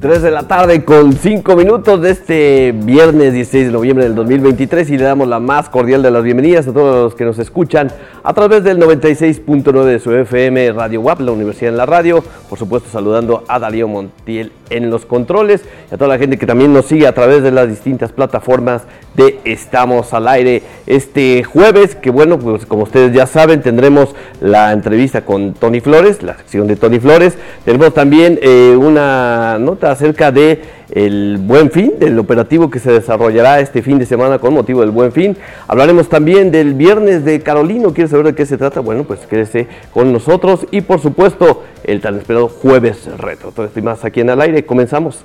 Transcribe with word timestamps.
3 0.00 0.22
de 0.22 0.30
la 0.30 0.44
tarde 0.44 0.82
con 0.82 1.12
5 1.12 1.56
minutos 1.56 2.00
de 2.00 2.10
este 2.12 2.72
viernes 2.72 3.34
16 3.34 3.66
de 3.66 3.72
noviembre 3.72 4.04
del 4.04 4.14
2023 4.14 4.88
y 4.88 4.96
le 4.96 5.04
damos 5.04 5.28
la 5.28 5.40
más 5.40 5.68
cordial 5.68 6.02
de 6.02 6.10
las 6.10 6.22
bienvenidas 6.22 6.66
a 6.68 6.72
todos 6.72 7.04
los 7.04 7.14
que 7.14 7.26
nos 7.26 7.38
escuchan 7.38 7.92
a 8.22 8.32
través 8.32 8.64
del 8.64 8.78
96.9 8.78 9.84
de 9.84 9.98
su 9.98 10.10
FM 10.10 10.72
Radio 10.72 11.02
WAP, 11.02 11.20
la 11.20 11.32
Universidad 11.32 11.72
en 11.72 11.76
la 11.76 11.84
Radio. 11.84 12.24
Por 12.50 12.58
supuesto 12.58 12.90
saludando 12.90 13.44
a 13.46 13.60
Darío 13.60 13.86
Montiel 13.86 14.50
en 14.70 14.90
los 14.90 15.06
controles 15.06 15.62
y 15.88 15.94
a 15.94 15.96
toda 15.96 16.08
la 16.08 16.18
gente 16.18 16.36
que 16.36 16.46
también 16.46 16.72
nos 16.72 16.86
sigue 16.86 17.06
a 17.06 17.14
través 17.14 17.44
de 17.44 17.52
las 17.52 17.68
distintas 17.68 18.10
plataformas 18.10 18.82
de 19.14 19.38
Estamos 19.44 20.12
al 20.14 20.26
Aire. 20.26 20.64
Este 20.84 21.44
jueves, 21.44 21.94
que 21.94 22.10
bueno, 22.10 22.40
pues 22.40 22.66
como 22.66 22.82
ustedes 22.82 23.12
ya 23.12 23.28
saben, 23.28 23.62
tendremos 23.62 24.16
la 24.40 24.72
entrevista 24.72 25.24
con 25.24 25.54
Tony 25.54 25.80
Flores, 25.80 26.24
la 26.24 26.36
sección 26.38 26.66
de 26.66 26.74
Tony 26.74 26.98
Flores. 26.98 27.38
Tenemos 27.64 27.94
también 27.94 28.36
eh, 28.42 28.74
una 28.76 29.56
nota 29.60 29.92
acerca 29.92 30.32
de 30.32 30.80
el 30.90 31.38
Buen 31.40 31.70
Fin, 31.70 31.94
del 31.98 32.18
operativo 32.18 32.68
que 32.68 32.78
se 32.78 32.90
desarrollará 32.90 33.60
este 33.60 33.82
fin 33.82 33.98
de 33.98 34.06
semana 34.06 34.38
con 34.38 34.54
motivo 34.54 34.80
del 34.80 34.90
Buen 34.90 35.12
Fin. 35.12 35.36
Hablaremos 35.68 36.08
también 36.08 36.50
del 36.50 36.74
viernes 36.74 37.24
de 37.24 37.40
Carolino. 37.40 37.94
¿Quieres 37.94 38.10
saber 38.10 38.26
de 38.26 38.34
qué 38.34 38.46
se 38.46 38.58
trata? 38.58 38.80
Bueno, 38.80 39.04
pues 39.04 39.20
quédese 39.20 39.68
con 39.92 40.12
nosotros 40.12 40.66
y 40.70 40.80
por 40.80 41.00
supuesto 41.00 41.62
el 41.90 42.00
tan 42.00 42.18
esperado 42.18 42.48
jueves 42.48 43.06
retro. 43.18 43.48
Esto 43.50 43.70
y 43.74 43.82
más 43.82 44.04
aquí 44.04 44.20
en 44.20 44.30
al 44.30 44.40
aire. 44.40 44.64
Comenzamos. 44.64 45.24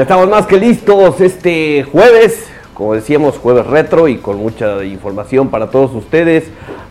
Ya 0.00 0.04
estamos 0.04 0.30
más 0.30 0.46
que 0.46 0.56
listos 0.56 1.20
este 1.20 1.82
jueves, 1.82 2.48
como 2.72 2.94
decíamos, 2.94 3.36
jueves 3.36 3.66
retro 3.66 4.08
y 4.08 4.16
con 4.16 4.38
mucha 4.38 4.82
información 4.82 5.50
para 5.50 5.66
todos 5.66 5.94
ustedes 5.94 6.44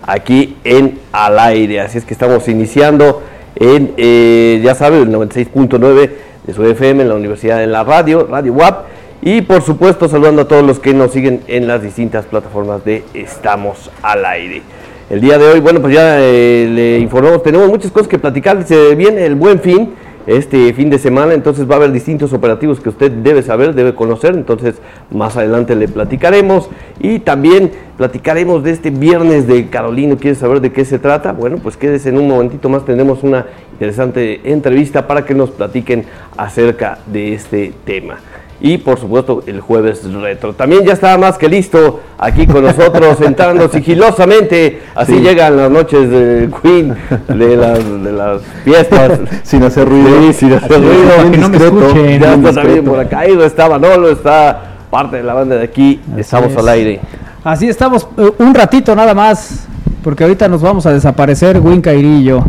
aquí 0.03 0.57
en 0.63 0.99
Al 1.11 1.39
Aire. 1.39 1.81
Así 1.81 1.97
es 1.97 2.05
que 2.05 2.13
estamos 2.13 2.47
iniciando 2.47 3.23
en, 3.55 3.95
eh, 3.97 4.61
ya 4.63 4.75
saben, 4.75 5.01
el 5.01 5.09
96.9 5.09 6.11
de 6.45 6.53
su 6.53 6.63
FM 6.63 7.01
en 7.01 7.09
la 7.09 7.15
Universidad 7.15 7.63
en 7.63 7.71
la 7.71 7.83
Radio, 7.83 8.27
Radio 8.29 8.53
WAP. 8.53 8.85
Y 9.23 9.41
por 9.41 9.63
supuesto 9.63 10.07
saludando 10.07 10.43
a 10.43 10.47
todos 10.47 10.63
los 10.63 10.77
que 10.77 10.93
nos 10.93 11.11
siguen 11.11 11.41
en 11.47 11.65
las 11.65 11.81
distintas 11.81 12.27
plataformas 12.27 12.85
de 12.85 13.03
Estamos 13.15 13.89
al 14.03 14.23
Aire. 14.23 14.61
El 15.09 15.19
día 15.19 15.39
de 15.39 15.47
hoy, 15.47 15.59
bueno, 15.61 15.81
pues 15.81 15.95
ya 15.95 16.19
eh, 16.19 16.69
le 16.71 16.99
informamos, 16.99 17.41
tenemos 17.41 17.69
muchas 17.69 17.91
cosas 17.91 18.07
que 18.07 18.19
platicar, 18.19 18.63
se 18.67 18.93
viene 18.93 19.25
el 19.25 19.33
buen 19.33 19.59
fin 19.59 19.95
este 20.27 20.73
fin 20.73 20.89
de 20.89 20.99
semana, 20.99 21.33
entonces 21.33 21.69
va 21.69 21.75
a 21.75 21.77
haber 21.77 21.91
distintos 21.91 22.33
operativos 22.33 22.79
que 22.79 22.89
usted 22.89 23.11
debe 23.11 23.41
saber, 23.41 23.73
debe 23.73 23.95
conocer, 23.95 24.35
entonces 24.35 24.75
más 25.11 25.37
adelante 25.37 25.75
le 25.75 25.87
platicaremos 25.87 26.69
y 26.99 27.19
también 27.19 27.71
platicaremos 27.97 28.63
de 28.63 28.71
este 28.71 28.89
viernes 28.91 29.47
de 29.47 29.67
Carolino, 29.67 30.17
¿quiere 30.17 30.35
saber 30.35 30.61
de 30.61 30.71
qué 30.71 30.85
se 30.85 30.99
trata? 30.99 31.31
Bueno, 31.31 31.57
pues 31.57 31.77
quédese 31.77 32.09
en 32.09 32.17
un 32.17 32.27
momentito 32.27 32.69
más, 32.69 32.85
tendremos 32.85 33.23
una 33.23 33.45
interesante 33.73 34.41
entrevista 34.51 35.07
para 35.07 35.25
que 35.25 35.33
nos 35.33 35.51
platiquen 35.51 36.05
acerca 36.37 36.99
de 37.07 37.33
este 37.33 37.73
tema. 37.85 38.19
Y 38.61 38.77
por 38.77 38.99
supuesto 38.99 39.41
el 39.47 39.61
jueves 39.61 40.01
retro. 40.11 40.53
También 40.53 40.83
ya 40.85 40.93
está 40.93 41.17
más 41.17 41.37
que 41.37 41.47
listo 41.47 42.01
aquí 42.17 42.45
con 42.45 42.63
nosotros, 42.63 43.21
entrando 43.25 43.69
sigilosamente. 43.69 44.81
Así 44.95 45.13
Sí. 45.13 45.19
llegan 45.21 45.55
las 45.55 45.71
noches 45.71 46.09
de 46.09 46.49
Queen, 46.61 46.93
de 47.29 47.55
las, 47.55 48.03
de 48.03 48.11
las 48.11 48.41
fiestas. 48.65 49.19
Sin 49.43 49.63
hacer 49.63 49.87
ruido. 49.87 50.09
Sí, 50.27 50.33
sin 50.33 50.53
hacer 50.53 50.71
Así 50.73 50.81
ruido. 50.81 51.31
que 51.31 51.37
no 51.37 51.49
me 51.49 51.57
escuchen. 51.57 52.19
Ya 52.19 52.33
está 52.33 52.53
también 52.53 52.83
por 52.83 52.99
acá, 52.99 53.27
Ido, 53.27 53.45
está 53.45 53.69
Manolo, 53.69 54.09
está 54.11 54.61
parte 54.89 55.17
de 55.17 55.23
la 55.23 55.33
banda 55.33 55.55
de 55.55 55.63
aquí. 55.63 56.01
Estamos 56.17 56.51
es. 56.51 56.57
al 56.57 56.67
aire. 56.69 56.99
Así 57.43 57.69
estamos 57.69 58.07
eh, 58.17 58.31
un 58.39 58.53
ratito 58.53 58.93
nada 58.95 59.13
más, 59.13 59.65
porque 60.03 60.23
ahorita 60.23 60.49
nos 60.49 60.61
vamos 60.61 60.85
a 60.85 60.91
desaparecer, 60.91 61.59
Win, 61.59 61.81
yo. 62.23 62.43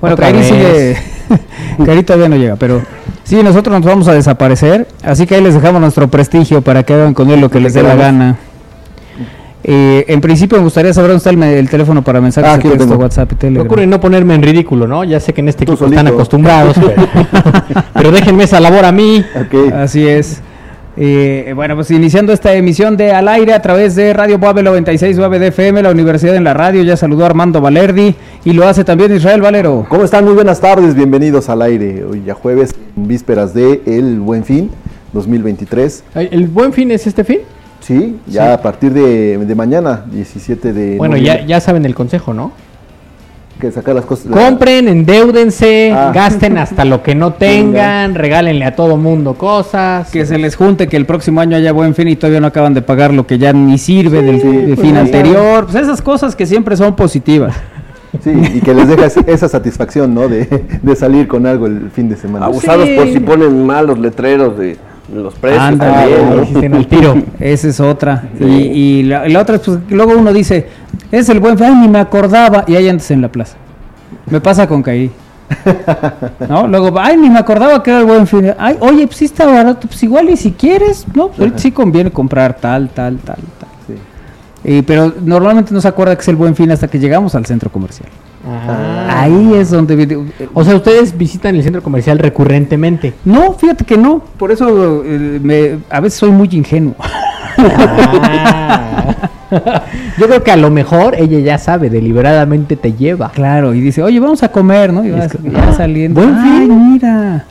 Bueno, 0.00 0.14
vez. 0.38 0.46
sigue, 0.46 0.96
Kairi 1.84 2.04
todavía 2.04 2.28
no 2.28 2.36
llega, 2.36 2.54
pero 2.54 2.80
sí, 3.28 3.42
nosotros 3.42 3.76
nos 3.76 3.84
vamos 3.84 4.08
a 4.08 4.14
desaparecer, 4.14 4.88
así 5.02 5.26
que 5.26 5.34
ahí 5.34 5.42
les 5.42 5.54
dejamos 5.54 5.80
nuestro 5.80 6.08
prestigio 6.08 6.62
para 6.62 6.82
que 6.82 6.94
hagan 6.94 7.14
con 7.14 7.30
él 7.30 7.40
lo 7.40 7.50
que 7.50 7.60
les 7.60 7.74
dé 7.74 7.82
la 7.82 7.94
gana. 7.94 8.38
Eh, 9.64 10.06
en 10.08 10.20
principio 10.20 10.56
me 10.56 10.64
gustaría 10.64 10.94
saber 10.94 11.10
dónde 11.10 11.18
está 11.18 11.30
el, 11.30 11.68
teléfono 11.68 12.02
para 12.02 12.20
mensajes 12.20 12.50
Ah, 12.50 12.56
de 12.56 12.70
texto. 12.70 12.96
WhatsApp 12.96 13.32
y 13.32 13.34
Telegram. 13.34 13.66
Procure 13.66 13.86
no 13.86 14.00
ponerme 14.00 14.34
en 14.34 14.42
ridículo, 14.42 14.86
¿no? 14.86 15.04
Ya 15.04 15.20
sé 15.20 15.34
que 15.34 15.42
en 15.42 15.48
este 15.48 15.66
Tú 15.66 15.72
equipo 15.72 15.86
están 15.86 16.06
acostumbrados, 16.06 16.76
pero, 16.78 17.08
pero 17.92 18.10
déjenme 18.10 18.44
esa 18.44 18.60
labor 18.60 18.84
a 18.86 18.92
mí. 18.92 19.22
Así 19.74 20.06
es. 20.08 20.40
Eh, 21.00 21.52
bueno, 21.54 21.76
pues 21.76 21.92
iniciando 21.92 22.32
esta 22.32 22.54
emisión 22.54 22.96
de 22.96 23.12
Al 23.12 23.28
Aire 23.28 23.52
a 23.52 23.62
través 23.62 23.94
de 23.94 24.12
Radio 24.12 24.36
Boave 24.38 24.62
96.9 24.62 25.38
de 25.38 25.46
FM, 25.48 25.82
la 25.82 25.92
Universidad 25.92 26.34
en 26.34 26.42
la 26.42 26.54
Radio, 26.54 26.82
ya 26.82 26.96
saludó 26.96 27.22
a 27.22 27.26
Armando 27.26 27.60
Valerdi 27.60 28.16
y 28.44 28.52
lo 28.52 28.66
hace 28.66 28.82
también 28.82 29.14
Israel 29.14 29.40
Valero. 29.40 29.86
¿Cómo 29.88 30.02
están? 30.02 30.24
Muy 30.24 30.34
buenas 30.34 30.60
tardes, 30.60 30.96
bienvenidos 30.96 31.48
al 31.48 31.62
aire. 31.62 32.02
Hoy 32.04 32.24
ya 32.26 32.34
jueves, 32.34 32.74
vísperas 32.96 33.54
de 33.54 33.80
El 33.86 34.18
Buen 34.18 34.42
Fin 34.44 34.70
2023. 35.12 36.02
Ay, 36.14 36.28
¿El 36.32 36.48
buen 36.48 36.72
fin 36.72 36.90
es 36.90 37.06
este 37.06 37.22
fin? 37.22 37.38
Sí, 37.78 38.16
ya 38.26 38.46
Sí. 38.46 38.52
a 38.54 38.60
partir 38.60 38.92
de, 38.92 39.38
de 39.38 39.54
mañana, 39.54 40.04
17 40.10 40.72
de 40.72 40.96
Bueno, 40.98 41.16
ya, 41.16 41.46
ya 41.46 41.60
saben 41.60 41.84
el 41.84 41.94
consejo, 41.94 42.34
¿no? 42.34 42.50
Que 43.58 43.70
sacar 43.72 43.94
las 43.94 44.04
cosas. 44.04 44.26
la- 44.26 44.36
Compren, 44.36 44.88
endeudense, 44.88 45.92
Ah. 45.94 46.12
gasten 46.14 46.58
hasta 46.58 46.84
lo 46.84 47.02
que 47.02 47.14
no 47.14 47.32
tengan, 47.38 48.14
regálenle 48.14 48.64
a 48.64 48.74
todo 48.76 48.96
mundo 48.96 49.34
cosas. 49.34 50.10
Que 50.10 50.24
se 50.26 50.38
les 50.38 50.56
junte 50.56 50.86
que 50.88 50.96
el 50.96 51.06
próximo 51.06 51.40
año 51.40 51.56
haya 51.56 51.72
buen 51.72 51.94
fin 51.94 52.08
y 52.08 52.16
todavía 52.16 52.40
no 52.40 52.46
acaban 52.46 52.74
de 52.74 52.82
pagar 52.82 53.12
lo 53.12 53.26
que 53.26 53.38
ya 53.38 53.52
ni 53.52 53.78
sirve 53.78 54.22
del 54.22 54.40
sí, 54.40 54.48
de 54.48 54.74
pues 54.74 54.80
fin 54.80 54.96
anterior. 54.96 55.64
Pues 55.70 55.76
esas 55.82 56.00
cosas 56.02 56.34
que 56.36 56.46
siempre 56.46 56.76
son 56.76 56.94
positivas. 56.96 57.54
Sí, 58.24 58.30
y 58.54 58.60
que 58.62 58.72
les 58.72 58.88
deja 58.88 59.04
esa 59.26 59.48
satisfacción, 59.50 60.14
¿no? 60.14 60.28
De, 60.28 60.48
de 60.82 60.96
salir 60.96 61.28
con 61.28 61.44
algo 61.46 61.66
el 61.66 61.90
fin 61.90 62.08
de 62.08 62.16
semana. 62.16 62.46
Abusados 62.46 62.86
Sí. 62.88 62.96
por 62.96 63.06
si 63.12 63.20
ponen 63.20 63.66
mal 63.66 63.86
los 63.86 63.98
letreros 63.98 64.56
de 64.58 64.78
los 65.12 65.34
precios 65.34 65.62
Ándale. 65.62 66.16
también. 66.16 66.70
¿no? 66.70 66.76
al 66.78 66.86
tiro. 66.86 67.14
Esa 67.40 67.68
es 67.68 67.80
otra. 67.80 68.24
Y, 68.40 68.44
y 68.44 69.02
la, 69.04 69.28
la 69.28 69.40
otra 69.40 69.56
es, 69.56 69.62
pues, 69.62 69.78
luego 69.88 70.12
uno 70.16 70.32
dice, 70.32 70.68
es 71.10 71.28
el 71.28 71.40
buen 71.40 71.56
fin, 71.56 71.66
ay, 71.68 71.74
ni 71.76 71.88
me 71.88 71.98
acordaba, 71.98 72.64
y 72.66 72.76
ahí 72.76 72.88
antes 72.88 73.10
en 73.10 73.22
la 73.22 73.28
plaza. 73.28 73.56
Me 74.30 74.40
pasa 74.40 74.66
con 74.66 74.82
Kairi. 74.82 75.10
¿No? 76.48 76.66
Luego, 76.68 76.92
ay, 76.98 77.16
ni 77.16 77.30
me 77.30 77.38
acordaba 77.38 77.82
que 77.82 77.90
era 77.90 78.00
el 78.00 78.06
buen 78.06 78.26
fin. 78.26 78.52
Ay, 78.58 78.76
oye, 78.80 79.06
pues 79.06 79.16
sí 79.18 79.24
está 79.24 79.46
barato, 79.46 79.88
pues 79.88 80.02
igual 80.02 80.28
y 80.28 80.36
si 80.36 80.52
quieres, 80.52 81.06
¿no? 81.14 81.28
Pues 81.28 81.52
sí 81.56 81.72
conviene 81.72 82.10
comprar 82.10 82.54
tal, 82.54 82.90
tal, 82.90 83.16
tal, 83.18 83.36
tal. 83.36 83.68
Sí. 83.86 83.94
Eh, 84.64 84.82
pero 84.86 85.14
normalmente 85.22 85.72
no 85.72 85.80
se 85.80 85.88
acuerda 85.88 86.14
que 86.16 86.22
es 86.22 86.28
el 86.28 86.36
buen 86.36 86.54
fin 86.54 86.70
hasta 86.70 86.88
que 86.88 86.98
llegamos 86.98 87.34
al 87.34 87.46
centro 87.46 87.70
comercial. 87.70 88.08
Ah. 88.46 89.22
Ahí 89.22 89.54
es 89.54 89.70
donde... 89.70 90.18
O 90.54 90.64
sea, 90.64 90.76
ustedes 90.76 91.16
visitan 91.16 91.56
el 91.56 91.62
centro 91.62 91.82
comercial 91.82 92.18
recurrentemente. 92.18 93.14
No, 93.24 93.52
fíjate 93.54 93.84
que 93.84 93.96
no. 93.98 94.20
Por 94.38 94.52
eso 94.52 95.02
eh, 95.04 95.40
me- 95.42 95.78
a 95.90 96.00
veces 96.00 96.18
soy 96.18 96.30
muy 96.30 96.48
ingenuo. 96.52 96.94
Ah. 97.58 99.14
Yo 100.18 100.26
creo 100.26 100.42
que 100.44 100.50
a 100.50 100.56
lo 100.56 100.70
mejor 100.70 101.14
ella 101.16 101.38
ya 101.40 101.58
sabe, 101.58 101.88
deliberadamente 101.90 102.76
te 102.76 102.92
lleva. 102.92 103.30
Claro, 103.30 103.74
y 103.74 103.80
dice, 103.80 104.02
oye, 104.02 104.20
vamos 104.20 104.42
a 104.42 104.50
comer, 104.50 104.92
¿no? 104.92 105.04
Y 105.04 105.10
vas- 105.10 105.34
es 105.34 105.40
que- 105.40 105.50
ya 105.50 105.72
saliendo. 105.72 106.20
Buen 106.20 106.34
Ay, 106.36 106.66
fin. 106.66 106.92
mira. 106.92 107.44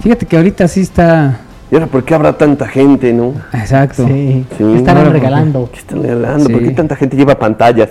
Fíjate 0.00 0.26
que 0.26 0.36
ahorita 0.36 0.68
sí 0.68 0.80
está. 0.82 1.38
¿Y 1.70 1.74
ahora 1.74 1.86
por 1.86 2.04
qué 2.04 2.14
habrá 2.14 2.36
tanta 2.36 2.68
gente, 2.68 3.12
no? 3.12 3.32
Exacto. 3.52 4.06
Sí, 4.06 4.44
Sí. 4.56 4.64
¿qué 4.64 4.76
estarán 4.76 5.06
Ahora, 5.06 5.12
regalando. 5.18 5.68
¿Qué 5.72 5.78
están 5.80 6.02
regalando? 6.02 6.48
¿Por 6.50 6.60
Sí. 6.60 6.66
qué 6.68 6.70
tanta 6.72 6.94
gente 6.94 7.16
lleva 7.16 7.36
pantallas? 7.38 7.88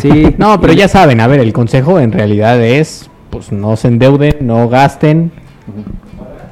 Sí. 0.00 0.34
No, 0.38 0.60
pero 0.60 0.72
ya 0.72 0.88
saben, 0.88 1.20
a 1.20 1.26
ver, 1.26 1.40
el 1.40 1.52
consejo 1.52 1.98
en 2.00 2.12
realidad 2.12 2.62
es, 2.62 3.08
pues 3.30 3.52
no 3.52 3.76
se 3.76 3.88
endeuden, 3.88 4.36
no 4.40 4.68
gasten 4.68 5.30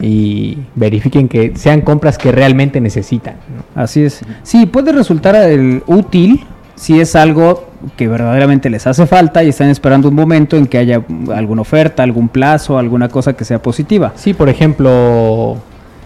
y 0.01 0.59
verifiquen 0.75 1.29
que 1.29 1.53
sean 1.57 1.81
compras 1.81 2.19
que 2.19 2.33
realmente 2.33 2.81
necesitan. 2.81 3.35
¿no? 3.75 3.83
Así 3.83 4.03
es. 4.05 4.21
Sí, 4.43 4.67
puede 4.67 4.93
resultar 4.93 5.35
el 5.37 5.83
útil 5.87 6.45
si 6.75 7.01
es 7.01 7.15
algo 7.17 7.69
que 7.97 8.09
verdaderamente 8.09 8.69
les 8.71 8.87
hace 8.87 9.07
falta 9.07 9.45
y 9.45 9.51
están 9.51 9.69
esperando 9.69 10.09
un 10.09 10.15
momento 10.15 10.57
en 10.57 10.67
que 10.67 10.79
haya 10.79 11.03
alguna 11.35 11.63
oferta, 11.63 12.03
algún 12.03 12.29
plazo, 12.29 12.79
alguna 12.79 13.09
cosa 13.09 13.35
que 13.35 13.45
sea 13.45 13.61
positiva. 13.63 14.13
Sí, 14.17 14.35
por 14.35 14.49
ejemplo, 14.49 15.57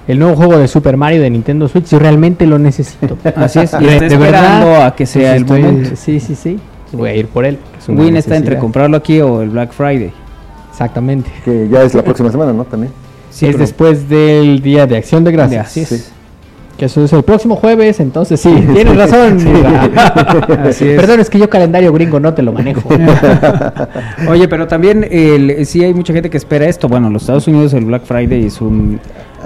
el 0.06 0.18
nuevo 0.18 0.36
juego 0.36 0.58
de 0.58 0.68
Super 0.68 0.96
Mario 0.96 1.22
de 1.22 1.30
Nintendo 1.30 1.68
Switch, 1.68 1.86
yo 1.88 1.98
realmente 1.98 2.46
lo 2.46 2.58
necesito. 2.58 3.16
Así 3.36 3.60
es, 3.60 3.74
y 3.80 3.84
De- 3.84 4.00
de 4.08 4.16
verdad, 4.16 4.58
esperando 4.58 4.82
a 4.84 4.94
que 4.94 5.06
sea 5.06 5.34
el 5.36 5.42
estoy- 5.44 5.62
momento. 5.62 5.90
Sí, 5.96 6.20
sí, 6.20 6.34
sí. 6.34 6.58
Voy 6.92 7.10
a 7.10 7.14
ir 7.14 7.26
por 7.26 7.44
él. 7.44 7.58
es 7.78 7.88
Win 7.88 8.16
está 8.16 8.36
entre 8.36 8.58
comprarlo 8.58 8.96
aquí 8.96 9.20
o 9.20 9.42
el 9.42 9.50
Black 9.50 9.72
Friday. 9.72 10.12
Exactamente. 10.70 11.30
Que 11.44 11.68
ya 11.68 11.82
es 11.82 11.94
la 11.94 12.02
próxima 12.02 12.30
semana, 12.30 12.52
¿no? 12.52 12.64
También. 12.64 12.92
Sí, 13.30 13.46
es 13.46 13.52
pero- 13.52 13.58
después 13.62 14.08
del 14.08 14.60
Día 14.62 14.86
de 14.86 14.96
Acción 14.96 15.24
de 15.24 15.32
Gracias. 15.32 15.66
Así 15.66 15.80
es. 15.80 15.88
Sí. 15.88 16.04
Que 16.78 16.84
eso 16.84 17.02
es 17.02 17.12
el 17.12 17.24
próximo 17.24 17.56
jueves, 17.56 17.98
entonces 17.98 18.40
sí, 18.40 18.54
tienes 18.72 18.96
razón. 19.10 19.36
Así 20.64 20.88
es. 20.88 21.00
Perdón, 21.00 21.18
es 21.18 21.28
que 21.28 21.36
yo 21.40 21.50
calendario 21.50 21.92
gringo 21.92 22.20
no 22.20 22.32
te 22.34 22.42
lo 22.42 22.52
manejo. 22.52 22.88
Oye, 24.28 24.46
pero 24.48 24.68
también 24.68 25.04
el, 25.10 25.66
sí 25.66 25.82
hay 25.82 25.92
mucha 25.92 26.12
gente 26.12 26.30
que 26.30 26.36
espera 26.36 26.66
esto. 26.66 26.88
Bueno, 26.88 27.08
en 27.08 27.12
los 27.14 27.22
Estados 27.22 27.48
Unidos 27.48 27.74
el 27.74 27.84
Black 27.84 28.04
Friday 28.04 28.46
es 28.46 28.60
un 28.60 29.00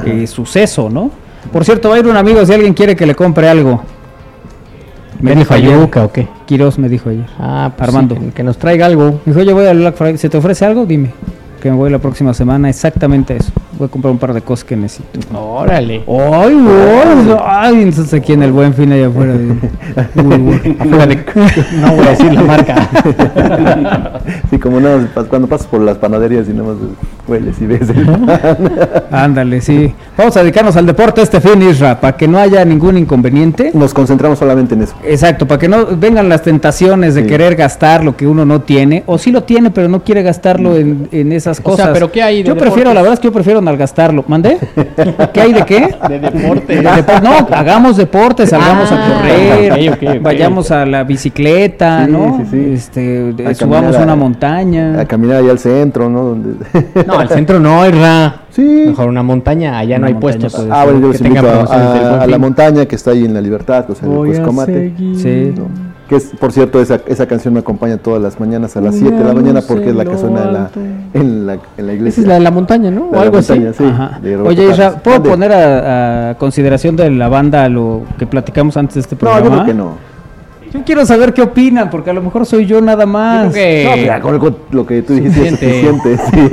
eh, 0.04 0.26
suceso, 0.26 0.90
¿no? 0.90 1.10
Por 1.50 1.64
cierto, 1.64 1.88
va 1.88 1.96
a 1.96 1.98
ir 2.00 2.06
un 2.06 2.16
amigo 2.16 2.44
si 2.44 2.52
alguien 2.52 2.74
quiere 2.74 2.94
que 2.94 3.06
le 3.06 3.14
compre 3.14 3.48
algo. 3.48 3.82
Me 5.22 5.30
¿Ven 5.30 5.38
dijo 5.38 5.54
ayer. 5.54 5.70
Fayuca 5.70 6.04
o 6.04 6.12
qué? 6.12 6.28
Quiroz 6.46 6.78
me 6.78 6.88
dijo 6.88 7.08
ayer. 7.08 7.26
Ah, 7.38 7.72
pues 7.76 7.88
Armando. 7.88 8.16
sí, 8.16 8.32
que, 8.34 8.42
nos 8.42 8.58
traiga 8.58 8.86
algo. 8.86 9.20
Me 9.24 9.32
dijo, 9.32 9.40
oye, 9.40 9.52
voy 9.52 9.66
al 9.66 9.78
Black 9.78 9.94
Friday. 9.94 10.18
¿Se 10.18 10.28
te 10.28 10.36
ofrece 10.36 10.64
algo? 10.64 10.84
Dime. 10.84 11.12
Que 11.60 11.70
me 11.70 11.76
voy 11.76 11.90
la 11.90 12.00
próxima 12.00 12.34
semana. 12.34 12.68
Exactamente 12.68 13.36
eso. 13.36 13.52
Voy 13.82 13.88
a 13.88 13.90
comprar 13.90 14.12
un 14.12 14.18
par 14.18 14.32
de 14.32 14.40
cosas 14.42 14.62
que 14.64 14.76
necesito. 14.76 15.18
Órale. 15.36 16.04
¡Ay, 16.06 16.54
güey! 16.54 17.36
¡Ay! 17.44 17.82
Entonces 17.82 18.14
aquí 18.14 18.32
en 18.32 18.44
el 18.44 18.52
buen 18.52 18.72
fin 18.74 18.92
allá 18.92 19.08
afuera. 19.08 19.34
No 20.14 20.22
voy 21.96 22.06
a 22.06 22.10
decir 22.10 22.32
la 22.32 22.42
marca. 22.42 22.88
Sí, 24.50 24.58
como 24.58 24.78
nada 24.80 24.98
más 25.16 25.24
cuando 25.26 25.48
pasas 25.48 25.66
por 25.66 25.80
las 25.80 25.96
panaderías 25.98 26.46
y 26.48 26.52
nada 26.52 26.68
más 26.68 26.76
hueles 27.26 27.60
y 27.60 27.66
ves 27.66 27.88
el 27.90 28.04
pan. 28.06 28.26
Ándale, 29.10 29.60
sí. 29.60 29.92
Vamos 30.16 30.36
a 30.36 30.40
dedicarnos 30.42 30.76
al 30.76 30.86
deporte 30.86 31.22
este 31.22 31.40
fin, 31.40 31.60
Isra, 31.62 31.98
para 32.00 32.16
que 32.16 32.28
no 32.28 32.38
haya 32.38 32.64
ningún 32.64 32.98
inconveniente. 32.98 33.70
Nos 33.74 33.92
concentramos 33.94 34.38
solamente 34.38 34.74
en 34.74 34.82
eso. 34.82 34.94
Exacto, 35.04 35.46
para 35.48 35.58
que 35.58 35.68
no 35.68 35.86
vengan 35.96 36.28
las 36.28 36.42
tentaciones 36.42 37.14
de 37.14 37.22
Sí. 37.22 37.28
querer 37.28 37.56
gastar 37.56 38.04
lo 38.04 38.16
que 38.16 38.26
uno 38.26 38.44
no 38.44 38.60
tiene, 38.60 39.02
o 39.06 39.16
sí 39.18 39.32
lo 39.32 39.42
tiene, 39.42 39.70
pero 39.70 39.88
no 39.88 40.04
quiere 40.04 40.22
gastarlo 40.22 40.76
en, 40.76 41.08
en 41.12 41.32
esas 41.32 41.58
O 41.60 41.62
cosas. 41.64 41.86
sea, 41.86 41.92
¿pero 41.94 42.12
qué 42.12 42.22
hay 42.22 42.42
de 42.42 42.48
Yo 42.48 42.54
prefiero, 42.54 42.90
deportes? 42.90 42.94
la 42.94 43.00
verdad 43.00 43.14
es 43.14 43.20
que 43.20 43.28
yo 43.28 43.32
prefiero 43.32 43.60
malgastarlo. 43.72 44.24
¿Mandé? 44.28 44.58
¿Qué 45.32 45.40
hay 45.40 45.52
de 45.52 45.62
qué? 45.64 45.94
De 46.08 46.18
deporte. 46.18 46.76
De 46.76 46.82
depo- 46.82 47.20
no, 47.22 47.48
hagamos 47.56 47.96
deportes, 47.96 48.50
salgamos 48.50 48.90
Ah, 48.92 48.94
a 48.94 49.18
correr, 49.18 49.90
ok, 49.92 49.98
ok. 50.16 50.22
vayamos 50.22 50.70
a 50.70 50.84
la 50.86 51.04
bicicleta, 51.04 52.04
Sí, 52.06 52.12
¿no? 52.12 52.38
sí, 52.38 52.46
sí. 52.50 52.70
Este, 52.74 53.34
A 53.46 53.54
subamos 53.54 53.96
a- 53.96 54.02
una 54.02 54.16
montaña. 54.16 55.00
A 55.00 55.04
caminar 55.06 55.38
allá 55.38 55.50
al 55.52 55.58
centro, 55.58 56.08
¿no? 56.08 56.22
Donde... 56.24 56.54
No, 57.06 57.18
al 57.18 57.28
centro 57.28 57.58
no, 57.58 57.86
Irra. 57.86 58.36
Sí. 58.50 58.84
Mejor 58.88 59.08
una 59.08 59.22
montaña, 59.22 59.78
allá 59.78 59.96
Una 59.96 60.00
no 60.02 60.06
hay 60.08 60.14
puestos. 60.20 60.54
puede 60.54 60.68
Ah, 60.70 60.84
bueno, 60.84 61.12
yo 61.12 61.48
a, 61.48 61.62
a- 61.64 62.22
a 62.22 62.26
la 62.26 62.38
montaña 62.38 62.84
que 62.86 62.96
está 62.96 63.12
ahí 63.12 63.24
en 63.24 63.32
la 63.34 63.40
Libertad, 63.40 63.86
o 63.90 63.94
sea, 63.94 64.06
en 64.06 64.12
el 64.12 64.18
Cuescomate. 64.26 64.92
Sí. 65.16 65.54
¿no? 65.56 65.91
Que 66.12 66.18
es, 66.18 66.24
por 66.38 66.52
cierto, 66.52 66.78
esa, 66.78 67.00
esa 67.06 67.24
canción 67.26 67.54
me 67.54 67.60
acompaña 67.60 67.96
todas 67.96 68.20
las 68.20 68.38
mañanas 68.38 68.76
a 68.76 68.82
las 68.82 68.96
7 68.96 69.16
de 69.16 69.24
la 69.24 69.32
mañana 69.32 69.62
porque 69.66 69.88
es 69.88 69.96
la 69.96 70.04
que 70.04 70.18
suena 70.18 70.42
en 70.42 70.52
la, 70.52 70.70
en 71.14 71.46
la, 71.46 71.58
en 71.78 71.86
la 71.86 71.92
iglesia. 71.94 72.20
Esa 72.20 72.20
es 72.20 72.28
la 72.28 72.34
de 72.34 72.40
la 72.40 72.50
montaña, 72.50 72.90
¿no? 72.90 73.08
La 73.10 73.18
O 73.18 73.22
algo 73.22 73.38
así. 73.38 73.52
montaña, 73.54 73.72
sí, 73.72 73.84
de 74.22 74.36
Roberto 74.36 74.48
Oye, 74.62 74.70
Isra. 74.70 74.90
¿puedo 75.02 75.22
poner 75.22 75.52
a, 75.52 76.30
a 76.30 76.34
consideración 76.34 76.96
de 76.96 77.10
la 77.10 77.28
banda 77.30 77.66
lo 77.70 78.02
que 78.18 78.26
platicamos 78.26 78.76
antes 78.76 78.96
de 78.96 79.00
este 79.00 79.14
No, 79.14 79.20
programa? 79.20 79.44
yo 79.46 79.52
creo 79.52 79.64
que 79.64 79.74
no. 79.74 80.11
Yo 80.72 80.82
quiero 80.84 81.04
saber 81.04 81.34
qué 81.34 81.42
opinan, 81.42 81.90
porque 81.90 82.10
a 82.10 82.12
lo 82.14 82.22
mejor 82.22 82.46
soy 82.46 82.64
yo 82.66 82.80
nada 82.80 83.04
más. 83.04 83.46
Yo 83.48 83.52
creo 83.52 83.54
que- 83.54 83.84
No, 84.00 84.06
ya 84.06 84.20
con 84.20 84.56
lo- 84.70 84.86
que 84.86 85.02
tú 85.02 85.12
dijiste 85.14 85.48
es 85.48 85.58
Suficiente. 85.58 86.16
Sí. 86.16 86.48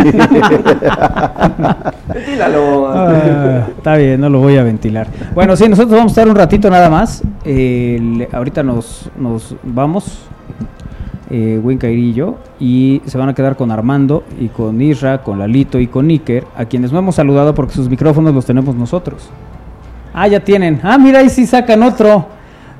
Dítalo. 2.32 2.88
Ah, 2.90 3.68
está 3.78 3.96
bien, 3.96 4.20
no 4.20 4.30
lo 4.30 4.40
voy 4.40 4.58
a 4.58 4.64
ventilar. 4.64 5.08
Bueno, 5.34 5.56
sí, 5.56 5.68
nosotros 5.70 5.92
vamos 5.98 6.12
a 6.12 6.14
estar 6.14 6.28
un 6.28 6.36
ratito 6.36 6.70
nada 6.70 6.90
más. 6.90 7.22
El- 7.46 8.28
ahorita 8.32 8.64
nos, 8.64 9.10
nos 9.18 9.56
vamos, 9.64 10.20
eh, 11.30 11.60
Winkairi 11.64 12.10
y 12.10 12.14
yo, 12.14 12.38
y 12.60 13.02
se 13.06 13.18
van 13.18 13.30
a 13.30 13.34
quedar 13.36 13.56
con 13.56 13.72
Armando 13.72 14.24
y 14.40 14.48
con 14.48 14.82
Isra, 14.82 15.22
con 15.22 15.40
Lalito 15.40 15.80
y 15.80 15.88
con 15.88 16.10
Iker, 16.10 16.46
a 16.58 16.66
quienes 16.66 16.92
no 16.92 17.00
hemos 17.00 17.16
saludado 17.16 17.54
porque 17.56 17.74
sus 17.74 17.90
micrófonos 17.90 18.34
los 18.34 18.46
tenemos 18.46 18.76
nosotros. 18.76 19.30
Ah, 20.14 20.28
ya 20.28 20.40
tienen. 20.40 20.80
Ah, 20.84 20.98
mira, 20.98 21.20
ahí 21.20 21.30
sí 21.30 21.46
sacan 21.46 21.84
otro. 21.84 22.26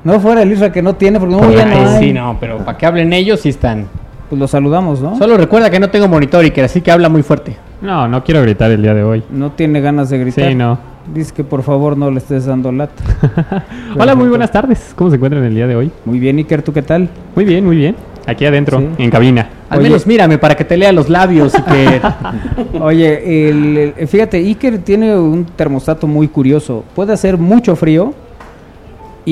No 0.04 0.18
fuera 0.20 0.42
el 0.42 0.50
Isra 0.52 0.72
que 0.72 0.82
no 0.82 0.94
tiene, 0.94 1.18
porque 1.20 1.34
no, 1.34 1.50
ya 1.52 1.66
no 1.66 1.88
hay. 1.90 1.98
sí, 2.04 2.12
no, 2.12 2.36
pero 2.40 2.58
para 2.58 2.78
que 2.78 2.86
hablen 2.86 3.12
ellos 3.12 3.40
sí 3.40 3.50
están. 3.50 3.86
Pues 4.28 4.38
lo 4.38 4.46
saludamos, 4.48 5.00
¿no? 5.00 5.16
Solo 5.18 5.36
recuerda 5.36 5.70
que 5.70 5.80
no 5.80 5.90
tengo 5.90 6.06
monitor 6.08 6.44
y 6.44 6.52
que 6.52 6.62
así 6.62 6.80
que 6.80 6.90
habla 6.92 7.08
muy 7.08 7.22
fuerte. 7.22 7.56
No, 7.82 8.06
no 8.08 8.22
quiero 8.22 8.40
gritar 8.42 8.70
el 8.70 8.80
día 8.82 8.94
de 8.94 9.02
hoy. 9.02 9.22
No 9.30 9.50
tiene 9.52 9.80
ganas 9.80 10.08
de 10.10 10.18
gritar. 10.18 10.48
Sí, 10.48 10.54
no. 10.54 10.78
Dice 11.12 11.34
que 11.34 11.42
por 11.44 11.62
favor 11.62 11.96
no 11.96 12.10
le 12.10 12.18
estés 12.18 12.44
dando 12.46 12.70
lata. 12.70 13.02
Hola, 13.98 14.14
muy 14.14 14.28
buenas 14.28 14.52
tardes. 14.52 14.92
¿Cómo 14.94 15.10
se 15.10 15.16
encuentran 15.16 15.42
el 15.44 15.54
día 15.54 15.66
de 15.66 15.74
hoy? 15.74 15.90
Muy 16.04 16.18
bien, 16.20 16.36
Iker, 16.38 16.62
¿tú 16.62 16.72
qué 16.72 16.82
tal? 16.82 17.08
Muy 17.34 17.44
bien, 17.44 17.64
muy 17.66 17.76
bien. 17.76 17.96
Aquí 18.26 18.44
adentro, 18.46 18.78
Sí. 18.78 18.86
en 19.02 19.10
cabina. 19.10 19.48
Al 19.68 19.80
Oye. 19.80 19.88
menos 19.88 20.06
mírame 20.06 20.38
para 20.38 20.54
que 20.54 20.64
te 20.64 20.76
lea 20.76 20.92
los 20.92 21.08
labios 21.08 21.52
y 21.58 21.62
que... 21.62 22.00
Oye, 22.80 23.48
el- 23.50 23.94
el- 23.96 24.06
fíjate, 24.08 24.36
Iker 24.36 24.78
tiene 24.78 25.16
un 25.16 25.44
termostato 25.56 26.06
muy 26.06 26.28
curioso. 26.28 26.84
Puede 26.94 27.12
hacer 27.14 27.36
mucho 27.38 27.74
frío 27.74 28.14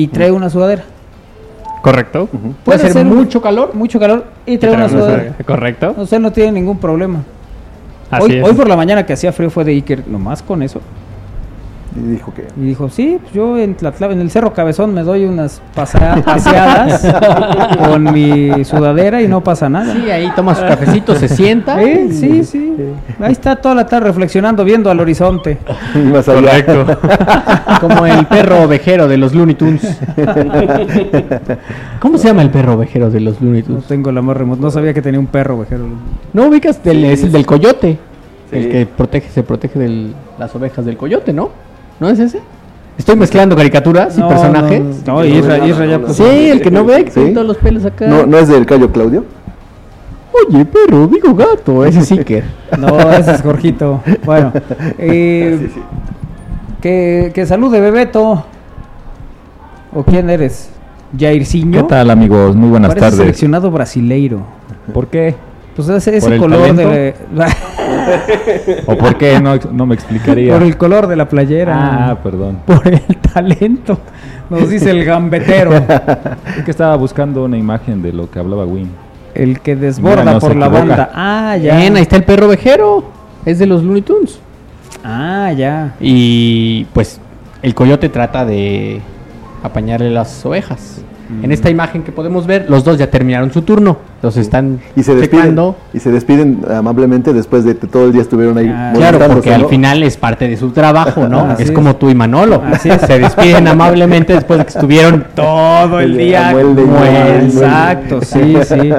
y 0.03 0.07
trae 0.07 0.31
una 0.31 0.49
sudadera. 0.49 0.83
¿Correcto? 1.81 2.29
Puede 2.63 2.79
ser 2.91 3.05
mucho 3.05 3.41
calor. 3.41 3.73
Mucho 3.73 3.99
calor 3.99 4.25
y 4.45 4.57
trae 4.57 4.73
una 4.73 4.87
sudadera. 4.87 5.35
¿Correcto? 5.45 5.93
O 5.97 6.05
sea, 6.05 6.19
no 6.19 6.31
tiene 6.31 6.53
ningún 6.53 6.77
problema. 6.77 7.23
Así 8.09 8.23
Hoy, 8.23 8.37
es. 8.37 8.47
hoy 8.47 8.53
por 8.53 8.67
la 8.67 8.77
mañana 8.77 9.05
que 9.05 9.13
hacía 9.13 9.33
frío 9.33 9.49
fue 9.49 9.65
de 9.65 9.71
Iker, 9.73 10.07
nomás 10.07 10.41
con 10.41 10.63
eso. 10.63 10.81
Y 11.95 12.11
dijo 12.11 12.33
que. 12.33 12.45
Y 12.55 12.65
dijo, 12.65 12.87
sí, 12.89 13.17
pues 13.21 13.33
yo 13.33 13.57
en, 13.57 13.75
en 13.81 14.21
el 14.21 14.29
Cerro 14.29 14.53
Cabezón 14.53 14.93
me 14.93 15.01
doy 15.03 15.25
unas 15.25 15.61
pasea- 15.75 16.23
paseadas 16.23 17.03
con 17.79 18.03
mi 18.13 18.63
sudadera 18.63 19.21
y 19.21 19.27
no 19.27 19.41
pasa 19.43 19.69
nada. 19.69 19.93
Sí, 19.93 20.09
ahí 20.11 20.31
toma 20.35 20.53
su 20.55 20.61
cafecito, 20.61 21.15
se 21.15 21.27
sienta. 21.27 21.81
Eh, 21.81 22.09
sí, 22.11 22.43
sí. 22.43 22.75
Ahí 23.19 23.31
está 23.31 23.55
toda 23.55 23.73
la 23.75 23.85
tarde 23.87 24.07
reflexionando, 24.07 24.63
viendo 24.63 24.91
al 24.91 24.99
horizonte. 24.99 25.57
Más. 26.13 26.25
Correcto. 26.25 26.85
Como 27.81 28.05
el 28.05 28.25
perro 28.27 28.63
ovejero 28.63 29.07
de 29.07 29.17
los 29.17 29.33
Looney 29.33 29.55
Tunes. 29.55 29.99
¿Cómo 31.99 32.17
se 32.17 32.27
llama 32.27 32.41
el 32.41 32.49
perro 32.51 32.73
ovejero 32.75 33.09
de 33.09 33.19
los 33.19 33.41
Looney 33.41 33.61
No 33.61 33.67
Tunes? 33.67 33.85
tengo 33.85 34.11
la 34.11 34.21
más 34.21 34.37
remota. 34.37 34.61
No 34.61 34.71
sabía 34.71 34.93
que 34.93 35.01
tenía 35.01 35.19
un 35.19 35.27
perro, 35.27 35.57
vejero. 35.59 35.85
No 36.33 36.45
ubicas, 36.47 36.83
del, 36.83 37.03
es 37.05 37.23
el 37.23 37.31
del 37.31 37.45
coyote. 37.45 37.97
Sí. 38.51 38.57
El 38.57 38.69
que 38.71 38.85
protege, 38.85 39.29
se 39.29 39.43
protege 39.43 39.77
de 39.79 40.11
las 40.37 40.55
ovejas 40.55 40.85
del 40.85 40.97
coyote, 40.97 41.33
¿no? 41.33 41.49
¿No 41.99 42.09
es 42.09 42.19
ese? 42.19 42.39
Estoy 42.97 43.15
mezclando 43.15 43.55
caricaturas 43.55 44.17
y 44.17 44.21
No, 44.21 44.27
personajes. 44.27 44.81
No, 45.05 45.13
no, 45.13 45.25
Isra, 45.25 45.65
Isra 45.65 45.85
ya 45.85 45.97
no, 45.97 46.07
puso- 46.07 46.13
Sí, 46.29 46.49
el 46.49 46.61
que 46.61 46.69
no 46.71 46.83
ve, 46.83 47.05
que 47.05 47.11
Sí. 47.11 47.19
tiene 47.19 47.33
todos 47.33 47.47
los 47.47 47.57
pelos 47.57 47.85
acá. 47.85 48.07
¿No, 48.07 48.25
¿No 48.25 48.37
es 48.37 48.47
del 48.49 48.65
Cayo 48.65 48.91
Claudio? 48.91 49.23
Oye, 50.47 50.65
perro, 50.65 51.07
digo 51.07 51.33
gato. 51.33 51.85
Ese 51.85 52.01
sí 52.03 52.17
que. 52.19 52.43
No, 52.77 52.99
ese 53.11 53.31
es 53.33 53.41
Jorgito. 53.41 54.01
Bueno, 54.25 54.51
eh, 54.97 55.69
que, 56.81 57.31
que 57.33 57.45
salude 57.45 57.79
Bebeto. 57.81 58.45
¿O 59.93 60.03
quién 60.03 60.29
eres? 60.29 60.69
Jairzinho. 61.17 61.81
¿Qué 61.81 61.87
tal 61.89 62.09
amigos? 62.11 62.55
Muy 62.55 62.69
buenas 62.69 62.89
Parece 62.89 63.05
tardes. 63.05 63.19
seleccionado 63.19 63.71
brasileiro. 63.71 64.41
¿Por 64.93 65.07
qué? 65.07 65.35
Pues 65.75 65.87
ese, 65.89 66.17
ese 66.17 66.25
¿Por 66.27 66.33
el 66.33 66.39
color 66.39 66.59
talento? 66.61 66.89
de 66.89 67.13
¿O 68.85 68.97
por 68.97 69.17
qué? 69.17 69.39
No, 69.39 69.55
no 69.71 69.85
me 69.85 69.95
explicaría. 69.95 70.53
por 70.53 70.63
el 70.63 70.77
color 70.77 71.07
de 71.07 71.15
la 71.15 71.27
playera. 71.29 72.09
Ah, 72.11 72.17
perdón. 72.21 72.59
por 72.65 72.87
el 72.87 73.01
talento. 73.33 73.99
Nos 74.49 74.69
dice 74.69 74.89
el 74.91 75.05
gambetero. 75.05 75.71
Es 76.57 76.63
que 76.65 76.71
estaba 76.71 76.95
buscando 76.95 77.43
una 77.45 77.57
imagen 77.57 78.01
de 78.01 78.11
lo 78.13 78.29
que 78.29 78.39
hablaba 78.39 78.65
Win. 78.65 78.89
El 79.35 79.59
que 79.59 79.75
desborda 79.75 80.21
Mira, 80.21 80.33
no 80.33 80.39
por 80.39 80.55
la 80.55 80.65
equivoca. 80.65 80.87
banda. 80.87 81.11
Ah, 81.13 81.57
ya. 81.57 81.77
Bien, 81.77 81.95
ahí 81.95 82.01
está 82.01 82.15
el 82.15 82.23
perro 82.23 82.47
ovejero. 82.47 83.03
Es 83.45 83.59
de 83.59 83.65
los 83.67 83.83
Looney 83.83 84.01
Tunes. 84.01 84.39
Ah, 85.03 85.51
ya. 85.55 85.93
Y 85.99 86.85
pues 86.93 87.21
el 87.61 87.73
coyote 87.75 88.09
trata 88.09 88.43
de 88.45 89.01
apañarle 89.63 90.09
las 90.09 90.45
ovejas. 90.45 91.01
Mm. 91.29 91.45
En 91.45 91.51
esta 91.51 91.69
imagen 91.69 92.03
que 92.03 92.11
podemos 92.11 92.47
ver, 92.47 92.65
los 92.69 92.83
dos 92.83 92.97
ya 92.97 93.09
terminaron 93.09 93.51
su 93.51 93.61
turno. 93.61 93.97
Los 94.21 94.35
están 94.35 94.79
Y 94.95 95.03
se 95.03 95.15
despiden. 95.15 95.41
checando. 95.43 95.75
Y 95.93 95.99
se 95.99 96.11
despiden 96.11 96.59
amablemente 96.69 97.33
después 97.33 97.63
de 97.63 97.77
que 97.77 97.87
todo 97.87 98.05
el 98.07 98.13
día 98.13 98.21
estuvieron 98.21 98.57
ahí. 98.57 98.69
Ah, 98.73 98.91
Claro, 98.95 99.19
porque 99.27 99.53
al 99.53 99.67
final 99.67 100.03
es 100.03 100.17
parte 100.17 100.47
de 100.47 100.57
su 100.57 100.71
trabajo, 100.71 101.27
¿no? 101.27 101.53
Es 101.53 101.61
es. 101.61 101.71
como 101.71 101.95
tú 101.95 102.09
y 102.09 102.15
Manolo. 102.15 102.61
Así 102.65 102.89
es. 102.89 103.01
Se 103.01 103.19
despiden 103.19 103.67
amablemente 103.67 104.33
después 104.33 104.59
de 104.59 104.65
que 104.65 104.71
estuvieron 104.71 105.25
Todo 105.35 105.99
el 105.99 106.11
El 106.11 106.17
día. 106.17 106.51
Exacto, 107.41 108.19
sí, 108.21 108.57
sí. 108.65 108.91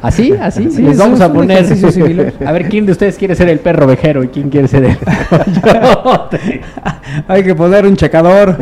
Así, 0.00 0.32
así. 0.40 0.70
Sí, 0.70 0.82
les 0.82 0.92
es 0.92 0.98
vamos 0.98 1.20
a 1.20 1.32
poner. 1.32 1.58
ejercicio 1.58 1.90
similar. 1.90 2.32
A 2.46 2.52
ver 2.52 2.68
quién 2.68 2.86
de 2.86 2.92
ustedes 2.92 3.16
quiere 3.18 3.34
ser 3.34 3.48
el 3.48 3.58
perro 3.58 3.84
ovejero 3.86 4.22
y 4.24 4.28
quién 4.28 4.48
quiere 4.48 4.68
ser 4.68 4.84
el. 4.84 4.98
Hay 7.28 7.42
que 7.42 7.54
poner 7.54 7.86
un 7.86 7.96
checador. 7.96 8.56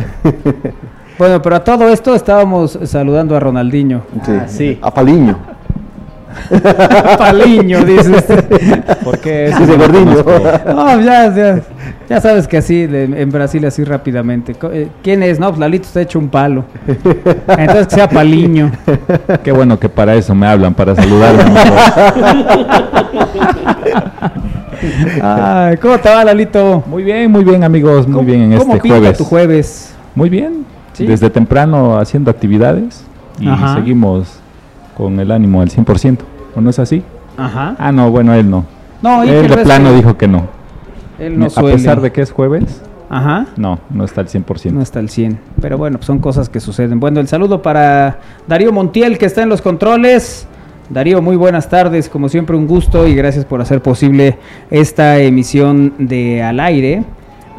Bueno, 1.19 1.41
pero 1.43 1.57
a 1.57 1.65
todo 1.65 1.89
esto 1.89 2.15
estábamos 2.15 2.79
saludando 2.85 3.37
a 3.37 3.41
Ronaldinho. 3.41 4.03
Sí. 4.25 4.33
Ah, 4.33 4.45
sí. 4.49 4.79
A 4.83 4.93
Paliño. 4.93 5.37
Paliño, 7.19 7.85
dices. 7.85 8.25
¿Por 9.05 9.19
qué? 9.19 9.53
Sí, 9.57 9.65
de 9.67 9.77
gordiño. 9.77 10.25
No, 10.75 10.99
ya, 11.01 11.35
ya, 11.35 11.61
ya 12.09 12.21
sabes 12.23 12.49
que 12.49 12.57
así, 12.57 12.87
de- 12.87 13.05
en 13.05 13.31
Brasil 13.31 13.63
así 13.67 13.85
rápidamente. 13.85 14.57
Eh, 14.73 14.89
¿Quién 15.03 15.23
es? 15.23 15.39
No, 15.39 15.49
pues 15.49 15.61
Lalito 15.61 15.85
está 15.87 16.01
hecho 16.01 16.19
un 16.19 16.31
palo. 16.31 16.65
Entonces 17.49 17.87
que 17.89 17.95
sea 17.97 18.09
Paliño. 18.09 18.73
Qué 19.45 19.53
bueno 19.53 19.79
que 19.79 19.91
para 19.91 20.15
eso 20.15 20.35
me 20.35 20.47
hablan, 20.47 20.73
para 20.73 20.95
saludarme. 20.97 21.43
Ay, 25.23 25.77
¿Cómo 25.77 25.99
te 25.99 26.09
va, 26.09 26.25
Lalito? 26.25 26.83
muy 26.87 27.03
bien, 27.05 27.31
muy 27.31 27.45
bien, 27.45 27.63
amigos. 27.63 28.07
Muy 28.07 28.17
¿Cómo- 28.17 28.27
bien 28.27 28.53
en 28.53 28.59
¿Cómo 28.59 28.73
este 28.73 28.83
pinta 28.83 28.99
jueves. 28.99 29.19
tu 29.19 29.25
jueves? 29.25 29.95
Muy 30.15 30.29
bien. 30.31 30.65
Sí. 30.93 31.07
Desde 31.07 31.31
temprano 31.31 31.99
haciendo 31.99 32.31
actividades 32.31 33.05
y 33.41 33.49
Ajá. 33.49 33.75
seguimos 33.75 34.39
con 34.97 35.19
el 35.21 35.31
ánimo 35.31 35.63
al 35.63 35.71
100%. 35.71 36.19
¿O 36.55 36.61
no 36.61 36.71
es 36.71 36.79
así? 36.79 37.03
Ajá. 37.37 37.75
Ah, 37.79 37.93
no, 37.93 38.11
bueno, 38.11 38.35
él 38.35 38.49
no. 38.51 38.65
No, 39.01 39.23
él 39.23 39.49
de 39.49 39.57
plano 39.59 39.93
dijo 39.95 40.17
que 40.19 40.29
no. 40.29 40.47
Él 41.19 41.39
no 41.39 41.47
a 41.47 41.51
suele. 41.51 41.77
pesar 41.77 42.01
de 42.01 42.13
que 42.13 42.21
es 42.21 42.31
jueves, 42.31 42.83
Ajá. 43.09 43.47
no, 43.57 43.79
no 43.91 44.05
está 44.05 44.21
al 44.21 44.29
100%. 44.29 44.71
No 44.73 44.83
está 44.83 44.99
al 44.99 45.09
100. 45.09 45.39
Pero 45.61 45.79
bueno, 45.79 45.97
pues 45.99 46.07
son 46.07 46.19
cosas 46.19 46.49
que 46.49 46.61
suceden. 46.61 47.01
Bueno, 47.01 47.21
el 47.21 47.29
saludo 47.29 47.63
para 47.63 48.19
Darío 48.47 48.71
Montiel, 48.73 49.19
que 49.19 49.27
está 49.27 49.43
en 49.43 49.49
los 49.49 49.63
controles. 49.63 50.47
Darío, 50.91 51.23
muy 51.23 51.37
buenas 51.37 51.69
tardes. 51.71 52.09
Como 52.11 52.29
siempre, 52.29 52.55
un 52.57 52.67
gusto 52.67 53.07
y 53.07 53.15
gracias 53.15 53.45
por 53.47 53.61
hacer 53.63 53.81
posible 53.81 54.37
esta 54.71 55.19
emisión 55.21 55.95
de 55.99 56.43
Al 56.43 56.61
Aire 56.61 57.05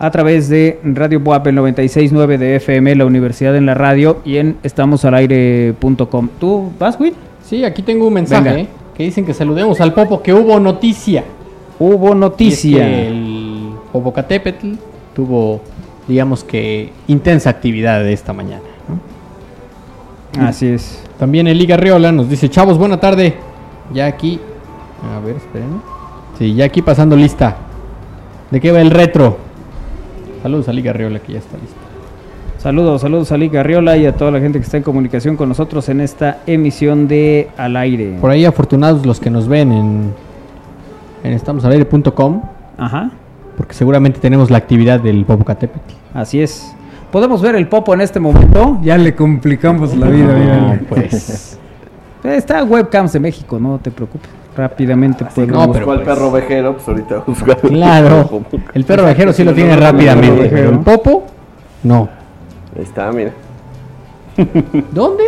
a 0.03 0.11
través 0.11 0.49
de 0.49 0.81
Radio 0.83 1.21
Buap, 1.21 1.47
el 1.47 1.57
96.9 1.57 2.37
de 2.37 2.57
FM, 2.57 2.93
la 2.93 3.05
Universidad 3.05 3.55
en 3.55 3.65
la 3.65 3.73
Radio 3.73 4.19
y 4.25 4.35
en 4.35 4.57
estamosalaire.com. 4.61 6.29
¿Tú 6.41 6.73
vas, 6.77 6.99
Will? 6.99 7.13
Sí, 7.41 7.63
aquí 7.63 7.83
tengo 7.83 8.07
un 8.07 8.13
mensaje. 8.15 8.59
¿eh? 8.59 8.67
que 8.93 9.03
dicen 9.03 9.25
que 9.25 9.33
saludemos 9.33 9.79
al 9.79 9.93
Popo, 9.93 10.21
que 10.21 10.33
hubo 10.33 10.59
noticia. 10.59 11.23
Hubo 11.79 12.09
Y 12.09 12.11
es 12.11 12.15
noticia. 12.17 12.85
que 12.85 13.07
el 13.07 13.69
Popocatépetl 13.93 14.73
tuvo, 15.15 15.61
digamos 16.05 16.43
que, 16.43 16.91
intensa 17.07 17.49
actividad 17.49 18.03
de 18.03 18.11
esta 18.11 18.33
mañana. 18.33 18.63
¿no? 20.35 20.45
Así 20.45 20.67
es. 20.67 21.01
También 21.17 21.47
el 21.47 21.57
Liga 21.57 21.77
Riola 21.77 22.11
nos 22.11 22.29
dice, 22.29 22.49
chavos, 22.49 22.77
buena 22.77 22.99
tarde. 22.99 23.35
Ya 23.93 24.07
aquí, 24.07 24.37
a 25.15 25.25
ver, 25.25 25.37
esperen. 25.37 25.81
Sí, 26.37 26.53
ya 26.55 26.65
aquí 26.65 26.81
pasando 26.81 27.15
lista. 27.15 27.55
¿De 28.51 28.59
qué 28.59 28.73
va 28.73 28.81
el 28.81 28.91
retro? 28.91 29.52
Saludos 30.43 30.67
a 30.69 30.73
Liga 30.73 30.93
Riola 30.93 31.17
que 31.19 31.33
ya 31.33 31.39
está 31.39 31.57
lista. 31.57 31.75
Saludos, 32.59 33.01
saludos 33.01 33.29
a 33.33 33.37
Liga 33.37 33.59
Arriola 33.59 33.97
y 33.97 34.05
a 34.05 34.15
toda 34.15 34.31
la 34.31 34.39
gente 34.39 34.57
que 34.57 34.63
está 34.63 34.77
en 34.77 34.83
comunicación 34.83 35.35
con 35.35 35.49
nosotros 35.49 35.89
en 35.89 35.99
esta 35.99 36.37
emisión 36.47 37.09
de 37.09 37.49
Al 37.57 37.75
Aire. 37.75 38.17
Por 38.21 38.31
ahí 38.31 38.45
afortunados 38.45 39.05
los 39.05 39.19
que 39.19 39.29
nos 39.29 39.49
ven 39.49 39.73
en, 39.73 40.13
en 41.25 41.33
estamosalaire.com, 41.33 42.41
Ajá. 42.77 43.11
porque 43.57 43.73
seguramente 43.73 44.21
tenemos 44.21 44.49
la 44.49 44.59
actividad 44.59 45.01
del 45.01 45.25
Popocatépetl. 45.25 45.93
Así 46.13 46.41
es. 46.41 46.73
¿Podemos 47.11 47.41
ver 47.41 47.55
el 47.55 47.67
popo 47.67 47.93
en 47.95 47.99
este 47.99 48.21
momento? 48.21 48.77
Ya 48.81 48.97
le 48.97 49.13
complicamos 49.13 49.93
la 49.97 50.07
vida. 50.07 50.33
No, 50.33 50.39
mira. 50.39 50.81
pues. 50.87 51.59
Está 52.23 52.63
webcams 52.63 53.11
de 53.11 53.19
México, 53.19 53.59
no 53.59 53.77
te 53.77 53.91
preocupes. 53.91 54.29
Rápidamente 54.55 55.23
Así 55.23 55.41
como 55.47 55.65
no, 55.65 55.71
pero 55.73 55.85
buscó 55.85 55.91
al 55.91 56.03
pues- 56.03 56.15
perro 56.15 56.31
vejero, 56.31 56.73
pues 56.75 56.87
ahorita 56.87 57.23
busca. 57.25 57.55
Claro, 57.55 58.43
el 58.73 58.85
perro 58.85 59.05
vejero 59.05 59.33
sí 59.33 59.43
lo 59.43 59.53
tiene 59.53 59.75
rápidamente, 59.75 60.49
pero 60.49 60.69
el 60.69 60.79
Popo, 60.79 61.23
no. 61.83 62.07
Ahí 62.75 62.83
está, 62.83 63.11
mira. 63.11 63.31
¿Dónde? 64.91 65.23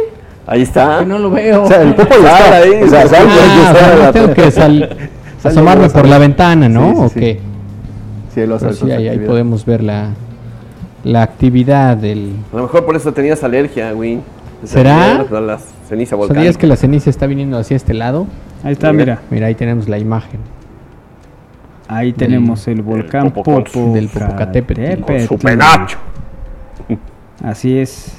Ahí 0.47 0.61
está. 0.61 0.99
Que 0.99 1.05
no 1.05 1.19
lo 1.19 1.31
veo. 1.31 1.63
O 1.63 1.67
sea, 1.67 1.81
el 1.81 1.95
popo 1.95 2.13
está. 2.15 2.53
ahí, 2.55 2.83
O 2.83 2.87
sea, 2.87 3.07
sal, 3.07 3.27
Ah, 3.29 3.71
o 3.73 3.77
sea, 3.77 4.05
no 4.05 4.11
tengo 4.11 4.33
que 4.33 4.51
sal- 4.51 4.97
asomarme 5.43 5.89
por 5.89 6.07
la 6.07 6.17
ventana, 6.17 6.69
¿no? 6.69 6.89
Sí, 6.89 6.95
sí, 6.95 7.01
¿O 7.01 7.09
sí. 7.09 7.19
qué? 7.19 7.39
Sí, 8.33 8.73
sí, 8.79 8.91
ahí, 8.91 9.07
ahí 9.07 9.19
podemos 9.19 9.65
ver 9.65 9.81
la, 9.81 10.09
la 11.03 11.21
actividad 11.23 11.95
del... 11.97 12.33
A 12.53 12.57
lo 12.57 12.63
mejor 12.63 12.85
por 12.85 12.95
eso 12.95 13.11
tenías 13.13 13.43
alergia, 13.43 13.91
güey. 13.93 14.19
¿Será? 14.63 15.23
La 15.29 15.57
ceniza 15.87 16.15
volcánica. 16.15 16.41
¿Sabías 16.41 16.57
que 16.57 16.67
la 16.67 16.75
ceniza 16.75 17.09
está 17.09 17.27
viniendo 17.27 17.57
hacia 17.57 17.77
este 17.77 17.93
lado? 17.93 18.27
Ahí 18.65 18.73
está, 18.73 18.91
mira. 18.91 19.21
Mira, 19.29 19.47
ahí 19.47 19.55
tenemos 19.55 19.87
la 19.87 19.97
imagen. 19.99 20.39
Ahí 21.87 22.11
tenemos 22.13 22.67
el 22.67 22.81
volcán 22.81 23.31
Popo 23.31 23.61
del 23.93 24.09
Popocatépetl. 24.09 25.01
Con 25.03 25.19
su 25.21 25.37
penacho. 25.37 25.97
Así 27.43 27.77
es. 27.77 28.11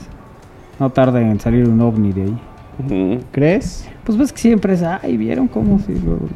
No 0.78 0.88
tarda 0.90 1.20
en 1.20 1.40
salir 1.40 1.68
un 1.68 1.80
ovni 1.80 2.12
de 2.12 2.22
ahí. 2.22 3.20
¿Crees? 3.32 3.88
Pues 4.04 4.16
ves 4.16 4.32
que 4.32 4.38
siempre 4.38 4.74
es, 4.74 4.82
ay, 4.82 5.16
¿vieron 5.16 5.48
cómo? 5.48 5.80
Luego. 5.88 6.26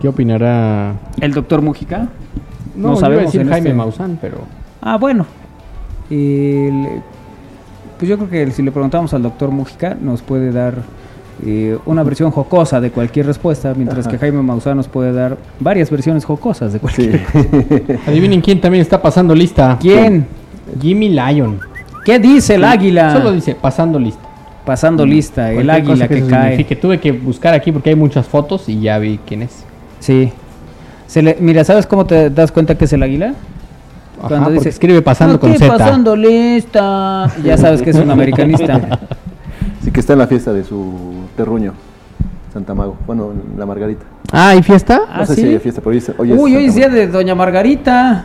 ¿Qué 0.00 0.08
opinará? 0.08 0.94
¿El 1.20 1.32
doctor 1.34 1.60
Mujica? 1.60 2.08
No, 2.74 2.90
No 2.90 2.96
sabemos 2.96 3.00
sabemos 3.00 3.24
decir 3.26 3.40
en 3.42 3.48
Jaime 3.50 3.68
este- 3.70 3.76
Maussan, 3.76 4.18
pero... 4.20 4.38
Ah, 4.80 4.96
bueno. 4.96 5.26
El- 6.08 7.02
pues 7.98 8.08
yo 8.08 8.16
creo 8.16 8.30
que 8.30 8.50
si 8.52 8.62
le 8.62 8.72
preguntamos 8.72 9.12
al 9.12 9.22
doctor 9.22 9.50
Mujica, 9.50 9.94
nos 10.00 10.22
puede 10.22 10.52
dar 10.52 10.76
eh, 11.44 11.78
una 11.86 12.02
versión 12.02 12.30
jocosa 12.30 12.80
de 12.80 12.90
cualquier 12.90 13.26
respuesta, 13.26 13.72
mientras 13.74 14.06
que 14.06 14.18
Jaime 14.18 14.42
Maussan 14.42 14.76
nos 14.76 14.88
puede 14.88 15.12
dar 15.12 15.38
varias 15.58 15.90
versiones 15.90 16.24
jocosas 16.24 16.72
de 16.72 16.80
cualquier. 16.80 17.20
Sí. 17.32 17.82
Adivinen 18.06 18.40
quién 18.40 18.60
también 18.60 18.82
está 18.82 19.00
pasando 19.00 19.34
lista. 19.34 19.78
¿Quién? 19.80 20.26
Jimmy 20.80 21.08
Lyon. 21.08 21.60
¿Qué 22.04 22.18
dice 22.18 22.54
el 22.54 22.64
águila? 22.64 23.12
Solo 23.14 23.32
dice 23.32 23.54
pasando 23.54 23.98
lista. 23.98 24.22
Pasando 24.64 25.06
lista, 25.06 25.50
el 25.50 25.68
águila 25.70 26.06
que, 26.06 26.18
eso 26.18 26.28
cae. 26.28 26.50
signifique. 26.50 26.76
Tuve 26.76 27.00
que 27.00 27.12
buscar 27.12 27.54
aquí 27.54 27.72
porque 27.72 27.90
hay 27.90 27.96
muchas 27.96 28.26
fotos 28.26 28.68
y 28.68 28.80
ya 28.80 28.98
vi 28.98 29.18
quién 29.26 29.42
es. 29.42 29.64
Sí. 30.00 30.32
Se 31.06 31.22
le, 31.22 31.36
mira, 31.40 31.64
¿sabes 31.64 31.86
cómo 31.86 32.06
te 32.06 32.30
das 32.30 32.52
cuenta 32.52 32.76
que 32.76 32.84
es 32.84 32.92
el 32.92 33.02
águila? 33.02 33.34
Ajá, 34.22 34.44
porque 34.44 34.68
escribe 34.68 35.00
pasando 35.02 35.34
"No, 35.34 35.40
con 35.40 35.52
¿qué 35.52 35.58
Z. 35.58 35.76
pasando 35.76 36.14
lista. 36.14 37.32
Ya 37.42 37.56
sabes 37.56 37.80
que 37.82 37.90
es 37.90 37.96
un 37.96 38.10
americanista. 38.10 38.98
Sí, 39.82 39.90
que 39.90 40.00
está 40.00 40.12
en 40.12 40.18
la 40.18 40.26
fiesta 40.26 40.52
de 40.52 40.62
su 40.62 41.19
terruño, 41.36 41.72
Santa 42.52 42.74
Mago. 42.74 42.96
Bueno, 43.06 43.30
en 43.32 43.58
la 43.58 43.66
Margarita. 43.66 44.04
Ah, 44.32 44.50
¿hay 44.50 44.62
fiesta? 44.62 44.96
No 44.98 45.22
¿Ah, 45.22 45.26
sé 45.26 45.34
sí? 45.34 45.42
si 45.42 45.48
hay 45.48 45.58
fiesta, 45.58 45.80
pero 45.80 45.90
hoy 45.92 45.98
es, 45.98 46.12
hoy 46.16 46.32
es 46.32 46.38
Uy, 46.38 46.56
hoy 46.56 46.64
es 46.66 46.74
día 46.74 46.88
de 46.88 47.06
Doña 47.08 47.34
Margarita. 47.34 48.24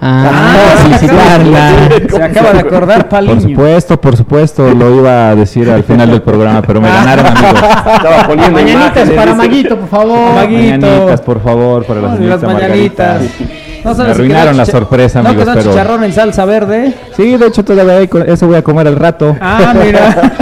Ah, 0.00 0.30
Ah, 0.30 0.76
felicitarla. 0.82 1.70
Se 2.10 2.22
acaba 2.22 2.52
de 2.52 2.58
acordar 2.60 2.98
Por 3.02 3.08
Paliño. 3.08 3.40
supuesto, 3.40 4.00
por 4.00 4.16
supuesto, 4.16 4.74
lo 4.74 4.94
iba 4.96 5.30
a 5.30 5.34
decir 5.36 5.70
al 5.70 5.82
final 5.84 6.10
del 6.10 6.20
programa, 6.20 6.60
pero 6.62 6.80
me 6.80 6.88
ganaron, 6.88 7.26
amigos. 7.26 7.54
Estaba 7.96 8.26
poniendo 8.26 8.52
Mañanitas 8.60 9.10
para. 9.10 9.34
Maguito, 9.34 9.78
por 9.78 9.88
favor. 9.88 10.34
Maguito. 10.34 10.86
Mañanitas, 10.86 11.20
por 11.22 11.40
favor, 11.42 11.84
para 11.86 12.00
la 12.02 12.16
señorita 12.16 12.36
las 12.46 12.54
mañanitas. 12.54 13.20
Margarita. 13.22 13.54
No 13.84 13.94
Me 13.94 14.10
arruinaron 14.10 14.56
la 14.56 14.64
sorpresa, 14.66 15.22
¿No 15.22 15.28
amigos, 15.28 15.44
quedó 15.44 15.54
pero- 15.58 15.70
chicharrón 15.70 16.04
en 16.04 16.12
salsa 16.12 16.44
verde? 16.44 16.94
Sí, 17.16 17.36
de 17.36 17.46
hecho 17.46 17.64
todavía 17.64 17.98
hay 17.98 18.10
eso 18.26 18.46
voy 18.46 18.56
a 18.56 18.62
comer 18.62 18.88
al 18.88 18.96
rato. 18.96 19.36
Ah, 19.40 19.74
mira. 19.82 20.32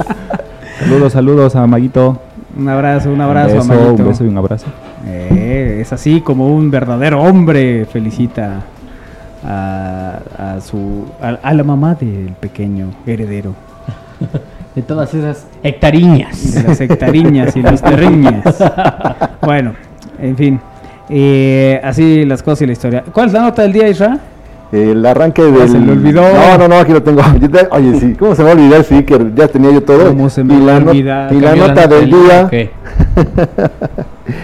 Saludos, 0.80 1.12
saludos 1.12 1.56
a 1.56 1.66
Maguito. 1.66 2.18
un 2.56 2.68
abrazo, 2.68 3.10
un 3.12 3.20
abrazo, 3.20 3.52
un 3.60 3.68
beso, 3.68 3.72
Amadito. 3.72 4.02
un 4.02 4.08
beso 4.08 4.24
y 4.24 4.28
un 4.28 4.38
abrazo. 4.38 4.66
Eh, 5.06 5.78
es 5.82 5.92
así 5.92 6.20
como 6.20 6.48
un 6.54 6.70
verdadero 6.70 7.20
hombre 7.22 7.86
felicita 7.86 8.60
a, 9.44 10.18
a 10.38 10.60
su 10.60 11.06
a, 11.22 11.28
a 11.42 11.54
la 11.54 11.64
mamá 11.64 11.94
del 11.94 12.32
pequeño 12.38 12.88
heredero 13.06 13.54
De 14.74 14.82
todas 14.82 15.12
esas 15.14 15.46
hectariñas. 15.62 16.54
de 16.54 16.62
las 16.62 16.80
hectariñas 16.80 17.56
y 17.56 17.62
las 17.62 17.82
terriñas. 17.82 18.44
Bueno, 19.42 19.72
en 20.20 20.36
fin, 20.36 20.60
eh, 21.08 21.80
así 21.82 22.24
las 22.26 22.42
cosas 22.42 22.62
y 22.62 22.66
la 22.66 22.72
historia. 22.72 23.04
¿Cuál 23.12 23.26
es 23.28 23.32
la 23.32 23.40
nota 23.40 23.62
del 23.62 23.72
día, 23.72 23.88
Isra? 23.88 24.18
El 24.72 25.04
arranque 25.04 25.42
del... 25.42 25.68
se 25.68 25.78
le 25.80 25.92
olvidó. 25.92 26.22
No, 26.22 26.56
no, 26.58 26.68
no, 26.68 26.76
aquí 26.78 26.92
lo 26.92 27.02
tengo. 27.02 27.20
Oye, 27.72 27.98
sí, 27.98 28.14
¿cómo 28.18 28.34
se 28.36 28.42
me 28.42 28.46
va 28.46 28.54
a 28.54 28.54
olvidar? 28.62 28.84
Sí, 28.84 29.02
que 29.02 29.18
ya 29.34 29.48
tenía 29.48 29.72
yo 29.72 29.82
todo. 29.82 30.08
¿Cómo 30.08 30.30
se 30.30 30.44
me 30.44 30.54
y 30.54 30.60
va 30.60 30.64
la 30.66 30.76
a 30.76 30.80
no- 30.80 30.90
olvidar? 30.92 31.32
Y 31.32 31.40
la 31.40 31.56
nota 31.56 31.86
del 31.86 32.10
día... 32.10 32.48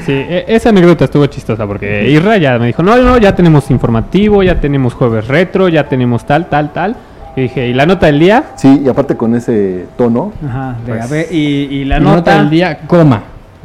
Sí, 0.05 0.13
e- 0.13 0.45
esa 0.49 0.71
anécdota 0.71 1.05
estuvo 1.05 1.27
chistosa 1.27 1.65
porque 1.67 2.09
Isra 2.11 2.37
ya 2.39 2.59
me 2.59 2.67
dijo, 2.67 2.83
no, 2.83 2.97
no, 2.97 3.19
ya 3.19 3.35
tenemos 3.37 3.71
informativo, 3.71 4.43
ya 4.43 4.61
tenemos 4.61 4.95
jueves 4.95 5.29
retro, 5.29 5.69
ya 5.69 5.89
tenemos 5.89 6.27
tal, 6.27 6.49
tal, 6.49 6.73
tal. 6.73 6.97
Y 7.37 7.43
dije, 7.43 7.69
¿y 7.69 7.73
la 7.75 7.87
nota 7.87 8.07
del 8.07 8.19
día? 8.19 8.45
Sí, 8.57 8.83
y 8.85 8.89
aparte 8.89 9.17
con 9.17 9.35
ese 9.37 9.87
tono. 9.97 10.33
Ajá, 10.49 10.77
de, 10.85 10.93
Pues- 10.93 11.05
a 11.05 11.07
ver, 11.07 11.27
y, 11.31 11.37
y 11.71 11.85
la 11.85 11.99
La 11.99 12.05
nota 12.05 12.17
nota, 12.17 12.39
del 12.39 12.51
día, 12.51 12.79
coma. 12.87 13.23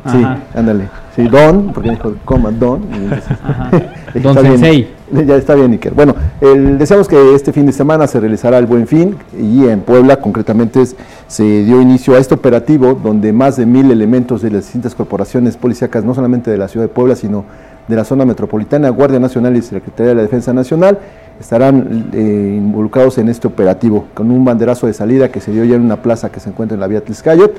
Sí, 0.09 0.17
Ajá. 0.17 0.39
ándale. 0.55 0.85
Sí, 1.15 1.27
Don, 1.27 1.71
porque 1.73 1.91
dijo 1.91 2.13
coma 2.25 2.49
Don. 2.51 2.81
entonces- 2.91 4.23
Don 4.23 4.37
está 4.37 4.55
bien. 4.69 4.87
Ya 5.27 5.35
está 5.35 5.55
bien, 5.55 5.73
Iker. 5.73 5.93
Bueno, 5.93 6.15
el- 6.39 6.77
deseamos 6.77 7.09
que 7.09 7.35
este 7.35 7.51
fin 7.51 7.65
de 7.65 7.73
semana 7.73 8.07
se 8.07 8.17
realizará 8.21 8.57
el 8.59 8.65
Buen 8.65 8.87
Fin 8.87 9.17
y 9.37 9.65
en 9.67 9.81
Puebla 9.81 10.15
concretamente 10.21 10.81
se 11.27 11.43
dio 11.65 11.81
inicio 11.81 12.15
a 12.15 12.17
este 12.17 12.33
operativo 12.33 12.93
donde 12.93 13.33
más 13.33 13.57
de 13.57 13.65
mil 13.65 13.91
elementos 13.91 14.41
de 14.41 14.51
las 14.51 14.63
distintas 14.63 14.95
corporaciones 14.95 15.57
policíacas, 15.57 16.05
no 16.05 16.13
solamente 16.15 16.49
de 16.49 16.57
la 16.57 16.69
ciudad 16.69 16.85
de 16.85 16.93
Puebla, 16.93 17.17
sino 17.17 17.43
de 17.89 17.95
la 17.97 18.05
zona 18.05 18.23
metropolitana, 18.23 18.87
Guardia 18.89 19.19
Nacional 19.19 19.57
y 19.57 19.61
Secretaría 19.61 20.11
de 20.11 20.15
la 20.15 20.21
Defensa 20.21 20.53
Nacional, 20.53 20.97
estarán 21.41 22.05
eh, 22.13 22.55
involucrados 22.57 23.17
en 23.17 23.27
este 23.27 23.47
operativo, 23.49 24.05
con 24.13 24.31
un 24.31 24.45
banderazo 24.45 24.87
de 24.87 24.93
salida 24.93 25.27
que 25.29 25.41
se 25.41 25.51
dio 25.51 25.65
ya 25.65 25.75
en 25.75 25.81
una 25.81 25.97
plaza 25.97 26.29
que 26.31 26.39
se 26.39 26.49
encuentra 26.49 26.75
en 26.75 26.79
la 26.79 26.87
vía 26.87 27.03
Tliscayot, 27.03 27.51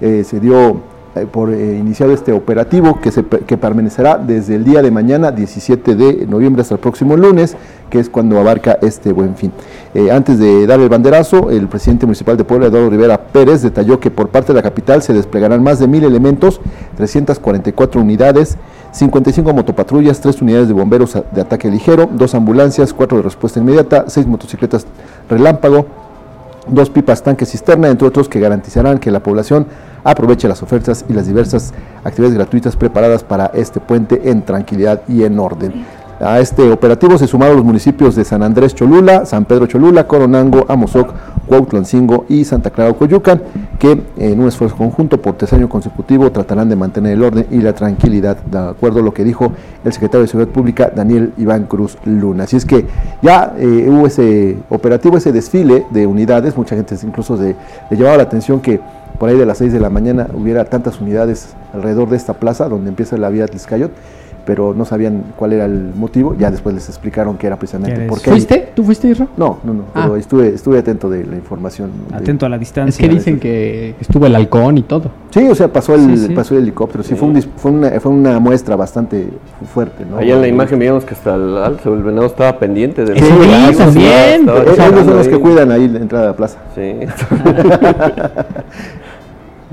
eh, 0.00 0.22
se 0.24 0.38
dio 0.38 0.80
por 1.32 1.52
eh, 1.52 1.76
iniciado 1.76 2.12
este 2.12 2.32
operativo 2.32 3.00
que, 3.00 3.10
se, 3.10 3.24
permanecerá 3.24 4.16
desde 4.16 4.54
el 4.54 4.64
día 4.64 4.80
de 4.80 4.90
mañana, 4.90 5.32
17 5.32 5.96
de 5.96 6.26
noviembre, 6.26 6.62
hasta 6.62 6.74
el 6.74 6.80
próximo 6.80 7.16
lunes, 7.16 7.56
que 7.90 7.98
es 7.98 8.08
cuando 8.08 8.38
abarca 8.38 8.78
este 8.80 9.12
buen 9.12 9.34
fin. 9.34 9.50
Eh, 9.92 10.12
antes 10.12 10.38
de 10.38 10.66
dar 10.68 10.78
el 10.78 10.88
banderazo, 10.88 11.50
el 11.50 11.66
presidente 11.66 12.06
municipal 12.06 12.36
de 12.36 12.44
Puebla, 12.44 12.68
Eduardo 12.68 12.90
Rivera 12.90 13.18
Pérez, 13.18 13.62
detalló 13.62 13.98
que 13.98 14.10
por 14.12 14.28
parte 14.28 14.52
de 14.52 14.54
la 14.54 14.62
capital 14.62 15.02
se 15.02 15.12
desplegarán 15.12 15.62
más 15.64 15.80
de 15.80 15.88
mil 15.88 16.04
elementos, 16.04 16.60
344 16.96 18.00
unidades, 18.00 18.56
55 18.92 19.52
motopatrullas, 19.52 20.20
3 20.20 20.42
unidades 20.42 20.68
de 20.68 20.74
bomberos 20.74 21.18
de 21.32 21.40
ataque 21.40 21.70
ligero, 21.70 22.08
2 22.12 22.34
ambulancias, 22.36 22.92
4 22.92 23.18
de 23.18 23.22
respuesta 23.24 23.58
inmediata, 23.58 24.04
6 24.06 24.26
motocicletas 24.26 24.86
relámpago, 25.28 25.86
dos 26.68 26.90
pipas 26.90 27.22
tanque 27.22 27.46
cisterna, 27.46 27.88
entre 27.88 28.06
otros 28.06 28.28
que 28.28 28.40
garantizarán 28.40 28.98
que 28.98 29.10
la 29.10 29.20
población 29.20 29.66
aproveche 30.04 30.48
las 30.48 30.62
ofertas 30.62 31.04
y 31.08 31.12
las 31.12 31.26
diversas 31.26 31.72
actividades 32.04 32.36
gratuitas 32.36 32.76
preparadas 32.76 33.24
para 33.24 33.46
este 33.46 33.80
puente 33.80 34.30
en 34.30 34.42
tranquilidad 34.42 35.02
y 35.08 35.24
en 35.24 35.38
orden. 35.38 35.84
A 36.20 36.38
este 36.38 36.70
operativo 36.70 37.16
se 37.16 37.26
sumaron 37.26 37.56
los 37.56 37.64
municipios 37.64 38.14
de 38.14 38.26
San 38.26 38.42
Andrés 38.42 38.74
Cholula, 38.74 39.24
San 39.24 39.46
Pedro 39.46 39.66
Cholula, 39.66 40.06
Coronango, 40.06 40.66
Amozoc, 40.68 41.14
Cuautlancingo 41.46 42.26
y 42.28 42.44
Santa 42.44 42.68
Clara 42.68 42.92
Coyucan, 42.92 43.40
que 43.78 44.02
en 44.18 44.38
un 44.38 44.46
esfuerzo 44.46 44.76
conjunto 44.76 45.20
por 45.20 45.38
tercer 45.38 45.58
año 45.60 45.70
consecutivo 45.70 46.30
tratarán 46.30 46.68
de 46.68 46.76
mantener 46.76 47.14
el 47.14 47.24
orden 47.24 47.46
y 47.50 47.62
la 47.62 47.72
tranquilidad, 47.72 48.36
de 48.36 48.58
acuerdo 48.58 49.00
a 49.00 49.02
lo 49.02 49.14
que 49.14 49.24
dijo 49.24 49.50
el 49.82 49.92
secretario 49.94 50.20
de 50.20 50.28
Seguridad 50.28 50.52
Pública, 50.52 50.92
Daniel 50.94 51.32
Iván 51.38 51.64
Cruz 51.64 51.96
Luna. 52.04 52.44
Así 52.44 52.56
es 52.56 52.66
que 52.66 52.84
ya 53.22 53.54
eh, 53.56 53.86
hubo 53.88 54.06
ese 54.06 54.58
operativo, 54.68 55.16
ese 55.16 55.32
desfile 55.32 55.86
de 55.88 56.06
unidades, 56.06 56.54
mucha 56.54 56.76
gente 56.76 56.96
incluso 57.02 57.34
le 57.34 57.56
llevaba 57.96 58.18
la 58.18 58.24
atención 58.24 58.60
que 58.60 58.78
por 59.20 59.28
ahí 59.28 59.36
de 59.36 59.46
las 59.46 59.58
6 59.58 59.72
de 59.72 59.80
la 59.80 59.90
mañana 59.90 60.26
hubiera 60.34 60.64
tantas 60.64 61.00
unidades 61.00 61.54
alrededor 61.74 62.08
de 62.08 62.16
esta 62.16 62.34
plaza 62.34 62.68
donde 62.68 62.88
empieza 62.88 63.16
la 63.18 63.28
vía 63.28 63.46
Tliscayot, 63.46 63.90
pero 64.46 64.72
no 64.74 64.86
sabían 64.86 65.22
cuál 65.36 65.52
era 65.52 65.66
el 65.66 65.92
motivo, 65.94 66.34
ya 66.36 66.50
después 66.50 66.74
les 66.74 66.88
explicaron 66.88 67.36
que 67.36 67.46
era 67.46 67.56
precisamente 67.56 68.00
¿Qué 68.00 68.06
porque... 68.08 68.30
¿Fuiste? 68.30 68.70
¿Tú 68.74 68.82
fuiste, 68.82 69.08
Isra? 69.08 69.28
No, 69.36 69.58
no, 69.62 69.74
no, 69.74 69.82
Ah. 69.94 70.00
pero 70.04 70.16
estuve, 70.16 70.48
estuve 70.48 70.78
atento 70.78 71.10
de 71.10 71.24
la 71.26 71.36
información. 71.36 71.90
de- 72.08 72.16
Atento 72.16 72.46
a 72.46 72.48
la 72.48 72.56
distancia. 72.56 73.04
Es 73.04 73.08
que 73.10 73.14
dicen 73.14 73.38
que 73.38 73.94
estuvo 74.00 74.24
el 74.24 74.34
halcón 74.34 74.78
y 74.78 74.82
todo. 74.82 75.10
Sí, 75.30 75.46
o 75.46 75.54
sea, 75.54 75.70
pasó 75.70 75.94
el, 75.94 76.16
Sí, 76.16 76.26
sí. 76.28 76.34
pasó 76.34 76.54
el 76.56 76.62
helicóptero, 76.62 77.04
sí, 77.04 77.14
Fue, 77.14 77.28
un 77.28 77.42
fue, 77.42 77.70
una, 77.70 77.90
fue 78.00 78.10
una 78.12 78.40
muestra 78.40 78.74
bastante 78.76 79.28
fuerte, 79.72 80.06
¿no? 80.10 80.16
Allá 80.16 80.36
en 80.36 80.40
la 80.40 80.48
imagen 80.48 80.78
veíamos 80.78 81.04
que 81.04 81.12
hasta 81.12 81.34
el 81.34 81.58
el 81.84 82.02
venado 82.02 82.26
estaba 82.26 82.58
pendiente 82.58 83.04
del 83.04 83.18
Sí, 83.18 83.24
también. 83.76 84.48
estaba 84.48 84.86
Ellos 84.86 85.04
son 85.04 85.16
los 85.18 85.28
que 85.28 85.38
cuidan 85.38 85.70
ahí 85.70 85.86
la 85.86 85.98
entrada 85.98 86.24
a 86.24 86.28
la 86.28 86.36
plaza. 86.36 86.58
Sí. 86.74 86.80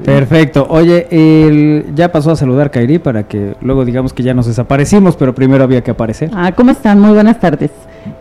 Perfecto. 0.03 0.67
Oye, 0.69 1.07
el- 1.11 1.85
ya 1.95 2.11
pasó 2.11 2.31
a 2.31 2.35
saludar 2.35 2.69
Kairi 2.71 2.99
para 2.99 3.23
que 3.23 3.55
luego 3.61 3.83
digamos 3.85 4.13
que 4.13 4.23
ya 4.23 4.33
nos 4.33 4.45
desaparecimos, 4.45 5.15
pero 5.15 5.33
primero 5.33 5.63
había 5.63 5.81
que 5.81 5.91
aparecer. 5.91 6.29
Ah, 6.33 6.51
¿cómo 6.55 6.71
están? 6.71 6.99
Muy 6.99 7.11
buenas 7.11 7.39
tardes. 7.39 7.71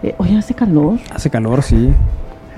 Eh, 0.02 0.14
oye, 0.18 0.36
hace 0.38 0.54
calor. 0.54 0.98
Hace 1.14 1.30
calor, 1.30 1.62
sí. 1.62 1.90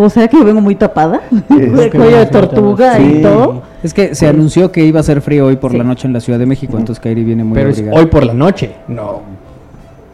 O 0.00 0.08
sea 0.08 0.28
que 0.28 0.36
yo 0.38 0.44
vengo 0.44 0.60
muy 0.60 0.76
tapada. 0.76 1.20
de 1.48 1.90
cuello 1.90 2.18
de 2.18 2.26
tortuga 2.26 2.94
Sí. 2.96 3.16
y 3.18 3.22
todo. 3.22 3.62
Es 3.82 3.92
que 3.92 4.14
se 4.14 4.28
anunció 4.28 4.70
que 4.70 4.84
iba 4.84 5.00
a 5.00 5.02
ser 5.02 5.20
frío 5.20 5.46
hoy 5.46 5.56
por 5.56 5.74
la 5.74 5.82
noche 5.84 6.06
en 6.06 6.12
la 6.12 6.20
Ciudad 6.20 6.38
de 6.38 6.46
México, 6.46 6.78
entonces 6.78 7.00
Kairi 7.02 7.24
viene 7.24 7.42
muy 7.44 7.54
Pero 7.56 7.70
es 7.70 7.78
abrigada. 7.78 8.00
hoy 8.00 8.06
por 8.06 8.24
la 8.24 8.34
noche. 8.34 8.72
No. 8.86 9.22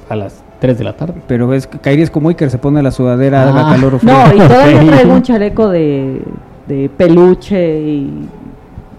A 0.09 0.16
las 0.16 0.42
3 0.61 0.79
de 0.79 0.85
la 0.85 0.94
tarde. 0.94 1.14
Pero 1.26 1.52
es 1.52 1.66
que 1.66 1.79
Kairi 1.79 2.02
es 2.02 2.11
como 2.11 2.31
Iker, 2.31 2.50
se 2.50 2.57
pone 2.59 2.83
la 2.83 2.90
sudadera, 2.90 3.42
Ah. 3.44 3.48
haga 3.50 3.74
calor 3.74 3.94
o 3.94 3.98
frío. 4.00 4.12
No, 4.14 4.35
y 4.35 4.38
todavía 4.48 4.87
traigo 4.87 5.12
un 5.14 5.22
chaleco 5.22 5.68
de, 5.68 6.22
de 6.66 6.90
peluche 6.96 7.81
y. 7.81 8.29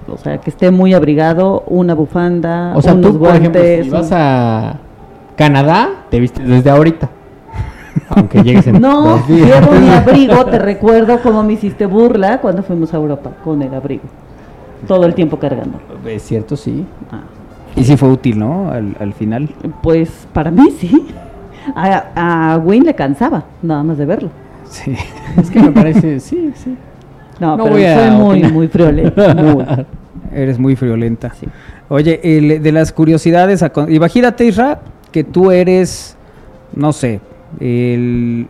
O 0.07 0.17
sea, 0.17 0.37
que 0.39 0.49
esté 0.49 0.71
muy 0.71 0.93
abrigado, 0.93 1.63
una 1.67 1.93
bufanda, 1.95 2.73
O 2.75 2.81
sea, 2.81 2.93
unos 2.93 3.13
tú, 3.13 3.19
por 3.19 3.29
ejemplo, 3.35 3.59
guantes. 3.61 3.85
si 3.85 3.89
vas 3.91 4.09
a 4.11 4.77
Canadá, 5.35 5.89
te 6.09 6.19
vistes 6.19 6.47
desde 6.47 6.69
ahorita. 6.69 7.09
Aunque 8.09 8.43
llegues 8.43 8.67
en 8.67 8.79
No, 8.81 9.01
dos 9.17 9.27
días. 9.27 9.61
llevo 9.61 9.71
mi 9.79 9.89
abrigo, 9.93 10.45
te 10.45 10.59
recuerdo 10.59 11.19
cómo 11.21 11.43
me 11.43 11.53
hiciste 11.53 11.85
burla 11.85 12.39
cuando 12.39 12.61
fuimos 12.63 12.93
a 12.93 12.97
Europa 12.97 13.31
con 13.43 13.61
el 13.61 13.73
abrigo. 13.73 14.03
Todo 14.87 15.05
el 15.05 15.15
tiempo 15.15 15.39
cargando. 15.39 15.79
Es 16.05 16.21
cierto, 16.23 16.55
sí. 16.55 16.85
Ah. 17.11 17.21
Y 17.75 17.83
sí 17.83 17.97
fue 17.97 18.09
útil, 18.09 18.37
¿no? 18.37 18.69
Al, 18.69 18.95
al 18.99 19.13
final. 19.13 19.49
Pues 19.81 20.27
para 20.33 20.51
mí 20.51 20.69
sí. 20.77 21.07
A, 21.75 22.53
a 22.53 22.57
Wayne 22.59 22.85
le 22.85 22.93
cansaba, 22.93 23.45
nada 23.63 23.81
más 23.83 23.97
de 23.97 24.05
verlo. 24.05 24.29
Sí. 24.69 24.95
Es 25.37 25.49
que 25.49 25.59
me 25.61 25.71
parece, 25.71 26.19
sí, 26.19 26.51
sí. 26.55 26.77
No, 27.39 27.57
No 27.57 27.63
pero 27.63 27.75
voy 27.75 27.85
a 27.85 27.95
soy 27.99 28.11
muy, 28.17 28.43
muy 28.51 28.67
friolenta. 28.67 29.33
muy. 29.33 29.65
Eres 30.33 30.59
muy 30.59 30.75
friolenta. 30.75 31.33
Sí. 31.39 31.47
Oye, 31.89 32.19
el- 32.23 32.61
de 32.63 32.71
las 32.71 32.91
curiosidades, 32.91 33.61
a 33.63 33.71
imagínate, 33.87 34.45
Isra, 34.45 34.81
que 35.11 35.23
tú 35.23 35.51
eres, 35.51 36.15
no 36.75 36.91
sé, 36.93 37.19
el, 37.59 38.47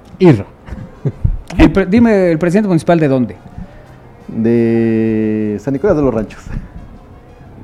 pre- 1.73 1.85
dime, 1.85 2.31
el 2.31 2.37
presidente 2.39 2.67
municipal 2.67 2.99
de 2.99 3.07
dónde. 3.07 3.35
De 4.27 5.57
San 5.59 5.73
Nicolás 5.73 5.95
de 5.97 6.01
los 6.03 6.13
Ranchos. 6.13 6.41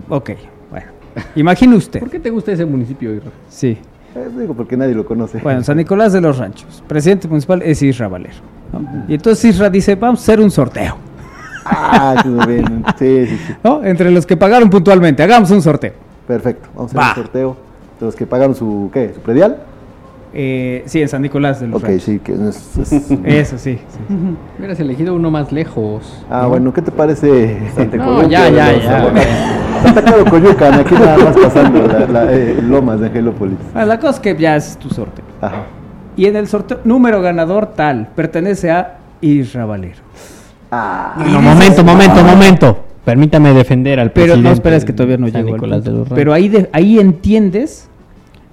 Ok, 0.09 0.31
bueno. 0.69 0.87
Imagine 1.35 1.75
usted. 1.75 1.99
¿Por 1.99 2.09
qué 2.09 2.19
te 2.19 2.29
gusta 2.29 2.51
ese 2.51 2.65
municipio, 2.65 3.13
Irra? 3.13 3.31
Sí. 3.49 3.77
Eh, 4.15 4.27
digo 4.37 4.53
porque 4.53 4.75
nadie 4.77 4.93
lo 4.93 5.05
conoce. 5.05 5.39
Bueno, 5.39 5.63
San 5.63 5.77
Nicolás 5.77 6.13
de 6.13 6.21
los 6.21 6.37
Ranchos. 6.37 6.83
Presidente 6.87 7.27
municipal 7.27 7.61
es 7.63 7.81
Isra 7.81 8.07
Valero. 8.07 8.35
¿no? 8.73 9.05
Y 9.07 9.15
entonces 9.15 9.45
Isra 9.55 9.69
dice, 9.69 9.95
vamos 9.95 10.19
a 10.19 10.23
hacer 10.23 10.39
un 10.39 10.51
sorteo. 10.51 10.97
Ah, 11.65 12.15
bien. 12.47 12.83
sí, 12.97 13.25
sí, 13.27 13.37
sí. 13.47 13.53
¿no? 13.63 13.83
Entre 13.83 14.09
los 14.11 14.25
que 14.25 14.35
pagaron 14.37 14.69
puntualmente, 14.69 15.21
hagamos 15.23 15.51
un 15.51 15.61
sorteo. 15.61 15.93
Perfecto. 16.27 16.69
Vamos 16.75 16.93
a 16.95 16.97
Va. 16.97 17.05
hacer 17.11 17.17
un 17.19 17.23
sorteo 17.25 17.57
de 17.99 18.05
los 18.05 18.15
que 18.15 18.25
pagaron 18.25 18.55
su, 18.55 18.89
¿qué? 18.93 19.11
¿Su 19.13 19.21
predial? 19.21 19.57
Eh, 20.33 20.83
sí, 20.85 21.01
en 21.01 21.09
San 21.09 21.21
Nicolás 21.21 21.59
de 21.59 21.67
los 21.67 21.75
Ok, 21.81 21.89
Ranchos. 21.89 22.03
sí. 22.03 22.19
Que 22.19 22.33
es- 22.33 22.77
es- 22.77 23.11
Eso 23.25 23.57
sí. 23.57 23.79
sí. 23.89 24.15
Hubieras 24.57 24.79
elegido 24.79 25.13
uno 25.13 25.29
más 25.29 25.51
lejos. 25.51 26.23
Ah, 26.29 26.43
¿no? 26.43 26.49
bueno, 26.49 26.73
¿qué 26.73 26.81
te 26.81 26.91
parece? 26.91 27.59
Santa 27.75 27.97
No, 27.97 28.27
ya, 28.29 28.49
ya, 28.49 28.71
ya. 28.73 29.11
Santa 29.83 30.01
Clara 30.03 30.23
Coyucan, 30.29 30.73
aquí 30.75 30.93
nada 30.95 31.17
más 31.17 31.35
pasando 31.37 31.85
la, 31.87 31.99
la, 32.07 32.31
eh, 32.33 32.59
Lomas 32.61 32.99
de 33.01 33.07
Angelópolis. 33.07 33.57
Bueno, 33.73 33.87
la 33.87 33.99
cosa 33.99 34.11
es 34.13 34.19
que 34.21 34.35
ya 34.37 34.55
es 34.55 34.77
tu 34.77 34.89
sorteo. 34.89 35.25
Ajá. 35.41 35.63
Y 36.15 36.25
en 36.27 36.35
el 36.37 36.47
sorteo, 36.47 36.79
número 36.85 37.21
ganador 37.21 37.67
tal, 37.73 38.07
pertenece 38.15 38.71
a 38.71 38.97
Isra 39.21 39.65
Valero. 39.65 39.99
Ah, 40.71 41.15
No, 41.31 41.41
momento, 41.41 41.83
momento, 41.83 42.23
momento. 42.23 42.77
Permítame 43.05 43.53
defender 43.53 43.99
al 43.99 44.11
Pero 44.11 44.25
presidente. 44.27 44.47
no 44.49 44.53
esperes 44.53 44.85
que 44.85 44.93
todavía 44.93 45.17
no 45.17 45.25
al 45.25 45.45
Nicolás 45.45 45.83
de 45.83 45.91
los. 45.91 46.07
Pero 46.09 46.33
ahí, 46.33 46.49
de- 46.49 46.69
ahí 46.71 46.99
entiendes 46.99 47.87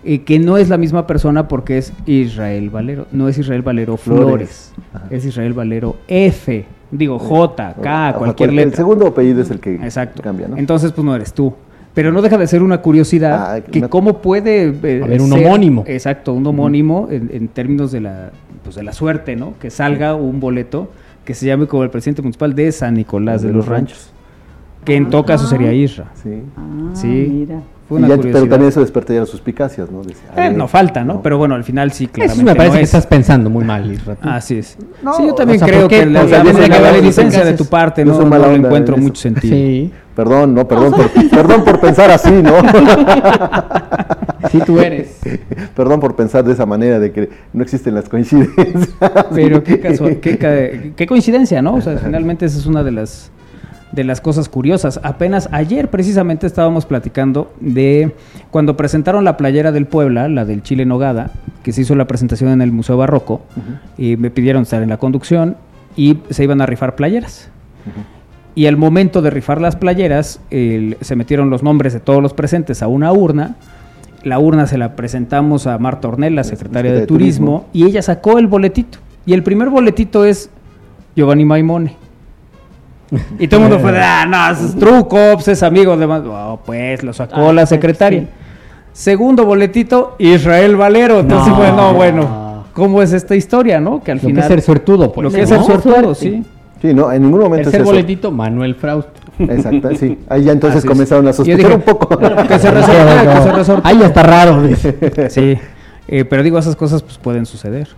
eh, 0.04 0.22
que 0.22 0.38
no 0.38 0.56
es 0.56 0.68
la 0.68 0.78
misma 0.78 1.06
persona 1.06 1.48
porque 1.48 1.76
es 1.78 1.92
Israel 2.06 2.70
Valero. 2.70 3.06
No 3.12 3.28
es 3.28 3.36
Israel 3.38 3.62
Valero 3.62 3.96
Flores. 3.96 4.72
Es 5.10 5.24
Israel 5.24 5.52
Valero 5.52 5.96
F. 6.08 6.64
Digo 6.90 7.18
J, 7.18 7.74
K, 7.82 8.08
Ajá, 8.08 8.18
cualquier 8.18 8.48
cual- 8.48 8.56
letra. 8.56 8.70
El 8.70 8.76
segundo 8.76 9.06
apellido 9.08 9.42
es 9.42 9.50
el 9.50 9.60
que 9.60 9.74
Exacto. 9.74 10.22
cambia, 10.22 10.48
¿no? 10.48 10.56
Entonces, 10.56 10.92
pues 10.92 11.04
no 11.04 11.14
eres 11.14 11.34
tú. 11.34 11.52
Pero 11.92 12.12
no 12.12 12.22
deja 12.22 12.38
de 12.38 12.46
ser 12.46 12.62
una 12.62 12.80
curiosidad 12.80 13.56
Ah, 13.56 13.60
que 13.60 13.80
una- 13.80 13.88
cómo 13.88 14.18
puede 14.22 14.68
eh, 14.82 15.02
Haber 15.04 15.20
un 15.20 15.28
ser- 15.30 15.46
homónimo. 15.46 15.84
Exacto, 15.86 16.32
un 16.32 16.46
homónimo 16.46 17.08
en, 17.10 17.28
en 17.32 17.48
términos 17.48 17.92
de 17.92 18.00
la, 18.00 18.30
pues 18.64 18.76
de 18.76 18.84
la 18.84 18.92
suerte, 18.92 19.36
¿no? 19.36 19.54
Que 19.60 19.70
salga 19.70 20.14
un 20.14 20.40
boleto 20.40 20.90
que 21.28 21.34
se 21.34 21.44
llame 21.44 21.66
como 21.66 21.82
el 21.84 21.90
presidente 21.90 22.22
municipal 22.22 22.54
de 22.54 22.72
San 22.72 22.94
Nicolás 22.94 23.42
de, 23.42 23.52
los 23.52 23.66
Ranchos. 23.66 24.10
Que 24.82 24.96
en 24.96 25.10
todo 25.10 25.26
caso 25.26 25.46
sería 25.46 25.74
Isra. 25.74 26.06
Sí. 26.22 26.42
Ah, 26.56 26.62
Sí. 26.94 27.06
mira. 27.06 27.60
Fue 27.86 27.98
Y 28.00 28.04
una 28.04 28.08
ya- 28.08 28.16
curiosidad. 28.16 28.40
pero 28.40 28.50
también 28.50 28.68
eso 28.70 28.80
despertaría 28.80 29.20
las 29.20 29.28
suspicacias, 29.28 29.90
¿no? 29.90 30.00
Eh, 30.42 30.50
no 30.50 30.68
falta, 30.68 31.04
¿no? 31.04 31.20
Pero 31.20 31.36
bueno, 31.36 31.54
al 31.54 31.64
final 31.64 31.92
sí, 31.92 32.06
claramente 32.06 32.40
Eso 32.42 32.44
me 32.50 32.54
parece 32.54 32.72
no 32.74 32.78
que 32.78 32.82
es. 32.84 32.88
estás 32.88 33.06
pensando 33.06 33.50
muy 33.50 33.64
mal, 33.66 33.92
Isra. 33.92 34.16
Así 34.22 34.56
es. 34.56 34.78
No, 35.02 35.12
sí, 35.12 35.26
yo 35.26 35.34
también 35.34 35.62
o 35.62 35.66
sea, 35.66 35.74
creo 35.74 35.88
que 35.88 36.06
la, 36.06 36.22
O 36.22 36.28
sea, 36.28 36.38
la- 36.38 36.44
viene 36.44 36.66
la 36.68 36.74
a 36.76 36.78
haber 36.78 36.92
beneficencia 36.94 37.44
de 37.44 37.52
tu 37.52 37.66
parte 37.66 38.06
no, 38.06 38.22
no 38.22 38.38
le 38.48 38.54
encuentro 38.56 38.96
en 38.96 39.02
mucho 39.02 39.20
sentido. 39.20 39.54
Sí, 39.54 39.92
Perdón, 40.18 40.52
no, 40.52 40.66
perdón, 40.66 40.90
por, 40.94 41.10
perdón 41.30 41.62
por 41.64 41.78
pensar 41.78 42.10
así, 42.10 42.32
¿no? 42.42 42.54
sí 44.50 44.58
tú 44.66 44.80
eres. 44.80 45.16
perdón 45.76 46.00
por 46.00 46.16
pensar 46.16 46.42
de 46.44 46.54
esa 46.54 46.66
manera, 46.66 46.98
de 46.98 47.12
que 47.12 47.28
no 47.52 47.62
existen 47.62 47.94
las 47.94 48.08
coincidencias. 48.08 48.88
Pero 49.32 49.62
qué, 49.62 49.78
casual- 49.80 50.18
qué, 50.18 50.36
ca- 50.36 50.92
qué 50.96 51.06
coincidencia, 51.06 51.62
¿no? 51.62 51.74
O 51.74 51.80
sea, 51.80 51.98
finalmente 51.98 52.46
esa 52.46 52.58
es 52.58 52.66
una 52.66 52.82
de 52.82 52.90
las 52.90 53.30
de 53.92 54.02
las 54.02 54.20
cosas 54.20 54.48
curiosas. 54.48 54.98
Apenas 55.04 55.48
ayer 55.52 55.88
precisamente 55.88 56.48
estábamos 56.48 56.84
platicando 56.84 57.52
de 57.60 58.12
cuando 58.50 58.76
presentaron 58.76 59.22
la 59.24 59.36
playera 59.36 59.70
del 59.70 59.86
Puebla, 59.86 60.28
la 60.28 60.44
del 60.44 60.64
Chile 60.64 60.84
Nogada, 60.84 61.30
que 61.62 61.70
se 61.72 61.82
hizo 61.82 61.94
la 61.94 62.08
presentación 62.08 62.50
en 62.50 62.60
el 62.60 62.72
Museo 62.72 62.96
Barroco, 62.96 63.42
y 63.96 64.16
me 64.16 64.30
pidieron 64.32 64.62
estar 64.62 64.82
en 64.82 64.88
la 64.88 64.96
conducción 64.96 65.56
y 65.94 66.18
se 66.30 66.42
iban 66.42 66.60
a 66.60 66.66
rifar 66.66 66.96
playeras. 66.96 67.50
Y 68.58 68.66
al 68.66 68.76
momento 68.76 69.22
de 69.22 69.30
rifar 69.30 69.60
las 69.60 69.76
playeras, 69.76 70.40
el- 70.50 70.96
se 71.00 71.14
metieron 71.14 71.48
los 71.48 71.62
nombres 71.62 71.92
de 71.92 72.00
todos 72.00 72.20
los 72.20 72.32
presentes 72.34 72.82
a 72.82 72.88
una 72.88 73.12
urna. 73.12 73.54
La 74.24 74.40
urna 74.40 74.66
se 74.66 74.76
la 74.78 74.96
presentamos 74.96 75.68
a 75.68 75.78
Marta 75.78 76.08
Ornella, 76.08 76.42
secretaria 76.42 76.90
de, 76.92 77.00
de 77.02 77.06
Turismo, 77.06 77.66
y 77.72 77.84
ella 77.84 78.02
sacó 78.02 78.36
el 78.40 78.48
boletito. 78.48 78.98
Y 79.26 79.34
el 79.34 79.44
primer 79.44 79.68
boletito 79.70 80.24
es 80.24 80.50
Giovanni 81.14 81.44
Maimone. 81.44 81.94
Y 83.38 83.46
todo 83.46 83.60
el 83.60 83.68
mundo 83.68 83.78
fue 83.80 83.92
de, 83.92 84.00
ah, 84.02 84.26
no, 84.26 84.50
es 84.50 84.74
truco, 84.76 85.16
pues, 85.34 85.46
es 85.46 85.62
amigo 85.62 85.96
de... 85.96 86.08
más". 86.08 86.22
Oh, 86.26 86.58
pues 86.66 87.04
lo 87.04 87.12
sacó 87.12 87.36
Ah, 87.48 87.52
la 87.52 87.62
pues, 87.62 87.68
secretaria. 87.68 88.22
sí. 88.22 88.26
Segundo 88.92 89.46
boletito, 89.46 90.16
Israel 90.18 90.74
Valero. 90.74 91.20
Entonces, 91.20 91.50
No. 91.52 91.56
fue, 91.56 91.70
no, 91.70 91.94
bueno, 91.94 92.64
¿cómo 92.72 93.02
es 93.02 93.12
esta 93.12 93.36
historia, 93.36 93.78
no? 93.78 94.02
Que 94.02 94.10
al 94.10 94.16
Lo 94.18 94.22
que 94.22 94.26
final... 94.26 94.42
es 94.42 94.48
ser 94.48 94.62
suertudo, 94.62 95.12
pues. 95.12 95.22
lo 95.22 95.30
que 95.30 95.42
es 95.42 95.48
ser 95.48 95.62
suertudo, 95.62 96.12
sí. 96.16 96.42
Sí, 96.80 96.94
no, 96.94 97.10
en 97.12 97.22
ningún 97.22 97.40
momento 97.40 97.64
Tercer 97.70 97.80
es 97.80 97.84
eso. 97.86 97.90
boletito, 97.92 98.30
Manuel 98.30 98.74
Fraust. 98.76 99.08
Exacto, 99.38 99.88
sí. 99.98 100.18
Ahí 100.28 100.44
ya 100.44 100.52
entonces 100.52 100.78
Así 100.78 100.86
es. 100.86 100.90
comenzaron 100.92 101.26
a 101.28 101.32
sospechar 101.32 101.58
dije, 101.58 101.74
un 101.74 101.82
poco. 101.82 102.16
Que 102.48 102.58
se 102.58 102.70
resorte, 102.70 103.28
que 103.34 103.42
se 103.42 103.52
resorte. 103.52 103.82
Ahí 103.88 103.98
ya 103.98 104.06
está 104.06 104.22
raro. 104.22 104.62
dice. 104.62 105.30
Sí, 105.30 105.56
eh, 106.08 106.24
pero 106.24 106.42
digo, 106.42 106.58
esas 106.58 106.76
cosas 106.76 107.02
pues 107.02 107.18
pueden 107.18 107.46
suceder. 107.46 107.88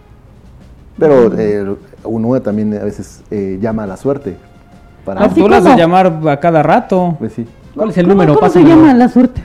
Pero 0.99 1.33
eh, 1.39 1.65
uno 2.05 2.41
también 2.43 2.75
a 2.75 2.85
veces 2.85 3.23
eh, 3.31 3.59
llama 3.61 3.85
a 3.85 3.87
la 3.87 3.97
suerte. 3.97 4.37
Para, 5.05 5.23
Ah, 5.23 5.25
Así 5.27 5.41
tú 5.41 5.49
las 5.49 5.65
de 5.65 5.77
llamar 5.77 6.21
a 6.29 6.37
cada 6.41 6.63
rato, 6.63 7.17
Pues 7.19 7.33
sí. 7.33 7.47
¿Cuál 7.75 7.91
es 7.91 7.99
el 7.99 8.05
¿Cómo, 8.05 8.15
número? 8.15 8.35
cómo 8.35 8.49
se 8.51 8.59
Pásamelo. 8.61 8.83
llama 8.83 8.95
la 8.95 9.09
suerte? 9.09 9.43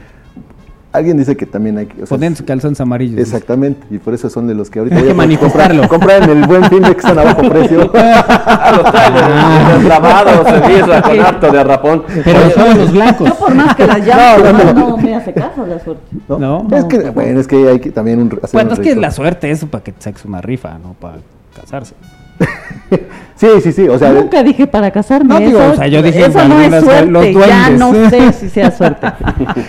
Alguien 0.95 1.17
dice 1.17 1.35
que 1.35 1.45
también 1.45 1.77
hay 1.77 1.85
que... 1.87 2.03
o 2.03 2.05
sea, 2.05 2.15
poniendo 2.17 2.43
calzones 2.45 2.79
amarillos. 2.81 3.19
Exactamente, 3.19 3.85
y 3.89 3.97
por 3.97 4.13
eso 4.13 4.29
son 4.29 4.47
de 4.47 4.55
los 4.55 4.69
que 4.69 4.79
ahorita 4.79 4.97
Hay 4.97 5.03
que 5.03 5.13
manifestarlo. 5.13 5.87
Comprar, 5.87 6.23
en 6.23 6.29
el 6.37 6.47
buen 6.47 6.63
fin 6.65 6.81
de 6.81 6.93
que 6.93 6.99
están 6.99 7.19
a 7.19 7.23
bajo 7.23 7.41
precio. 7.49 7.91
Ah, 8.47 8.71
los 8.75 8.91
traen 8.91 9.77
deslavados, 9.77 10.47
en 10.47 10.67
birra, 10.67 11.01
con 11.01 11.19
harto 11.19 11.51
de 11.51 11.59
arrapón. 11.59 12.03
Pero 12.23 12.49
son 12.51 12.77
los 12.77 12.91
blancos. 12.91 13.29
Yo 13.29 13.35
por 13.35 13.55
más 13.55 13.75
que 13.75 13.87
las 13.87 14.05
llame, 14.05 14.63
no, 14.73 14.73
no 14.73 14.97
me 14.97 15.15
hace 15.15 15.33
caso 15.33 15.65
la 15.65 15.79
suerte. 15.79 16.03
¿no? 16.27 16.37
No. 16.39 16.67
Es 16.77 16.85
que, 16.85 17.09
bueno, 17.09 17.39
es 17.39 17.47
que 17.47 17.69
hay 17.69 17.79
que 17.79 17.91
también 17.91 18.19
un, 18.19 18.27
hacer 18.41 18.49
Bueno, 18.53 18.71
un 18.71 18.73
es 18.73 18.79
que 18.79 18.95
la 18.95 19.11
suerte 19.11 19.51
es 19.51 19.65
para 19.65 19.83
que 19.83 19.91
te 19.91 20.01
saques 20.01 20.25
una 20.25 20.41
rifa, 20.41 20.77
no 20.77 20.93
para 20.99 21.17
casarse. 21.59 21.95
Sí, 23.35 23.47
sí, 23.61 23.73
sí, 23.73 23.87
o 23.89 23.99
sea, 23.99 24.13
Nunca 24.13 24.41
dije 24.43 24.65
para 24.65 24.91
casarme. 24.91 25.33
No, 25.33 25.39
digo, 25.39 25.59
eso, 25.59 25.71
o 25.73 25.75
sea, 25.75 25.87
yo 25.87 26.01
dije 26.01 26.25
eso 26.25 26.47
no 26.47 26.61
es 26.61 26.83
suerte. 26.85 27.11
los 27.11 27.47
Ya 27.47 27.69
no 27.71 28.09
sé 28.09 28.31
si 28.31 28.49
sea 28.49 28.71
suerte. 28.71 29.07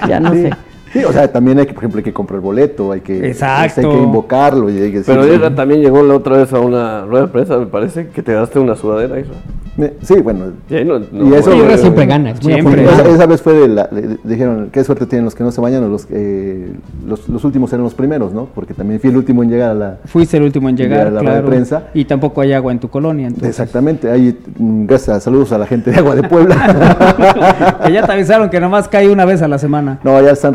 Ya 0.09 0.21
no 0.21 0.33
sí, 0.33 0.43
sé. 0.43 0.51
Sí, 0.92 1.05
o 1.05 1.12
sea, 1.12 1.31
también 1.33 1.59
hay 1.59 1.66
que, 1.66 1.72
por 1.75 1.83
ejemplo, 1.85 1.99
hay 1.99 2.05
que 2.05 2.12
comprar 2.12 2.40
boleto, 2.40 2.92
hay 2.92 3.01
que, 3.01 3.29
Exacto. 3.29 3.81
hay 3.81 3.87
que 3.96 4.03
invocarlo 4.03 4.70
y 4.70 4.79
hay 4.79 4.92
que 4.92 5.01
Pero 5.01 5.22
decir- 5.25 5.37
Isra 5.37 5.55
también 5.55 5.81
llegó 5.81 6.03
la 6.03 6.14
otra 6.14 6.37
vez 6.38 6.53
a 6.53 6.61
una 6.61 7.05
rueda 7.05 7.27
de 7.27 7.33
prensa, 7.33 7.59
me 7.59 7.66
parece, 7.66 8.09
que 8.09 8.22
te 8.22 8.33
daste 8.33 8.59
una 8.59 8.75
sudadera, 8.77 9.18
Isra. 9.20 9.35
Me- 9.77 9.92
Sí, 10.01 10.14
bueno, 10.22 10.44
Y 10.70 10.75
ahí 10.75 10.85
no- 10.87 10.96
Y 10.96 11.07
no- 11.12 11.37
eso- 11.37 11.55
Irra 11.55 11.75
eh, 11.75 11.79
siempre 11.79 12.07
gana. 12.07 12.31
Es 12.31 12.38
siempre. 12.40 12.83
esa, 12.85 13.07
esa 13.09 13.27
vez 13.27 13.42
fue 13.42 13.53
de 13.53 13.68
la, 13.68 13.87
le- 13.92 14.16
dijeron, 14.25 14.70
qué 14.72 14.83
suerte 14.85 15.05
tienen 15.05 15.27
los 15.27 15.35
que 15.35 15.44
no 15.44 15.51
se 15.51 15.61
bañan 15.61 15.85
o 15.85 15.88
los, 15.88 16.07
que 16.07 16.68
los, 17.07 17.29
los 17.29 17.44
últimos 17.44 17.70
eran 17.75 17.85
los 17.85 17.92
primeros, 17.92 18.33
¿no? 18.33 18.46
Porque 18.55 18.72
también 18.72 19.01
fui 19.01 19.11
el 19.11 19.16
último 19.18 19.42
en 19.42 19.51
llegar 19.51 19.70
a 19.72 19.75
la... 19.75 19.99
Fuiste 20.07 20.38
el 20.38 20.44
último 20.44 20.70
en 20.70 20.79
Llegar 20.79 20.99
llegar, 21.01 21.07
a 21.09 21.11
la 21.11 21.20
rueda 21.20 21.35
de 21.35 21.40
claro. 21.40 21.49
prensa. 21.51 21.83
Y 21.92 22.07
tampoco 22.07 22.40
hay 22.40 22.55
agua 22.55 22.72
en 22.72 22.79
tu 22.79 22.88
colonia. 22.88 23.27
Entonces. 23.27 23.51
Exactamente, 23.51 24.11
ahí, 24.11 24.38
mm, 24.59 24.87
gracias, 24.87 25.22
saludos 25.25 25.53
a 25.53 25.59
la 25.59 25.66
gente 25.66 25.90
de 25.90 25.99
Agua 25.99 26.14
de 26.14 26.22
Puebla. 26.22 26.57
Que 27.87 27.92
ya 27.92 28.07
te 28.07 28.12
avisaron 28.12 28.49
que 28.49 28.61
nomás 28.61 28.88
cae 28.88 29.09
una 29.11 29.25
vez 29.25 29.42
a 29.42 29.49
la 29.49 29.59
semana. 29.59 29.99
no, 30.03 30.20
ya 30.22 30.31
están 30.31 30.53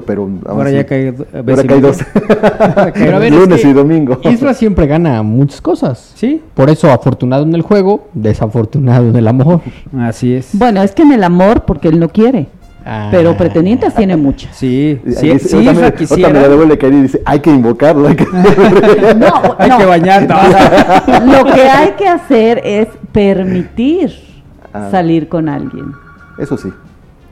pero... 0.00 0.28
Ahora 0.46 0.70
ya 0.70 0.84
cae 0.86 1.14
Ahora 1.34 1.42
media. 1.62 1.80
dos. 1.80 1.98
Pero 2.94 3.16
a 3.16 3.18
ver, 3.18 3.32
es 3.32 3.38
Lunes 3.40 3.62
que 3.62 3.68
y 3.68 3.72
domingo. 3.72 4.18
Isra 4.24 4.54
siempre 4.54 4.86
gana 4.86 5.22
muchas 5.22 5.60
cosas. 5.60 6.12
Sí, 6.14 6.42
Por 6.54 6.70
eso, 6.70 6.90
afortunado 6.90 7.42
en 7.44 7.54
el 7.54 7.62
juego, 7.62 8.08
desafortunado 8.14 9.08
en 9.08 9.16
el 9.16 9.26
amor. 9.28 9.60
así 9.98 10.34
es. 10.34 10.50
Bueno, 10.52 10.82
es 10.82 10.92
que 10.92 11.02
en 11.02 11.12
el 11.12 11.24
amor, 11.24 11.64
porque 11.64 11.88
él 11.88 11.98
no 11.98 12.08
quiere. 12.08 12.48
Ah. 12.84 13.08
Pero 13.10 13.36
pretendientes 13.36 13.94
tiene 13.94 14.16
muchas. 14.16 14.56
Sí, 14.56 14.98
sí, 15.06 15.38
sí, 15.38 15.56
me- 15.56 16.32
la 16.32 16.48
devuelve 16.48 16.78
caer 16.78 16.94
y 16.94 17.02
dice, 17.02 17.20
hay 17.26 17.40
que 17.40 17.50
invocarlo, 17.50 18.08
hay 18.08 18.16
que... 18.16 18.24
No, 19.16 19.26
Hay 19.58 19.68
no. 19.68 19.78
que 19.78 19.84
bañar. 19.84 20.26
no. 20.28 21.32
Lo 21.38 21.44
que 21.52 21.60
hay 21.62 21.90
que 21.92 22.08
hacer 22.08 22.60
es 22.64 22.88
permitir 23.12 24.12
Ah. 24.72 24.88
salir 24.90 25.28
con 25.28 25.48
alguien. 25.48 25.86
Eso 26.38 26.56
sí. 26.56 26.68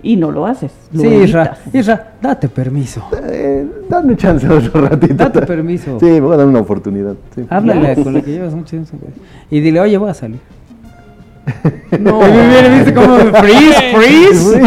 Y 0.02 0.16
no 0.16 0.30
lo 0.30 0.46
haces. 0.46 0.70
Lo 0.92 1.00
Sí, 1.02 1.08
Isra. 1.08 1.56
Isra, 1.72 2.12
date 2.22 2.48
permiso. 2.48 3.02
Eh, 3.30 3.66
dame 3.88 4.16
chance 4.16 4.48
otro 4.48 4.82
ratito. 4.82 5.14
Date 5.14 5.42
permiso. 5.46 5.98
Sí, 5.98 6.06
me 6.06 6.20
voy 6.20 6.34
a 6.34 6.37
dar 6.38 6.46
una 6.46 6.61
oportunidad. 6.61 7.14
sí. 7.34 7.44
Háblale 7.50 7.96
con 8.02 8.14
la 8.14 8.20
que 8.22 8.30
llevas 8.30 8.54
mucho 8.54 8.70
tiempo. 8.70 8.96
Y 9.50 9.61
dile, 9.61 9.80
oye, 9.80 9.96
voy 9.98 10.11
a 10.11 10.14
salir. 10.14 10.38
No. 11.98 12.20
¿viste 12.20 12.92
cómo 12.94 13.16
freeze, 13.16 13.96
freeze? 13.96 14.61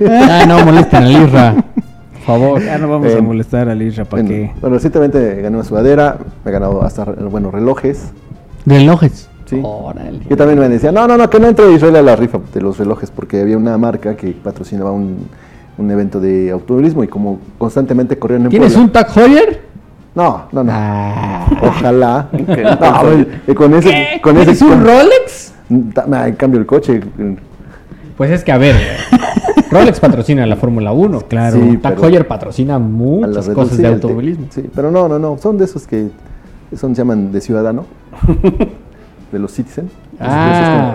Ah, 0.10 0.44
no, 0.46 0.64
molesten 0.64 1.02
al 1.04 1.10
Isra. 1.10 1.54
Por 1.54 2.20
favor. 2.24 2.62
Ya 2.62 2.76
no 2.78 2.88
vamos 2.88 3.08
Eh, 3.12 3.16
a 3.18 3.22
molestar 3.22 3.68
al 3.70 3.80
Isra 3.82 4.04
para 4.04 4.22
Bueno, 4.22 4.28
que... 4.36 4.52
bueno, 4.60 4.74
recientemente 4.76 5.40
gané 5.40 5.56
una 5.56 5.64
sudadera, 5.64 6.18
me 6.44 6.50
he 6.50 6.52
ganado 6.52 6.82
hasta, 6.84 7.04
bueno, 7.04 7.50
relojes. 7.50 8.10
Relojes. 8.66 9.27
Sí. 9.48 9.60
Órale. 9.62 10.20
Yo 10.28 10.36
también 10.36 10.58
me 10.58 10.68
decía, 10.68 10.92
no, 10.92 11.06
no, 11.08 11.16
no, 11.16 11.30
que 11.30 11.40
no 11.40 11.48
entre 11.48 11.72
Israel 11.72 11.96
a 11.96 12.02
la 12.02 12.16
rifa 12.16 12.38
de 12.52 12.60
los 12.60 12.76
relojes, 12.78 13.10
porque 13.10 13.40
había 13.40 13.56
una 13.56 13.78
marca 13.78 14.14
que 14.16 14.32
patrocinaba 14.32 14.92
un, 14.92 15.26
un 15.78 15.90
evento 15.90 16.20
de 16.20 16.50
automovilismo 16.50 17.02
y 17.04 17.08
como 17.08 17.38
constantemente 17.56 18.18
corrían 18.18 18.42
en 18.42 18.48
¿Tienes 18.50 18.72
Puebla- 18.74 18.84
un 18.86 18.92
Tag 18.92 19.08
Heuer? 19.16 19.60
No, 20.14 20.44
no, 20.52 20.64
no. 20.64 20.72
Ah. 20.74 21.46
Ojalá. 21.62 22.28
No, 22.32 23.26
y 23.46 23.54
con 23.54 23.72
ese, 23.74 24.20
con 24.22 24.36
ese, 24.36 24.44
¿Tienes 24.52 24.62
un 24.62 24.68
con- 24.70 24.84
Rolex? 24.86 25.52
En 25.70 26.34
cambio 26.36 26.58
el 26.60 26.66
coche. 26.66 27.00
Pues 28.16 28.30
es 28.32 28.42
que, 28.44 28.50
a 28.52 28.58
ver, 28.58 28.74
Rolex 29.70 30.00
patrocina 30.00 30.44
la 30.46 30.56
Fórmula 30.56 30.92
1. 30.92 31.20
Claro. 31.28 31.56
Sí, 31.56 31.76
Tag 31.78 32.02
Heuer 32.02 32.26
patrocina 32.26 32.78
muchas 32.78 33.48
cosas 33.50 33.76
de 33.78 33.84
sí, 33.86 33.92
automovilismo. 33.92 34.46
Sí, 34.50 34.68
pero 34.74 34.90
no, 34.90 35.08
no, 35.08 35.18
no. 35.18 35.38
Son 35.38 35.56
de 35.56 35.64
esos 35.66 35.86
que 35.86 36.08
son, 36.76 36.94
se 36.96 37.00
llaman 37.02 37.30
de 37.32 37.40
ciudadano. 37.40 37.86
de 39.32 39.38
los 39.38 39.52
citizen. 39.52 39.90
Ah, 40.20 40.94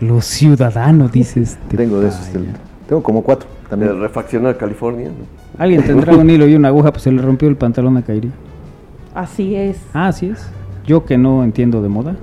Los 0.00 0.24
ciudadanos, 0.26 1.12
dices. 1.12 1.58
te 1.68 1.76
Tengo 1.76 2.00
de 2.00 2.08
esos. 2.08 2.32
del- 2.32 2.48
tengo 2.88 3.02
como 3.02 3.22
cuatro 3.22 3.48
De 3.64 3.68
también. 3.70 4.00
refaccionar 4.00 4.56
California. 4.56 5.08
¿no? 5.08 5.62
Alguien 5.62 5.82
tendrá 5.84 6.14
un 6.14 6.28
hilo 6.30 6.46
y 6.46 6.54
una 6.54 6.68
aguja, 6.68 6.90
pues 6.92 7.02
se 7.02 7.12
le 7.12 7.20
rompió 7.22 7.48
el 7.48 7.56
pantalón 7.56 7.96
a 7.96 8.02
Kairi. 8.02 8.30
Así 9.14 9.54
es. 9.56 9.78
Ah, 9.94 10.08
así 10.08 10.26
es. 10.28 10.46
Yo 10.86 11.04
que 11.04 11.16
no 11.18 11.42
entiendo 11.42 11.80
de 11.82 11.88
moda. 11.88 12.14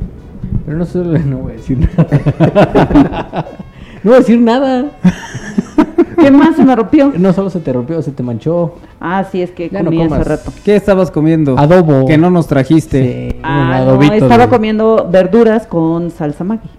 pero 0.66 0.78
no 0.78 0.86
solo 0.86 1.18
no 1.20 1.38
voy 1.40 1.54
a 1.54 1.56
decir 1.56 1.80
nada. 1.80 3.46
no 4.04 4.12
voy 4.12 4.14
a 4.14 4.20
decir 4.20 4.40
nada. 4.40 4.86
¿Qué 6.20 6.32
más 6.32 6.56
se 6.56 6.64
me 6.64 6.76
rompió? 6.76 7.12
No 7.18 7.34
solo 7.34 7.50
se 7.50 7.60
te 7.60 7.72
rompió, 7.74 8.02
se 8.02 8.12
te 8.12 8.24
manchó. 8.24 8.76
Ah, 9.00 9.24
sí, 9.32 9.42
es 9.42 9.52
que 9.52 9.70
Ya 9.70 9.80
no 9.80 9.86
comí 9.86 10.02
hace 10.04 10.24
rato. 10.24 10.52
¿Qué 10.64 10.76
estabas 10.76 11.12
comiendo? 11.12 11.58
Adobo. 11.58 12.06
Que 12.06 12.18
no 12.18 12.30
nos 12.30 12.48
trajiste. 12.48 13.32
Sí, 13.32 13.40
Ah, 13.44 13.68
no, 13.70 13.74
adobito 13.92 14.14
estaba 14.14 14.44
de- 14.46 14.50
comiendo 14.50 15.08
verduras 15.12 15.68
con 15.68 16.10
salsa 16.12 16.44
Maggi. 16.44 16.70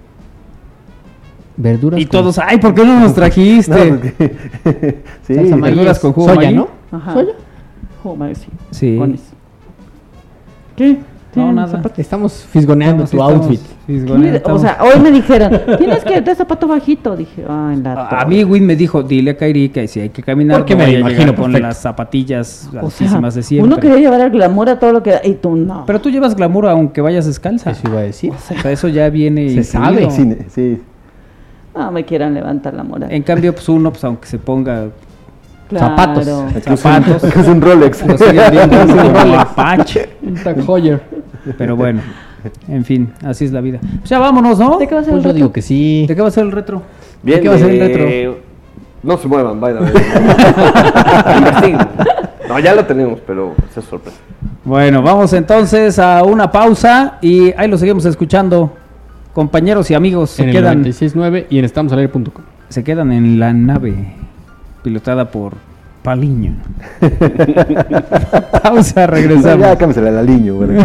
Verduras. 1.56 2.00
Y 2.00 2.06
con- 2.06 2.20
todos, 2.20 2.38
ay, 2.38 2.58
¿por 2.58 2.74
qué 2.74 2.84
no 2.84 2.98
nos 2.98 3.10
No, 3.10 3.14
trajiste? 3.14 3.86
porque- 3.92 5.02
sí, 5.26 5.34
Salsa 5.34 5.56
Maggi 5.56 5.74
verduras 5.74 5.98
con 6.00 6.12
jugo 6.12 6.28
soya, 6.28 6.40
Maggi. 6.40 6.54
¿no? 6.54 6.68
Ajá. 6.90 7.12
¿Soya? 7.14 7.32
Jugo 8.02 8.16
Maggi, 8.16 8.34
sí. 8.34 8.46
Sí. 8.70 8.96
Con 8.98 9.14
eso. 9.14 9.24
¿Qué? 10.76 10.98
No, 11.36 11.42
¿Tienen 11.42 11.54
nada. 11.56 11.82
Estamos 11.96 12.32
fisgoneando 12.50 13.04
tu 13.04 13.16
estamos 13.16 13.46
outfit. 13.46 13.60
O 14.48 14.58
sea, 14.58 14.78
hoy 14.80 15.00
me 15.00 15.10
dijeron, 15.10 15.60
tienes 15.78 16.04
que 16.04 16.20
de 16.20 16.34
zapato 16.34 16.66
bajito. 16.66 17.16
Dije, 17.16 17.44
ah, 17.48 17.70
en 17.72 17.82
la 17.82 18.08
A, 18.08 18.24
mí 18.24 18.44
Win 18.44 18.64
me 18.64 18.76
dijo, 18.76 19.02
dile 19.02 19.32
a 19.32 19.36
Kairi 19.36 19.68
que 19.68 19.88
si 19.88 20.00
hay 20.00 20.08
que 20.10 20.22
caminar, 20.22 20.58
Porque 20.58 20.74
no 20.74 20.84
me 20.84 20.92
imagino 20.92 21.34
con 21.34 21.52
las 21.52 21.78
zapatillas 21.78 22.68
O 22.68 22.72
sea, 22.72 22.80
altísimas 22.82 23.34
de 23.34 23.42
siempre. 23.42 23.66
uno 23.66 23.80
quería 23.80 23.98
llevar 23.98 24.20
el 24.20 24.30
glamour 24.30 24.68
a 24.68 24.78
todo 24.78 24.92
lo 24.92 25.02
que 25.02 25.20
y 25.24 25.34
tú 25.34 25.56
no. 25.56 25.84
Pero 25.86 26.00
tú 26.00 26.10
llevas 26.10 26.34
glamour 26.34 26.68
aunque 26.68 27.00
vayas 27.00 27.26
descalza. 27.26 27.70
Eso 27.72 27.88
iba 27.88 27.98
a 27.98 28.02
decir. 28.02 28.32
O 28.32 28.38
sea, 28.62 28.70
eso 28.70 28.88
ya 28.88 29.08
viene 29.10 29.62
Se 29.62 29.78
incluido. 29.78 30.10
sabe. 30.10 30.10
sí, 30.10 30.36
sí. 30.48 30.82
no 31.76 31.90
me 31.90 32.04
quieran 32.04 32.34
levantar 32.34 32.74
la 32.74 32.84
moral. 32.84 33.10
En 33.12 33.22
cambio, 33.22 33.52
pues 33.54 33.68
uno, 33.68 33.90
pues 33.90 34.04
aunque 34.04 34.26
se 34.26 34.38
ponga 34.38 34.88
Claro. 35.68 35.86
zapatos. 35.86 36.24
zapatos, 36.80 37.24
Es 37.36 37.48
un 37.48 37.60
Rolex. 37.60 38.02
Es 38.02 38.20
un 38.20 39.14
Rolex. 39.14 39.98
Un 40.22 40.34
Tag 40.42 40.58
Heuer. 40.58 41.00
Pero 41.58 41.76
bueno, 41.76 42.00
en 42.68 42.84
fin, 42.84 43.12
así 43.24 43.44
es 43.44 43.52
la 43.52 43.60
vida. 43.60 43.78
Pues 43.80 44.10
ya 44.10 44.18
vámonos, 44.18 44.58
¿no? 44.58 44.78
¿De 44.78 44.86
qué 44.86 44.94
va 44.94 45.00
a 45.00 45.04
ser 45.04 45.12
Pues 45.14 45.24
el 45.24 45.30
yo 45.30 45.34
digo 45.34 45.52
que 45.52 45.62
sí. 45.62 46.06
¿De 46.08 46.14
qué 46.14 46.22
va 46.22 46.28
a 46.28 46.30
ser 46.30 46.44
el 46.44 46.52
retro? 46.52 46.82
Bien, 47.22 47.40
qué 47.40 47.48
va 47.48 47.54
a 47.54 47.58
ser 47.58 47.70
el 47.70 47.80
eh, 47.82 48.32
No 49.02 49.16
se 49.18 49.28
muevan, 49.28 49.60
vayan. 49.60 49.84
No, 52.48 52.58
ya 52.58 52.74
lo 52.74 52.84
tenemos, 52.84 53.20
pero 53.26 53.54
esa 53.70 53.80
es 53.80 53.86
sorpresa. 53.86 54.16
Bueno, 54.64 55.02
vamos 55.02 55.32
entonces 55.32 55.98
a 55.98 56.22
una 56.24 56.50
pausa 56.50 57.18
y 57.20 57.52
ahí 57.56 57.68
lo 57.68 57.76
seguimos 57.78 58.04
escuchando. 58.04 58.72
Compañeros 59.32 59.90
y 59.90 59.94
amigos, 59.94 60.30
se 60.30 60.42
En 60.44 60.50
el 60.50 60.54
quedan, 60.54 60.84
96.9 60.84 61.46
y 61.50 61.58
en 61.58 61.64
estamosalaire.com. 61.64 62.44
se 62.68 62.84
quedan 62.84 63.12
en 63.12 63.38
la 63.40 63.52
nave 63.52 63.94
pilotada 64.84 65.30
por 65.30 65.54
Paliño. 66.02 66.52
pausa, 68.62 69.06
regresamos. 69.06 69.66
Ya 69.66 69.78
cámbiasela 69.78 70.10
al 70.10 70.18
aliño. 70.18 70.54
Bueno, 70.56 70.84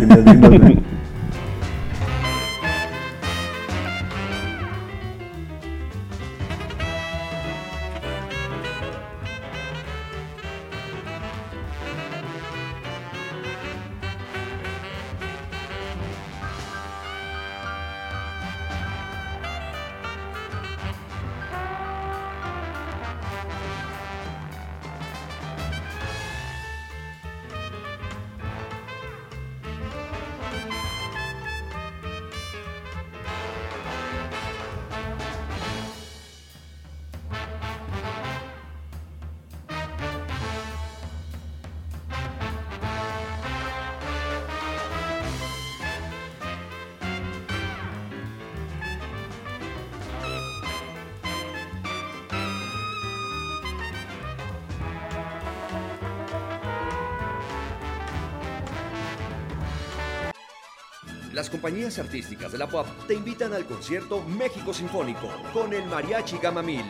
las 61.40 61.50
compañías 61.50 61.98
artísticas 62.00 62.52
de 62.52 62.58
la 62.58 62.68
POP 62.68 62.86
te 63.08 63.14
invitan 63.14 63.54
al 63.54 63.66
concierto 63.66 64.22
México 64.24 64.74
Sinfónico 64.74 65.30
con 65.54 65.72
el 65.74 65.86
Mariachi 65.86 66.38
Gamamil. 66.38 66.84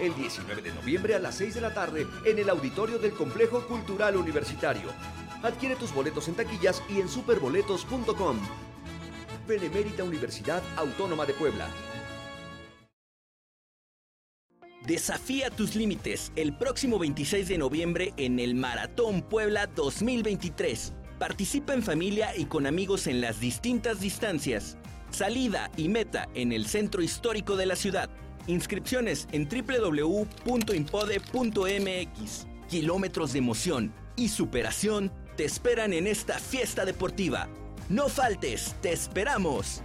El 0.00 0.14
19 0.14 0.62
de 0.62 0.72
noviembre 0.72 1.16
a 1.16 1.18
las 1.18 1.34
6 1.34 1.56
de 1.56 1.60
la 1.60 1.74
tarde 1.74 2.06
en 2.24 2.38
el 2.38 2.48
auditorio 2.48 3.00
del 3.00 3.10
Complejo 3.10 3.66
Cultural 3.66 4.16
Universitario. 4.16 4.88
Adquiere 5.42 5.74
tus 5.74 5.92
boletos 5.92 6.28
en 6.28 6.36
taquillas 6.36 6.80
y 6.88 7.00
en 7.00 7.08
superboletos.com. 7.08 8.38
Benemérita 9.48 10.04
Universidad 10.04 10.62
Autónoma 10.76 11.26
de 11.26 11.34
Puebla. 11.34 11.66
Desafía 14.86 15.50
tus 15.50 15.74
límites 15.74 16.30
el 16.36 16.56
próximo 16.56 17.00
26 17.00 17.48
de 17.48 17.58
noviembre 17.58 18.14
en 18.16 18.38
el 18.38 18.54
Maratón 18.54 19.22
Puebla 19.22 19.66
2023. 19.66 20.92
Participa 21.18 21.74
en 21.74 21.82
familia 21.82 22.36
y 22.36 22.44
con 22.44 22.66
amigos 22.66 23.08
en 23.08 23.20
las 23.20 23.40
distintas 23.40 24.00
distancias. 24.00 24.76
Salida 25.10 25.70
y 25.76 25.88
meta 25.88 26.28
en 26.34 26.52
el 26.52 26.66
centro 26.66 27.02
histórico 27.02 27.56
de 27.56 27.66
la 27.66 27.74
ciudad. 27.74 28.08
Inscripciones 28.46 29.26
en 29.32 29.48
www.impode.mx. 29.48 30.46
Kilómetros 32.68 33.32
de 33.32 33.38
emoción 33.38 33.92
y 34.16 34.28
superación 34.28 35.10
te 35.36 35.44
esperan 35.44 35.92
en 35.92 36.06
esta 36.06 36.38
fiesta 36.38 36.84
deportiva. 36.84 37.48
No 37.88 38.08
faltes, 38.08 38.76
te 38.80 38.92
esperamos. 38.92 39.82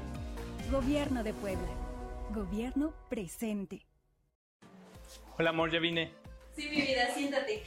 Gobierno 0.72 1.24
de 1.24 1.34
Puebla. 1.34 1.70
Gobierno 2.32 2.94
presente. 3.10 3.88
Hola 5.40 5.50
amor, 5.50 5.72
ya 5.72 5.80
vine. 5.80 6.12
Sí, 6.56 6.70
mi 6.70 6.82
vida, 6.82 7.10
siéntate. 7.16 7.64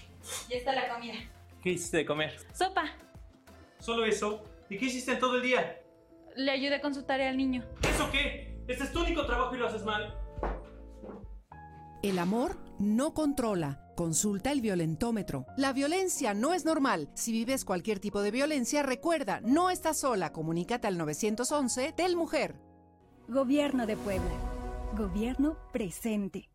Ya 0.48 0.56
está 0.56 0.72
la 0.72 0.88
comida. 0.88 1.14
¿Qué 1.62 1.70
hiciste 1.70 1.96
de 1.98 2.06
comer? 2.06 2.36
Sopa. 2.52 2.92
¿Solo 3.78 4.04
eso? 4.04 4.42
¿Y 4.68 4.78
qué 4.78 4.86
hiciste 4.86 5.12
en 5.12 5.18
todo 5.18 5.36
el 5.36 5.42
día? 5.42 5.80
Le 6.34 6.50
ayudé 6.50 6.80
con 6.80 6.94
su 6.94 7.04
tarea 7.04 7.30
al 7.30 7.36
niño. 7.36 7.64
¿Eso 7.82 8.10
qué? 8.10 8.58
Este 8.68 8.84
es 8.84 8.92
tu 8.92 9.00
único 9.00 9.24
trabajo 9.26 9.54
y 9.54 9.58
lo 9.58 9.66
haces 9.66 9.84
mal. 9.84 10.14
El 12.02 12.18
amor 12.18 12.56
no 12.78 13.14
controla. 13.14 13.82
Consulta 13.96 14.52
el 14.52 14.60
violentómetro. 14.60 15.46
La 15.56 15.72
violencia 15.72 16.34
no 16.34 16.52
es 16.52 16.64
normal. 16.64 17.08
Si 17.14 17.32
vives 17.32 17.64
cualquier 17.64 17.98
tipo 17.98 18.20
de 18.20 18.30
violencia, 18.30 18.82
recuerda, 18.82 19.40
no 19.40 19.70
estás 19.70 20.00
sola. 20.00 20.32
Comunícate 20.32 20.86
al 20.86 20.98
911 20.98 21.94
del 21.96 22.16
Mujer. 22.16 22.56
Gobierno 23.28 23.86
de 23.86 23.96
Puebla. 23.96 24.30
Gobierno 24.96 25.56
presente. 25.72 26.50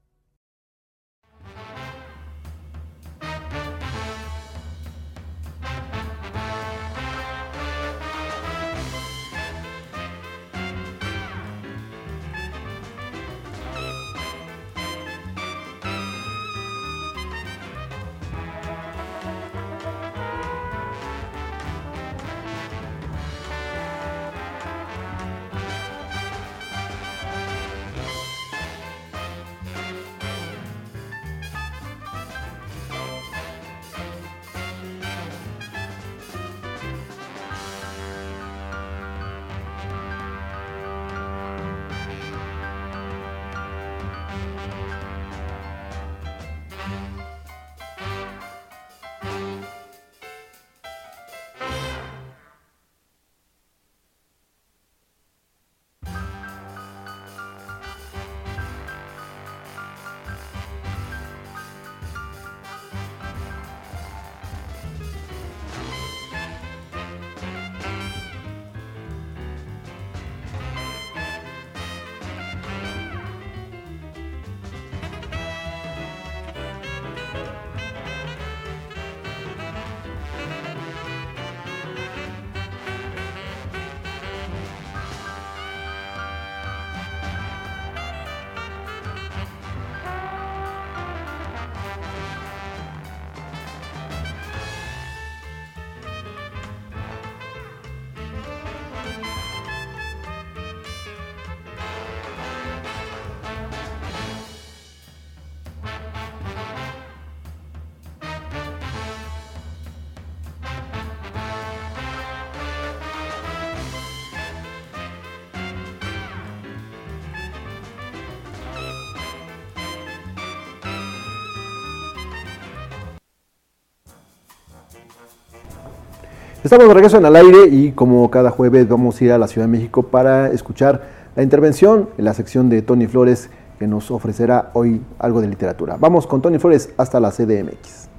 Estamos 126.64 126.88
de 126.88 126.94
regreso 126.94 127.18
en 127.18 127.26
el 127.26 127.36
aire 127.36 127.70
y 127.72 127.92
como 127.92 128.30
cada 128.30 128.52
jueves 128.52 128.88
vamos 128.88 129.20
a 129.20 129.26
ir 129.26 129.32
a 129.32 129.40
la 129.40 129.48
Ciudad 129.48 129.66
de 129.66 129.72
México 129.72 130.04
para 130.04 130.52
escuchar 130.52 131.10
la 131.36 131.42
intervención 131.42 132.12
en 132.20 132.26
la 132.26 132.36
sección 132.36 132.70
de 132.70 132.84
Tony 132.84 133.08
Flores 133.08 133.50
que 133.80 133.88
nos 133.88 134.12
ofrecerá 134.12 134.70
hoy 134.76 135.02
algo 135.18 135.42
de 135.42 135.48
literatura. 135.48 135.98
Vamos 136.00 136.28
con 136.28 136.40
Tony 136.40 136.60
Flores 136.60 136.94
hasta 136.98 137.20
la 137.20 137.32
CDMX. 137.32 138.10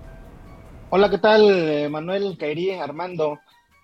Hola, 0.90 1.09
¿qué 1.09 1.18
tal? 1.18 1.48
Eh, 1.52 1.88
Manuel, 1.88 2.37
Kairi, 2.37 2.72
Armando, 2.72 3.38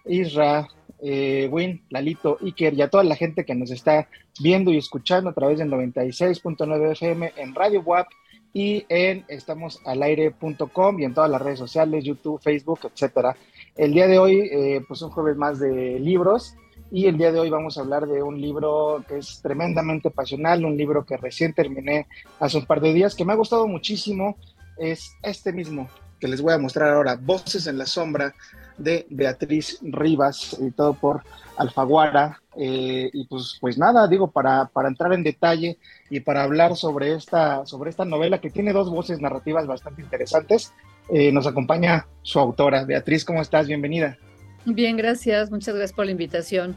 Isra, 0.05 0.66
eh, 1.01 1.49
Win, 1.53 1.85
Lalito, 1.90 2.38
Iker 2.42 2.75
y 2.75 2.83
a 2.83 2.90
toda 2.90 3.05
la 3.05 3.14
gente 3.14 3.44
que 3.44 3.55
nos 3.55 3.71
está 3.71 4.09
viendo 4.40 4.73
y 4.73 4.79
escuchando 4.79 5.31
a 5.31 5.35
través 5.35 5.59
del 5.61 5.71
96.9 5.71 6.90
FM 6.90 7.33
en 7.37 7.55
Radio 7.55 7.81
WAP 7.83 8.09
y 8.53 8.85
en 8.88 9.25
estamosalaire.com 9.29 10.99
y 10.99 11.05
en 11.05 11.14
todas 11.14 11.31
las 11.31 11.40
redes 11.40 11.61
sociales, 11.61 12.03
YouTube, 12.03 12.40
Facebook, 12.42 12.81
etcétera. 12.92 13.37
El 13.76 13.92
día 13.92 14.07
de 14.07 14.18
hoy, 14.18 14.48
eh, 14.50 14.83
pues 14.87 15.02
un 15.02 15.11
jueves 15.11 15.37
más 15.37 15.59
de 15.59 15.98
libros 16.00 16.54
y 16.90 17.07
el 17.07 17.18
día 17.18 17.33
de 17.33 17.40
hoy 17.40 17.50
vamos 17.50 17.76
a 17.76 17.83
hablar 17.83 18.07
de 18.07 18.22
un 18.22 18.40
libro 18.40 19.04
que 19.07 19.18
es 19.18 19.40
tremendamente 19.42 20.11
pasional, 20.11 20.64
un 20.64 20.76
libro 20.76 21.04
que 21.04 21.16
recién 21.16 21.52
terminé 21.52 22.07
hace 22.40 22.59
un 22.59 22.66
par 22.66 22.81
de 22.81 22.92
días, 22.92 23.14
que 23.14 23.24
me 23.24 23.33
ha 23.33 23.37
gustado 23.37 23.66
muchísimo, 23.66 24.37
es 24.78 25.12
este 25.22 25.52
mismo 25.52 25.88
que 26.18 26.28
les 26.28 26.40
voy 26.40 26.52
a 26.52 26.59
mostrar 26.59 26.92
ahora, 26.92 27.16
Voces 27.20 27.66
en 27.66 27.78
la 27.78 27.87
Sombra 27.87 28.35
de 28.76 29.07
Beatriz 29.11 29.78
Rivas, 29.83 30.57
editado 30.59 30.94
por 30.94 31.22
Alfaguara. 31.57 32.40
Eh, 32.57 33.09
y 33.12 33.26
pues, 33.26 33.57
pues 33.61 33.78
nada, 33.78 34.09
digo, 34.09 34.31
para, 34.31 34.66
para 34.66 34.88
entrar 34.88 35.12
en 35.12 35.22
detalle 35.22 35.78
y 36.11 36.20
para 36.20 36.42
hablar 36.42 36.76
sobre 36.76 37.14
esta, 37.14 37.64
sobre 37.66 37.90
esta 37.90 38.04
novela 38.04 38.40
que 38.40 38.50
tiene 38.50 38.72
dos 38.72 38.90
voces 38.90 39.20
narrativas 39.20 39.66
bastante 39.66 40.02
interesantes, 40.02 40.72
eh, 41.11 41.33
nos 41.33 41.47
acompaña 41.47 42.07
su 42.23 42.38
autora. 42.38 42.85
Beatriz, 42.85 43.25
¿cómo 43.25 43.40
estás? 43.40 43.66
Bienvenida. 43.66 44.18
Bien, 44.64 44.97
gracias. 44.97 45.51
Muchas 45.51 45.75
gracias 45.75 45.94
por 45.94 46.05
la 46.05 46.12
invitación. 46.12 46.77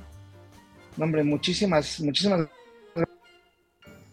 No, 0.98 1.06
hombre, 1.06 1.24
muchísimas, 1.24 2.00
muchísimas 2.00 2.48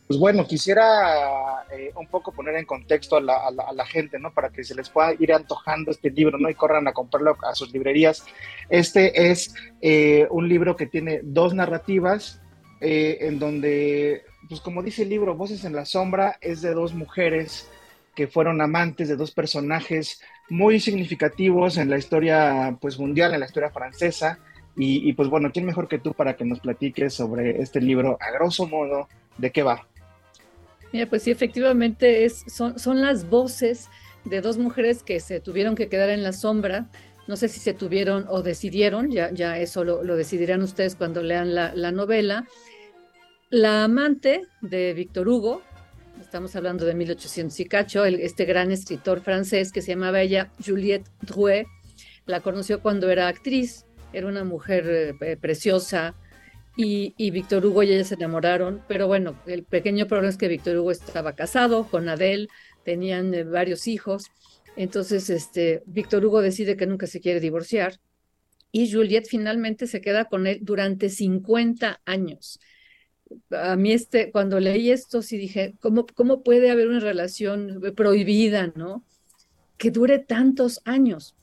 pues 0.08 0.18
bueno, 0.18 0.46
quisiera 0.46 1.66
eh, 1.70 1.92
un 1.94 2.06
poco 2.06 2.32
poner 2.32 2.54
en 2.56 2.64
contexto 2.64 3.16
a 3.16 3.20
la, 3.20 3.84
gente, 3.84 4.18
¿no? 4.18 4.32
Para 4.32 4.48
que 4.48 4.64
se 4.64 4.74
les 4.74 4.88
pueda 4.88 5.12
ir 5.18 5.34
antojando 5.34 5.90
este 5.90 6.10
libro, 6.10 6.38
¿no? 6.38 6.48
Y 6.48 6.54
corran 6.54 6.88
a 6.88 6.94
comprarlo 6.94 7.36
a 7.42 7.54
sus 7.54 7.70
librerías. 7.74 8.24
Este 8.70 9.30
es 9.30 9.54
eh, 9.82 10.26
un 10.30 10.48
libro 10.48 10.76
que 10.76 10.86
tiene 10.86 11.20
dos 11.22 11.52
narrativas, 11.52 12.40
en 12.80 13.38
donde, 13.38 14.22
pues 14.48 14.62
como 14.62 14.82
dice 14.82 15.02
el 15.02 15.10
libro, 15.10 15.34
Voces 15.34 15.64
en 15.64 15.74
la 15.74 15.84
Sombra, 15.84 16.38
es 16.40 16.62
de 16.62 16.72
dos 16.72 16.94
mujeres 16.94 17.68
que 18.18 18.26
fueron 18.26 18.60
amantes 18.60 19.06
de 19.08 19.14
dos 19.14 19.30
personajes 19.30 20.20
muy 20.50 20.80
significativos 20.80 21.76
en 21.76 21.88
la 21.88 21.98
historia 21.98 22.76
pues, 22.80 22.98
mundial, 22.98 23.32
en 23.32 23.38
la 23.38 23.46
historia 23.46 23.70
francesa, 23.70 24.40
Y, 24.76 25.08
y, 25.08 25.12
pues 25.12 25.28
bueno, 25.28 25.50
¿quién 25.52 25.66
mejor 25.66 25.86
que 25.88 25.98
tú 25.98 26.14
para 26.14 26.34
que 26.36 26.44
nos 26.44 26.60
platiques 26.60 27.14
sobre 27.14 27.60
este 27.60 27.80
libro 27.80 28.16
a 28.20 28.30
grosso 28.30 28.66
modo? 28.66 29.08
¿De 29.36 29.50
qué 29.50 29.62
va? 29.62 29.86
Mira, 30.92 31.06
pues 31.06 31.22
sí, 31.24 31.30
efectivamente 31.30 32.24
es, 32.24 32.44
son, 32.46 32.78
son 32.78 33.00
las 33.00 33.28
voces 33.28 33.88
de 34.24 34.40
dos 34.40 34.56
mujeres 34.56 35.02
que 35.02 35.20
se 35.20 35.40
tuvieron 35.40 35.74
que 35.74 35.88
quedar 35.88 36.10
en 36.10 36.22
la 36.22 36.32
sombra. 36.32 36.86
No 37.26 37.36
sé 37.36 37.48
si 37.48 37.60
se 37.60 37.74
tuvieron 37.74 38.24
o 38.28 38.42
decidieron, 38.42 39.10
ya, 39.10 39.30
ya 39.32 39.58
eso 39.58 39.84
lo, 39.84 40.02
lo 40.02 40.16
decidirán 40.16 40.62
ustedes 40.62 40.94
cuando 40.94 41.22
lean 41.22 41.54
la, 41.54 41.74
la 41.74 41.92
novela. 41.92 42.46
La 43.50 43.84
amante 43.84 44.42
de 44.60 44.92
Víctor 44.94 45.26
Hugo, 45.28 45.62
estamos 46.28 46.54
hablando 46.56 46.84
de 46.84 46.94
1800 46.94 47.58
y 47.58 47.64
cacho, 47.64 48.04
este 48.04 48.44
gran 48.44 48.70
escritor 48.70 49.22
francés 49.22 49.72
que 49.72 49.80
se 49.80 49.92
llamaba 49.92 50.20
ella 50.20 50.52
Juliette 50.62 51.08
Drouet, 51.22 51.64
la 52.26 52.40
conoció 52.40 52.82
cuando 52.82 53.08
era 53.08 53.28
actriz, 53.28 53.86
era 54.12 54.26
una 54.26 54.44
mujer 54.44 55.16
eh, 55.22 55.36
preciosa, 55.38 56.14
y, 56.76 57.14
y, 57.16 57.30
Víctor 57.30 57.64
Hugo 57.64 57.82
y 57.82 57.92
ella 57.92 58.04
se 58.04 58.14
enamoraron, 58.14 58.82
pero 58.86 59.06
bueno, 59.06 59.40
el 59.46 59.64
pequeño 59.64 60.06
problema 60.06 60.28
es 60.28 60.36
que 60.36 60.48
Víctor 60.48 60.76
Hugo 60.76 60.90
estaba 60.90 61.32
casado 61.32 61.84
con 61.88 62.10
Adele, 62.10 62.48
tenían 62.84 63.32
eh, 63.32 63.44
varios 63.44 63.88
hijos, 63.88 64.26
entonces 64.76 65.30
este, 65.30 65.82
Víctor 65.86 66.26
Hugo 66.26 66.42
decide 66.42 66.76
que 66.76 66.86
nunca 66.86 67.06
se 67.06 67.22
quiere 67.22 67.40
divorciar 67.40 68.00
y 68.70 68.92
Juliette 68.92 69.28
finalmente 69.28 69.86
se 69.86 70.02
queda 70.02 70.26
con 70.26 70.46
él 70.46 70.58
durante 70.60 71.08
50 71.08 72.02
años. 72.04 72.60
A 73.50 73.76
mí 73.76 73.92
este, 73.92 74.30
cuando 74.30 74.60
leí 74.60 74.90
esto 74.90 75.22
sí 75.22 75.36
dije, 75.36 75.74
¿cómo, 75.80 76.06
cómo 76.14 76.42
puede 76.42 76.70
haber 76.70 76.88
una 76.88 77.00
relación 77.00 77.80
prohibida, 77.96 78.72
no? 78.74 79.04
Que 79.76 79.90
dure 79.90 80.18
tantos 80.18 80.80
años. 80.84 81.34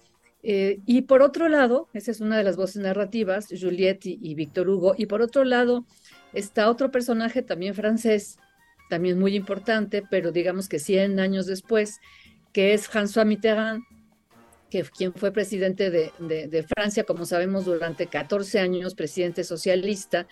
Eh, 0.48 0.80
y 0.86 1.02
por 1.04 1.24
otro 1.24 1.50
lado, 1.50 1.90
esa 1.94 2.12
es 2.12 2.22
una 2.22 2.38
de 2.38 2.44
las 2.44 2.56
voces 2.56 2.82
narrativas, 2.84 3.48
Juliette 3.50 4.06
y, 4.06 4.36
Víctor 4.36 4.70
Hugo, 4.70 4.94
y 4.96 5.08
por 5.08 5.24
otro 5.24 5.44
lado 5.44 5.86
está 6.34 6.70
otro 6.70 6.92
personaje 6.92 7.42
también 7.42 7.74
francés, 7.74 8.38
también 8.88 9.18
muy 9.18 9.36
importante, 9.36 10.04
pero 10.08 10.32
digamos 10.32 10.70
que 10.70 10.78
100 10.78 11.20
años 11.20 11.48
después, 11.48 12.00
que 12.54 12.76
es 12.76 12.88
François 12.88 13.26
Mitterrand, 13.26 13.82
que 14.70 14.84
quien 14.84 15.14
fue 15.14 15.32
presidente 15.32 15.90
de, 15.90 16.12
de, 16.20 16.48
de 16.48 16.62
Francia, 16.62 17.06
como 17.06 17.26
sabemos, 17.26 17.66
durante 17.66 18.06
14 18.06 18.60
años, 18.60 18.94
presidente 18.94 19.44
socialista, 19.44 20.28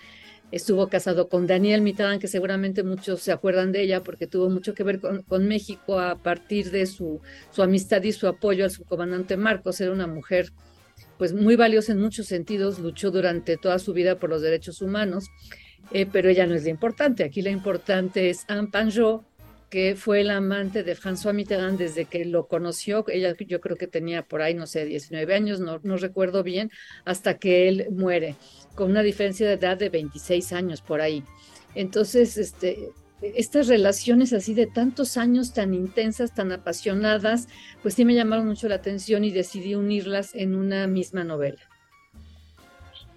estuvo 0.53 0.87
casado 0.87 1.29
con 1.29 1.47
Daniel 1.47 1.81
Mitterrand, 1.81 2.21
que 2.21 2.27
seguramente 2.27 2.83
muchos 2.83 3.21
se 3.21 3.31
acuerdan 3.31 3.71
de 3.71 3.81
ella 3.81 4.03
porque 4.03 4.27
tuvo 4.27 4.51
mucho 4.51 4.75
que 4.75 4.83
ver 4.83 4.99
con, 4.99 5.47
México 5.47 5.99
a 5.99 6.15
partir 6.15 6.69
de 6.69 6.85
su, 6.85 7.21
su, 7.49 7.63
amistad 7.63 8.03
y 8.03 8.11
su 8.11 8.27
apoyo 8.27 8.63
al 8.63 8.69
subcomandante 8.69 9.35
Marcos. 9.35 9.81
Era 9.81 9.91
una 9.91 10.05
mujer 10.05 10.53
pues 11.17 11.33
muy 11.33 11.55
valiosa 11.55 11.93
en 11.93 11.99
muchos 11.99 12.27
sentidos, 12.27 12.77
luchó 12.77 13.09
durante 13.09 13.57
toda 13.57 13.79
su 13.79 13.93
vida 13.93 14.19
por 14.19 14.29
los 14.29 14.43
derechos 14.43 14.83
humanos, 14.83 15.25
eh, 15.91 16.05
pero 16.05 16.29
ella 16.29 16.45
no 16.45 16.53
es 16.53 16.65
la 16.65 16.69
importante. 16.69 17.23
Aquí 17.23 17.41
la 17.41 17.49
importante 17.49 18.29
es 18.29 18.45
Anne 18.47 18.69
Panjot, 18.71 19.25
que 19.73 19.95
fue 19.95 20.23
la 20.23 20.37
amante 20.37 20.83
de 20.83 20.95
François 20.95 21.33
Mitterrand 21.33 21.79
desde 21.79 22.05
que 22.05 22.25
lo 22.25 22.47
conoció. 22.47 23.03
Ella 23.07 23.33
yo 23.39 23.59
creo 23.59 23.75
que 23.75 23.87
tenía 23.87 24.21
por 24.21 24.43
ahí, 24.43 24.53
no 24.53 24.67
sé, 24.67 24.85
19 24.85 25.33
años, 25.33 25.59
no, 25.59 25.79
no 25.81 25.97
recuerdo 25.97 26.43
bien, 26.43 26.69
hasta 27.05 27.39
que 27.39 27.67
él 27.67 27.87
muere 27.89 28.35
con 28.75 28.91
una 28.91 29.01
diferencia 29.01 29.47
de 29.47 29.53
edad 29.53 29.75
de 29.75 29.89
26 29.89 30.53
años 30.53 30.83
por 30.83 31.01
ahí. 31.01 31.23
Entonces, 31.73 32.37
este, 32.37 32.91
estas 33.23 33.67
relaciones 33.67 34.31
así 34.31 34.53
de 34.53 34.67
tantos 34.67 35.17
años 35.17 35.55
tan 35.55 35.73
intensas, 35.73 36.35
tan 36.35 36.51
apasionadas, 36.51 37.47
pues 37.81 37.95
sí 37.95 38.05
me 38.05 38.13
llamaron 38.13 38.45
mucho 38.45 38.69
la 38.69 38.75
atención 38.75 39.23
y 39.23 39.31
decidí 39.31 39.73
unirlas 39.73 40.35
en 40.35 40.53
una 40.53 40.85
misma 40.85 41.23
novela. 41.23 41.63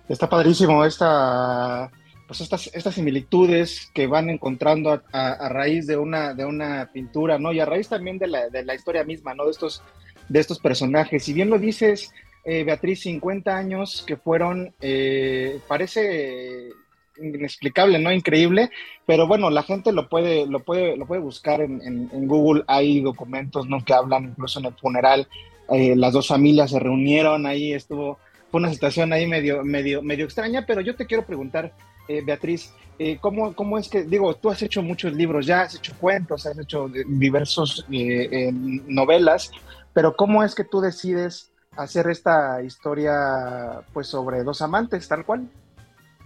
Está 0.08 0.26
padrísimo 0.26 0.86
esta, 0.86 1.92
pues 2.26 2.40
estas, 2.40 2.68
estas 2.74 2.94
similitudes 2.94 3.90
que 3.94 4.06
van 4.06 4.30
encontrando 4.30 5.02
a, 5.12 5.48
raíz 5.48 5.86
de 5.86 5.96
una, 5.96 6.34
de 6.34 6.44
una 6.44 6.90
pintura, 6.92 7.38
¿no? 7.38 7.52
Y 7.52 7.60
a 7.60 7.66
raíz 7.66 7.88
también 7.88 8.18
de 8.18 8.26
la, 8.26 8.48
de 8.48 8.64
la 8.64 8.74
historia 8.74 9.04
misma, 9.04 9.34
¿no? 9.34 9.44
De 9.44 9.52
estos, 9.52 9.82
de 10.28 10.40
estos 10.40 10.58
personajes. 10.58 11.24
Si 11.24 11.32
bien 11.32 11.50
lo 11.50 11.58
dices, 11.58 12.12
eh, 12.44 12.64
Beatriz, 12.64 13.02
50 13.02 13.56
años 13.56 14.04
que 14.06 14.16
fueron, 14.16 14.74
eh, 14.80 15.60
parece 15.68 16.70
inexplicable, 17.18 17.98
¿no? 17.98 18.12
Increíble, 18.12 18.70
pero 19.06 19.26
bueno, 19.26 19.50
la 19.50 19.62
gente 19.62 19.92
lo 19.92 20.08
puede, 20.08 20.46
lo 20.46 20.60
puede, 20.60 20.96
lo 20.96 21.06
puede 21.06 21.20
buscar 21.20 21.60
en, 21.60 21.80
en, 21.82 22.10
en 22.12 22.26
Google, 22.26 22.64
hay 22.66 23.00
documentos, 23.00 23.68
¿no? 23.68 23.84
Que 23.84 23.94
hablan 23.94 24.24
incluso 24.24 24.58
en 24.58 24.66
el 24.66 24.74
funeral, 24.74 25.28
eh, 25.68 25.96
las 25.96 26.12
dos 26.12 26.28
familias 26.28 26.70
se 26.70 26.78
reunieron, 26.78 27.46
ahí 27.46 27.72
estuvo, 27.72 28.18
fue 28.50 28.60
una 28.60 28.72
situación 28.72 29.12
ahí 29.12 29.26
medio, 29.26 29.64
medio, 29.64 30.02
medio 30.02 30.24
extraña, 30.24 30.64
pero 30.66 30.80
yo 30.80 30.94
te 30.94 31.06
quiero 31.06 31.26
preguntar, 31.26 31.72
eh, 32.08 32.22
Beatriz, 32.24 32.72
eh, 32.98 33.18
¿cómo, 33.20 33.54
¿cómo, 33.54 33.78
es 33.78 33.88
que, 33.88 34.04
digo, 34.04 34.34
tú 34.34 34.50
has 34.50 34.62
hecho 34.62 34.82
muchos 34.82 35.12
libros, 35.12 35.46
ya 35.46 35.62
has 35.62 35.74
hecho 35.74 35.92
cuentos, 36.00 36.46
has 36.46 36.58
hecho 36.58 36.88
diversos 36.88 37.86
novelas, 37.88 39.50
pero 39.92 40.16
¿cómo 40.16 40.42
es 40.42 40.54
que 40.54 40.64
tú 40.64 40.80
decides 40.80 41.52
hacer 41.76 42.08
esta 42.08 42.62
historia 42.62 43.82
pues 43.92 44.08
sobre 44.08 44.42
dos 44.42 44.62
amantes, 44.62 45.06
tal 45.06 45.24
cual. 45.24 45.48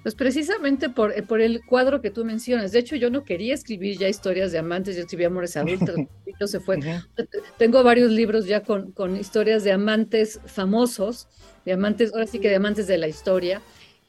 Pues 0.03 0.15
precisamente 0.15 0.89
por, 0.89 1.13
eh, 1.13 1.23
por, 1.23 1.43
el 1.43 1.61
cuadro 1.67 2.01
que 2.01 2.11
tú 2.11 2.25
mencionas. 2.25 2.73
De 2.73 2.79
hecho, 2.79 2.97
yo 2.97 3.11
no 3.11 3.23
quería 3.25 3.53
escribir 3.53 3.99
ya 3.99 4.09
historias 4.09 4.51
de 4.51 4.59
amantes, 4.59 4.97
yo 4.97 5.03
escribía 5.03 5.27
amores 5.27 5.57
adultos, 5.59 5.95
y 6.27 6.47
se 6.47 6.61
fue. 6.61 6.79
Uh 6.79 6.81
-huh. 6.81 7.07
Tengo 7.59 7.83
varios 7.83 8.11
libros 8.11 8.47
ya 8.47 8.63
con, 8.63 8.93
con, 8.93 9.17
historias 9.17 9.63
de 9.63 9.73
amantes 9.73 10.41
famosos, 10.47 11.29
de 11.67 11.73
amantes, 11.73 12.15
ahora 12.15 12.27
sí 12.27 12.39
que 12.39 12.49
de 12.49 12.57
amantes 12.57 12.87
de 12.87 12.97
la 12.97 13.09
historia. 13.09 13.61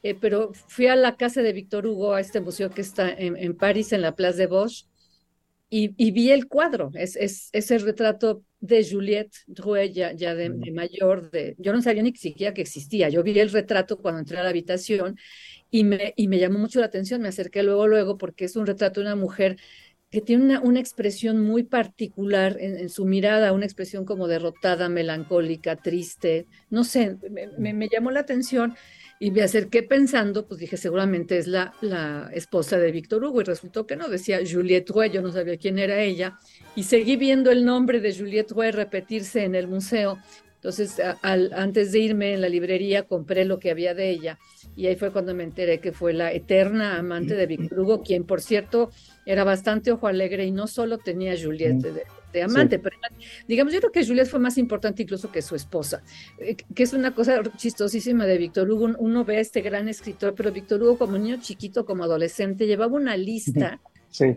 Eh, 0.02 0.16
pero 0.20 0.52
fui 0.52 0.86
a 0.88 0.96
la 0.96 1.16
casa 1.16 1.42
de 1.42 1.52
Víctor 1.52 1.86
Hugo, 1.86 2.14
a 2.14 2.20
este 2.20 2.40
museo 2.40 2.70
que 2.70 2.80
está 2.80 3.10
en, 3.10 3.36
en 3.36 3.56
París, 3.56 3.92
en 3.92 4.02
la 4.02 4.16
Place 4.16 4.36
de 4.36 4.46
Bosch, 4.46 4.86
y, 5.70 5.94
y, 5.96 6.10
vi 6.10 6.30
el 6.30 6.48
cuadro, 6.48 6.90
es, 6.92 7.16
es, 7.16 7.48
es, 7.52 7.70
el 7.70 7.80
retrato 7.80 8.44
de 8.60 8.86
Juliette 8.86 9.34
Drouet, 9.46 9.92
ya, 9.92 10.12
ya 10.12 10.34
de, 10.34 10.50
de, 10.50 10.70
mayor, 10.70 11.30
de, 11.30 11.54
yo 11.58 11.72
no 11.72 11.80
sabía 11.80 12.02
ni 12.02 12.14
siquiera 12.14 12.52
que 12.52 12.60
existía, 12.60 13.08
yo 13.08 13.22
vi 13.22 13.38
el 13.38 13.50
retrato 13.50 13.96
cuando 13.96 14.20
entré 14.20 14.36
a 14.36 14.42
la 14.42 14.50
habitación 14.50 15.16
y 15.70 15.84
me, 15.84 16.12
y 16.14 16.28
me 16.28 16.38
llamó 16.38 16.58
mucho 16.58 16.78
la 16.80 16.86
atención, 16.86 17.22
me 17.22 17.28
acerqué 17.28 17.62
luego, 17.62 17.88
luego, 17.88 18.18
porque 18.18 18.44
es 18.44 18.56
un 18.56 18.66
retrato 18.66 19.00
de 19.00 19.06
una 19.06 19.16
mujer 19.16 19.56
que 20.10 20.20
tiene 20.20 20.44
una, 20.44 20.60
una 20.60 20.78
expresión 20.78 21.40
muy 21.40 21.62
particular 21.62 22.58
en, 22.60 22.76
en, 22.76 22.90
su 22.90 23.06
mirada, 23.06 23.54
una 23.54 23.64
expresión 23.64 24.04
como 24.04 24.28
derrotada, 24.28 24.90
melancólica, 24.90 25.76
triste, 25.76 26.46
no 26.68 26.84
sé, 26.84 27.16
me, 27.30 27.46
me, 27.56 27.72
me 27.72 27.88
llamó 27.88 28.10
la 28.10 28.20
atención 28.20 28.74
y 29.22 29.30
me 29.30 29.42
acerqué 29.42 29.84
pensando, 29.84 30.48
pues 30.48 30.58
dije, 30.58 30.76
seguramente 30.76 31.38
es 31.38 31.46
la, 31.46 31.74
la 31.80 32.28
esposa 32.34 32.76
de 32.76 32.90
Víctor 32.90 33.22
Hugo, 33.22 33.40
y 33.40 33.44
resultó 33.44 33.86
que 33.86 33.94
no, 33.94 34.08
decía 34.08 34.40
Juliette 34.44 34.90
Rouet, 34.90 35.12
yo 35.12 35.22
no 35.22 35.30
sabía 35.30 35.56
quién 35.58 35.78
era 35.78 36.02
ella, 36.02 36.40
y 36.74 36.82
seguí 36.82 37.14
viendo 37.14 37.52
el 37.52 37.64
nombre 37.64 38.00
de 38.00 38.12
Juliette 38.12 38.50
Rouet 38.50 38.72
repetirse 38.72 39.44
en 39.44 39.54
el 39.54 39.68
museo. 39.68 40.18
Entonces, 40.56 41.00
al, 41.22 41.52
antes 41.54 41.92
de 41.92 42.00
irme 42.00 42.34
en 42.34 42.40
la 42.40 42.48
librería, 42.48 43.04
compré 43.04 43.44
lo 43.44 43.60
que 43.60 43.70
había 43.70 43.94
de 43.94 44.10
ella, 44.10 44.40
y 44.74 44.88
ahí 44.88 44.96
fue 44.96 45.12
cuando 45.12 45.36
me 45.36 45.44
enteré 45.44 45.78
que 45.78 45.92
fue 45.92 46.12
la 46.12 46.32
eterna 46.32 46.98
amante 46.98 47.36
de 47.36 47.46
Víctor 47.46 47.78
Hugo, 47.78 48.02
quien, 48.02 48.24
por 48.24 48.40
cierto, 48.40 48.90
era 49.24 49.44
bastante 49.44 49.92
ojo 49.92 50.08
alegre 50.08 50.46
y 50.46 50.50
no 50.50 50.66
solo 50.66 50.98
tenía 50.98 51.40
Juliette 51.40 51.80
de, 51.80 52.02
de 52.32 52.42
amante, 52.42 52.76
sí. 52.76 52.82
pero 52.82 52.96
digamos, 53.46 53.72
yo 53.72 53.80
creo 53.80 53.92
que 53.92 54.06
Juliette 54.06 54.28
fue 54.28 54.40
más 54.40 54.58
importante 54.58 55.02
incluso 55.02 55.30
que 55.30 55.42
su 55.42 55.54
esposa, 55.54 56.02
eh, 56.38 56.56
que 56.74 56.82
es 56.82 56.92
una 56.92 57.14
cosa 57.14 57.40
chistosísima 57.56 58.26
de 58.26 58.38
Víctor 58.38 58.70
Hugo. 58.70 58.90
Uno 58.98 59.24
ve 59.24 59.36
a 59.36 59.40
este 59.40 59.60
gran 59.60 59.88
escritor, 59.88 60.34
pero 60.34 60.52
Víctor 60.52 60.82
Hugo, 60.82 60.98
como 60.98 61.18
niño 61.18 61.38
chiquito, 61.40 61.84
como 61.84 62.04
adolescente, 62.04 62.66
llevaba 62.66 62.96
una 62.96 63.16
lista 63.16 63.80
sí. 64.10 64.36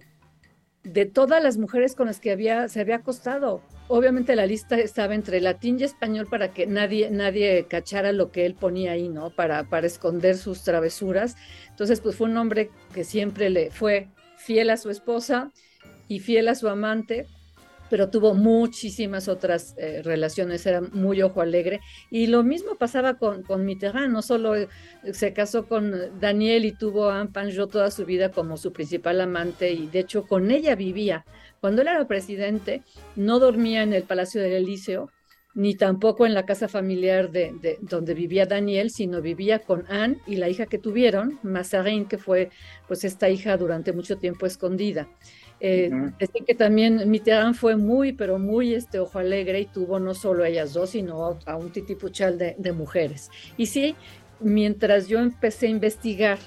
de 0.83 1.05
todas 1.05 1.41
las 1.41 1.57
mujeres 1.57 1.95
con 1.95 2.07
las 2.07 2.19
que 2.19 2.31
había, 2.31 2.67
se 2.67 2.81
había 2.81 2.97
acostado. 2.97 3.61
Obviamente 3.87 4.35
la 4.35 4.47
lista 4.47 4.77
estaba 4.79 5.13
entre 5.13 5.41
latín 5.41 5.79
y 5.79 5.83
español 5.83 6.27
para 6.27 6.51
que 6.51 6.65
nadie, 6.65 7.11
nadie 7.11 7.67
cachara 7.69 8.11
lo 8.11 8.31
que 8.31 8.45
él 8.45 8.55
ponía 8.55 8.93
ahí, 8.93 9.09
¿no? 9.09 9.29
Para, 9.29 9.69
para 9.69 9.85
esconder 9.85 10.37
sus 10.37 10.63
travesuras. 10.63 11.35
Entonces, 11.69 12.01
pues 12.01 12.15
fue 12.15 12.27
un 12.27 12.37
hombre 12.37 12.71
que 12.93 13.03
siempre 13.03 13.49
le 13.51 13.69
fue 13.69 14.09
fiel 14.37 14.69
a 14.69 14.77
su 14.77 14.89
esposa 14.89 15.51
y 16.07 16.19
fiel 16.19 16.47
a 16.47 16.55
su 16.55 16.67
amante, 16.67 17.27
pero 17.95 18.09
tuvo 18.09 18.33
muchísimas 18.33 19.29
otras 19.29 19.73
eh, 19.77 20.01
relaciones, 20.03 20.65
era 20.65 20.81
muy 20.81 21.21
ojo 21.21 21.39
alegre. 21.39 21.79
Y 22.11 22.27
lo 22.27 22.43
mismo 22.43 22.75
pasaba 22.75 23.13
con, 23.13 23.43
con 23.43 23.63
Mitterrand, 23.63 24.11
no 24.11 24.21
solo 24.21 24.53
eh, 24.53 24.67
se 25.13 25.31
casó 25.31 25.65
con 25.65 26.19
Daniel 26.19 26.65
y 26.65 26.73
tuvo 26.73 27.09
a 27.09 27.21
Anne 27.21 27.29
Panjot 27.31 27.71
toda 27.71 27.91
su 27.91 28.05
vida 28.05 28.31
como 28.31 28.57
su 28.57 28.73
principal 28.73 29.21
amante, 29.21 29.71
y 29.71 29.87
de 29.87 29.99
hecho 29.99 30.27
con 30.27 30.51
ella 30.51 30.75
vivía. 30.75 31.23
Cuando 31.61 31.83
él 31.83 31.87
era 31.87 32.05
presidente, 32.05 32.83
no 33.15 33.39
dormía 33.39 33.83
en 33.83 33.93
el 33.93 34.03
Palacio 34.03 34.41
del 34.41 34.51
Elíseo, 34.51 35.09
ni 35.53 35.75
tampoco 35.75 36.25
en 36.25 36.33
la 36.33 36.45
casa 36.45 36.67
familiar 36.67 37.31
de, 37.31 37.53
de, 37.61 37.77
donde 37.79 38.13
vivía 38.13 38.45
Daniel, 38.45 38.91
sino 38.91 39.21
vivía 39.21 39.59
con 39.59 39.85
Anne 39.87 40.17
y 40.27 40.35
la 40.35 40.49
hija 40.49 40.65
que 40.65 40.79
tuvieron, 40.79 41.39
Mazarin, 41.43 42.07
que 42.07 42.17
fue 42.17 42.49
pues 42.89 43.05
esta 43.05 43.29
hija 43.29 43.55
durante 43.55 43.93
mucho 43.93 44.17
tiempo 44.17 44.45
escondida. 44.45 45.07
Eh, 45.59 45.89
uh 45.91 45.95
-huh. 45.95 46.17
Decir 46.17 46.43
que 46.45 46.55
también 46.55 47.09
Mitterrand 47.09 47.55
fue 47.55 47.75
muy, 47.75 48.13
pero 48.13 48.39
muy 48.39 48.73
este 48.73 48.99
ojo 48.99 49.19
alegre 49.19 49.61
y 49.61 49.65
tuvo 49.65 49.99
no 49.99 50.13
solo 50.13 50.43
a 50.43 50.49
ellas 50.49 50.73
dos, 50.73 50.91
sino 50.91 51.39
a, 51.45 51.55
un 51.55 51.71
titipuchal 51.71 52.37
de, 52.37 52.55
de, 52.57 52.71
mujeres. 52.73 53.29
Y 53.57 53.67
sí, 53.67 53.95
mientras 54.39 55.07
yo 55.07 55.19
empecé 55.19 55.67
a 55.67 55.69
investigar 55.69 56.39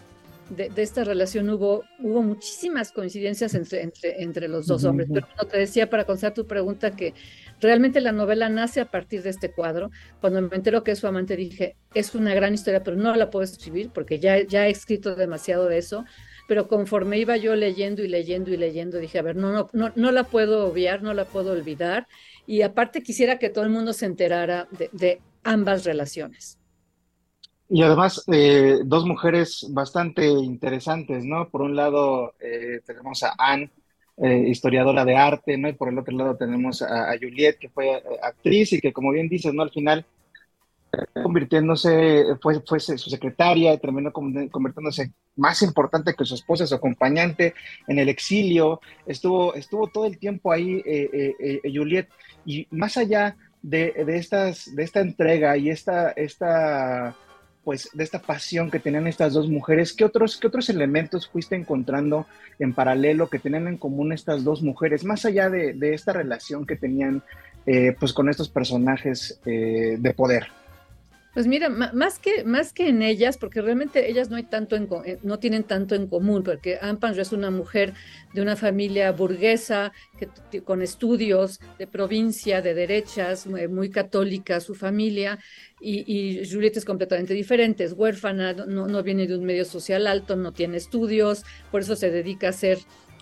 de, 0.51 0.69
de 0.71 0.83
esta 0.83 1.05
relación, 1.05 1.49
hubo, 1.51 1.85
hubo 1.99 2.23
muchísimas 2.23 2.93
coincidencias 2.93 3.55
entre, 3.55 3.83
entre, 3.83 4.23
entre 4.23 4.49
los 4.49 4.67
dos 4.67 4.83
Ujú, 4.83 4.91
hombres. 4.91 5.09
ujú. 5.09 5.15
Pero 5.15 5.27
no, 5.41 5.49
te 5.49 5.59
decía 5.59 5.89
para 5.91 6.05
contestar 6.05 6.35
tu 6.35 6.47
pregunta 6.47 6.91
que 6.91 7.15
realmente 7.61 8.01
la 8.01 8.13
novela 8.13 8.49
nace 8.49 8.81
a 8.81 8.87
partir 8.87 9.23
de 9.23 9.31
este 9.31 9.51
cuadro. 9.51 9.91
Cuando 10.21 10.43
me 10.43 10.57
entero 10.57 10.85
que 10.85 10.93
es 10.93 10.99
su 10.99 11.07
amante, 11.07 11.37
dije, 11.37 11.77
es 11.95 12.15
una 12.15 12.35
gran 12.35 12.55
historia, 12.55 12.83
pero 12.83 12.97
no 12.97 13.15
la 13.15 13.31
puedo 13.31 13.45
escribir 13.45 13.91
porque 13.93 14.19
ya, 14.19 14.43
ya 14.47 14.67
he 14.67 14.71
escrito 14.71 15.15
demasiado 15.15 15.67
de 15.67 15.79
eso. 15.79 16.05
Pero 16.49 16.67
conforme 16.67 17.19
iba 17.19 17.37
yo 17.37 17.55
leyendo 17.55 18.03
y 18.03 18.09
leyendo 18.09 18.51
y 18.51 18.57
leyendo, 18.57 18.99
dije, 18.99 19.21
a 19.21 19.23
ver, 19.23 19.37
no, 19.37 19.53
no, 19.53 19.69
no, 19.73 19.93
no 19.95 20.11
la 20.11 20.25
puedo 20.25 20.67
obviar, 20.67 21.03
no 21.03 21.15
la 21.15 21.27
puedo 21.27 21.53
olvidar. 21.53 22.09
Y 22.47 22.63
aparte 22.63 23.03
quisiera 23.03 23.39
que 23.39 23.51
todo 23.51 23.63
el 23.63 23.71
mundo 23.71 23.93
se 23.93 24.07
enterara 24.07 24.67
de, 24.73 25.21
ambas 25.45 25.85
relaciones. 25.85 26.59
Y 27.69 27.83
además, 27.83 28.25
eh, 28.33 28.79
dos 28.85 29.05
mujeres 29.05 29.67
bastante 29.71 30.27
interesantes, 30.27 31.25
¿no? 31.25 31.49
Por 31.51 31.63
un 31.63 31.77
lado, 31.77 32.35
eh, 32.41 32.81
tenemos 32.85 33.23
a 33.23 33.35
Anne, 33.39 33.71
eh, 34.21 34.49
historiadora 34.49 35.05
de 35.05 35.15
arte, 35.15 35.57
¿no? 35.57 35.69
Y 35.69 35.75
por 35.75 35.91
el 35.91 35.99
otro 35.99 36.17
lado 36.17 36.37
tenemos 36.37 36.83
a, 36.83 37.13
a 37.13 37.17
Juliette, 37.17 37.59
que 37.59 37.69
fue 37.69 37.99
eh, 37.99 38.03
actriz 38.21 38.73
y 38.73 38.81
que, 38.81 38.93
como 38.93 39.13
bien 39.13 39.29
dices, 39.29 39.55
¿no? 39.55 39.63
Al 39.63 39.71
final, 39.71 40.05
convirtiéndose, 41.23 42.25
fue, 42.41 42.61
fue 42.67 42.81
su 42.81 42.97
secretaria 43.11 43.77
terminó 43.79 44.13
con- 44.13 44.49
convirtiéndose 44.49 45.13
más 45.37 45.63
importante 45.63 46.15
que 46.15 46.25
su 46.25 46.35
esposa, 46.35 46.67
su 46.67 46.75
acompañante 46.75 47.55
en 47.87 47.99
el 47.99 48.09
exilio. 48.09 48.81
Estuvo, 49.07 49.55
estuvo 49.55 49.87
todo 49.89 50.07
el 50.07 50.19
tiempo 50.19 50.51
ahí, 50.51 50.83
eh, 50.85 51.11
eh, 51.13 51.61
eh, 51.65 51.73
Juliette. 51.73 52.09
Y 52.45 52.67
más 52.71 52.97
allá 52.97 53.37
de, 53.63 53.93
de 54.07 54.17
estas, 54.17 54.75
de 54.75 54.83
esta 54.83 55.01
entrega 55.01 55.57
y 55.57 55.71
esta, 55.71 56.11
esta 56.11 57.15
pues 57.65 57.91
de 57.93 58.03
esta 58.03 58.21
pasión 58.21 58.71
que 58.71 58.79
tenían 58.79 59.07
estas 59.07 59.35
dos 59.35 59.47
mujeres, 59.51 59.93
¿qué 59.93 60.03
otros, 60.07 60.39
qué 60.39 60.47
otros 60.47 60.71
elementos 60.71 61.29
fuiste 61.29 61.55
encontrando 61.55 62.27
en 62.59 62.73
paralelo 62.73 63.29
que 63.29 63.39
tenían 63.39 63.69
en 63.69 63.77
común 63.77 64.13
estas 64.13 64.43
dos 64.43 64.63
mujeres, 64.63 65.05
más 65.05 65.27
allá 65.27 65.51
de, 65.51 65.75
de 65.75 65.93
esta 65.93 66.15
relación 66.15 66.65
que 66.67 66.77
tenían 66.77 67.23
eh, 67.67 67.95
pues 68.01 68.15
con 68.15 68.31
estos 68.31 68.49
personajes 68.49 69.39
eh, 69.45 69.97
de 69.99 70.15
poder? 70.15 70.47
Pues 71.39 71.47
mira, 71.47 71.69
más 71.69 72.19
que, 72.19 72.43
más 72.43 72.73
que 72.73 72.89
en 72.89 73.01
ellas, 73.01 73.39
porque 73.39 73.63
realmente 73.63 74.11
ellas 74.11 74.29
no, 74.29 74.35
hay 74.35 74.43
tanto 74.43 74.75
en 74.75 74.89
eh, 75.05 75.19
no 75.23 75.39
tienen 75.39 75.63
tanto 75.63 75.95
en 75.95 76.09
común, 76.09 76.43
porque 76.43 76.79
Anne 76.83 76.99
Panjo 76.99 77.21
es 77.21 77.31
una 77.31 77.53
mujer 77.53 77.95
de 78.35 78.43
una 78.43 78.57
familia 78.57 79.13
burguesa, 79.13 79.93
que, 80.51 80.63
con 80.63 80.83
estudios 80.83 81.61
de 81.79 81.87
provincia, 81.87 82.61
de 82.61 82.75
derechas, 82.75 83.47
muy, 83.47 83.89
católica 83.89 84.59
su 84.59 84.75
familia, 84.75 85.39
y, 85.81 86.03
y 86.13 86.45
Juliette 86.45 86.79
es 86.79 86.85
completamente 86.85 87.35
diferente, 87.35 87.85
es 87.85 87.93
huérfana, 87.93 88.53
no, 88.55 88.89
no 88.89 89.03
viene 89.05 89.29
de 89.29 89.39
un 89.39 89.45
medio 89.45 89.65
social 89.65 90.09
alto, 90.09 90.35
no 90.35 90.51
tiene 90.51 90.77
estudios, 90.77 91.45
por 91.71 91.83
eso 91.83 91.95
se 91.95 92.11
dedica 92.11 92.49
a 92.49 92.53
ser 92.53 92.79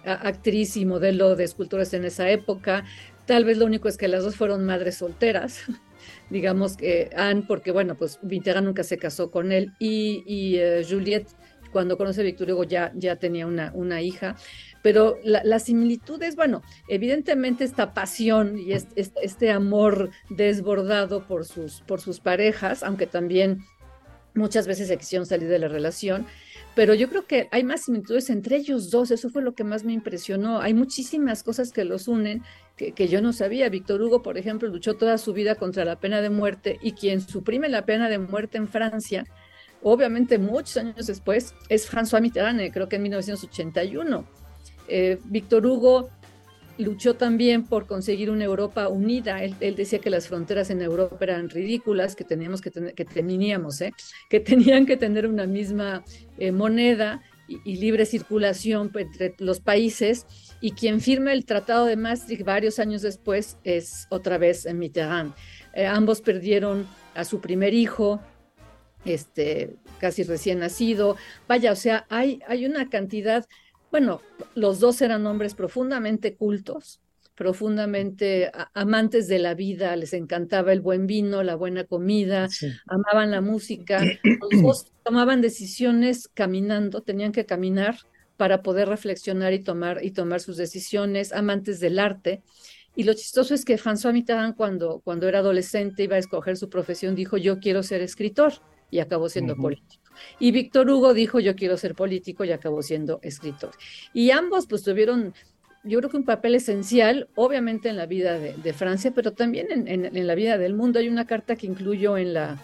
actriz 0.06 0.78
y 0.78 0.86
modelo 0.86 1.36
de 1.36 1.44
esculturas 1.44 1.92
en 1.92 2.06
esa 2.06 2.30
época. 2.30 2.86
Tal 3.26 3.44
vez 3.44 3.58
lo 3.58 3.66
único 3.66 3.88
es 3.88 3.98
que 3.98 4.08
las 4.08 4.22
dos 4.22 4.36
fueron 4.36 4.64
madres 4.64 4.96
solteras 4.96 5.64
digamos 6.30 6.76
que 6.76 7.10
Anne, 7.16 7.44
porque 7.46 7.70
bueno, 7.70 7.96
pues 7.96 8.18
Mitterrand 8.22 8.66
nunca 8.66 8.82
se 8.82 8.98
casó 8.98 9.30
con 9.30 9.52
él 9.52 9.72
y, 9.78 10.22
y 10.26 10.56
eh, 10.58 10.84
Juliette, 10.88 11.28
cuando 11.72 11.98
conoce 11.98 12.22
a 12.22 12.24
Victor 12.24 12.50
Hugo 12.50 12.64
ya, 12.64 12.92
ya 12.94 13.16
tenía 13.16 13.46
una, 13.46 13.70
una 13.74 14.00
hija, 14.00 14.36
pero 14.82 15.18
la, 15.24 15.58
similitud 15.58 16.22
es, 16.22 16.36
bueno, 16.36 16.62
evidentemente 16.88 17.64
esta 17.64 17.92
pasión 17.92 18.58
y 18.58 18.72
este, 18.72 19.00
este, 19.00 19.20
este 19.24 19.50
amor 19.50 20.10
desbordado 20.30 21.26
por 21.26 21.44
sus, 21.44 21.80
por 21.82 22.00
sus 22.00 22.20
parejas, 22.20 22.82
aunque 22.82 23.06
también 23.06 23.64
muchas 24.34 24.66
veces 24.66 24.88
se 24.88 24.96
quisieron 24.96 25.26
salir 25.26 25.48
de 25.48 25.58
la 25.58 25.68
relación, 25.68 26.26
pero 26.76 26.92
yo 26.92 27.08
creo 27.08 27.26
que 27.26 27.48
hay 27.52 27.64
más 27.64 27.86
similitudes 27.86 28.28
entre 28.28 28.56
ellos 28.56 28.90
dos, 28.90 29.10
eso 29.10 29.30
fue 29.30 29.40
lo 29.40 29.54
que 29.54 29.64
más 29.64 29.82
me 29.82 29.94
impresionó. 29.94 30.60
Hay 30.60 30.74
muchísimas 30.74 31.42
cosas 31.42 31.72
que 31.72 31.86
los 31.86 32.06
unen 32.06 32.42
que, 32.76 33.08
yo 33.08 33.22
no 33.22 33.32
sabía. 33.32 33.70
Víctor 33.70 34.02
Hugo, 34.02 34.22
por 34.22 34.36
ejemplo, 34.36 34.68
luchó 34.68 34.94
toda 34.94 35.16
su 35.16 35.32
vida 35.32 35.54
contra 35.54 35.86
la 35.86 35.98
pena 35.98 36.20
de 36.20 36.28
muerte 36.28 36.78
y 36.82 36.92
quien 36.92 37.22
suprime 37.22 37.70
la 37.70 37.86
pena 37.86 38.10
de 38.10 38.18
muerte 38.18 38.58
en 38.58 38.68
Francia, 38.68 39.24
obviamente 39.82 40.36
muchos 40.36 40.76
años 40.76 41.06
después, 41.06 41.54
es 41.70 41.90
François 41.90 42.20
Mitterrand, 42.20 42.70
creo 42.70 42.90
que 42.90 42.96
en 42.96 43.02
1981. 43.04 44.26
Eh, 44.88 45.18
Víctor 45.24 45.66
Hugo 45.66 46.10
luchó 46.78 47.14
también 47.14 47.64
por 47.64 47.86
conseguir 47.86 48.30
una 48.30 48.44
Europa 48.44 48.88
unida. 48.88 49.42
Él, 49.42 49.76
decía 49.76 49.98
que 49.98 50.10
las 50.10 50.28
fronteras 50.28 50.70
en 50.70 50.82
Europa 50.82 51.16
eran 51.20 51.48
ridículas, 51.50 52.16
que 52.16 52.24
teníamos 52.24 52.60
que 52.60 52.70
que 52.70 53.04
teníamos, 53.04 53.80
¿eh? 53.80 53.92
que 54.28 54.40
tenían 54.40 54.86
que 54.86 54.96
tener 54.96 55.26
una 55.26 55.46
misma 55.46 56.04
eh, 56.38 56.52
moneda 56.52 57.22
y, 57.48 57.60
y 57.64 57.76
libre 57.76 58.06
circulación 58.06 58.90
entre 58.94 59.34
los 59.38 59.60
países. 59.60 60.26
Y 60.60 60.72
quien 60.72 61.00
firma 61.00 61.32
el 61.32 61.44
Tratado 61.44 61.84
de 61.86 61.96
Maastricht 61.96 62.44
varios 62.44 62.78
años 62.78 63.02
después 63.02 63.58
es 63.64 64.06
otra 64.10 64.38
vez 64.38 64.66
Mitterrand. 64.72 65.34
Eh, 65.76 65.86
ambos 65.86 66.22
perdieron 66.22 66.86
a 67.14 67.24
su 67.24 67.40
primer 67.40 67.74
hijo, 67.74 68.20
este, 69.04 69.76
casi 70.00 70.22
recién 70.22 70.58
nacido. 70.58 71.16
Vaya, 71.46 71.72
o 71.72 71.76
sea, 71.76 72.06
hay, 72.08 72.40
hay 72.48 72.64
una 72.64 72.88
cantidad, 72.88 73.46
bueno, 73.90 74.20
los 74.54 74.80
dos 74.80 75.00
eran 75.00 75.26
hombres 75.26 75.54
profundamente 75.54 76.34
cultos, 76.36 77.00
profundamente 77.34 78.50
amantes 78.72 79.28
de 79.28 79.38
la 79.38 79.54
vida, 79.54 79.94
les 79.94 80.12
encantaba 80.14 80.72
el 80.72 80.80
buen 80.80 81.06
vino, 81.06 81.42
la 81.42 81.54
buena 81.54 81.84
comida, 81.84 82.48
amaban 82.86 83.30
la 83.30 83.40
música. 83.40 84.00
Los 84.50 84.62
dos 84.62 84.92
tomaban 85.04 85.42
decisiones 85.42 86.28
caminando, 86.32 87.02
tenían 87.02 87.32
que 87.32 87.44
caminar 87.44 87.98
para 88.38 88.62
poder 88.62 88.88
reflexionar 88.88 89.52
y 89.52 89.60
tomar, 89.62 90.02
y 90.02 90.10
tomar 90.12 90.40
sus 90.40 90.56
decisiones, 90.56 91.32
amantes 91.32 91.78
del 91.78 91.98
arte. 91.98 92.42
Y 92.94 93.04
lo 93.04 93.12
chistoso 93.12 93.54
es 93.54 93.66
que 93.66 93.78
François 93.78 94.12
Mitterrand, 94.12 94.56
cuando, 94.56 95.00
cuando 95.00 95.28
era 95.28 95.40
adolescente, 95.40 96.04
iba 96.04 96.16
a 96.16 96.18
escoger 96.20 96.56
su 96.56 96.70
profesión, 96.70 97.14
dijo, 97.14 97.36
yo 97.36 97.60
quiero 97.60 97.82
ser 97.82 98.00
escritor, 98.00 98.54
y 98.90 99.00
acabó 99.00 99.28
siendo 99.28 99.56
político. 99.56 100.05
Y 100.38 100.50
Víctor 100.50 100.90
Hugo 100.90 101.14
dijo, 101.14 101.40
yo 101.40 101.54
quiero 101.56 101.76
ser 101.76 101.94
político, 101.94 102.44
y 102.44 102.52
acabó 102.52 102.82
siendo 102.82 103.20
escritor. 103.22 103.70
Y 104.12 104.30
ambos, 104.30 104.66
pues, 104.66 104.82
tuvieron, 104.82 105.34
yo 105.84 105.98
creo 105.98 106.10
que 106.10 106.16
un 106.16 106.24
papel 106.24 106.54
esencial, 106.54 107.28
obviamente 107.34 107.88
en 107.88 107.96
la 107.96 108.06
vida 108.06 108.38
de, 108.38 108.72
Francia, 108.72 109.12
pero 109.14 109.32
también 109.32 109.68
en, 109.70 110.26
la 110.26 110.34
vida 110.34 110.58
del 110.58 110.74
mundo. 110.74 110.98
Hay 110.98 111.08
una 111.08 111.26
carta 111.26 111.56
que 111.56 111.66
incluyo 111.66 112.18
en 112.18 112.34
la, 112.34 112.58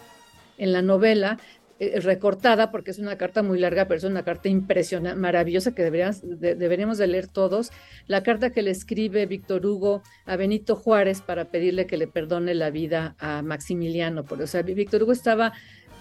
en 0.57 0.71
la 0.73 0.81
novela, 0.81 1.39
eh, 1.79 1.99
recortada, 1.99 2.71
porque 2.71 2.91
es 2.91 2.99
una 2.99 3.17
carta 3.17 3.41
muy 3.41 3.59
larga, 3.59 3.87
pero 3.87 3.97
es 3.97 4.03
una 4.03 4.23
carta 4.23 4.47
impresionante, 4.47 5.19
maravillosa, 5.19 5.73
que 5.73 5.83
deberíamos 5.83 6.97
de 6.99 7.07
leer 7.07 7.27
todos. 7.27 7.71
La 8.07 8.21
carta 8.21 8.51
que 8.51 8.61
le 8.61 8.69
escribe 8.69 9.25
Víctor 9.25 9.65
Hugo 9.65 10.03
a 10.25 10.35
Benito 10.37 10.75
Juárez 10.75 11.21
para 11.21 11.45
pedirle 11.45 11.87
que 11.87 11.97
le 11.97 12.07
perdone 12.07 12.53
la 12.53 12.69
vida 12.69 13.15
a 13.17 13.41
Maximiliano. 13.41 14.23
O 14.29 14.47
sea, 14.47 14.61
Víctor 14.61 15.03
Hugo 15.03 15.11
estaba 15.11 15.53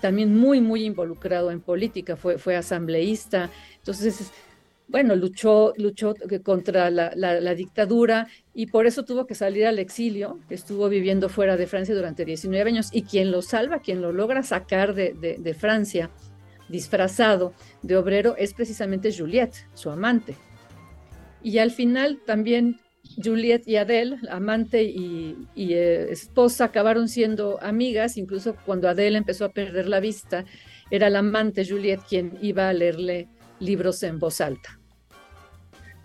también 0.03 0.37
muy, 0.37 0.61
muy 0.61 0.85
involucrado 0.85 1.51
en 1.51 1.61
política, 1.63 2.17
fue, 2.17 2.37
fue 2.37 2.57
asambleísta. 2.57 3.51
Entonces, 3.79 4.31
bueno, 4.89 5.17
luchó, 5.17 5.73
luchó 5.79 6.15
contra 6.45 6.91
la, 6.91 7.13
la- 7.17 7.55
dictadura 7.55 8.27
y 8.53 8.67
por 8.67 8.87
eso 8.87 9.05
tuvo 9.05 9.27
que 9.27 9.35
salir 9.35 9.65
al 9.67 9.79
exilio, 9.79 10.39
estuvo 10.51 10.89
viviendo 10.91 11.31
fuera 11.31 11.57
de 11.57 11.67
Francia 11.67 11.95
durante 11.95 12.27
19 12.27 12.69
años 12.71 12.91
y 12.93 13.05
quien 13.05 13.31
lo 13.31 13.41
salva, 13.41 13.81
quien 13.81 14.03
lo 14.03 14.13
logra 14.13 14.43
sacar 14.43 14.95
de, 14.95 15.15
de- 15.15 15.39
de 15.39 15.55
Francia 15.55 16.11
disfrazado 16.69 17.55
de 17.83 17.97
obrero 17.97 18.35
es 18.37 18.55
precisamente 18.55 19.13
Juliette, 19.17 19.67
su 19.75 19.91
amante. 19.91 20.37
Y 21.43 21.59
al 21.59 21.71
final 21.71 22.21
también 22.27 22.81
Juliette 23.23 23.69
y 23.69 23.77
Adele, 23.77 24.17
amante 24.31 24.83
y, 24.83 25.47
eh, 25.57 26.11
esposa, 26.11 26.67
acabaron 26.67 27.09
siendo 27.09 27.63
amigas, 27.63 28.17
incluso 28.17 28.57
cuando 28.67 28.89
Adele 28.89 29.19
empezó 29.19 29.45
a 29.45 29.53
perder 29.53 29.89
la 29.89 30.01
vista, 30.01 30.45
era 30.91 31.11
la 31.11 31.21
amante 31.21 31.67
Juliette 31.67 32.05
quien 32.09 32.39
iba 32.41 32.69
a 32.69 32.73
leerle 32.73 33.29
libros 33.61 34.03
en 34.03 34.19
voz 34.19 34.41
alta. 34.41 34.79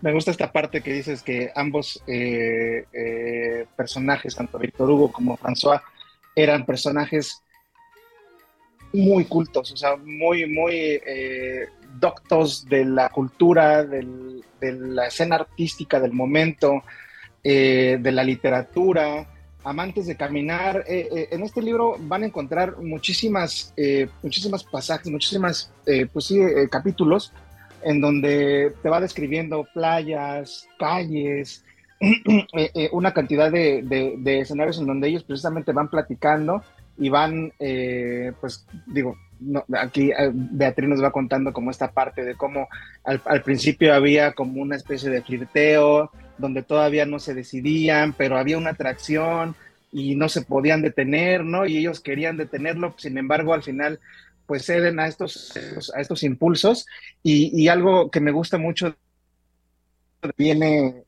Me 0.00 0.12
gusta 0.12 0.30
esta 0.30 0.52
parte 0.52 0.80
que 0.80 0.92
dices 0.92 1.22
que 1.22 1.50
ambos 1.54 2.02
eh, 2.06 2.84
eh, 2.92 3.66
personajes, 3.76 4.36
tanto 4.36 4.58
Víctor 4.58 4.90
Hugo 4.90 5.10
como 5.10 5.36
François, 5.36 5.82
eran 6.36 6.64
personajes 6.64 7.42
muy 8.92 9.24
cultos, 9.24 9.72
o 9.72 9.76
sea, 9.76 9.96
muy, 9.96 10.46
muy 10.46 11.00
doctos 11.98 12.64
de 12.66 12.84
la 12.84 13.08
cultura, 13.08 13.84
de 13.84 14.06
la 14.60 15.06
escena 15.06 15.36
artística 15.36 16.00
del 16.00 16.12
momento, 16.12 16.82
eh, 17.44 17.98
de 18.00 18.12
la 18.12 18.24
literatura, 18.24 19.26
amantes 19.62 20.06
de 20.06 20.16
caminar. 20.16 20.84
Eh, 20.88 21.08
eh, 21.10 21.28
en 21.30 21.42
este 21.42 21.62
libro 21.62 21.96
van 22.00 22.24
a 22.24 22.26
encontrar 22.26 22.78
muchísimas, 22.78 23.72
muchísimas 24.22 24.64
pasajes, 24.64 25.10
muchísimas, 25.10 25.72
pues 26.12 26.24
sí, 26.24 26.40
capítulos 26.70 27.32
en 27.82 28.00
donde 28.00 28.74
te 28.82 28.88
va 28.88 29.00
describiendo 29.00 29.66
playas, 29.72 30.66
calles, 30.78 31.64
una 32.92 33.14
cantidad 33.14 33.52
de, 33.52 34.40
escenarios 34.40 34.78
en 34.78 34.86
donde 34.86 35.08
ellos 35.08 35.22
precisamente 35.22 35.72
van 35.72 35.88
platicando 35.88 36.62
y 36.98 37.08
van, 37.08 37.52
pues 38.40 38.66
digo, 38.86 39.16
no, 39.40 39.64
aquí 39.78 40.10
eh, 40.10 40.30
Beatriz 40.32 40.88
nos 40.88 41.02
va 41.02 41.12
contando 41.12 41.52
como 41.52 41.70
esta 41.70 41.92
parte 41.92 42.24
de 42.24 42.34
cómo 42.34 42.68
al, 43.04 43.42
principio 43.42 43.94
había 43.94 44.32
como 44.32 44.60
una 44.60 44.76
especie 44.76 45.10
de 45.10 45.22
flirteo, 45.22 46.10
donde 46.38 46.62
todavía 46.62 47.06
no 47.06 47.18
se 47.18 47.34
decidían, 47.34 48.12
pero 48.12 48.36
había 48.38 48.58
una 48.58 48.70
atracción 48.70 49.54
y 49.92 50.14
no 50.14 50.28
se 50.28 50.42
podían 50.42 50.82
detener, 50.82 51.44
¿no? 51.44 51.66
Y 51.66 51.78
ellos 51.78 52.00
querían 52.00 52.36
detenerlo, 52.36 52.94
sin 52.98 53.18
embargo, 53.18 53.54
al 53.54 53.62
final, 53.62 54.00
pues 54.46 54.66
ceden 54.66 55.00
a 55.00 55.06
estos, 55.06 55.54
a 55.94 56.00
estos 56.00 56.22
impulsos. 56.22 56.86
Y, 57.22 57.50
y 57.58 57.68
algo 57.68 58.10
que 58.10 58.20
me 58.20 58.30
gusta 58.30 58.58
mucho 58.58 58.94
viene 60.36 61.04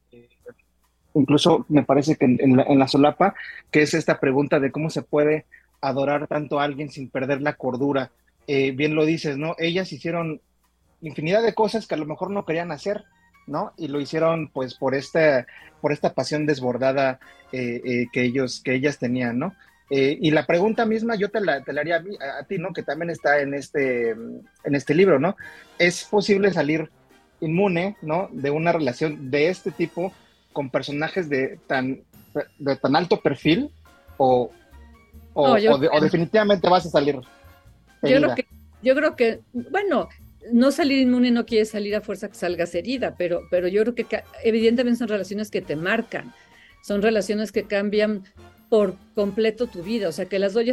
incluso 1.14 1.66
me 1.68 1.82
parece 1.82 2.16
que 2.16 2.24
en, 2.24 2.56
la, 2.56 2.62
en, 2.62 2.78
la, 2.78 2.88
solapa, 2.88 3.34
que 3.70 3.82
es 3.82 3.94
esta 3.94 4.20
pregunta 4.20 4.60
de 4.60 4.70
cómo 4.70 4.90
se 4.90 5.02
puede 5.02 5.44
adorar 5.80 6.26
tanto 6.26 6.60
a 6.60 6.64
alguien 6.64 6.90
sin 6.90 7.08
perder 7.08 7.40
la 7.40 7.54
cordura. 7.54 8.10
Eh, 8.52 8.72
bien 8.72 8.96
lo 8.96 9.06
dices, 9.06 9.38
¿no? 9.38 9.54
Ellas 9.58 9.92
hicieron 9.92 10.40
infinidad 11.02 11.40
de 11.40 11.54
cosas 11.54 11.86
que 11.86 11.94
a 11.94 11.98
lo 11.98 12.04
mejor 12.04 12.32
no 12.32 12.44
querían 12.44 12.72
hacer, 12.72 13.04
¿no? 13.46 13.72
Y 13.76 13.86
lo 13.86 14.00
hicieron 14.00 14.48
pues 14.48 14.74
por 14.74 14.96
esta, 14.96 15.46
por 15.80 15.92
esta 15.92 16.14
pasión 16.14 16.46
desbordada 16.46 17.20
eh, 17.52 17.80
eh, 17.84 18.06
que, 18.12 18.24
ellos, 18.24 18.60
que 18.60 18.74
ellas 18.74 18.98
tenían, 18.98 19.38
¿no? 19.38 19.54
y 19.92 20.30
la 20.30 20.46
pregunta 20.46 20.86
misma 20.86 21.16
yo 21.16 21.30
te 21.30 21.40
la, 21.40 21.64
te 21.64 21.72
la 21.72 21.80
haría 21.80 21.96
a, 21.96 22.38
a, 22.38 22.44
ti, 22.44 22.58
¿no? 22.58 22.72
Que 22.72 22.84
también 22.84 23.10
está 23.10 23.40
en 23.40 23.54
este, 23.54 24.10
en 24.10 24.74
este 24.74 24.94
libro, 24.94 25.18
¿no? 25.18 25.36
¿Es 25.80 26.04
posible 26.04 26.52
salir 26.52 26.88
inmune, 27.40 27.96
¿no? 28.00 28.28
De 28.30 28.52
una 28.52 28.70
relación 28.70 29.32
de 29.32 29.48
este 29.48 29.72
tipo 29.72 30.12
con 30.52 30.70
personajes 30.70 31.28
de 31.28 31.58
tan, 31.66 32.02
de 32.58 32.76
tan 32.76 32.94
alto 32.94 33.20
perfil 33.20 33.72
o, 34.16 34.52
o, 35.34 35.48
no, 35.48 35.58
yo, 35.58 35.74
o, 35.74 35.78
de, 35.78 35.88
o 35.88 36.00
definitivamente 36.00 36.68
vas 36.68 36.86
a 36.86 36.90
salir. 36.90 37.20
Yo 38.02 38.16
creo, 38.18 38.34
que, 38.34 38.46
yo 38.82 38.94
creo 38.94 39.16
que, 39.16 39.40
bueno, 39.52 40.08
no 40.52 40.72
salir 40.72 40.98
inmune 40.98 41.30
no 41.30 41.46
quiere 41.46 41.64
salir 41.64 41.94
a 41.94 42.00
fuerza 42.00 42.28
que 42.28 42.34
salgas 42.34 42.74
herida, 42.74 43.14
pero, 43.16 43.42
pero 43.50 43.68
yo 43.68 43.82
creo 43.82 43.94
que 43.94 44.22
evidentemente 44.42 44.98
son 44.98 45.08
relaciones 45.08 45.50
que 45.50 45.60
te 45.60 45.76
marcan, 45.76 46.32
son 46.82 47.02
relaciones 47.02 47.52
que 47.52 47.64
cambian 47.64 48.24
por 48.68 48.94
completo 49.14 49.66
tu 49.66 49.82
vida, 49.82 50.08
o 50.08 50.12
sea, 50.12 50.26
que 50.26 50.38
las 50.38 50.54
dos, 50.54 50.64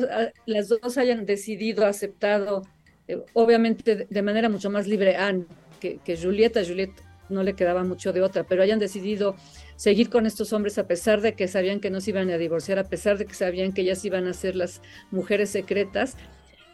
las 0.46 0.70
dos 0.70 0.98
hayan 0.98 1.26
decidido, 1.26 1.86
aceptado, 1.86 2.62
eh, 3.08 3.20
obviamente 3.34 4.08
de, 4.10 4.22
manera 4.22 4.50
mucho 4.50 4.70
más 4.70 4.88
libre 4.88 5.18
Anne 5.18 5.46
que, 5.80 6.00
que 6.06 6.16
Julieta, 6.16 6.64
Julieta 6.64 7.04
no 7.30 7.44
le 7.44 7.54
quedaba 7.54 7.84
mucho 7.84 8.14
de 8.14 8.22
otra, 8.22 8.44
pero 8.44 8.64
hayan 8.64 8.80
decidido 8.80 9.36
seguir 9.76 10.10
con 10.10 10.26
estos 10.26 10.54
hombres 10.54 10.78
a 10.78 10.88
pesar 10.88 11.22
de 11.22 11.34
que 11.34 11.48
sabían 11.48 11.80
que 11.80 11.90
no 11.90 12.02
se 12.02 12.12
iban 12.12 12.30
a 12.30 12.38
divorciar, 12.38 12.80
a 12.80 12.86
pesar 12.86 13.18
de 13.18 13.26
que 13.26 13.34
sabían 13.34 13.74
que 13.74 13.82
ellas 13.82 14.04
iban 14.06 14.28
a 14.28 14.34
ser 14.34 14.56
las 14.56 14.82
mujeres 15.12 15.50
secretas, 15.50 16.16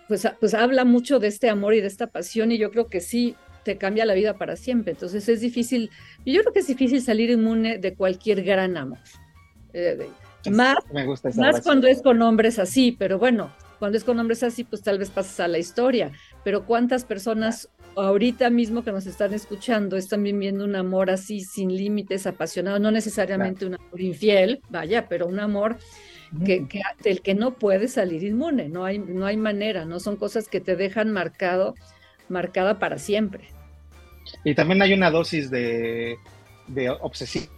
pues, 0.07 0.27
pues 0.39 0.53
habla 0.53 0.85
mucho 0.85 1.19
de 1.19 1.27
este 1.27 1.49
amor 1.49 1.73
y 1.73 1.81
de 1.81 1.87
esta 1.87 2.07
pasión 2.07 2.51
y 2.51 2.57
yo 2.57 2.71
creo 2.71 2.87
que 2.87 3.01
sí 3.01 3.35
te 3.63 3.77
cambia 3.77 4.05
la 4.05 4.13
vida 4.13 4.37
para 4.37 4.55
siempre. 4.55 4.91
Entonces 4.91 5.27
es 5.29 5.41
difícil, 5.41 5.89
yo 6.25 6.41
creo 6.41 6.53
que 6.53 6.59
es 6.59 6.67
difícil 6.67 7.01
salir 7.01 7.29
inmune 7.29 7.77
de 7.77 7.95
cualquier 7.95 8.43
gran 8.43 8.77
amor. 8.77 8.99
Eh, 9.73 10.07
más 10.51 10.77
más 11.35 11.61
cuando 11.61 11.87
es 11.87 12.01
con 12.01 12.21
hombres 12.21 12.59
así, 12.59 12.91
pero 12.91 13.17
bueno, 13.17 13.51
cuando 13.79 13.97
es 13.97 14.03
con 14.03 14.19
hombres 14.19 14.43
así, 14.43 14.63
pues 14.63 14.81
tal 14.81 14.99
vez 14.99 15.09
pasas 15.09 15.39
a 15.39 15.47
la 15.47 15.57
historia. 15.57 16.11
Pero 16.43 16.65
¿cuántas 16.65 17.05
personas 17.05 17.69
ahorita 17.95 18.49
mismo 18.49 18.83
que 18.83 18.91
nos 18.91 19.05
están 19.05 19.33
escuchando 19.33 19.97
están 19.97 20.23
viviendo 20.23 20.63
un 20.63 20.75
amor 20.75 21.09
así 21.09 21.41
sin 21.41 21.75
límites, 21.75 22.27
apasionado, 22.27 22.79
no 22.79 22.91
necesariamente 22.91 23.65
claro. 23.65 23.77
un 23.77 23.87
amor 23.87 24.01
infiel, 24.01 24.61
vaya, 24.69 25.07
pero 25.07 25.27
un 25.27 25.39
amor 25.39 25.77
que, 26.45 26.67
que, 26.67 26.81
del 27.03 27.21
que 27.21 27.35
no 27.35 27.55
puede 27.55 27.87
salir 27.87 28.23
inmune, 28.23 28.69
no 28.69 28.85
hay, 28.85 28.99
no 28.99 29.25
hay 29.25 29.37
manera, 29.37 29.85
no 29.85 29.99
son 29.99 30.15
cosas 30.15 30.47
que 30.47 30.59
te 30.59 30.75
dejan 30.75 31.11
marcado, 31.11 31.75
marcada 32.29 32.79
para 32.79 32.97
siempre. 32.97 33.49
Y 34.43 34.55
también 34.55 34.81
hay 34.81 34.93
una 34.93 35.11
dosis 35.11 35.49
de, 35.49 36.17
de 36.67 36.89
obsesión 36.89 37.49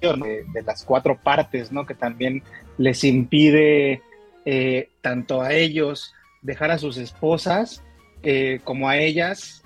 de, 0.00 0.44
de, 0.52 0.62
las 0.62 0.84
cuatro 0.84 1.16
partes, 1.16 1.70
¿no? 1.70 1.86
Que 1.86 1.94
también 1.94 2.42
les 2.78 3.04
impide 3.04 4.02
eh, 4.44 4.90
tanto 5.00 5.42
a 5.42 5.52
ellos 5.52 6.14
dejar 6.42 6.72
a 6.72 6.78
sus 6.78 6.96
esposas 6.96 7.82
eh, 8.22 8.60
como 8.64 8.88
a 8.88 8.96
ellas 8.98 9.62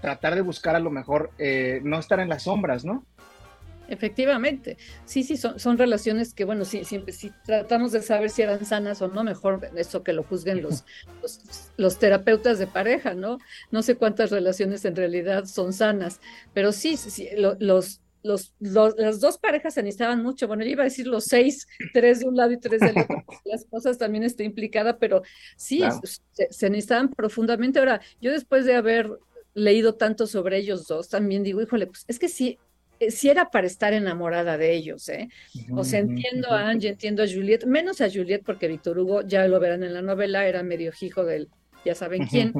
tratar 0.00 0.34
de 0.34 0.42
buscar 0.42 0.76
a 0.76 0.80
lo 0.80 0.90
mejor 0.90 1.30
eh, 1.38 1.80
no 1.82 1.98
estar 1.98 2.20
en 2.20 2.28
las 2.28 2.42
sombras, 2.42 2.84
¿no? 2.84 3.04
Efectivamente, 3.88 4.78
sí, 5.04 5.22
sí, 5.22 5.36
son, 5.36 5.58
son 5.58 5.76
relaciones 5.76 6.32
que, 6.32 6.44
bueno, 6.44 6.64
sí, 6.64 6.84
siempre 6.84 7.12
si 7.12 7.30
tratamos 7.44 7.92
de 7.92 8.00
saber 8.02 8.30
si 8.30 8.42
eran 8.42 8.64
sanas 8.64 9.02
o 9.02 9.08
no, 9.08 9.24
mejor 9.24 9.68
eso 9.76 10.02
que 10.02 10.12
lo 10.12 10.22
juzguen 10.22 10.62
los, 10.62 10.84
los, 11.22 11.40
los, 11.76 11.98
terapeutas 11.98 12.58
de 12.58 12.66
pareja, 12.66 13.14
¿no? 13.14 13.38
No 13.70 13.82
sé 13.82 13.96
cuántas 13.96 14.30
relaciones 14.30 14.84
en 14.84 14.96
realidad 14.96 15.44
son 15.44 15.72
sanas, 15.72 16.20
pero 16.54 16.72
sí, 16.72 16.96
sí 16.96 17.28
lo, 17.36 17.56
los, 17.60 18.00
los, 18.22 18.54
los, 18.58 18.94
las 18.96 19.20
dos 19.20 19.38
parejas 19.38 19.74
se 19.74 19.82
necesitaban 19.82 20.22
mucho. 20.22 20.48
Bueno, 20.48 20.64
yo 20.64 20.70
iba 20.70 20.82
a 20.82 20.84
decir 20.84 21.06
los 21.06 21.24
seis, 21.24 21.68
tres 21.92 22.20
de 22.20 22.26
un 22.26 22.36
lado 22.36 22.52
y 22.52 22.58
tres 22.58 22.80
del 22.80 22.98
otro. 22.98 23.22
las 23.44 23.60
esposas 23.60 23.98
también 23.98 24.24
está 24.24 24.42
implicada, 24.42 24.98
pero 24.98 25.22
sí, 25.56 25.78
claro. 25.78 26.00
se, 26.32 26.48
se, 26.50 26.70
necesitaban 26.70 27.10
profundamente. 27.10 27.78
Ahora, 27.78 28.00
yo 28.22 28.32
después 28.32 28.64
de 28.64 28.74
haber 28.74 29.10
leído 29.52 29.94
tanto 29.94 30.26
sobre 30.26 30.56
ellos 30.56 30.86
dos, 30.88 31.10
también 31.10 31.42
digo, 31.42 31.60
híjole, 31.60 31.86
pues 31.86 32.04
es 32.08 32.18
que 32.18 32.28
sí, 32.28 32.58
sí 33.08 33.28
era 33.28 33.50
para 33.50 33.66
estar 33.66 33.92
enamorada 33.92 34.56
de 34.56 34.74
ellos, 34.74 35.08
¿eh? 35.08 35.28
O 35.72 35.84
sea, 35.84 36.00
entiendo 36.00 36.50
a 36.50 36.68
Angie, 36.68 36.90
entiendo 36.90 37.22
a 37.22 37.26
Juliet, 37.26 37.64
menos 37.64 38.00
a 38.00 38.10
Juliet, 38.10 38.42
porque 38.44 38.68
Víctor 38.68 38.98
Hugo, 38.98 39.22
ya 39.22 39.46
lo 39.48 39.60
verán 39.60 39.82
en 39.82 39.94
la 39.94 40.02
novela, 40.02 40.46
era 40.46 40.62
medio 40.62 40.92
hijo 41.00 41.24
del, 41.24 41.48
ya 41.84 41.94
saben 41.94 42.26
quién, 42.26 42.52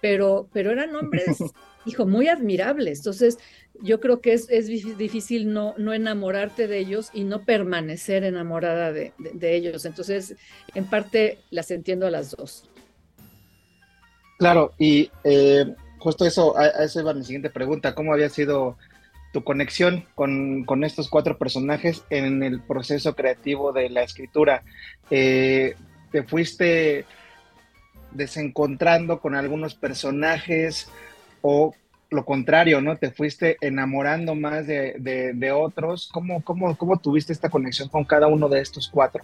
pero, 0.00 0.48
pero 0.52 0.70
eran 0.70 0.94
hombres, 0.94 1.38
hijo, 1.86 2.06
muy 2.06 2.28
admirables. 2.28 2.98
Entonces, 2.98 3.38
yo 3.82 4.00
creo 4.00 4.20
que 4.20 4.32
es, 4.32 4.48
es 4.50 4.66
difícil 4.66 5.52
no, 5.52 5.74
no, 5.76 5.92
enamorarte 5.92 6.66
de 6.66 6.78
ellos 6.78 7.10
y 7.12 7.24
no 7.24 7.44
permanecer 7.44 8.24
enamorada 8.24 8.92
de, 8.92 9.12
de, 9.18 9.30
de, 9.32 9.56
ellos. 9.56 9.84
Entonces, 9.84 10.36
en 10.74 10.84
parte 10.84 11.38
las 11.50 11.70
entiendo 11.70 12.06
a 12.06 12.10
las 12.10 12.30
dos. 12.30 12.68
Claro, 14.38 14.72
y 14.78 15.10
eh, 15.24 15.74
justo 15.98 16.24
eso, 16.24 16.56
a, 16.56 16.62
a, 16.62 16.84
eso 16.84 17.00
iba 17.00 17.14
mi 17.14 17.24
siguiente 17.24 17.50
pregunta. 17.50 17.94
¿Cómo 17.94 18.12
había 18.12 18.28
sido 18.28 18.76
tu 19.32 19.44
conexión 19.44 20.04
con, 20.14 20.64
con 20.64 20.84
estos 20.84 21.08
cuatro 21.08 21.38
personajes 21.38 22.04
en 22.10 22.42
el 22.42 22.60
proceso 22.60 23.14
creativo 23.14 23.72
de 23.72 23.90
la 23.90 24.02
escritura? 24.02 24.62
Eh, 25.10 25.74
¿Te 26.10 26.22
fuiste 26.22 27.04
desencontrando 28.12 29.20
con 29.20 29.34
algunos 29.34 29.74
personajes 29.74 30.90
o 31.42 31.74
lo 32.10 32.24
contrario, 32.24 32.80
¿no? 32.80 32.96
Te 32.96 33.10
fuiste 33.10 33.58
enamorando 33.60 34.34
más 34.34 34.66
de, 34.66 34.94
de, 34.98 35.34
de 35.34 35.52
otros. 35.52 36.08
¿Cómo, 36.12 36.42
cómo, 36.42 36.76
¿Cómo 36.76 36.98
tuviste 36.98 37.32
esta 37.32 37.50
conexión 37.50 37.88
con 37.88 38.04
cada 38.04 38.28
uno 38.28 38.48
de 38.48 38.60
estos 38.60 38.88
cuatro? 38.88 39.22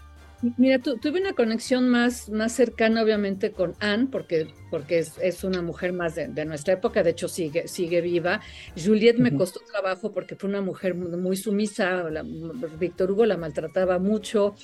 Mira, 0.59 0.79
tu, 0.79 0.99
tuve 0.99 1.21
una 1.21 1.33
conexión 1.33 1.89
más, 1.89 2.29
más 2.29 2.53
cercana, 2.53 3.03
obviamente, 3.03 3.53
con 3.53 3.75
Anne, 3.81 4.09
porque, 4.13 4.49
porque 4.71 4.99
es, 4.99 5.17
es 5.23 5.43
una 5.43 5.63
mujer 5.63 5.95
más 5.95 6.17
de, 6.17 6.29
de, 6.29 6.45
nuestra 6.45 6.75
época, 6.75 7.03
de 7.03 7.11
hecho 7.11 7.29
sigue, 7.29 7.67
sigue 7.67 8.03
viva. 8.03 8.41
Juliette 8.77 9.17
uh 9.17 9.21
-huh. 9.21 9.31
me 9.31 9.37
costó 9.37 9.61
trabajo 9.61 10.13
porque 10.13 10.37
fue 10.37 10.51
una 10.51 10.61
mujer 10.61 10.95
muy 10.95 11.37
sumisa, 11.37 12.11
la, 12.11 12.23
Víctor 12.79 13.13
Hugo 13.13 13.25
la 13.25 13.39
maltrataba 13.39 13.99
mucho. 13.99 14.55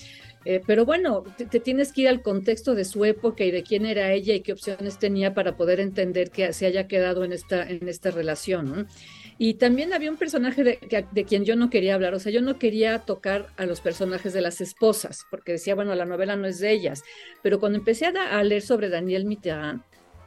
Eh, 0.44 0.62
pero 0.66 0.86
bueno, 0.86 1.22
te, 1.36 1.60
tienes 1.60 1.92
que 1.92 2.02
ir 2.02 2.08
al 2.08 2.22
contexto 2.22 2.74
de 2.74 2.86
su 2.86 3.04
época 3.04 3.44
y 3.44 3.50
de 3.50 3.62
quién 3.62 3.84
era 3.84 4.12
ella 4.12 4.34
y 4.34 4.40
qué 4.40 4.52
opciones 4.52 4.98
tenía 4.98 5.34
para 5.34 5.56
poder 5.56 5.80
entender 5.80 6.30
que 6.30 6.52
se 6.54 6.64
haya 6.66 6.88
quedado 6.88 7.24
en 7.24 7.32
esta, 7.32 7.68
en 7.68 7.88
esta 7.88 8.10
relación. 8.10 8.88
Y 9.36 9.54
también 9.54 9.92
había 9.92 10.10
un 10.10 10.16
personaje 10.16 10.64
de, 10.64 11.06
de, 11.10 11.24
quien 11.24 11.44
yo 11.44 11.56
no 11.56 11.70
quería 11.70 11.94
hablar, 11.94 12.14
o 12.14 12.18
sea, 12.18 12.32
yo 12.32 12.42
no 12.42 12.58
quería 12.58 13.00
tocar 13.00 13.48
a 13.56 13.66
los 13.66 13.80
personajes 13.80 14.32
de 14.32 14.40
las 14.40 14.60
esposas, 14.60 15.24
porque 15.30 15.52
decía, 15.52 15.74
bueno, 15.74 15.94
la 15.94 16.04
novela 16.04 16.36
no 16.36 16.46
es 16.46 16.58
de 16.58 16.72
ellas. 16.72 17.02
Pero 17.42 17.60
cuando 17.60 17.78
empecé 17.78 18.06
a, 18.06 18.38
a 18.38 18.42
leer 18.42 18.62
sobre 18.62 18.88
Daniel 18.88 19.24
Mitterrand, 19.26 19.82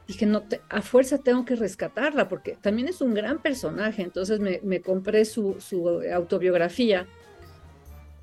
dije, 0.07 0.26
no, 0.26 0.41
te, 0.43 0.61
a 0.70 0.82
fuerza 0.82 1.18
tengo 1.18 1.45
que 1.45 1.55
rescatarla, 1.55 2.28
porque 2.28 2.57
también 2.61 2.88
es 2.88 3.01
un 3.01 3.14
gran 3.14 3.41
personaje. 3.41 4.01
Entonces 4.03 4.39
me, 4.39 4.59
me 4.64 4.82
compré 4.82 5.26
su, 5.26 5.57
su 5.59 6.01
autobiografía 6.11 7.07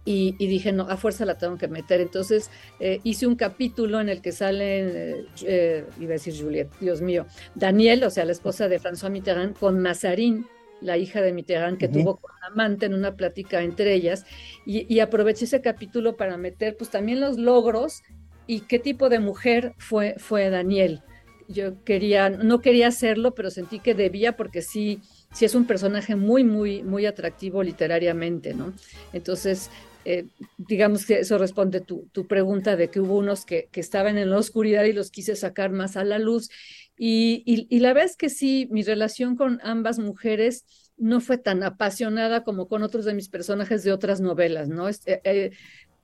y, 0.04 0.34
y, 0.38 0.46
dije, 0.46 0.72
no, 0.72 0.84
a 0.84 0.96
fuerza 0.96 1.24
la 1.24 1.36
tengo 1.36 1.58
que 1.58 1.68
meter. 1.68 2.00
Entonces 2.00 2.50
eh, 2.78 3.00
hice 3.04 3.26
un 3.26 3.36
capítulo 3.36 4.00
en 4.00 4.08
el 4.08 4.22
que 4.22 4.32
sale, 4.32 5.26
eh, 5.44 5.84
iba 5.98 6.10
a 6.10 6.12
decir 6.12 6.34
Juliette, 6.40 6.72
Dios 6.80 7.00
mío, 7.02 7.26
Daniel, 7.54 8.04
o 8.04 8.10
sea, 8.10 8.24
la 8.24 8.32
esposa 8.32 8.68
de 8.68 8.80
François 8.80 9.10
Mitterrand, 9.10 9.56
con 9.56 9.78
Mazarín, 9.80 10.46
la 10.80 10.96
hija 10.96 11.20
de 11.20 11.32
Mitterrand, 11.32 11.78
que 11.78 11.86
uh 11.86 11.90
-huh. 11.90 11.92
tuvo 11.92 12.16
con 12.16 12.32
amante 12.50 12.86
en 12.86 12.94
una 12.94 13.14
plática 13.14 13.62
entre 13.62 13.92
ellas, 13.94 14.24
y, 14.64 14.92
y, 14.92 15.00
aproveché 15.00 15.44
ese 15.44 15.60
capítulo 15.60 16.16
para 16.16 16.36
meter 16.36 16.76
pues 16.76 16.90
también 16.90 17.20
los 17.20 17.36
logros 17.36 18.02
y 18.46 18.60
qué 18.60 18.78
tipo 18.78 19.08
de 19.08 19.20
mujer 19.20 19.74
fue, 19.78 20.14
fue 20.18 20.50
Daniel. 20.50 21.02
Yo 21.46 21.82
quería, 21.84 22.30
no 22.30 22.60
quería 22.60 22.88
hacerlo, 22.88 23.34
pero 23.34 23.50
sentí 23.50 23.80
que 23.80 23.94
debía 23.94 24.36
porque 24.36 24.62
sí, 24.62 25.00
sí 25.32 25.44
es 25.44 25.54
un 25.54 25.66
personaje 25.66 26.14
muy, 26.16 26.44
muy, 26.44 26.82
muy 26.82 27.06
atractivo 27.06 27.62
literariamente, 27.62 28.54
¿no? 28.54 28.72
Entonces, 29.12 29.70
eh, 30.04 30.26
digamos 30.56 31.06
que 31.06 31.20
eso 31.20 31.38
responde 31.38 31.80
tu, 31.80 32.08
tu 32.12 32.26
pregunta 32.26 32.76
de 32.76 32.88
que 32.88 33.00
hubo 33.00 33.18
unos 33.18 33.44
que, 33.44 33.68
que, 33.70 33.80
estaban 33.80 34.18
en 34.18 34.30
la 34.30 34.38
oscuridad 34.38 34.84
y 34.84 34.92
los 34.92 35.10
quise 35.10 35.36
sacar 35.36 35.70
más 35.70 35.96
a 35.96 36.04
la 36.04 36.18
luz. 36.18 36.50
Y, 36.96 37.42
y, 37.46 37.66
y, 37.74 37.80
la 37.80 37.92
verdad 37.92 38.10
es 38.10 38.16
que 38.16 38.28
sí, 38.28 38.68
mi 38.70 38.82
relación 38.82 39.36
con 39.36 39.60
ambas 39.62 39.98
mujeres 39.98 40.64
no 40.96 41.20
fue 41.20 41.38
tan 41.38 41.62
apasionada 41.62 42.44
como 42.44 42.68
con 42.68 42.82
otros 42.82 43.04
de 43.06 43.14
mis 43.14 43.28
personajes 43.28 43.82
de 43.82 43.92
otras 43.92 44.20
novelas, 44.20 44.68
¿no? 44.68 44.88
Eh, 44.88 44.96
eh, 45.06 45.50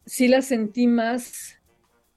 sí 0.06 0.26
las 0.26 0.46
sentí 0.46 0.86
más, 0.86 1.60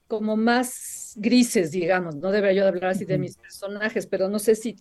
como 0.06 0.36
más 0.36 1.12
grises, 1.16 1.70
digamos, 1.70 2.16
no 2.16 2.30
debería 2.30 2.62
yo 2.62 2.68
hablar 2.68 2.92
así 2.92 3.04
de 3.04 3.18
mis 3.18 3.36
personajes, 3.36 4.06
pero 4.06 4.28
no 4.28 4.38
sé 4.38 4.54
si 4.54 4.76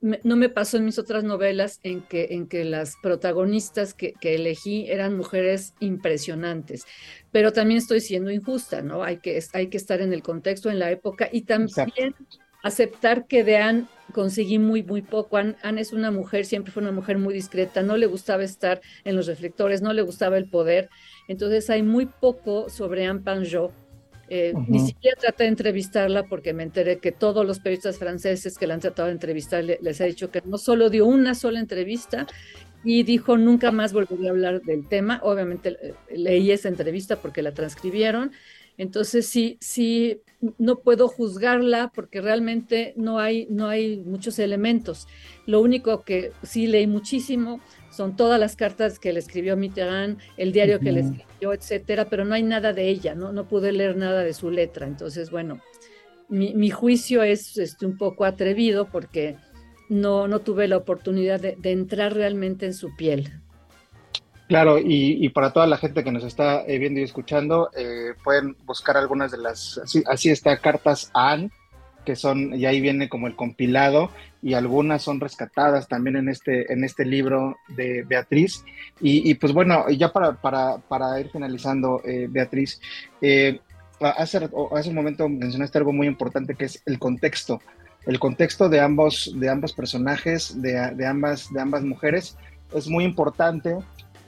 me, 0.00 0.20
no 0.24 0.36
me 0.36 0.48
pasó 0.48 0.76
en 0.76 0.84
mis 0.84 0.98
otras 0.98 1.24
novelas 1.24 1.80
en 1.82 2.02
que, 2.02 2.28
en 2.30 2.46
que 2.46 2.64
las 2.64 2.96
protagonistas 3.02 3.94
que, 3.94 4.14
que, 4.14 4.34
elegí 4.34 4.90
eran 4.90 5.16
mujeres 5.16 5.74
impresionantes, 5.80 6.86
pero 7.30 7.52
también 7.52 7.78
estoy 7.78 8.00
siendo 8.00 8.30
injusta, 8.30 8.82
¿no? 8.82 9.02
Hay 9.02 9.18
que, 9.18 9.42
hay 9.52 9.68
que 9.68 9.76
estar 9.76 10.00
en 10.00 10.12
el 10.12 10.22
contexto, 10.22 10.70
en 10.70 10.78
la 10.78 10.90
época 10.90 11.28
y 11.30 11.42
también 11.42 11.68
Exacto. 11.68 12.24
aceptar 12.62 13.26
que 13.26 13.44
de 13.44 13.58
Anne 13.58 13.86
conseguí 14.12 14.58
muy, 14.58 14.82
muy 14.82 15.02
poco. 15.02 15.36
Anne, 15.36 15.56
Anne, 15.62 15.82
es 15.82 15.92
una 15.92 16.10
mujer, 16.10 16.46
siempre 16.46 16.72
fue 16.72 16.82
una 16.82 16.92
mujer 16.92 17.18
muy 17.18 17.34
discreta, 17.34 17.82
no 17.82 17.96
le 17.96 18.06
gustaba 18.06 18.42
estar 18.42 18.80
en 19.04 19.16
los 19.16 19.26
reflectores, 19.26 19.82
no 19.82 19.92
le 19.92 20.02
gustaba 20.02 20.38
el 20.38 20.48
poder, 20.48 20.88
entonces 21.28 21.68
hay 21.70 21.82
muy 21.82 22.06
poco 22.06 22.70
sobre 22.70 23.06
Anne 23.06 23.20
Panjot 23.20 23.72
eh, 24.32 24.52
uh 24.54 24.60
-huh. 24.60 24.68
Ni 24.68 24.78
siquiera 24.78 25.16
traté 25.20 25.42
de 25.42 25.48
entrevistarla 25.50 26.22
porque 26.22 26.52
me 26.54 26.62
enteré 26.62 26.98
que 26.98 27.10
todos 27.10 27.44
los 27.44 27.58
periodistas 27.58 27.98
franceses 27.98 28.56
que 28.56 28.68
la 28.68 28.74
han 28.74 28.80
tratado 28.80 29.08
de 29.08 29.14
entrevistar 29.14 29.64
le, 29.64 29.78
les 29.82 30.00
ha 30.00 30.04
dicho 30.04 30.30
que 30.30 30.40
no 30.44 30.56
solo 30.56 30.88
dio 30.88 31.04
una 31.04 31.34
sola 31.34 31.58
entrevista 31.58 32.28
y 32.84 33.02
dijo 33.02 33.36
nunca 33.36 33.72
más 33.72 33.92
volvería 33.92 34.28
a 34.28 34.32
hablar 34.32 34.62
del 34.62 34.86
tema. 34.86 35.20
Obviamente 35.24 35.76
eh, 35.82 35.94
leí 36.14 36.52
esa 36.52 36.68
entrevista 36.68 37.16
porque 37.16 37.42
la 37.42 37.52
transcribieron. 37.52 38.30
Entonces 38.78 39.26
sí, 39.26 39.58
sí, 39.60 40.22
no 40.58 40.78
puedo 40.78 41.08
juzgarla 41.08 41.90
porque 41.92 42.20
realmente 42.20 42.94
no 42.96 43.18
hay, 43.18 43.46
no 43.50 43.68
hay 43.68 43.98
muchos 43.98 44.38
elementos. 44.38 45.08
Lo 45.44 45.60
único 45.60 46.04
que 46.04 46.32
sí 46.44 46.68
leí 46.68 46.86
muchísimo 46.86 47.60
son 47.90 48.16
todas 48.16 48.38
las 48.38 48.56
cartas 48.56 48.98
que 48.98 49.12
le 49.12 49.18
escribió 49.18 49.56
Mitterrand, 49.56 50.18
el 50.36 50.52
diario 50.52 50.80
que 50.80 50.92
le 50.92 51.00
escribió, 51.00 51.52
etcétera, 51.52 52.06
pero 52.06 52.24
no 52.24 52.34
hay 52.34 52.42
nada 52.42 52.72
de 52.72 52.88
ella, 52.88 53.14
no, 53.14 53.32
no 53.32 53.48
pude 53.48 53.72
leer 53.72 53.96
nada 53.96 54.22
de 54.22 54.32
su 54.32 54.50
letra. 54.50 54.86
Entonces, 54.86 55.30
bueno, 55.30 55.60
mi, 56.28 56.54
mi 56.54 56.70
juicio 56.70 57.22
es 57.22 57.58
este, 57.58 57.86
un 57.86 57.98
poco 57.98 58.24
atrevido 58.24 58.86
porque 58.86 59.36
no, 59.88 60.28
no 60.28 60.38
tuve 60.40 60.68
la 60.68 60.76
oportunidad 60.76 61.40
de, 61.40 61.56
de 61.56 61.72
entrar 61.72 62.14
realmente 62.14 62.66
en 62.66 62.74
su 62.74 62.94
piel. 62.96 63.30
Claro, 64.50 64.78
y, 64.78 65.24
y, 65.24 65.28
para 65.28 65.52
toda 65.52 65.68
la 65.68 65.76
gente 65.76 66.02
que 66.02 66.10
nos 66.10 66.24
está 66.24 66.64
eh, 66.66 66.78
viendo 66.78 66.98
y 66.98 67.04
escuchando, 67.04 67.70
eh, 67.76 68.14
pueden 68.24 68.56
buscar 68.64 68.96
algunas 68.96 69.30
de 69.30 69.38
las, 69.38 69.78
así, 69.78 70.02
así 70.08 70.28
está, 70.30 70.56
cartas 70.56 71.08
a 71.14 71.30
Anne, 71.30 71.50
que 72.04 72.16
son, 72.16 72.54
y 72.54 72.66
ahí 72.66 72.80
viene 72.80 73.08
como 73.08 73.26
el 73.26 73.36
compilado, 73.36 74.10
y 74.42 74.54
algunas 74.54 75.02
son 75.02 75.20
rescatadas 75.20 75.88
también 75.88 76.16
en 76.16 76.28
este, 76.28 76.72
en 76.72 76.84
este 76.84 77.04
libro 77.04 77.56
de 77.68 78.02
Beatriz. 78.02 78.64
Y, 79.00 79.34
pues 79.34 79.52
bueno, 79.52 79.88
ya 79.90 80.12
para, 80.12 80.32
para, 80.32 80.78
para 80.78 81.20
ir 81.20 81.30
finalizando, 81.30 82.02
eh, 82.04 82.26
Beatriz, 82.30 82.80
eh, 83.20 83.60
hace, 84.00 84.48
hace 84.72 84.88
un 84.88 84.94
momento 84.94 85.28
mencionaste 85.28 85.78
algo 85.78 85.92
muy 85.92 86.06
importante 86.06 86.54
que 86.54 86.64
es 86.66 86.82
el 86.86 86.98
contexto, 86.98 87.60
el 88.06 88.18
contexto 88.18 88.68
de 88.68 88.80
ambos, 88.80 89.32
de 89.36 89.48
ambos 89.50 89.72
personajes, 89.72 90.60
de, 90.60 90.72
de, 90.94 91.06
ambas, 91.06 91.52
de 91.52 91.60
ambas 91.60 91.82
mujeres, 91.82 92.36
es 92.74 92.88
muy 92.88 93.04
importante 93.04 93.76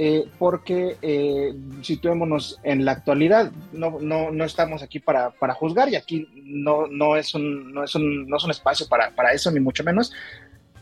eh, 0.04 0.26
porque 0.36 0.96
eh, 1.00 1.54
situémonos 1.80 2.58
en 2.64 2.84
la 2.84 2.90
actualidad, 2.90 3.52
no, 3.72 4.00
no, 4.00 4.32
no 4.32 4.44
estamos 4.44 4.82
aquí 4.82 4.98
para, 4.98 5.30
para, 5.30 5.54
juzgar 5.54 5.88
y 5.90 5.94
aquí 5.94 6.26
no, 6.42 6.88
no, 6.88 7.14
es 7.14 7.36
un, 7.36 7.72
no, 7.72 7.84
es 7.84 7.94
un, 7.94 8.26
no 8.26 8.36
es 8.36 8.42
un 8.42 8.50
espacio 8.50 8.88
para, 8.88 9.12
para 9.12 9.32
eso, 9.32 9.52
ni 9.52 9.60
mucho 9.60 9.84
menos, 9.84 10.12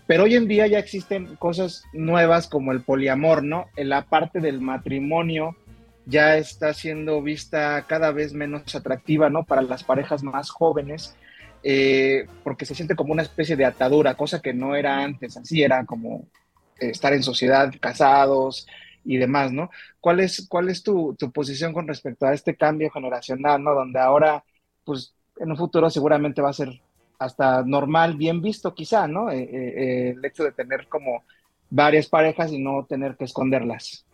pero 0.07 0.25
hoy 0.25 0.37
en 0.37 0.49
día 0.49 0.67
ya 0.69 0.79
existen 0.79 1.37
cosas 1.37 1.85
nuevas 1.93 2.49
como 2.49 2.73
el 2.73 2.81
poliamor, 2.81 3.45
¿no? 3.45 3.67
La 3.77 4.07
parte 4.07 4.41
del 4.41 4.63
matrimonio 4.63 5.55
ya 6.07 6.39
está 6.39 6.73
siendo 6.73 7.21
vista 7.21 7.85
cada 7.87 8.13
vez 8.13 8.33
menos 8.33 8.75
atractiva, 8.75 9.29
¿no? 9.29 9.45
Para 9.45 9.61
las 9.61 9.85
parejas 9.85 10.23
más 10.23 10.49
jóvenes, 10.49 11.15
eh, 11.63 12.25
porque 12.43 12.65
se 12.65 12.75
siente 12.75 12.97
como 12.97 13.13
una 13.13 13.21
especie 13.21 13.55
de 13.55 13.67
atadura, 13.67 14.15
cosa 14.15 14.41
que 14.41 14.55
no 14.55 14.77
era 14.77 15.05
antes, 15.05 15.37
así 15.37 15.63
era 15.63 15.85
como 15.85 16.27
estar 16.79 17.13
en 17.13 17.23
sociedad, 17.23 17.71
casados, 17.79 18.67
y 19.05 19.17
demás, 19.17 19.53
¿no? 19.53 19.71
¿Cuál 20.01 20.21
es, 20.21 20.47
cuál 20.49 20.69
es 20.69 20.83
tu, 20.83 21.15
tu, 21.19 21.31
posición 21.31 21.73
con 21.73 21.89
respecto 21.89 22.27
a 22.27 22.35
este 22.35 22.57
cambio 22.57 22.91
generacional, 22.91 23.63
¿no? 23.63 23.75
Donde 23.75 23.99
ahora, 23.99 24.45
pues, 24.85 25.15
en 25.39 25.51
un 25.51 25.57
futuro 25.57 25.89
seguramente 25.91 26.43
va 26.43 26.51
a 26.51 26.55
ser 26.55 26.81
hasta 27.19 27.63
normal, 27.63 28.17
bien 28.17 28.41
visto 28.41 28.75
quizá, 28.75 29.07
¿no? 29.07 29.31
Eh, 29.31 29.43
eh, 29.43 30.11
el 30.17 30.25
hecho 30.25 30.45
de 30.45 30.53
tener 30.53 30.89
como 30.89 31.25
varias 31.69 32.09
parejas 32.09 32.53
y 32.53 32.59
no 32.59 32.87
tener 32.87 33.17
que 33.17 33.25
esconderlas. 33.25 34.05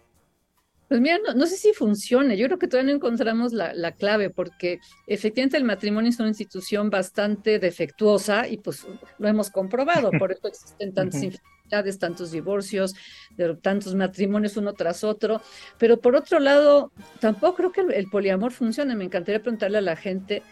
Pues 0.88 1.00
mira, 1.00 1.18
no, 1.26 1.34
no, 1.34 1.46
sé 1.46 1.56
si 1.56 1.72
funcione. 1.72 2.36
Yo 2.36 2.46
creo 2.46 2.58
que 2.58 2.68
todavía 2.68 2.92
no 2.92 2.96
encontramos 2.96 3.52
la, 3.52 3.74
la, 3.74 3.92
clave, 3.92 4.30
porque 4.30 4.78
efectivamente 5.08 5.56
el 5.56 5.64
matrimonio 5.64 6.10
es 6.10 6.20
una 6.20 6.28
institución 6.28 6.90
bastante 6.90 7.58
defectuosa 7.58 8.46
y 8.46 8.58
pues 8.58 8.86
lo 9.18 9.28
hemos 9.28 9.50
comprobado. 9.50 10.12
Por 10.12 10.30
eso 10.32 10.46
existen 10.46 10.94
tantas 10.94 11.22
tantos 11.68 12.30
divorcios, 12.30 12.94
de 13.36 13.54
tantos 13.56 13.94
matrimonios 13.94 14.56
uno 14.56 14.72
tras 14.72 15.04
otro. 15.04 15.40
Pero 15.78 16.00
por 16.00 16.16
otro 16.16 16.40
lado, 16.40 16.92
tampoco 17.20 17.56
creo 17.56 17.72
que 17.72 17.80
el, 17.80 18.06
poliamor 18.08 18.52
funcione. 18.52 18.94
Me 18.94 19.04
encantaría 19.04 19.42
preguntarle 19.42 19.78
a 19.78 19.82
la 19.82 19.96
gente 19.96 20.42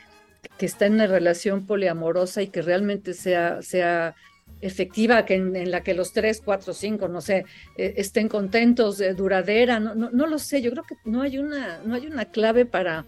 que 0.59 0.67
está 0.67 0.87
en 0.87 0.95
una 0.95 1.07
relación 1.07 1.67
poliamorosa 1.67 2.43
y 2.43 2.49
que 2.49 2.63
realmente 2.63 3.15
sea, 3.15 3.63
sea 3.63 4.15
efectiva, 4.61 5.25
que 5.25 5.35
en, 5.35 5.57
en, 5.57 5.71
la 5.71 5.83
que 5.83 5.95
los 5.95 6.13
tres, 6.13 6.41
cuatro, 6.45 6.73
cinco, 6.73 7.09
no 7.09 7.21
sé, 7.21 7.45
eh, 7.77 7.95
estén 7.97 8.29
contentos, 8.29 9.01
eh, 9.01 9.15
duradera, 9.15 9.81
no, 9.81 9.95
no, 9.95 10.11
no, 10.11 10.27
lo 10.27 10.39
sé, 10.39 10.63
yo 10.63 10.71
creo 10.71 10.85
que 10.85 10.97
no 11.05 11.23
hay 11.23 11.39
una, 11.39 11.81
no 11.85 11.95
hay 11.95 12.07
una 12.07 12.27
clave 12.27 12.65
para, 12.65 13.05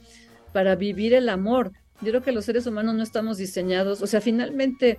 para 0.53 0.77
vivir 0.77 1.15
el 1.15 1.29
amor. 1.29 1.73
Yo 2.03 2.11
creo 2.11 2.23
que 2.23 2.33
los 2.33 2.45
seres 2.45 2.67
humanos 2.67 2.95
no 2.95 3.03
estamos 3.03 3.39
diseñados, 3.39 4.03
o 4.03 4.07
sea, 4.07 4.21
finalmente, 4.21 4.99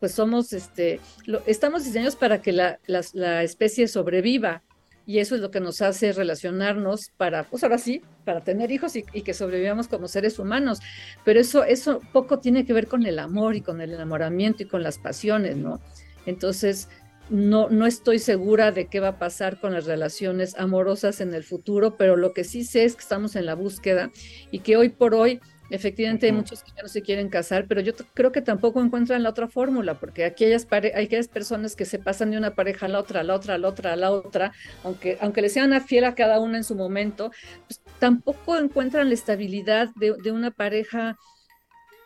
pues 0.00 0.12
somos, 0.12 0.52
este, 0.52 1.00
estamos 1.46 1.84
diseñados 1.84 2.16
para 2.16 2.42
que 2.42 2.52
la, 2.52 2.78
la, 2.86 3.02
la 3.12 3.42
especie 3.42 3.88
sobreviva, 3.88 4.62
y 5.08 5.20
eso 5.20 5.36
es 5.36 5.40
lo 5.40 5.52
que 5.52 5.60
nos 5.60 5.82
hace 5.82 6.12
relacionarnos 6.12 7.10
para, 7.16 7.44
pues 7.44 7.62
ahora 7.62 7.78
sí, 7.78 8.02
para 8.24 8.40
tener 8.40 8.72
hijos 8.72 8.96
y, 8.96 9.04
y, 9.12 9.22
que 9.22 9.34
sobrevivamos 9.34 9.86
como 9.86 10.08
seres 10.08 10.40
humanos. 10.40 10.80
Pero 11.24 11.38
eso, 11.38 11.62
eso 11.62 12.00
poco 12.12 12.40
tiene 12.40 12.66
que 12.66 12.72
ver 12.72 12.88
con 12.88 13.06
el 13.06 13.20
amor 13.20 13.54
y 13.54 13.60
con 13.60 13.80
el 13.80 13.92
enamoramiento 13.92 14.64
y 14.64 14.66
con 14.66 14.82
las 14.82 14.98
pasiones, 14.98 15.56
¿no? 15.56 15.80
Entonces, 16.26 16.88
no, 17.30 17.68
no 17.70 17.86
estoy 17.86 18.18
segura 18.18 18.72
de 18.72 18.86
qué 18.86 19.00
va 19.00 19.08
a 19.08 19.18
pasar 19.18 19.60
con 19.60 19.72
las 19.72 19.86
relaciones 19.86 20.56
amorosas 20.56 21.20
en 21.20 21.34
el 21.34 21.44
futuro, 21.44 21.96
pero 21.96 22.16
lo 22.16 22.32
que 22.32 22.44
sí 22.44 22.64
sé 22.64 22.84
es 22.84 22.94
que 22.94 23.02
estamos 23.02 23.36
en 23.36 23.46
la 23.46 23.54
búsqueda 23.54 24.10
y 24.50 24.60
que 24.60 24.76
hoy 24.76 24.90
por 24.90 25.14
hoy 25.14 25.40
Efectivamente, 25.70 26.26
hay 26.26 26.32
muchos 26.32 26.62
que 26.62 26.70
ya 26.76 26.82
no 26.82 26.88
se 26.88 27.02
quieren 27.02 27.28
casar, 27.28 27.66
pero 27.66 27.80
yo 27.80 27.92
creo 28.14 28.32
que 28.32 28.42
tampoco 28.42 28.80
encuentran 28.80 29.22
la 29.22 29.30
otra 29.30 29.48
fórmula, 29.48 29.94
porque 29.94 30.24
aquellas, 30.24 30.66
hay 30.70 31.04
aquellas 31.04 31.28
personas 31.28 31.74
que 31.74 31.84
se 31.84 31.98
pasan 31.98 32.30
de 32.30 32.38
una 32.38 32.54
pareja 32.54 32.86
a 32.86 32.88
la 32.88 33.00
otra, 33.00 33.20
a 33.20 33.24
la 33.24 33.34
otra, 33.34 33.54
a 33.54 33.58
la 33.58 33.68
otra, 33.68 33.92
a 33.92 33.96
la 33.96 34.10
otra, 34.12 34.52
aunque, 34.84 35.18
aunque 35.20 35.42
le 35.42 35.48
sean 35.48 35.80
fiel 35.82 36.04
a 36.04 36.14
cada 36.14 36.40
una 36.40 36.58
en 36.58 36.64
su 36.64 36.74
momento, 36.74 37.32
pues 37.66 37.80
tampoco 37.98 38.56
encuentran 38.56 39.08
la 39.08 39.14
estabilidad 39.14 39.88
de, 39.96 40.14
de 40.22 40.32
una 40.32 40.50
pareja 40.50 41.18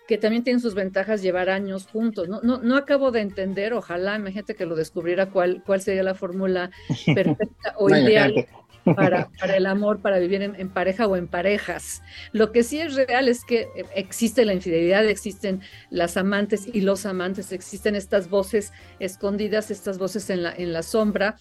que 0.08 0.18
también 0.18 0.42
tiene 0.42 0.58
sus 0.58 0.74
ventajas 0.74 1.22
llevar 1.22 1.50
años 1.50 1.86
juntos. 1.86 2.28
No, 2.28 2.40
no, 2.42 2.58
no 2.58 2.76
acabo 2.76 3.12
de 3.12 3.20
entender, 3.20 3.72
ojalá, 3.72 4.16
imagínate 4.16 4.56
que 4.56 4.66
lo 4.66 4.74
descubriera 4.74 5.30
cuál, 5.30 5.62
cuál 5.64 5.80
sería 5.80 6.02
la 6.02 6.14
fórmula 6.14 6.70
perfecta 7.14 7.74
o 7.76 7.88
ideal 7.90 8.46
para, 8.84 9.28
para, 9.38 9.56
el 9.56 9.66
amor, 9.66 10.00
para 10.00 10.18
vivir 10.18 10.42
en, 10.42 10.54
en, 10.56 10.68
pareja 10.68 11.06
o 11.06 11.16
en 11.16 11.28
parejas. 11.28 12.02
Lo 12.32 12.52
que 12.52 12.62
sí 12.62 12.80
es 12.80 12.94
real 12.94 13.28
es 13.28 13.44
que 13.44 13.68
eh, 13.76 13.84
existe 13.94 14.44
la 14.44 14.54
infidelidad, 14.54 15.06
existen 15.06 15.60
las 15.90 16.16
amantes 16.16 16.66
y 16.72 16.80
los 16.80 17.06
amantes, 17.06 17.52
existen 17.52 17.94
estas 17.94 18.28
voces 18.28 18.72
escondidas, 18.98 19.70
estas 19.70 19.98
voces 19.98 20.30
en 20.30 20.42
la, 20.42 20.54
en 20.54 20.72
la 20.72 20.82
sombra, 20.82 21.36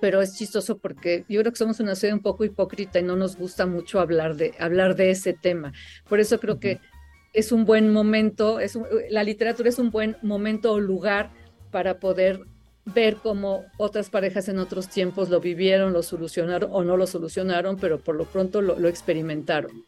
pero 0.00 0.20
es 0.20 0.36
chistoso 0.36 0.78
porque 0.78 1.24
yo 1.28 1.40
creo 1.40 1.52
que 1.52 1.58
somos 1.58 1.78
una 1.80 1.94
sociedad 1.94 2.16
un 2.16 2.22
poco 2.22 2.44
hipócrita 2.44 2.98
y 2.98 3.02
no 3.02 3.16
nos 3.16 3.36
gusta 3.36 3.66
mucho 3.66 4.00
hablar 4.00 4.36
de, 4.36 4.54
hablar 4.58 4.96
de 4.96 5.10
ese 5.10 5.32
tema. 5.32 5.72
Por 6.08 6.20
eso 6.20 6.40
creo 6.40 6.58
que 6.58 6.80
es 7.32 7.52
un 7.52 7.64
buen 7.64 7.92
momento, 7.92 8.60
es 8.60 8.76
un, 8.76 8.86
la 9.10 9.24
literatura 9.24 9.68
es 9.68 9.78
un 9.78 9.90
buen 9.90 10.16
momento 10.22 10.72
o 10.72 10.80
lugar 10.80 11.30
para 11.70 11.98
poder 11.98 12.40
ver 12.84 13.16
cómo 13.16 13.64
otras 13.78 14.10
parejas 14.10 14.48
en 14.48 14.58
otros 14.58 14.88
tiempos 14.88 15.28
lo 15.28 15.40
vivieron, 15.40 15.92
lo 15.92 16.02
solucionaron 16.02 16.70
o 16.72 16.82
no 16.82 16.96
lo 16.96 17.06
solucionaron, 17.06 17.76
pero 17.76 18.00
por 18.00 18.16
lo 18.16 18.24
pronto 18.24 18.60
lo, 18.60 18.78
lo 18.78 18.88
experimentaron. 18.88 19.84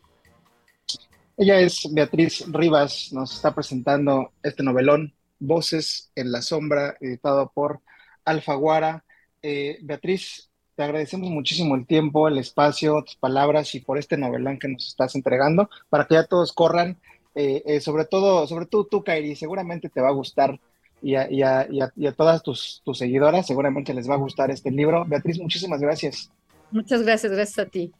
Ella 1.36 1.60
es 1.60 1.88
Beatriz 1.92 2.44
Rivas, 2.48 3.10
nos 3.12 3.34
está 3.34 3.54
presentando 3.54 4.32
este 4.42 4.62
novelón, 4.62 5.14
Voces 5.40 6.12
en 6.14 6.30
la 6.30 6.42
Sombra, 6.42 6.96
editado 7.00 7.50
por 7.52 7.80
Alfaguara. 8.24 9.04
Eh, 9.42 9.78
Beatriz, 9.82 10.48
te 10.76 10.84
agradecemos 10.84 11.30
muchísimo 11.30 11.74
el 11.74 11.86
tiempo, 11.86 12.28
el 12.28 12.38
espacio, 12.38 13.02
tus 13.04 13.16
palabras 13.16 13.74
y 13.74 13.80
por 13.80 13.98
este 13.98 14.16
novelán 14.16 14.58
que 14.58 14.68
nos 14.68 14.86
estás 14.86 15.14
entregando 15.16 15.68
para 15.88 16.06
que 16.06 16.14
ya 16.14 16.24
todos 16.24 16.52
corran. 16.52 16.98
eh, 17.34 17.62
eh, 17.66 17.80
sobre 17.80 18.04
todo, 18.04 18.46
sobre 18.46 18.66
todo 18.66 18.86
tú, 18.86 19.02
Kairi, 19.02 19.34
seguramente 19.34 19.88
te 19.88 20.00
va 20.00 20.08
a 20.08 20.12
gustar 20.12 20.60
y 21.04 21.14
a, 21.16 21.30
y 21.30 21.42
a- 21.42 21.66
y 21.70 21.80
a- 21.82 21.92
y 21.94 22.06
a 22.06 22.12
todas 22.12 22.42
tus, 22.42 22.80
tus 22.84 22.98
seguidoras 22.98 23.46
seguramente 23.46 23.92
les 23.94 24.08
va 24.08 24.14
a 24.14 24.18
gustar 24.18 24.50
este 24.50 24.70
libro. 24.70 25.04
Beatriz, 25.04 25.38
muchísimas 25.38 25.80
gracias. 25.80 26.30
Muchas 26.70 27.02
gracias, 27.02 27.30
gracias 27.32 27.58
a 27.66 27.70
ti. 27.70 27.92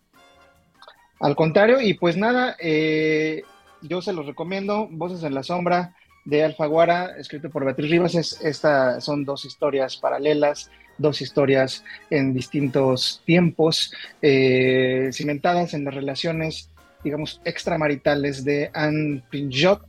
Al 1.21 1.37
contrario, 1.37 1.81
y 1.81 1.95
pues 1.95 2.17
nada, 2.17 2.57
eh, 2.61 3.43
yo 3.83 4.03
se 4.03 4.13
los 4.13 4.27
recomiendo, 4.27 4.89
Voces 4.91 5.23
en 5.23 5.35
la 5.35 5.43
Sombra 5.43 5.95
de 6.25 6.43
Alfaguara, 6.43 7.17
escrito 7.19 7.51
por 7.51 7.65
Beatriz 7.65 7.91
Rivas. 7.91 8.15
Es, 8.15 8.41
esta 8.43 9.01
son 9.01 9.25
dos 9.25 9.45
historias 9.45 9.97
paralelas, 9.97 10.71
dos 10.99 11.21
historias 11.21 11.85
en 12.11 12.33
distintos 12.35 13.23
tiempos, 13.27 13.93
eh, 14.23 15.11
cimentadas 15.13 15.75
en 15.75 15.85
las 15.85 15.95
relaciones, 15.95 16.71
digamos, 17.05 17.41
extramaritales 17.45 18.45
de 18.45 18.71
Anne 18.75 19.23
Pinjot 19.31 19.83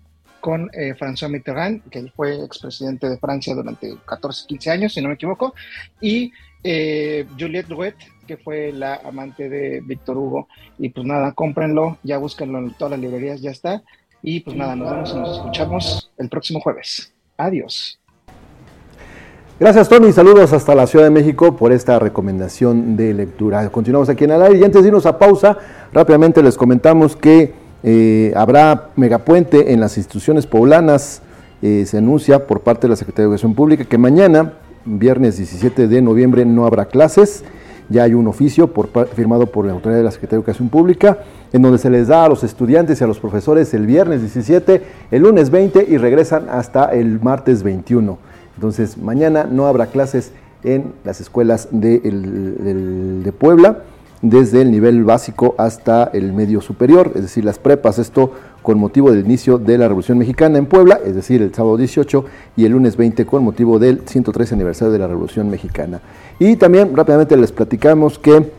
con 0.46 0.70
eh, 0.74 0.94
François 0.94 1.28
Mitterrand, 1.28 1.82
que 1.90 2.06
fue 2.16 2.36
expresidente 2.46 3.10
de 3.10 3.18
Francia 3.18 3.56
durante 3.56 3.98
14, 4.06 4.46
15 4.46 4.70
años, 4.70 4.94
si 4.94 5.02
no 5.02 5.08
me 5.08 5.16
equivoco, 5.16 5.56
y 6.00 6.32
eh, 6.64 7.26
Juliette 7.32 7.68
Drouet, 7.68 7.96
que 8.28 8.38
fue 8.38 8.72
la 8.72 9.02
amante 9.04 9.50
de 9.50 9.82
Víctor 9.84 10.20
Hugo. 10.20 10.48
Y 10.78 10.90
pues 10.90 11.04
nada, 11.08 11.32
cómprenlo, 11.32 11.98
ya 12.04 12.20
búsquenlo 12.20 12.60
en 12.60 12.76
todas 12.76 12.92
las 12.92 13.00
librerías, 13.00 13.42
ya 13.42 13.50
está. 13.50 13.82
Y 14.22 14.42
pues 14.42 14.56
nada, 14.56 14.76
nos 14.76 14.92
vemos 14.92 15.14
y 15.16 15.18
nos 15.18 15.38
escuchamos 15.38 16.12
el 16.20 16.30
próximo 16.30 16.60
jueves. 16.60 17.12
Adiós. 17.38 18.00
Gracias, 19.60 19.90
Tony. 19.90 20.12
Saludos 20.12 20.54
hasta 20.54 20.76
la 20.76 20.86
Ciudad 20.86 21.06
de 21.06 21.12
México 21.12 21.56
por 21.58 21.72
esta 21.72 21.98
recomendación 21.98 22.96
de 22.96 23.16
lectura. 23.16 23.68
Continuamos 23.72 24.10
aquí 24.10 24.26
en 24.26 24.32
el 24.34 24.44
aire 24.44 24.60
y 24.60 24.64
antes 24.64 24.84
de 24.84 24.90
irnos 24.90 25.08
a 25.08 25.18
pausa, 25.18 25.58
rápidamente 25.92 26.44
les 26.44 26.56
comentamos 26.56 27.16
que 27.16 27.65
eh, 27.88 28.34
habrá 28.36 28.90
megapuente 28.96 29.72
en 29.72 29.80
las 29.80 29.96
instituciones 29.98 30.48
poblanas. 30.48 31.22
Eh, 31.62 31.86
se 31.86 32.00
anuncia 32.00 32.48
por 32.48 32.62
parte 32.62 32.82
de 32.88 32.90
la 32.90 32.96
Secretaría 32.96 33.26
de 33.26 33.30
Educación 33.30 33.54
Pública 33.56 33.86
que 33.86 33.98
mañana, 33.98 34.54
viernes 34.86 35.38
17 35.38 35.88
de 35.88 36.02
noviembre, 36.02 36.44
no 36.46 36.66
habrá 36.66 36.86
clases. 36.86 37.44
Ya 37.88 38.02
hay 38.04 38.16
un 38.16 38.28
oficio 38.28 38.72
firmado 39.14 39.46
por 39.46 39.66
la 39.66 39.74
autoridad 39.74 40.00
de 40.00 40.04
la 40.04 40.10
Secretaría 40.12 40.38
de 40.40 40.42
Educación 40.42 40.70
Pública, 40.70 41.20
en 41.54 41.62
donde 41.62 41.78
se 41.78 41.92
les 41.92 42.08
da 42.08 42.26
a 42.26 42.30
los 42.30 42.44
estudiantes 42.44 43.00
y 43.00 43.04
a 43.04 43.08
los 43.08 43.20
profesores 43.20 43.72
el 43.76 43.86
viernes 43.86 44.22
17, 44.22 44.82
el 45.12 45.22
lunes 45.22 45.52
20 45.52 45.86
y 45.88 45.98
regresan 45.98 46.48
hasta 46.50 46.86
el 46.86 47.22
martes 47.22 47.62
21. 47.62 48.18
Entonces, 48.56 48.98
mañana 48.98 49.44
no 49.50 49.68
habrá 49.68 49.86
clases 49.88 50.32
en 50.64 50.94
las 51.04 51.22
escuelas 51.22 51.68
de, 51.70 52.02
el- 52.04 53.22
de 53.24 53.32
Puebla, 53.32 53.84
desde 54.22 54.62
el 54.62 54.72
nivel 54.72 55.04
básico 55.04 55.56
hasta 55.58 56.06
el 56.14 56.34
medio 56.34 56.62
superior, 56.62 57.12
es 57.16 57.24
decir, 57.24 57.46
las 57.46 57.60
prepas. 57.60 58.00
Esto 58.00 58.32
con 58.62 58.80
motivo 58.80 59.12
del 59.12 59.24
inicio 59.24 59.60
de 59.60 59.78
la 59.78 59.88
Revolución 59.88 60.18
Mexicana 60.18 60.58
en 60.58 60.66
Puebla, 60.66 61.00
es 61.06 61.14
decir, 61.14 61.42
el 61.42 61.54
sábado 61.54 61.78
18 61.78 62.26
y 62.58 62.66
el 62.66 62.72
lunes 62.72 62.98
20 62.98 63.26
con 63.26 63.44
motivo 63.44 63.78
del 63.78 64.02
113 64.06 64.56
aniversario 64.56 64.92
de 64.92 65.00
la 65.00 65.08
Revolución 65.08 65.50
Mexicana. 65.50 66.02
Y 66.40 66.56
también 66.56 66.96
rápidamente 66.96 67.38
les 67.38 67.52
platicamos 67.52 68.18
que 68.18 68.52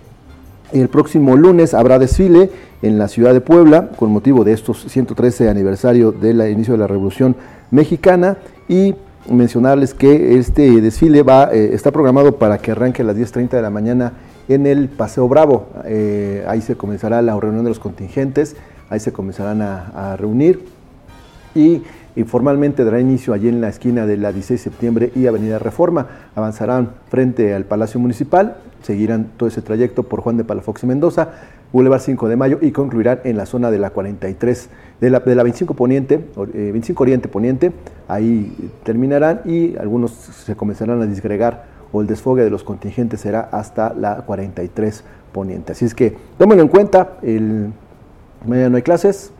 el 0.72 0.88
próximo 0.88 1.36
lunes 1.36 1.74
habrá 1.74 1.98
desfile 1.98 2.50
en 2.82 2.98
la 2.98 3.08
ciudad 3.08 3.32
de 3.32 3.40
Puebla 3.40 3.90
con 3.96 4.10
motivo 4.10 4.44
de 4.44 4.52
estos 4.52 4.84
113 4.88 5.48
aniversario 5.48 6.12
del 6.12 6.40
inicio 6.50 6.74
de 6.74 6.78
la 6.78 6.86
Revolución 6.86 7.36
Mexicana 7.70 8.36
y 8.68 8.94
mencionarles 9.28 9.94
que 9.94 10.38
este 10.38 10.80
desfile 10.80 11.22
va, 11.22 11.50
eh, 11.52 11.70
está 11.72 11.90
programado 11.90 12.36
para 12.36 12.58
que 12.58 12.70
arranque 12.70 13.02
a 13.02 13.04
las 13.04 13.16
10.30 13.16 13.50
de 13.50 13.62
la 13.62 13.70
mañana 13.70 14.12
en 14.48 14.66
el 14.66 14.88
Paseo 14.88 15.28
Bravo. 15.28 15.68
Eh, 15.84 16.44
ahí 16.48 16.60
se 16.60 16.76
comenzará 16.76 17.22
la 17.22 17.38
reunión 17.38 17.64
de 17.64 17.70
los 17.70 17.78
contingentes, 17.78 18.56
ahí 18.90 19.00
se 19.00 19.12
comenzarán 19.12 19.62
a, 19.62 20.16
reunir 20.16 20.64
y, 21.54 21.82
y 22.14 22.24
formalmente 22.24 22.84
dará 22.84 23.00
inicio 23.00 23.34
allí 23.34 23.48
en 23.48 23.60
la 23.60 23.68
esquina 23.68 24.06
de 24.06 24.16
la 24.16 24.32
16 24.32 24.60
de 24.60 24.70
septiembre 24.70 25.12
y 25.14 25.26
Avenida 25.26 25.58
Reforma. 25.58 26.06
Avanzarán 26.34 26.90
frente 27.08 27.54
al 27.54 27.64
Palacio 27.64 27.98
Municipal, 27.98 28.56
seguirán 28.82 29.30
todo 29.36 29.48
ese 29.48 29.62
trayecto 29.62 30.04
por 30.04 30.20
Juan 30.20 30.36
de 30.36 30.44
Palafox 30.44 30.84
y 30.84 30.86
Mendoza, 30.86 31.30
Boulevard 31.72 32.00
5 32.00 32.28
de 32.28 32.36
Mayo 32.36 32.58
y 32.62 32.70
concluirán 32.70 33.20
en 33.24 33.36
la 33.36 33.46
zona 33.46 33.70
de 33.70 33.78
la 33.78 33.90
43, 33.90 34.68
de 35.00 35.10
la, 35.10 35.20
de 35.20 35.34
la 35.34 35.42
25 35.42 35.74
Poniente, 35.74 36.14
eh, 36.54 36.70
25 36.72 37.02
Oriente 37.02 37.28
Poniente, 37.28 37.72
ahí 38.08 38.70
terminarán 38.84 39.40
y 39.44 39.76
algunos 39.76 40.12
se 40.12 40.54
comenzarán 40.54 41.02
a 41.02 41.06
disgregar 41.06 41.75
el 42.00 42.06
desfogue 42.06 42.44
de 42.44 42.50
los 42.50 42.64
contingentes 42.64 43.20
será 43.20 43.48
hasta 43.52 43.94
la 43.94 44.16
43 44.16 45.04
Poniente. 45.32 45.72
Así 45.72 45.84
es 45.84 45.94
que 45.94 46.16
tómenlo 46.38 46.62
en 46.62 46.68
cuenta, 46.68 47.18
el, 47.22 47.70
mañana 48.46 48.70
no 48.70 48.76
hay 48.76 48.82
clases, 48.82 49.32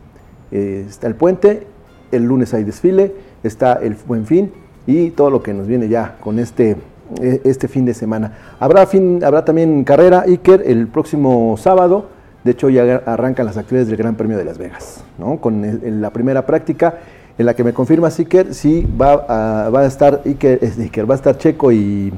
eh, 0.51 0.85
está 0.87 1.07
el 1.07 1.15
puente, 1.15 1.65
el 2.11 2.23
lunes 2.23 2.53
hay 2.53 2.63
desfile, 2.63 3.15
está 3.43 3.73
el 3.73 3.95
buen 4.07 4.27
fin 4.27 4.51
y 4.85 5.09
todo 5.09 5.29
lo 5.31 5.41
que 5.41 5.55
nos 5.55 5.65
viene 5.65 5.89
ya 5.89 6.17
con 6.21 6.37
este, 6.37 6.77
eh, 7.19 7.41
este 7.43 7.67
fin 7.67 7.85
de 7.85 7.95
semana. 7.95 8.37
Habrá, 8.59 8.85
fin, 8.85 9.23
habrá 9.23 9.43
también 9.43 9.83
carrera 9.83 10.21
Iker 10.27 10.63
el 10.67 10.87
próximo 10.87 11.55
sábado, 11.57 12.05
de 12.43 12.51
hecho 12.51 12.69
ya 12.69 13.01
arrancan 13.05 13.47
las 13.47 13.57
actividades 13.57 13.87
del 13.87 13.97
Gran 13.97 14.15
Premio 14.15 14.37
de 14.37 14.45
Las 14.45 14.59
Vegas, 14.59 15.03
¿no? 15.17 15.41
con 15.41 15.79
la 16.01 16.11
primera 16.11 16.45
práctica 16.45 16.99
en 17.39 17.45
la 17.45 17.55
que 17.55 17.63
me 17.63 17.73
confirma 17.73 18.09
Iker 18.15 18.53
si 18.53 18.87
va 18.99 19.15
va 19.69 19.79
a 19.79 19.85
estar 19.85 20.21
Iker, 20.25 20.59
Iker, 20.79 21.09
va 21.09 21.15
a 21.15 21.17
estar 21.17 21.37
Checo 21.37 21.71
y, 21.71 22.13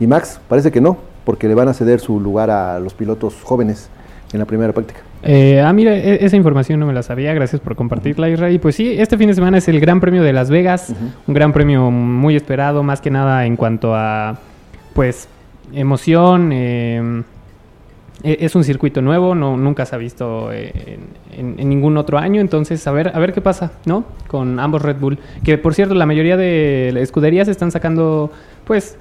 y 0.00 0.06
Max, 0.06 0.40
parece 0.48 0.72
que 0.72 0.80
no, 0.80 0.96
porque 1.24 1.46
le 1.46 1.54
van 1.54 1.68
a 1.68 1.74
ceder 1.74 2.00
su 2.00 2.18
lugar 2.18 2.50
a 2.50 2.80
los 2.80 2.94
pilotos 2.94 3.36
jóvenes 3.44 3.88
en 4.32 4.38
la 4.40 4.46
primera 4.46 4.72
práctica. 4.72 5.00
Eh, 5.22 5.60
ah, 5.60 5.72
mira, 5.72 5.94
e- 5.94 6.24
esa 6.24 6.36
información 6.36 6.80
no 6.80 6.86
me 6.86 6.92
la 6.94 7.02
sabía, 7.02 7.34
gracias 7.34 7.60
por 7.60 7.76
compartirla, 7.76 8.28
Israel. 8.30 8.54
Y 8.54 8.58
pues 8.58 8.74
sí, 8.74 8.94
este 8.98 9.18
fin 9.18 9.28
de 9.28 9.34
semana 9.34 9.58
es 9.58 9.68
el 9.68 9.78
Gran 9.78 10.00
Premio 10.00 10.22
de 10.22 10.32
Las 10.32 10.48
Vegas, 10.50 10.94
un 11.26 11.34
gran 11.34 11.52
premio 11.52 11.90
muy 11.90 12.36
esperado, 12.36 12.82
más 12.82 13.00
que 13.02 13.10
nada 13.10 13.44
en 13.44 13.56
cuanto 13.56 13.94
a, 13.94 14.38
pues, 14.94 15.28
emoción. 15.74 16.50
eh, 16.52 17.22
es 18.22 18.54
un 18.54 18.64
circuito 18.64 19.00
nuevo, 19.00 19.34
no, 19.34 19.56
nunca 19.56 19.86
se 19.86 19.94
ha 19.94 19.98
visto 19.98 20.52
eh, 20.52 20.72
en, 21.36 21.38
en- 21.54 21.58
en 21.60 21.68
ningún 21.70 21.96
otro 21.96 22.18
año, 22.18 22.40
entonces 22.42 22.86
a 22.86 22.92
ver, 22.92 23.12
a 23.14 23.18
ver 23.18 23.32
qué 23.32 23.40
pasa, 23.40 23.72
¿no? 23.86 24.04
Con 24.28 24.58
ambos 24.60 24.82
Red 24.82 24.96
Bull. 25.00 25.18
Que 25.42 25.56
por 25.56 25.72
cierto, 25.74 25.94
la 25.94 26.04
mayoría 26.06 26.36
de 26.36 26.94
escuderías 27.00 27.48
están 27.48 27.70
sacando, 27.70 28.30
pues, 28.64 28.98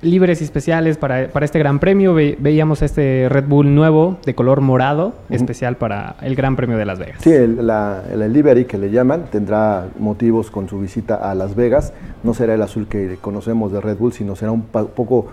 libres 0.00 0.40
y 0.40 0.44
especiales 0.44 0.96
para, 0.96 1.28
para 1.28 1.44
este 1.44 1.58
gran 1.58 1.78
premio. 1.78 2.14
Ve- 2.14 2.36
veíamos 2.40 2.82
este 2.82 3.28
Red 3.28 3.44
Bull 3.46 3.74
nuevo 3.74 4.18
de 4.24 4.34
color 4.34 4.60
morado, 4.60 5.14
especial 5.30 5.76
para 5.76 6.16
el 6.22 6.34
Gran 6.36 6.56
Premio 6.56 6.76
de 6.76 6.84
Las 6.84 6.98
Vegas. 6.98 7.18
Sí, 7.20 7.30
el, 7.32 7.66
la, 7.66 8.02
el 8.12 8.32
livery 8.32 8.64
que 8.64 8.78
le 8.78 8.90
llaman 8.90 9.24
tendrá 9.30 9.88
motivos 9.98 10.50
con 10.50 10.68
su 10.68 10.78
visita 10.80 11.16
a 11.16 11.34
Las 11.34 11.54
Vegas. 11.54 11.92
No 12.22 12.34
será 12.34 12.54
el 12.54 12.62
azul 12.62 12.86
que 12.88 13.18
conocemos 13.20 13.72
de 13.72 13.80
Red 13.80 13.96
Bull, 13.98 14.12
sino 14.12 14.36
será 14.36 14.52
un 14.52 14.62
poco 14.62 15.26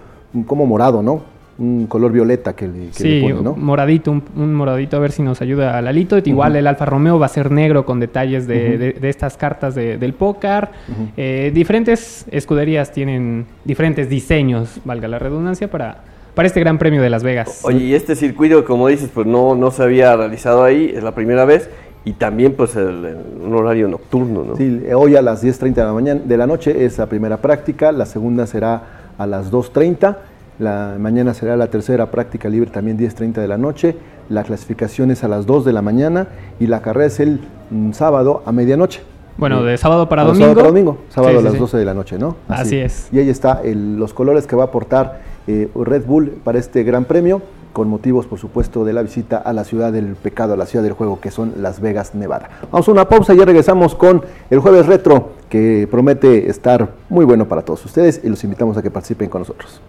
como 0.47 0.66
morado, 0.66 1.01
¿no? 1.03 1.22
Un 1.57 1.87
color 1.87 2.11
violeta 2.11 2.53
que 2.53 2.67
le, 2.67 2.87
que 2.87 2.93
Sí, 2.93 3.21
le 3.21 3.29
pone, 3.33 3.41
¿no? 3.43 3.55
moradito, 3.55 4.11
un, 4.11 4.21
un 4.35 4.53
moradito, 4.53 4.97
a 4.97 4.99
ver 4.99 5.11
si 5.13 5.21
nos 5.23 5.41
ayuda 5.41 5.77
a 5.77 5.81
Lalito. 5.81 6.17
Igual 6.17 6.57
el 6.57 6.67
Alfa 6.67 6.85
Romeo 6.85 7.17
va 7.17 7.27
a 7.27 7.29
ser 7.29 7.49
negro 7.49 7.85
con 7.85 7.99
detalles 8.01 8.45
de, 8.45 8.77
de- 8.77 8.91
de 8.93 9.09
estas 9.09 9.37
cartas 9.37 9.73
de- 9.73 9.97
del 9.97 10.13
póker. 10.13 10.69
Ujú. 10.89 11.07
Eh, 11.15 11.51
diferentes 11.53 12.25
escuderías 12.29 12.91
tienen 12.91 13.45
diferentes 13.63 14.09
diseños, 14.09 14.81
valga 14.83 15.07
la 15.07 15.17
redundancia, 15.17 15.69
para, 15.69 16.03
para 16.33 16.45
este 16.47 16.59
Gran 16.59 16.77
Premio 16.77 17.01
de 17.01 17.09
Las 17.09 17.23
Vegas. 17.23 17.61
Oye, 17.63 17.85
y 17.85 17.93
este 17.93 18.17
circuito, 18.17 18.65
como 18.65 18.89
dices, 18.89 19.09
pues 19.13 19.25
no, 19.25 19.55
no 19.55 19.71
se 19.71 19.81
había 19.83 20.13
realizado 20.17 20.61
ahí, 20.63 20.91
es 20.93 21.03
la 21.03 21.15
primera 21.15 21.45
vez, 21.45 21.69
y 22.03 22.11
también 22.11 22.51
pues 22.51 22.75
el- 22.75 23.05
el- 23.05 23.17
un 23.45 23.55
horario 23.55 23.87
nocturno, 23.87 24.43
¿no? 24.43 24.57
Sí, 24.57 24.81
hoy 24.93 25.15
a 25.15 25.21
las 25.21 25.41
10.30 25.41 25.73
de 25.75 25.87
la, 25.87 25.93
mañana, 25.93 26.19
de 26.25 26.35
la 26.37 26.47
noche 26.47 26.83
es 26.83 26.97
la 26.97 27.05
primera 27.05 27.37
práctica, 27.37 27.93
la 27.93 28.05
segunda 28.05 28.45
será 28.45 28.83
a 29.17 29.25
las 29.25 29.49
2.30, 29.49 30.17
la 30.59 30.95
mañana 30.99 31.33
será 31.33 31.57
la 31.57 31.67
tercera 31.67 32.11
práctica 32.11 32.49
libre 32.49 32.69
también 32.69 32.97
10.30 32.97 33.33
de 33.33 33.47
la 33.47 33.57
noche, 33.57 33.95
la 34.29 34.43
clasificación 34.43 35.11
es 35.11 35.23
a 35.23 35.27
las 35.27 35.45
2 35.45 35.65
de 35.65 35.73
la 35.73 35.81
mañana 35.81 36.27
y 36.59 36.67
la 36.67 36.81
carrera 36.81 37.07
es 37.07 37.19
el 37.19 37.41
mm, 37.69 37.91
sábado 37.91 38.41
a 38.45 38.51
medianoche. 38.51 39.01
Bueno, 39.37 39.63
de 39.63 39.77
sábado 39.77 40.07
para 40.07 40.23
domingo. 40.23 40.39
Sábado 40.45 40.55
para 40.55 40.67
domingo, 40.69 40.97
sábado 41.09 41.33
Sí, 41.33 41.39
a 41.39 41.41
las 41.41 41.53
sí. 41.53 41.59
12 41.59 41.77
de 41.77 41.85
la 41.85 41.93
noche, 41.93 42.17
¿no? 42.17 42.37
Así 42.47 42.77
es. 42.77 43.09
Y 43.11 43.19
ahí 43.19 43.29
está 43.29 43.61
el- 43.63 43.97
los 43.97 44.13
colores 44.13 44.47
que 44.47 44.55
va 44.55 44.63
a 44.63 44.67
aportar 44.67 45.19
eh, 45.47 45.69
Red 45.75 46.05
Bull 46.05 46.29
para 46.43 46.57
este 46.57 46.83
gran 46.83 47.03
premio, 47.05 47.41
con 47.73 47.89
motivos, 47.89 48.25
por 48.25 48.39
supuesto, 48.39 48.85
de 48.85 48.93
la 48.93 49.01
visita 49.03 49.37
a 49.37 49.51
la 49.51 49.65
ciudad 49.65 49.91
del 49.91 50.15
pecado, 50.15 50.53
a 50.53 50.57
la 50.57 50.65
ciudad 50.65 50.81
del 50.83 50.93
juego, 50.93 51.19
que 51.19 51.29
son 51.31 51.53
Las 51.59 51.81
Vegas, 51.81 52.15
Nevada. 52.15 52.49
Vamos 52.71 52.87
a 52.87 52.91
una 52.93 53.09
pausa 53.09 53.33
y 53.33 53.37
ya 53.37 53.45
regresamos 53.45 53.93
con 53.93 54.23
el 54.49 54.59
jueves 54.59 54.85
retro, 54.87 55.31
que 55.49 55.85
promete 55.91 56.49
estar 56.49 56.87
muy 57.09 57.25
bueno 57.25 57.45
para 57.49 57.61
todos 57.63 57.83
ustedes 57.85 58.21
y 58.23 58.29
los 58.29 58.41
invitamos 58.45 58.77
a 58.77 58.81
que 58.81 58.89
participen 58.89 59.29
con 59.29 59.41
nosotros. 59.41 59.81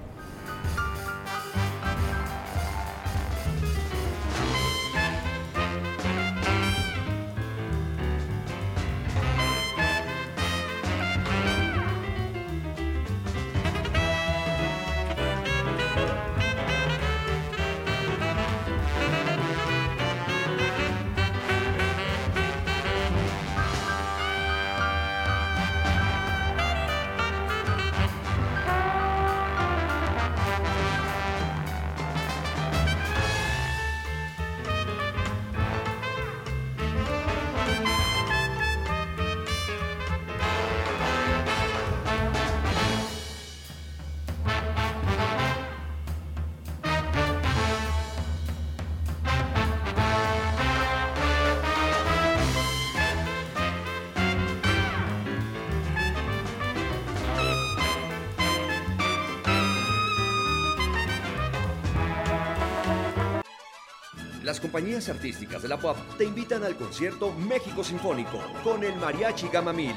Artísticas 65.09 65.63
de 65.63 65.69
la 65.69 65.79
POAP 65.79 65.97
te 66.19 66.25
invitan 66.25 66.65
al 66.65 66.77
concierto 66.77 67.33
México 67.33 67.85
Sinfónico 67.85 68.41
con 68.63 68.83
el 68.85 68.95
Mariachi 68.97 69.49
Gama 69.49 69.73
Mil. 69.73 69.95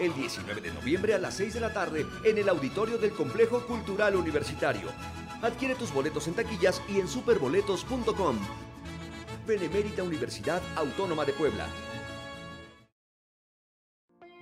El 0.00 0.14
19 0.14 0.60
de 0.60 0.72
noviembre 0.72 1.14
a 1.14 1.18
las 1.18 1.34
6 1.34 1.54
de 1.54 1.60
la 1.60 1.72
tarde 1.72 2.06
en 2.24 2.38
el 2.38 2.48
auditorio 2.48 2.98
del 2.98 3.12
Complejo 3.12 3.66
Cultural 3.66 4.16
Universitario. 4.16 4.88
Adquiere 5.42 5.74
tus 5.74 5.92
boletos 5.92 6.26
en 6.28 6.34
taquillas 6.34 6.82
y 6.88 7.00
en 7.00 7.08
superboletos.com. 7.08 8.38
Benemérita 9.46 10.02
Universidad 10.02 10.62
Autónoma 10.76 11.24
de 11.24 11.32
Puebla. 11.32 11.66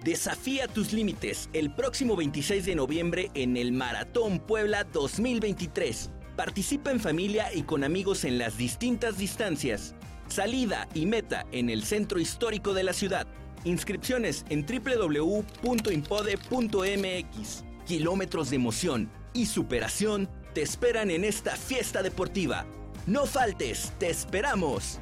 Desafía 0.04 0.66
tus 0.66 0.92
límites 0.92 1.48
el 1.52 1.72
próximo 1.72 2.16
26 2.16 2.66
de 2.66 2.74
noviembre 2.74 3.30
en 3.34 3.56
el 3.56 3.72
Maratón 3.72 4.40
Puebla 4.40 4.84
2023. 4.84 6.10
Participa 6.36 6.90
en 6.90 7.00
familia 7.00 7.52
y 7.52 7.62
con 7.62 7.84
amigos 7.84 8.24
en 8.24 8.38
las 8.38 8.56
distintas 8.56 9.18
distancias. 9.18 9.94
Salida 10.28 10.88
y 10.94 11.04
meta 11.04 11.44
en 11.52 11.68
el 11.68 11.84
centro 11.84 12.18
histórico 12.18 12.72
de 12.72 12.84
la 12.84 12.94
ciudad. 12.94 13.26
Inscripciones 13.64 14.46
en 14.48 14.64
www.impode.mx. 14.64 15.64
Kilómetros 17.86 18.50
de 18.50 18.56
emoción 18.56 19.10
y 19.34 19.46
superación 19.46 20.28
te 20.54 20.62
esperan 20.62 21.10
en 21.10 21.24
esta 21.24 21.56
fiesta 21.56 22.02
deportiva. 22.02 22.64
No 23.06 23.26
faltes, 23.26 23.92
te 23.98 24.08
esperamos. 24.08 25.00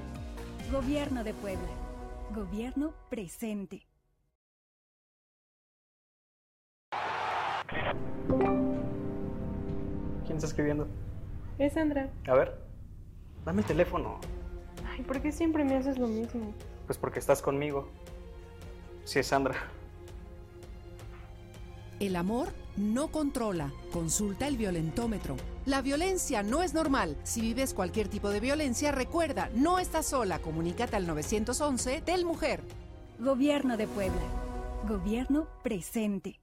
Gobierno 0.73 1.23
de 1.23 1.35
Puebla. 1.35 1.69
Gobierno 2.35 2.95
presente. 3.09 3.87
¿Quién 10.25 10.37
está 10.37 10.47
escribiendo? 10.47 10.89
Es 11.61 11.75
Sandra. 11.75 12.09
A 12.27 12.33
ver, 12.33 12.59
dame 13.45 13.61
el 13.61 13.67
teléfono. 13.67 14.19
Ay, 14.91 15.03
¿por 15.03 15.21
qué 15.21 15.31
siempre 15.31 15.63
me 15.63 15.77
haces 15.77 15.99
lo 15.99 16.09
mismo? 16.09 16.55
Pues 16.87 16.97
porque 16.97 17.19
estás 17.19 17.43
conmigo. 17.43 17.91
Sí, 19.05 19.19
es 19.19 19.27
Sandra. 19.27 19.57
El 22.01 22.17
amor 22.17 22.49
no 22.79 23.09
controla. 23.09 23.71
Consulta 23.93 24.49
el 24.49 24.57
violentómetro. 24.57 25.37
La 25.67 25.83
violencia 25.83 26.43
no 26.43 26.63
es 26.63 26.73
normal. 26.73 27.15
Si 27.25 27.43
vives 27.43 27.75
cualquier 27.75 28.09
tipo 28.09 28.31
de 28.31 28.41
violencia, 28.41 28.91
recuerda, 28.91 29.51
no 29.55 29.79
estás 29.79 30.07
sola. 30.07 30.39
Comunícate 30.39 30.97
al 30.97 31.07
911 31.07 32.01
del 32.01 32.25
Mujer. 32.25 32.63
Gobierno 33.19 33.77
de 33.77 33.87
Puebla. 33.87 34.23
Gobierno 34.89 35.47
presente. 35.63 36.41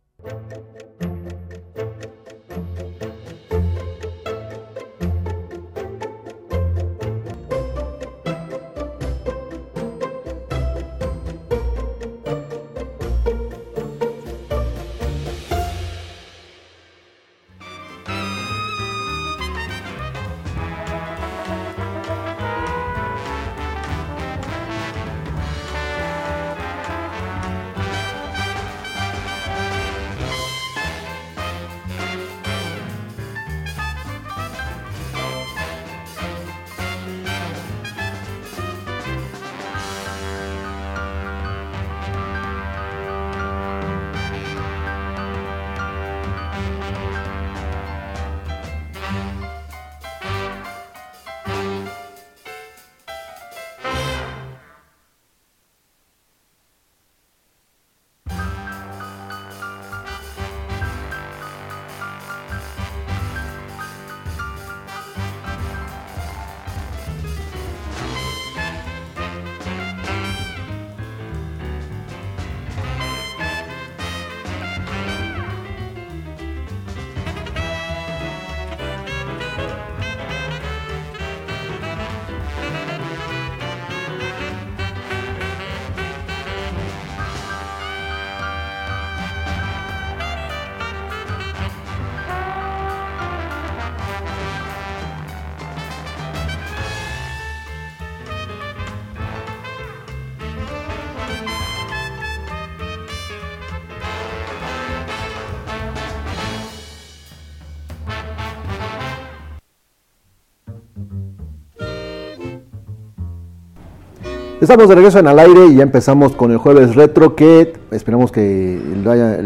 Estamos 114.67 114.89
de 114.89 114.95
regreso 114.95 115.17
en 115.17 115.27
al 115.27 115.39
aire 115.39 115.67
y 115.67 115.75
ya 115.75 115.83
empezamos 115.83 116.35
con 116.35 116.51
el 116.51 116.57
jueves 116.57 116.93
retro 116.93 117.37
que 117.37 117.71
esperamos 117.91 118.33
que 118.33 118.77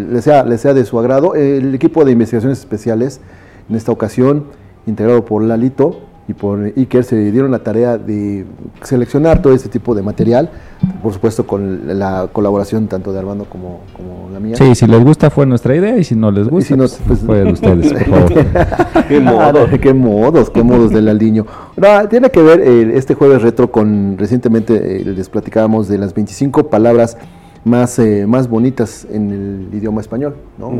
les, 0.09 0.23
sea, 0.23 0.43
les 0.43 0.61
sea 0.61 0.73
de 0.73 0.83
su 0.83 0.97
agrado. 0.97 1.35
El 1.35 1.75
equipo 1.75 2.03
de 2.03 2.13
investigaciones 2.13 2.57
especiales 2.57 3.21
en 3.69 3.75
esta 3.75 3.91
ocasión, 3.91 4.45
integrado 4.87 5.23
por 5.23 5.43
Lalito 5.43 5.99
y 6.31 6.33
por 6.33 6.63
Iker, 6.77 7.03
se 7.03 7.31
dieron 7.31 7.51
la 7.51 7.59
tarea 7.59 7.97
de 7.97 8.45
seleccionar 8.83 9.41
todo 9.41 9.53
este 9.53 9.67
tipo 9.67 9.93
de 9.93 10.01
material, 10.01 10.49
por 11.03 11.13
supuesto 11.13 11.45
con 11.45 11.99
la 11.99 12.29
colaboración 12.31 12.87
tanto 12.87 13.11
de 13.11 13.19
Armando 13.19 13.45
como, 13.45 13.81
como 13.95 14.29
la 14.31 14.39
mía. 14.39 14.55
Sí, 14.55 14.73
si 14.75 14.87
les 14.87 15.03
gusta 15.03 15.29
fue 15.29 15.45
nuestra 15.45 15.75
idea 15.75 15.97
y 15.97 16.05
si 16.05 16.15
no 16.15 16.31
les 16.31 16.47
gusta, 16.47 16.67
si 16.69 16.73
no, 16.75 16.85
pues, 17.05 17.19
fue 17.19 17.43
de 17.43 17.51
ustedes, 17.51 17.93
por 17.93 18.05
favor. 18.05 18.45
qué 19.09 19.19
modos, 19.19 19.69
qué 19.81 19.93
modos, 19.93 20.49
qué 20.49 20.63
modos 20.63 20.91
del 20.91 21.09
Aldiño. 21.09 21.45
No, 21.75 22.07
tiene 22.07 22.29
que 22.29 22.41
ver 22.41 22.61
eh, 22.61 22.93
este 22.95 23.13
jueves 23.13 23.41
retro 23.41 23.69
con 23.69 24.17
recientemente 24.17 25.01
eh, 25.01 25.05
les 25.05 25.29
platicábamos 25.29 25.89
de 25.89 25.97
las 25.97 26.13
25 26.13 26.69
palabras 26.69 27.17
más, 27.65 27.99
eh, 27.99 28.25
más 28.25 28.47
bonitas 28.47 29.05
en 29.11 29.31
el 29.31 29.77
idioma 29.77 29.99
español. 29.99 30.35
¿no? 30.57 30.71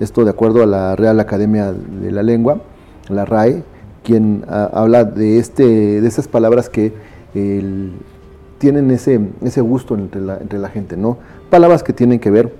Esto 0.00 0.24
de 0.24 0.30
acuerdo 0.30 0.62
a 0.62 0.66
la 0.66 0.96
Real 0.96 1.20
Academia 1.20 1.72
de 1.72 2.10
la 2.10 2.22
Lengua, 2.22 2.62
la 3.10 3.26
RAE, 3.26 3.62
quien 4.04 4.44
ah, 4.48 4.70
habla 4.72 5.04
de, 5.04 5.38
este, 5.38 5.64
de 6.00 6.06
esas 6.08 6.28
palabras 6.28 6.68
que 6.68 6.92
el- 7.34 7.92
tienen 8.58 8.90
ese, 8.90 9.20
ese 9.42 9.60
gusto 9.60 9.94
entre 9.94 10.20
la, 10.20 10.38
entre 10.38 10.58
la 10.58 10.68
gente. 10.68 10.96
¿no? 10.96 11.18
Palabras 11.50 11.82
que 11.82 11.92
tienen 11.92 12.18
que 12.18 12.30
ver 12.30 12.52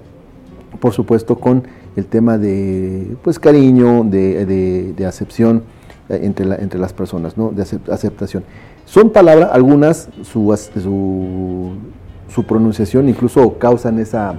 por 0.80 0.92
supuesto, 0.92 1.36
con 1.40 1.64
el 1.96 2.04
tema 2.06 2.38
de 2.38 3.16
pues 3.22 3.38
cariño, 3.38 4.04
de, 4.04 4.44
de- 4.46 4.92
de 4.92 5.06
acepción 5.06 5.62
eh, 6.08 6.20
entre, 6.22 6.44
la- 6.46 6.56
entre 6.56 6.78
las 6.78 6.92
personas, 6.92 7.36
¿no? 7.36 7.50
de 7.50 7.62
acep- 7.64 7.90
aceptación. 7.90 8.44
Son 8.84 9.10
palabras, 9.10 9.50
algunas, 9.52 10.08
su, 10.22 10.54
su, 10.80 11.70
su 12.28 12.44
pronunciación 12.44 13.08
incluso 13.08 13.58
causan 13.58 13.98
esa, 13.98 14.34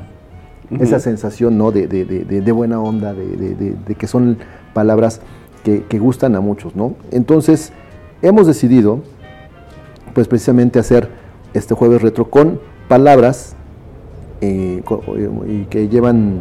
esa 0.79 0.99
sensación 0.99 1.57
¿no? 1.57 1.71
de, 1.71 1.87
de- 1.87 2.05
buena 2.51 2.79
onda, 2.79 3.13
de 3.13 3.95
que 3.95 4.07
son 4.07 4.37
palabras 4.73 5.19
que, 5.63 5.99
gustan 5.99 6.35
a 6.35 6.39
muchos. 6.41 6.75
¿no? 6.75 6.95
Entonces, 7.11 7.71
hemos 8.21 8.47
decidido, 8.47 8.99
pues 10.13 10.27
precisamente 10.27 10.79
hacer 10.79 11.09
este 11.53 11.73
jueves 11.73 12.01
retro 12.01 12.29
con 12.29 12.59
palabras 12.87 13.55
eh, 14.41 14.81
co- 14.85 15.01
y 15.47 15.65
que 15.65 15.87
llevan 15.89 16.39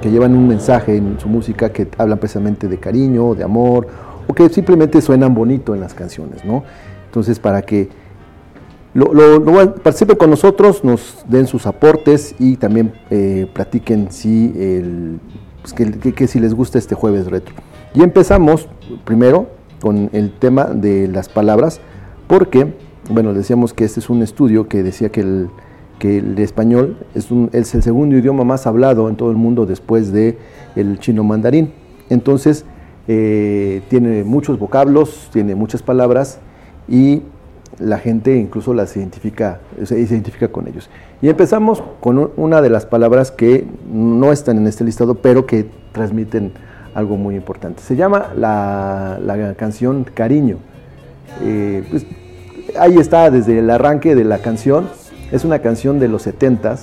que 0.00 0.10
llevan 0.10 0.34
un 0.34 0.48
mensaje 0.48 0.96
en 0.96 1.20
su 1.20 1.28
música 1.28 1.70
que 1.72 1.86
hablan 1.96 2.18
precisamente 2.18 2.66
de 2.66 2.76
cariño, 2.78 3.36
de 3.36 3.44
amor, 3.44 3.86
o 4.26 4.34
que 4.34 4.48
simplemente 4.48 5.00
suenan 5.00 5.32
bonito 5.32 5.76
en 5.76 5.80
las 5.80 5.94
canciones, 5.94 6.44
¿no? 6.44 6.64
Entonces, 7.06 7.38
para 7.38 7.62
que 7.62 7.88
lo, 8.94 9.74
participen 9.76 10.16
con 10.16 10.28
nosotros, 10.30 10.82
nos 10.82 11.24
den 11.28 11.46
sus 11.46 11.66
aportes 11.68 12.34
y 12.40 12.56
también 12.56 12.92
eh, 13.10 13.46
platiquen 13.54 14.10
si, 14.10 14.52
el, 14.56 15.20
pues, 15.60 15.72
que- 15.72 16.12
que 16.12 16.26
si 16.26 16.40
les 16.40 16.52
gusta 16.52 16.78
este 16.78 16.96
jueves 16.96 17.28
retro. 17.28 17.54
Y 17.94 18.02
empezamos 18.02 18.68
primero 19.04 19.48
con 19.80 20.08
el 20.12 20.32
tema 20.32 20.64
de 20.64 21.08
las 21.08 21.28
palabras, 21.28 21.80
porque 22.26 22.72
bueno, 23.10 23.34
decíamos 23.34 23.74
que 23.74 23.84
este 23.84 24.00
es 24.00 24.08
un 24.08 24.22
estudio 24.22 24.68
que 24.68 24.82
decía 24.82 25.10
que 25.10 25.20
el, 25.20 25.48
que 25.98 26.18
el 26.18 26.38
español 26.38 26.96
es, 27.14 27.28
el 27.52 27.82
segundo 27.82 28.16
idioma 28.16 28.44
más 28.44 28.66
hablado 28.66 29.08
en 29.08 29.16
todo 29.16 29.30
el 29.30 29.36
mundo 29.36 29.66
después 29.66 30.12
de 30.12 30.38
el 30.76 30.98
chino 31.00 31.24
mandarín. 31.24 31.72
Entonces, 32.10 32.64
eh, 33.08 33.82
tiene 33.88 34.22
muchos 34.24 34.58
vocablos, 34.58 35.28
tiene 35.32 35.54
muchas 35.56 35.82
palabras 35.82 36.38
y 36.88 37.22
la 37.78 37.98
gente 37.98 38.36
incluso 38.36 38.72
las 38.74 38.96
identifica, 38.96 39.60
se 39.82 39.98
identifica 39.98 40.48
con 40.48 40.68
ellos. 40.68 40.88
Y 41.20 41.28
empezamos 41.28 41.82
con 42.00 42.18
un- 42.18 42.30
una 42.36 42.62
de 42.62 42.70
las 42.70 42.86
palabras 42.86 43.32
que 43.32 43.66
no 43.92 44.30
están 44.30 44.58
en 44.58 44.66
este 44.68 44.84
listado, 44.84 45.16
pero 45.16 45.46
que 45.46 45.66
transmiten 45.92 46.52
algo 46.94 47.16
muy 47.16 47.34
importante. 47.36 47.82
Se 47.82 47.96
llama 47.96 48.32
la, 48.36 49.18
la 49.22 49.54
canción 49.54 50.04
Cariño. 50.04 50.58
Eh, 51.42 51.84
pues, 51.90 52.06
ahí 52.78 52.96
está 52.96 53.30
desde 53.30 53.58
el 53.58 53.70
arranque 53.70 54.14
de 54.14 54.24
la 54.24 54.38
canción. 54.38 54.88
Es 55.30 55.44
una 55.44 55.60
canción 55.60 55.98
de 55.98 56.08
los 56.08 56.26
70s, 56.26 56.80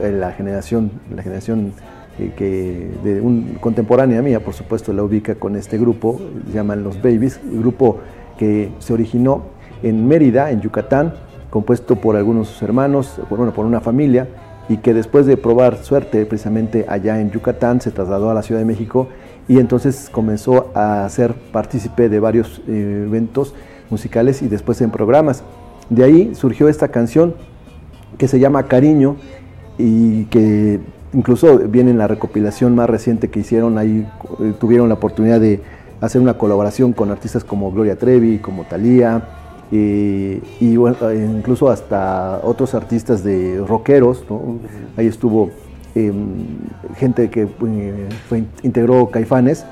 eh, 0.00 0.12
la 0.12 0.32
generación, 0.32 0.90
la 1.14 1.22
generación 1.22 1.72
eh, 2.18 2.32
que 2.36 2.90
de 3.04 3.20
un 3.20 3.58
contemporánea 3.60 4.22
mía, 4.22 4.40
por 4.40 4.54
supuesto, 4.54 4.92
la 4.92 5.02
ubica 5.02 5.34
con 5.34 5.56
este 5.56 5.78
grupo, 5.78 6.20
se 6.46 6.54
llaman 6.54 6.82
Los 6.82 7.00
Babies, 7.02 7.40
grupo 7.44 8.00
que 8.38 8.70
se 8.78 8.92
originó 8.92 9.44
en 9.82 10.06
Mérida, 10.06 10.50
en 10.50 10.60
Yucatán, 10.60 11.14
compuesto 11.50 11.96
por 11.96 12.16
algunos 12.16 12.62
hermanos, 12.62 13.20
bueno, 13.28 13.52
por 13.52 13.66
una 13.66 13.80
familia, 13.80 14.28
y 14.68 14.78
que 14.78 14.94
después 14.94 15.26
de 15.26 15.36
probar 15.36 15.78
suerte 15.78 16.24
precisamente 16.24 16.86
allá 16.88 17.20
en 17.20 17.30
Yucatán 17.30 17.80
se 17.80 17.90
trasladó 17.90 18.30
a 18.30 18.34
la 18.34 18.42
Ciudad 18.42 18.60
de 18.60 18.64
México 18.64 19.08
y 19.48 19.58
entonces 19.58 20.08
comenzó 20.10 20.70
a 20.74 21.08
ser 21.08 21.34
partícipe 21.34 22.08
de 22.08 22.20
varios 22.20 22.62
eh, 22.68 23.04
eventos 23.06 23.54
musicales 23.90 24.42
y 24.42 24.48
después 24.48 24.80
en 24.80 24.90
programas. 24.90 25.42
De 25.90 26.04
ahí 26.04 26.34
surgió 26.34 26.68
esta 26.68 26.88
canción 26.88 27.34
que 28.18 28.28
se 28.28 28.38
llama 28.38 28.64
Cariño 28.64 29.16
y 29.78 30.24
que 30.26 30.80
incluso 31.12 31.58
viene 31.58 31.90
en 31.90 31.98
la 31.98 32.08
recopilación 32.08 32.74
más 32.74 32.88
reciente 32.88 33.28
que 33.28 33.40
hicieron, 33.40 33.78
ahí 33.78 34.06
eh, 34.40 34.54
tuvieron 34.58 34.88
la 34.88 34.94
oportunidad 34.94 35.40
de 35.40 35.60
hacer 36.00 36.20
una 36.20 36.34
colaboración 36.34 36.92
con 36.92 37.10
artistas 37.10 37.44
como 37.44 37.70
Gloria 37.72 37.96
Trevi, 37.96 38.38
como 38.38 38.64
Thalía, 38.64 39.22
eh, 39.70 40.42
y 40.60 40.74
incluso 40.74 41.70
hasta 41.70 42.40
otros 42.42 42.74
artistas 42.74 43.24
de 43.24 43.62
rockeros, 43.66 44.24
ahí 44.96 45.06
estuvo 45.06 45.50
eh, 45.94 46.12
gente 46.96 47.30
que 47.30 47.42
eh, 47.42 48.08
fue- 48.28 48.44
integró 48.62 49.08
Caifanes, 49.10 49.64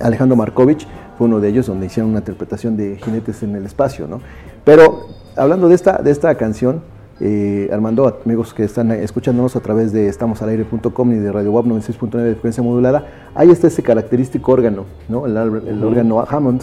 Alejandro 0.00 0.36
Markovich 0.36 0.86
fue 1.16 1.26
uno 1.28 1.40
de 1.40 1.48
ellos 1.48 1.66
donde 1.66 1.86
hicieron 1.86 2.10
una 2.10 2.18
interpretación 2.20 2.76
de 2.76 2.96
Jinetes 2.96 3.42
en 3.42 3.54
el 3.54 3.64
Espacio, 3.66 4.06
¿no? 4.08 4.20
Pero 4.64 5.06
hablando 5.36 5.68
de 5.68 5.74
esta, 5.76 5.98
de 5.98 6.10
esta 6.10 6.34
canción, 6.36 6.82
eh, 7.20 7.70
Armando, 7.72 8.20
amigos 8.24 8.52
que 8.52 8.64
están 8.64 8.90
escuchándonos 8.90 9.54
a 9.54 9.60
través 9.60 9.92
de 9.92 10.08
estamosalaire.com 10.08 11.12
y 11.12 11.16
de 11.16 11.30
Radio 11.30 11.52
WAP 11.52 11.66
96.9 11.66 12.10
de 12.22 12.32
frecuencia 12.32 12.62
modulada, 12.62 13.06
ahí 13.36 13.50
está 13.50 13.68
ese 13.68 13.82
característico 13.84 14.50
órgano, 14.50 14.84
¿no? 15.08 15.26
El, 15.26 15.36
el 15.36 15.78
Ujú. 15.78 15.86
órgano 15.86 16.24
Hammond, 16.28 16.62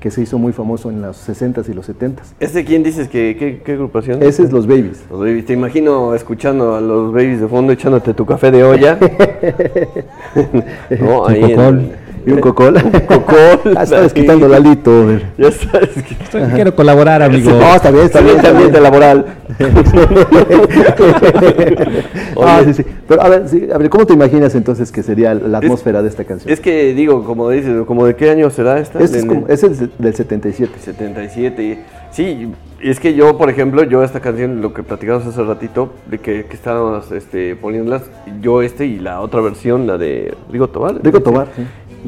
que 0.00 0.10
se 0.10 0.22
hizo 0.22 0.38
muy 0.38 0.52
famoso 0.52 0.90
en 0.90 1.02
los 1.02 1.28
60s 1.28 1.68
y 1.68 1.74
los 1.74 1.88
70s. 1.88 2.34
¿Este 2.40 2.64
quién 2.64 2.82
dices 2.82 3.08
que 3.08 3.36
qué, 3.38 3.60
qué 3.64 3.72
agrupación? 3.72 4.22
Ese 4.22 4.42
es 4.42 4.52
Los 4.52 4.66
Babies. 4.66 5.04
Los 5.10 5.20
Babies. 5.20 5.44
Te 5.44 5.52
imagino 5.52 6.14
escuchando 6.14 6.74
a 6.74 6.80
los 6.80 7.12
Babies 7.12 7.40
de 7.40 7.48
fondo 7.48 7.72
echándote 7.72 8.14
tu 8.14 8.24
café 8.24 8.50
de 8.50 8.64
olla. 8.64 8.98
no, 11.00 11.26
ahí 11.26 11.52
en-. 11.52 12.09
Y 12.26 12.32
un 12.32 12.40
cocol. 12.40 12.74
cocol. 13.06 13.36
Ah, 13.76 13.82
está 13.84 14.00
desquitando 14.02 14.48
Lalito. 14.48 15.06
Ya 15.38 15.50
sabes 15.52 15.90
que 16.30 16.38
Ajá. 16.38 16.54
Quiero 16.54 16.74
colaborar, 16.74 17.22
amigo. 17.22 17.50
No, 17.50 17.74
está 17.74 17.90
bien, 17.90 18.04
está 18.06 18.20
bien. 18.20 18.36
Excelente 18.36 18.48
ambiente 18.48 18.80
laboral. 18.80 19.26
Ah, 22.42 22.62
sí, 22.64 22.74
sí. 22.74 22.84
Pero 23.06 23.22
a 23.22 23.28
ver, 23.28 23.48
sí, 23.48 23.68
a 23.72 23.78
ver, 23.78 23.90
¿cómo 23.90 24.06
te 24.06 24.14
imaginas 24.14 24.54
entonces 24.54 24.90
que 24.92 25.02
sería 25.02 25.34
la 25.34 25.58
atmósfera 25.58 26.02
de 26.02 26.08
esta 26.08 26.24
canción? 26.24 26.52
Es 26.52 26.60
que 26.60 26.94
digo, 26.94 27.24
como 27.24 27.50
dices, 27.50 27.84
como 27.86 28.06
de 28.06 28.16
qué 28.16 28.30
año 28.30 28.50
será 28.50 28.78
esta? 28.78 28.98
Este 29.00 29.18
es, 29.18 29.24
Del- 29.24 29.28
como- 29.28 29.48
es 29.48 29.60
del 29.98 30.14
77. 30.14 30.72
77. 30.80 31.62
y- 31.62 31.78
Sí, 32.12 32.52
y 32.82 32.90
es 32.90 32.98
que 32.98 33.14
yo, 33.14 33.38
por 33.38 33.50
ejemplo, 33.50 33.84
yo 33.84 34.02
esta 34.02 34.18
canción, 34.20 34.60
lo 34.60 34.74
que 34.74 34.82
platicamos 34.82 35.24
hace 35.26 35.42
ratito, 35.44 35.92
de 36.06 36.18
que, 36.18 36.46
que 36.46 36.54
estábamos 36.56 37.12
este, 37.12 37.54
poniéndolas, 37.54 38.02
yo 38.40 38.62
este 38.62 38.84
y 38.86 38.98
la 38.98 39.20
otra 39.20 39.40
versión, 39.40 39.86
la 39.86 39.96
de 39.96 40.34
Rigo 40.50 40.66
Tobar. 40.68 40.96
Rigo 41.04 41.20
Tobar, 41.20 41.46
sí. 41.54 41.62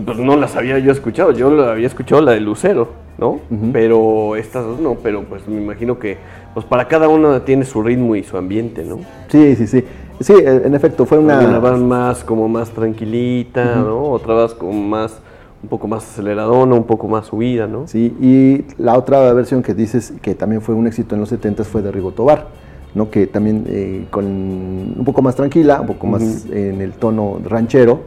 Pues 0.05 0.19
no 0.19 0.37
las 0.37 0.57
había 0.57 0.79
yo 0.79 0.93
escuchado, 0.93 1.33
yo 1.33 1.51
la 1.51 1.73
había 1.73 1.87
escuchado 1.87 2.23
la 2.23 2.33
de 2.33 2.41
Lucero, 2.41 2.89
¿no? 3.19 3.41
Pero 3.73 4.37
estas 4.37 4.65
dos 4.65 4.81
no, 4.81 4.95
pero 4.95 5.23
pues 5.25 5.47
me 5.47 5.61
imagino 5.61 5.99
que 5.99 6.17
pues 6.55 6.67
para 6.67 6.89
cada 6.89 7.09
una 7.09 7.45
tiene 7.45 7.65
su 7.65 7.83
ritmo 7.83 8.17
y 8.17 8.23
su 8.23 8.37
ambiente, 8.37 8.85
¿no? 8.85 9.01
Sí, 9.29 9.57
sí, 9.57 9.67
sí. 9.67 9.85
Sí, 10.21 10.35
eh, 10.35 10.63
en 10.65 10.75
efecto, 10.75 11.05
fue 11.05 11.19
una... 11.19 11.41
Una 11.41 11.61
más 11.77 12.23
como 12.25 12.49
más 12.49 12.71
tranquilita. 12.71 13.77
¿no? 13.77 14.05
Otra 14.05 14.35
vas 14.35 14.55
como 14.55 14.73
más, 14.73 15.19
un 15.63 15.69
poco 15.69 15.89
más 15.89 16.05
aceleradona, 16.05 16.75
un 16.75 16.85
poco 16.85 17.09
más 17.09 17.27
subida, 17.27 17.67
¿no? 17.67 17.89
Sí, 17.89 18.15
y 18.21 18.65
la 18.81 18.97
otra 18.97 19.33
versión 19.33 19.63
que 19.63 19.75
dices 19.75 20.13
que 20.23 20.35
también 20.35 20.63
fue 20.63 20.75
un 20.75 20.87
éxito 20.87 21.15
en 21.15 21.21
los 21.21 21.29
70 21.31 21.65
fue 21.65 21.83
de 21.83 21.91
Rigo 21.91 22.13
Tobar, 22.13 22.47
¿no? 22.95 23.11
que 23.11 23.27
también 23.27 23.65
eh, 23.69 24.07
con 24.11 24.25
un 24.27 25.03
poco 25.05 25.23
más 25.23 25.35
tranquila, 25.35 25.81
un 25.81 25.87
poco 25.87 26.07
más 26.07 26.47
en 26.51 26.81
el 26.81 26.93
tono 26.93 27.41
ranchero, 27.45 28.01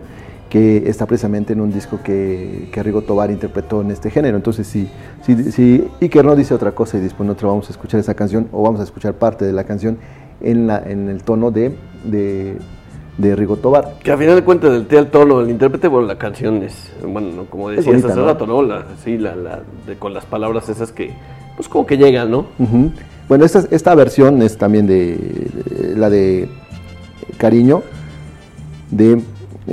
que 0.55 0.89
está 0.89 1.05
precisamente 1.05 1.51
en 1.51 1.59
un 1.59 1.69
disco 1.69 1.99
que, 2.01 2.69
que 2.71 2.81
Rigo 2.81 3.01
Tobar 3.01 3.29
interpretó 3.29 3.81
en 3.81 3.91
este 3.91 4.09
género. 4.09 4.37
Entonces, 4.37 4.65
si, 4.65 4.87
si, 5.21 5.51
si 5.51 5.85
Iker 5.99 6.23
no 6.23 6.33
dice 6.33 6.53
otra 6.53 6.71
cosa 6.71 6.97
y 6.97 7.01
después 7.01 7.27
nosotros 7.27 7.51
vamos 7.51 7.67
a 7.67 7.73
escuchar 7.73 7.99
esa 7.99 8.13
canción, 8.13 8.47
o 8.53 8.63
vamos 8.63 8.79
a 8.79 8.85
escuchar 8.85 9.15
parte 9.15 9.43
de 9.43 9.51
la 9.51 9.65
canción 9.65 9.97
en, 10.39 10.65
la, 10.65 10.77
en 10.77 11.09
el 11.09 11.23
tono 11.23 11.51
de, 11.51 11.75
de, 12.05 12.55
de 13.17 13.35
Rigo 13.35 13.57
Tobar. 13.57 13.95
Que 14.01 14.13
a 14.13 14.17
final 14.17 14.33
de 14.35 14.43
cuentas 14.45 14.71
del 14.71 14.97
el 14.97 15.07
tono 15.11 15.41
del 15.41 15.49
intérprete, 15.49 15.89
bueno, 15.89 16.07
la 16.07 16.17
canción 16.17 16.63
es, 16.63 16.89
bueno, 17.05 17.31
¿no? 17.35 17.45
como 17.47 17.67
decías 17.71 17.87
bonita, 17.87 18.07
hace 18.07 18.19
¿no? 18.21 18.25
rato, 18.25 18.47
¿no? 18.47 18.61
La, 18.63 18.85
sí, 19.03 19.17
la, 19.17 19.35
la, 19.35 19.61
de- 19.85 19.97
con 19.97 20.13
las 20.13 20.23
palabras 20.23 20.69
esas 20.69 20.93
que, 20.93 21.11
pues 21.57 21.67
como 21.67 21.85
que 21.85 21.97
llegan, 21.97 22.31
¿no? 22.31 22.45
Bueno, 23.27 23.43
esta, 23.43 23.61
esta 23.71 23.93
versión 23.93 24.41
es 24.41 24.57
también 24.57 24.87
de, 24.87 25.17
de- 25.17 25.95
la 25.97 26.09
de 26.09 26.47
Cariño, 27.37 27.83
de 28.89 29.19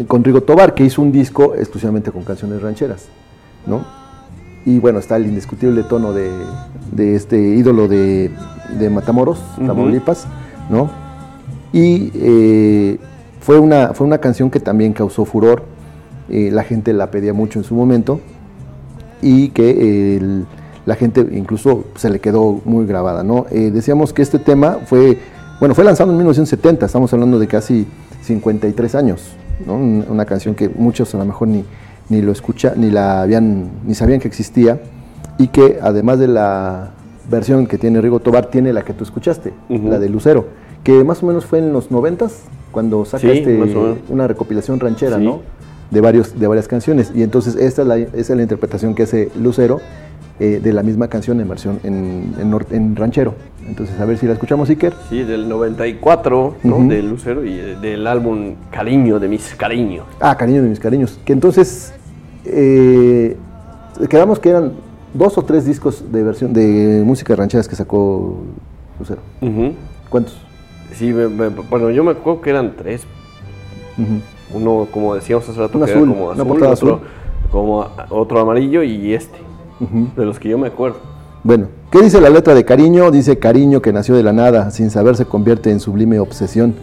con 0.08 0.24
Rigo 0.24 0.40
Tobar, 0.42 0.74
que 0.74 0.84
hizo 0.84 1.02
un 1.02 1.12
disco 1.12 1.54
exclusivamente 1.54 2.10
con 2.10 2.22
canciones 2.24 2.62
rancheras, 2.62 3.06
¿no? 3.66 3.84
Y 4.64 4.78
bueno, 4.78 4.98
está 5.00 5.16
el 5.16 5.26
indiscutible 5.26 5.82
tono 5.82 6.12
de, 6.12 6.30
de 6.92 7.14
este 7.16 7.36
ídolo 7.38 7.88
de, 7.88 8.30
de 8.78 8.90
Matamoros. 8.90 9.40
Tamaulipas, 9.66 10.26
¿no? 10.70 10.88
Y 11.72 12.10
eh, 12.14 12.98
fue, 13.40 13.58
una, 13.58 13.88
fue 13.94 14.06
una 14.06 14.18
canción 14.18 14.50
que 14.50 14.60
también 14.60 14.92
causó 14.92 15.24
furor, 15.24 15.64
eh, 16.28 16.50
la 16.52 16.62
gente 16.64 16.92
la 16.92 17.10
pedía 17.10 17.32
mucho 17.32 17.58
en 17.58 17.64
su 17.64 17.74
momento, 17.74 18.20
y 19.20 19.48
que 19.50 19.70
eh, 19.70 20.16
el- 20.16 20.46
la 20.84 20.96
gente 20.96 21.24
incluso 21.32 21.84
se 21.94 22.10
le 22.10 22.18
quedó 22.18 22.60
muy 22.64 22.86
grabada, 22.86 23.22
¿no? 23.22 23.46
Eh, 23.52 23.70
decíamos 23.72 24.12
que 24.12 24.22
este 24.22 24.38
tema 24.40 24.78
fue, 24.86 25.16
bueno, 25.60 25.74
fue 25.76 25.84
lanzado 25.84 26.10
en 26.10 26.16
1970, 26.16 26.86
estamos 26.86 27.12
hablando 27.12 27.38
de 27.38 27.46
casi 27.46 27.86
53 28.22 28.94
años, 28.96 29.36
Una 29.66 30.24
canción 30.24 30.54
que 30.54 30.68
muchos 30.68 31.14
a 31.14 31.18
lo 31.18 31.24
mejor 31.24 31.48
ni, 31.48 31.64
ni 32.08 32.20
lo 32.22 32.32
escucha, 32.32 32.74
ni 32.76 32.90
la 32.90 33.22
habían, 33.22 33.70
ni 33.86 33.94
sabían 33.94 34.20
que 34.20 34.28
existía, 34.28 34.80
y 35.38 35.48
que 35.48 35.78
además 35.80 36.18
de 36.18 36.28
la 36.28 36.90
versión 37.30 37.66
que 37.66 37.78
tiene 37.78 38.00
Rigo 38.00 38.20
Tobar, 38.20 38.46
tiene 38.46 38.72
la 38.72 38.82
que 38.82 38.92
tú 38.92 39.04
escuchaste, 39.04 39.52
la 39.68 39.98
de 39.98 40.08
Lucero, 40.08 40.46
que 40.84 41.04
más 41.04 41.22
o 41.22 41.26
menos 41.26 41.44
fue 41.46 41.58
en 41.60 41.72
los 41.72 41.90
90s, 41.90 42.32
cuando 42.72 43.04
saca 43.04 43.20
Sí, 43.20 43.30
este, 43.30 43.96
una 44.08 44.26
recopilación 44.26 44.80
ranchera, 44.80 45.18
Sí. 45.18 45.24
¿no? 45.24 45.40
de, 45.92 46.00
varios, 46.00 46.38
de 46.38 46.46
varias 46.46 46.68
canciones. 46.68 47.12
Y 47.14 47.22
entonces 47.22 47.54
esta 47.54 47.82
es 47.82 47.88
la, 47.88 47.98
esa 47.98 48.16
es 48.16 48.30
la 48.30 48.42
interpretación 48.42 48.94
que 48.94 49.02
hace 49.04 49.30
Lucero 49.38 49.80
eh, 50.40 50.60
de 50.62 50.72
la 50.72 50.82
misma 50.82 51.08
canción 51.08 51.40
en 51.40 51.48
versión 51.48 51.78
en, 51.84 52.34
en 52.70 52.96
ranchero. 52.96 53.34
Entonces 53.66 53.98
a 54.00 54.04
ver 54.04 54.18
si 54.18 54.26
la 54.26 54.32
escuchamos, 54.32 54.68
Iker. 54.70 54.92
Sí, 55.08 55.22
del 55.22 55.48
94, 55.48 56.54
¿no? 56.64 56.76
Ujú. 56.76 56.88
De 56.88 57.02
Lucero 57.02 57.44
y 57.44 57.52
eh, 57.52 57.76
del 57.80 58.06
álbum 58.06 58.54
Cariño, 58.70 59.20
de 59.20 59.28
mis 59.28 59.54
cariños. 59.54 60.04
Ah, 60.20 60.36
cariño 60.36 60.62
de 60.62 60.68
mis 60.68 60.80
cariños. 60.80 61.18
Que 61.24 61.32
entonces 61.32 61.94
eh, 62.44 63.36
quedamos 64.08 64.38
que 64.40 64.48
eran 64.50 64.72
dos 65.14 65.38
o 65.38 65.42
tres 65.42 65.64
discos 65.64 66.10
de 66.10 66.22
versión 66.24 66.52
de 66.52 67.02
música 67.04 67.36
rancheras 67.36 67.68
que 67.68 67.76
sacó 67.76 68.38
Lucero. 68.98 69.20
¿Cuántos? 70.08 70.36
Sí, 70.94 71.12
me- 71.12 71.28
me- 71.28 71.48
bueno, 71.48 71.90
yo 71.90 72.02
me 72.04 72.10
acuerdo 72.12 72.40
que 72.40 72.50
eran 72.50 72.74
tres. 72.76 73.04
Uno, 74.54 74.86
como 74.90 75.14
decíamos 75.14 75.48
hace 75.48 75.58
rato, 75.58 75.78
Un 75.78 75.84
que 75.84 75.90
azul, 75.92 76.02
era 76.08 76.12
como 76.12 76.24
una 76.26 76.32
azul, 76.34 76.46
portada 76.48 76.72
otro, 76.74 76.94
azul. 76.96 77.06
como 77.50 77.86
otro 78.10 78.40
amarillo 78.40 78.82
y 78.82 79.14
este, 79.14 79.38
De 80.16 80.24
los 80.24 80.38
que 80.38 80.48
yo 80.48 80.58
me 80.58 80.68
acuerdo. 80.68 80.98
Bueno, 81.42 81.66
¿qué 81.90 82.00
dice 82.00 82.20
la 82.20 82.30
letra 82.30 82.54
de 82.54 82.64
cariño? 82.64 83.10
Dice 83.10 83.38
cariño 83.38 83.82
que 83.82 83.92
nació 83.92 84.14
de 84.14 84.22
la 84.22 84.32
nada, 84.32 84.70
sin 84.70 84.90
saber 84.90 85.16
se 85.16 85.24
convierte 85.24 85.70
en 85.70 85.80
sublime 85.80 86.20
obsesión. 86.20 86.74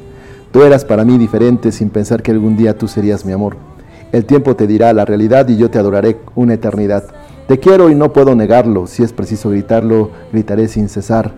Tú 0.51 0.63
eras 0.63 0.83
para 0.83 1.05
mí 1.05 1.17
diferente 1.17 1.71
sin 1.71 1.89
pensar 1.89 2.21
que 2.21 2.31
algún 2.31 2.57
día 2.57 2.77
tú 2.77 2.87
serías 2.87 3.25
mi 3.25 3.31
amor. 3.31 3.55
El 4.11 4.25
tiempo 4.25 4.55
te 4.55 4.67
dirá 4.67 4.91
la 4.91 5.05
realidad 5.05 5.47
y 5.47 5.55
yo 5.55 5.69
te 5.69 5.79
adoraré 5.79 6.17
una 6.35 6.55
eternidad. 6.55 7.05
Te 7.47 7.59
quiero 7.59 7.89
y 7.89 7.95
no 7.95 8.11
puedo 8.11 8.35
negarlo, 8.35 8.85
si 8.87 9.03
es 9.03 9.13
preciso 9.13 9.49
gritarlo, 9.49 10.11
gritaré 10.33 10.67
sin 10.67 10.89
cesar. 10.89 11.31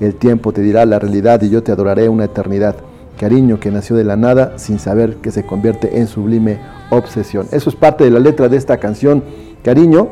El 0.00 0.14
tiempo 0.16 0.52
te 0.52 0.60
dirá 0.60 0.84
la 0.84 0.98
realidad 0.98 1.40
y 1.42 1.48
yo 1.48 1.62
te 1.62 1.72
adoraré 1.72 2.08
una 2.08 2.24
eternidad. 2.24 2.76
Cariño 3.18 3.58
que 3.58 3.70
nació 3.70 3.96
de 3.96 4.04
la 4.04 4.16
nada 4.16 4.58
sin 4.58 4.78
saber 4.78 5.16
que 5.16 5.30
se 5.30 5.46
convierte 5.46 5.98
en 5.98 6.06
sublime 6.08 6.58
obsesión. 6.90 7.46
Eso 7.52 7.70
es 7.70 7.76
parte 7.76 8.04
de 8.04 8.10
la 8.10 8.20
letra 8.20 8.48
de 8.48 8.58
esta 8.58 8.76
canción, 8.76 9.22
Cariño, 9.64 10.08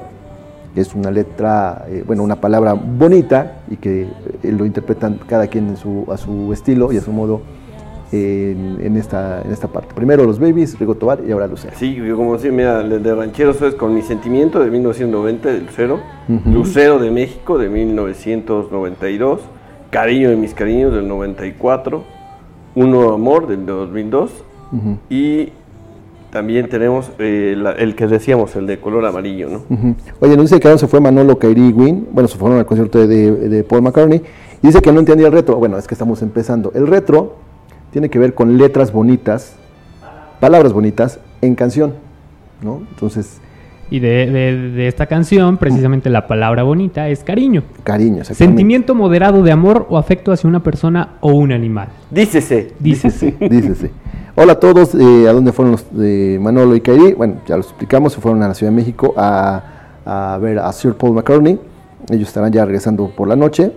que 0.74 0.80
es 0.80 0.94
una 0.94 1.10
letra, 1.10 1.84
eh, 1.88 2.02
bueno, 2.06 2.22
una 2.22 2.36
palabra 2.36 2.74
bonita 2.74 3.58
y 3.70 3.76
que 3.76 4.02
eh, 4.42 4.52
lo 4.52 4.66
interpretan 4.66 5.20
cada 5.26 5.46
quien 5.46 5.68
en 5.68 5.76
su, 5.76 6.04
a 6.10 6.16
su 6.16 6.52
estilo 6.52 6.92
y 6.92 6.96
a 6.96 7.00
su 7.00 7.12
modo 7.12 7.42
en, 8.12 8.78
en 8.80 8.96
esta, 8.96 9.42
en 9.42 9.52
esta 9.52 9.68
parte. 9.68 9.94
Primero 9.94 10.24
los 10.24 10.38
Babies, 10.38 10.78
Rigo 10.78 10.94
Tobar 10.94 11.20
y 11.26 11.30
ahora 11.32 11.46
Lucero. 11.46 11.74
Sí, 11.76 11.96
como 12.14 12.34
decía, 12.34 12.52
mira, 12.52 12.82
de 12.82 13.14
Rancheros 13.14 13.60
es 13.62 13.74
con 13.74 13.94
mi 13.94 14.02
sentimiento 14.02 14.60
de 14.60 14.70
1990 14.70 15.48
de 15.52 15.60
Lucero. 15.60 16.00
Lucero 16.46 16.98
de 16.98 17.10
México 17.10 17.58
de 17.58 17.68
1992, 17.68 19.40
Cariño 19.90 20.30
de 20.30 20.36
mis 20.36 20.54
cariños 20.54 20.92
del 20.92 21.06
94, 21.06 22.02
Uno 22.74 23.12
Amor 23.12 23.46
del 23.46 23.64
2002 23.64 24.30
Ujú. 24.72 24.98
y 25.08 25.50
también 26.34 26.68
tenemos 26.68 27.10
eh, 27.20 27.54
la- 27.56 27.70
el 27.72 27.94
que 27.94 28.08
decíamos, 28.08 28.56
el 28.56 28.66
de 28.66 28.78
color 28.80 29.06
amarillo, 29.06 29.48
¿no? 29.48 29.62
Oye, 30.18 30.36
nos 30.36 30.50
dice 30.50 30.58
que 30.60 30.76
se 30.76 30.88
fue 30.88 31.00
Manolo 31.00 31.38
Kairi 31.38 31.70
Win, 31.72 32.08
bueno, 32.12 32.26
se 32.28 32.36
fueron 32.36 32.58
al 32.58 32.66
concierto 32.66 33.06
de, 33.06 33.30
de 33.30 33.62
Paul 33.62 33.82
McCartney, 33.82 34.20
y 34.60 34.66
dice 34.66 34.82
que 34.82 34.90
no 34.92 34.98
entendía 34.98 35.28
el 35.28 35.32
retro. 35.32 35.56
Bueno, 35.56 35.78
es 35.78 35.86
que 35.86 35.94
estamos 35.94 36.22
empezando. 36.22 36.72
El 36.74 36.88
retro 36.88 37.36
tiene 37.92 38.10
que 38.10 38.18
ver 38.18 38.34
con 38.34 38.58
letras 38.58 38.92
bonitas, 38.92 39.54
palabras 40.40 40.72
bonitas 40.72 41.20
en 41.40 41.54
canción, 41.54 41.94
¿no? 42.62 42.82
Entonces, 42.90 43.40
Y 43.90 44.00
de, 44.00 44.26
de- 44.26 44.70
de 44.72 44.88
esta 44.88 45.06
canción, 45.06 45.56
precisamente 45.58 46.10
la 46.10 46.26
palabra 46.26 46.64
bonita 46.64 47.08
es 47.10 47.22
cariño. 47.22 47.62
cariño, 47.84 48.22
exactamente. 48.22 48.44
Sentimiento 48.58 48.94
moderado 48.96 49.42
de 49.44 49.52
amor 49.52 49.86
o 49.88 49.98
afecto 49.98 50.32
hacia 50.32 50.48
una 50.48 50.64
persona 50.64 51.10
o 51.20 51.32
un 51.32 51.52
animal. 51.52 51.88
Dícese. 52.10 52.72
Dícese. 52.80 53.34
Dícese. 53.48 53.92
Hola 54.36 54.54
a 54.54 54.60
todos, 54.60 54.94
eh, 54.94 55.28
¿a 55.28 55.32
dónde 55.32 55.52
fueron 55.52 55.72
los 55.72 55.84
de 55.96 56.38
Manolo 56.40 56.74
y 56.74 56.80
Kairi? 56.80 57.12
Bueno, 57.12 57.36
ya 57.46 57.56
lo 57.56 57.62
explicamos, 57.62 58.12
se 58.12 58.20
fueron 58.20 58.42
a 58.42 58.48
la 58.48 58.54
Ciudad 58.54 58.72
de 58.72 58.76
México 58.76 59.14
a, 59.16 59.62
a 60.04 60.38
ver 60.38 60.58
a 60.58 60.72
Sir 60.72 60.94
Paul 60.94 61.12
McCartney. 61.14 61.58
Ellos 62.10 62.28
estarán 62.28 62.52
ya 62.52 62.64
regresando 62.64 63.08
por 63.10 63.28
la 63.28 63.36
noche, 63.36 63.72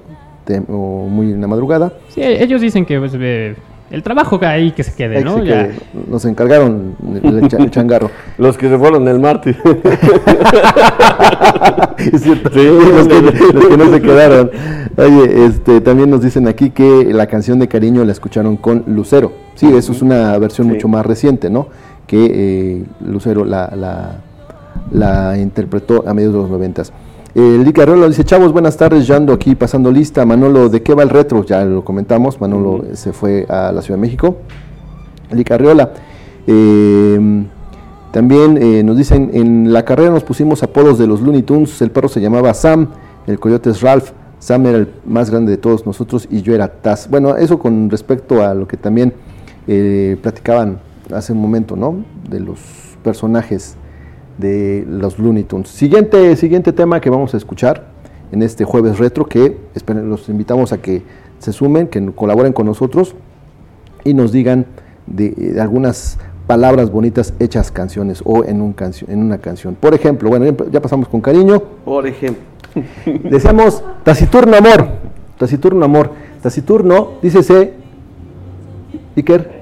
de- 0.47 0.63
o 0.67 1.07
muy 1.07 1.31
en 1.31 1.41
la 1.41 1.47
madrugada. 1.47 1.93
Sí, 2.09 2.21
ellos 2.23 2.59
dicen 2.61 2.85
que 2.85 2.97
pues, 2.99 3.13
el 3.91 4.03
trabajo 4.03 4.39
que 4.39 4.45
hay 4.45 4.71
que 4.71 4.83
se 4.83 4.93
quede, 4.93 5.17
Ahí 5.17 5.23
¿no? 5.23 5.37
se 5.37 5.45
Ya. 5.45 5.67
quede. 5.67 5.75
Nos 6.09 6.25
encargaron 6.25 6.95
el, 7.23 7.37
el 7.43 7.47
cha- 7.47 7.57
el 7.57 7.71
changarro. 7.71 8.09
Los 8.37 8.57
que 8.57 8.67
se 8.69 8.77
fueron 8.77 9.07
el 9.07 9.19
martes. 9.19 9.55
Es 11.97 12.21
cierto. 12.21 12.49
los, 12.49 13.07
que, 13.07 13.21
los 13.53 13.67
que 13.67 13.77
no 13.77 13.89
se 13.91 14.01
quedaron. 14.01 14.51
Oye, 14.97 15.45
este, 15.45 15.81
también 15.81 16.09
nos 16.09 16.21
dicen 16.21 16.47
aquí 16.47 16.69
que 16.69 17.05
la 17.11 17.27
canción 17.27 17.59
de 17.59 17.67
cariño 17.67 18.03
la 18.05 18.11
escucharon 18.11 18.55
con 18.57 18.83
Lucero. 18.87 19.31
Sí, 19.55 19.65
eso 19.75 19.91
es 19.91 20.01
una 20.01 20.37
versión 20.37 20.67
mucho 20.67 20.87
más 20.87 21.05
reciente, 21.05 21.49
¿no? 21.49 21.67
Que 22.05 22.29
eh, 22.31 22.83
Lucero 23.05 23.43
la, 23.45 23.71
la, 23.75 24.17
la 24.91 25.37
interpretó 25.37 26.03
a 26.07 26.13
mediados 26.13 26.35
de 26.35 26.41
los 26.43 26.49
noventas. 26.51 26.93
Eh, 27.35 27.61
Lick 27.63 27.77
Arreola 27.79 28.07
dice, 28.07 28.23
chavos, 28.23 28.51
buenas 28.51 28.77
tardes, 28.77 29.05
ya 29.05 29.15
ando 29.15 29.33
aquí 29.33 29.55
pasando 29.55 29.91
lista. 29.91 30.25
Manolo, 30.25 30.69
¿de 30.69 30.81
qué 30.81 30.95
va 30.95 31.03
el 31.03 31.09
retro? 31.09 31.43
Ya 31.43 31.63
lo 31.65 31.83
comentamos, 31.83 32.41
Manolo 32.41 32.85
se 32.93 33.13
fue 33.13 33.45
a 33.47 33.71
la 33.71 33.81
Ciudad 33.81 33.97
de 33.97 34.01
México. 34.01 34.37
Lick 35.31 35.51
Arreola. 35.51 35.91
Eh, 36.47 37.45
también 38.11 38.57
eh, 38.57 38.83
nos 38.83 38.97
dicen, 38.97 39.31
en 39.33 39.73
la 39.73 39.85
carrera 39.85 40.09
nos 40.09 40.23
pusimos 40.23 40.63
apodos 40.63 40.97
de 40.97 41.07
los 41.07 41.21
Looney 41.21 41.43
Tunes, 41.43 41.81
el 41.81 41.91
perro 41.91 42.07
se 42.07 42.21
llamaba 42.21 42.53
Sam, 42.53 42.87
el 43.27 43.39
coyote 43.39 43.69
es 43.69 43.81
Ralph, 43.81 44.11
Sam 44.39 44.65
era 44.65 44.77
el 44.77 44.87
más 45.05 45.29
grande 45.29 45.51
de 45.51 45.57
todos 45.57 45.85
nosotros 45.85 46.27
y 46.31 46.41
yo 46.41 46.55
era 46.55 46.67
Taz. 46.67 47.09
Bueno, 47.09 47.35
eso 47.35 47.59
con 47.59 47.89
respecto 47.89 48.41
a 48.41 48.53
lo 48.53 48.67
que 48.67 48.77
también 48.77 49.13
eh, 49.67 50.17
platicaban 50.21 50.79
hace 51.13 51.33
un 51.33 51.41
momento, 51.41 51.75
¿no? 51.75 52.03
De 52.29 52.39
los 52.39 52.59
personajes 53.03 53.75
de 54.37 54.85
los 54.87 55.17
Looney 55.19 55.43
Tunes. 55.43 55.69
Siguiente, 55.69 56.35
siguiente 56.35 56.73
tema 56.73 56.99
que 56.99 57.09
vamos 57.09 57.33
a 57.33 57.37
escuchar 57.37 57.87
en 58.31 58.43
este 58.43 58.65
jueves 58.65 58.99
retro, 58.99 59.25
que 59.25 59.57
esperen, 59.73 60.09
los 60.09 60.29
invitamos 60.29 60.73
a 60.73 60.77
que 60.79 61.01
se 61.39 61.53
sumen, 61.53 61.87
que 61.87 62.05
colaboren 62.13 62.53
con 62.53 62.65
nosotros 62.65 63.15
y 64.03 64.13
nos 64.13 64.31
digan 64.31 64.65
de, 65.05 65.29
de 65.31 65.61
algunas 65.61 66.17
palabras 66.45 66.91
bonitas 66.91 67.33
hechas 67.39 67.71
canciones 67.71 68.21
o 68.25 68.43
en, 68.43 68.61
un 68.61 68.73
cancio- 68.73 69.07
en 69.09 69.19
una 69.19 69.37
canción. 69.37 69.75
Por 69.75 69.93
ejemplo, 69.93 70.29
bueno, 70.29 70.45
ya, 70.45 70.53
ya 70.71 70.81
pasamos 70.81 71.07
con 71.07 71.21
cariño. 71.21 71.59
Por 71.83 72.07
ejemplo. 72.07 72.43
Decíamos 73.23 73.83
taciturno 74.03 74.55
amor. 74.55 74.87
Taciturno 75.37 75.83
amor. 75.85 76.11
Taciturno, 76.41 77.13
dícese, 77.21 77.73
Iker. 79.15 79.56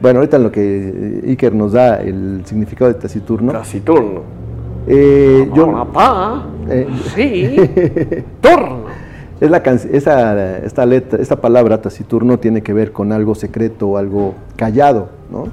Bueno, 0.00 0.18
ahorita 0.20 0.36
en 0.36 0.42
lo 0.42 0.52
que 0.52 1.22
Iker 1.26 1.54
nos 1.54 1.72
da 1.72 2.00
el 2.02 2.42
significado 2.44 2.92
de 2.92 2.98
taciturno. 2.98 3.52
Taciturno. 3.52 4.22
Eh, 4.86 5.48
yo, 5.54 5.72
Papá. 5.72 6.46
eh, 6.68 6.86
Sí. 7.14 7.56
Turno. 8.40 8.84
Es 9.40 9.50
la 9.50 9.62
can- 9.62 9.80
esa, 9.92 10.58
esta, 10.58 10.86
letra, 10.86 11.20
esta 11.20 11.36
palabra 11.40 11.80
taciturno 11.80 12.38
tiene 12.38 12.62
que 12.62 12.72
ver 12.72 12.92
con 12.92 13.12
algo 13.12 13.34
secreto 13.34 13.88
o 13.88 13.96
algo 13.96 14.34
callado, 14.56 15.08
¿no? 15.30 15.44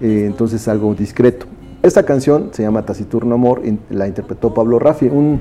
Eh, 0.00 0.24
entonces 0.26 0.66
algo 0.68 0.94
discreto. 0.94 1.46
Esta 1.82 2.04
canción 2.04 2.48
se 2.52 2.62
llama 2.62 2.82
Taciturno 2.84 3.34
Amor, 3.34 3.60
la 3.90 4.06
interpretó 4.06 4.54
Pablo 4.54 4.78
Raffi, 4.78 5.06
un 5.06 5.40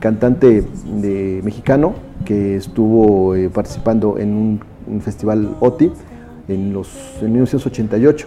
cantante 0.00 0.64
de- 1.00 1.40
mexicano 1.42 1.94
que 2.24 2.56
estuvo 2.56 3.34
eh, 3.34 3.48
participando 3.50 4.16
en 4.18 4.34
un, 4.34 4.60
un 4.86 5.00
festival 5.00 5.56
OTI 5.60 5.90
en, 6.48 6.72
los, 6.72 6.88
en 7.20 7.32
1988. 7.32 8.26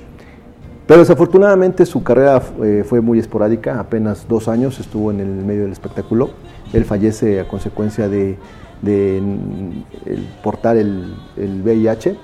Pero 0.87 0.99
desafortunadamente 0.99 1.85
su 1.85 2.03
carrera 2.03 2.41
eh, 2.63 2.83
fue 2.87 3.01
muy 3.01 3.19
esporádica, 3.19 3.79
apenas 3.79 4.27
dos 4.27 4.47
años 4.47 4.79
estuvo 4.79 5.11
en 5.11 5.19
el 5.19 5.27
medio 5.27 5.63
del 5.63 5.71
espectáculo. 5.71 6.31
Él 6.73 6.85
fallece 6.85 7.39
a 7.39 7.47
consecuencia 7.47 8.09
de, 8.09 8.37
de, 8.81 9.21
mm, 9.21 10.09
el 10.09 10.27
portar 10.43 10.77
el, 10.77 11.15
el 11.37 11.61
VIH. 11.61 12.17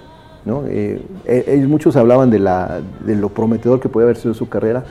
¿no? 0.46 0.64
Eh, 0.68 1.02
eh, 1.26 1.66
muchos 1.68 1.96
hablaban 1.96 2.30
de, 2.30 2.40
la, 2.40 2.82
de 3.06 3.16
lo 3.16 3.30
prometedor 3.30 3.80
que 3.80 3.90
podía 3.90 4.06
haber 4.06 4.18
sido 4.18 4.34
su 4.34 4.50
carrera 4.50 4.84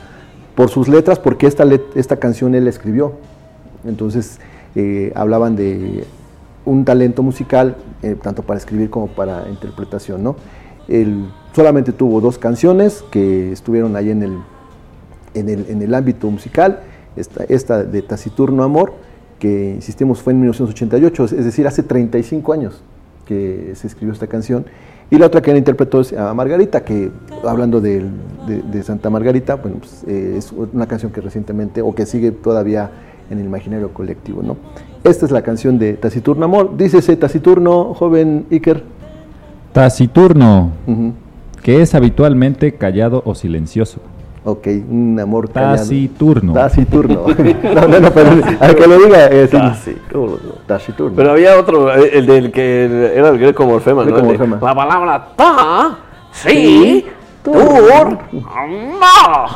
por 0.55 0.69
sus 0.69 0.87
letras, 0.87 1.19
porque 1.19 1.45
esta, 1.47 1.65
let- 1.65 1.81
esta 1.95 2.17
canción 2.17 2.55
él 2.55 2.63
la 2.63 2.69
escribió. 2.71 3.13
Entonces 3.85 4.39
eh, 4.75 5.11
hablaban 5.15 5.55
de 5.55 6.03
un 6.65 6.83
talento 6.83 7.21
musical, 7.23 7.75
eh, 8.01 8.15
tanto 8.21 8.41
para 8.43 8.57
escribir 8.59 8.89
como 8.89 9.07
para 9.07 9.47
interpretación. 9.49 10.23
¿no? 10.23 10.35
Él 10.87 11.25
solamente 11.53 11.91
tuvo 11.91 12.21
dos 12.21 12.37
canciones 12.37 13.03
que 13.11 13.51
estuvieron 13.51 13.95
ahí 13.95 14.09
en 14.11 14.23
el, 14.23 14.37
en 15.33 15.49
el, 15.49 15.65
en 15.69 15.81
el 15.81 15.93
ámbito 15.93 16.29
musical. 16.29 16.81
Esta, 17.15 17.43
esta 17.45 17.83
de 17.83 18.01
Taciturno 18.03 18.63
Amor, 18.63 18.93
que 19.39 19.73
insistimos 19.75 20.21
fue 20.21 20.33
en 20.33 20.39
1988, 20.41 21.23
es 21.25 21.45
decir, 21.45 21.67
hace 21.67 21.83
35 21.83 22.53
años 22.53 22.81
que 23.25 23.73
se 23.75 23.87
escribió 23.87 24.13
esta 24.13 24.27
canción. 24.27 24.65
Y 25.09 25.17
la 25.17 25.27
otra 25.27 25.41
que 25.41 25.51
él 25.51 25.57
interpretó 25.57 26.01
es 26.01 26.11
a 26.13 26.33
Margarita, 26.33 26.83
que 26.83 27.09
hablando 27.45 27.79
de, 27.81 28.05
de- 28.45 28.83
Santa 28.83 29.09
Margarita, 29.09 29.61
pues, 29.61 30.03
eh, 30.05 30.35
es 30.37 30.51
una 30.51 30.85
canción 30.85 31.11
que 31.11 31.21
recientemente, 31.21 31.81
o 31.81 31.95
que 31.95 32.05
sigue 32.05 32.31
todavía 32.31 32.91
en 33.29 33.39
el 33.39 33.45
imaginario 33.45 33.93
colectivo. 33.93 34.41
¿no? 34.43 34.57
Esta 35.03 35.25
es 35.25 35.31
la 35.31 35.41
canción 35.43 35.79
de 35.79 35.93
Taciturno 35.93 36.45
Amor. 36.45 36.75
Dícese 36.77 37.15
Taciturno, 37.15 37.93
joven 37.93 38.45
Iker. 38.51 38.83
Taciturno, 39.73 40.71
que 41.61 41.81
es 41.81 41.93
habitualmente 41.95 42.75
callado 42.75 43.21
o 43.25 43.35
silencioso. 43.35 43.99
Ok, 44.43 44.67
un 44.89 45.19
amor 45.19 45.51
callado. 45.51 45.75
Taciturno. 45.75 46.53
Taciturno. 46.53 47.25
no, 47.75 47.87
no, 47.87 47.99
no, 47.99 48.11
pero 48.13 48.29
al 48.61 48.75
que 48.75 48.87
lo 48.87 48.97
diga 48.97 49.25
es 49.27 49.49
Taciturno. 49.49 50.53
Taciturno. 50.65 51.15
Pero 51.17 51.31
había 51.31 51.59
otro, 51.59 51.93
eh, 51.93 52.11
el 52.13 52.25
del 52.25 52.51
que 52.51 53.11
era 53.13 53.27
el 53.27 53.37
greco 53.37 53.65
morfema, 53.65 54.05
¿no? 54.05 54.15
La 54.61 54.73
palabra 54.73 55.27
ta, 55.35 55.97
sí, 56.31 57.05
tur, 57.43 58.17
no. 58.33 59.47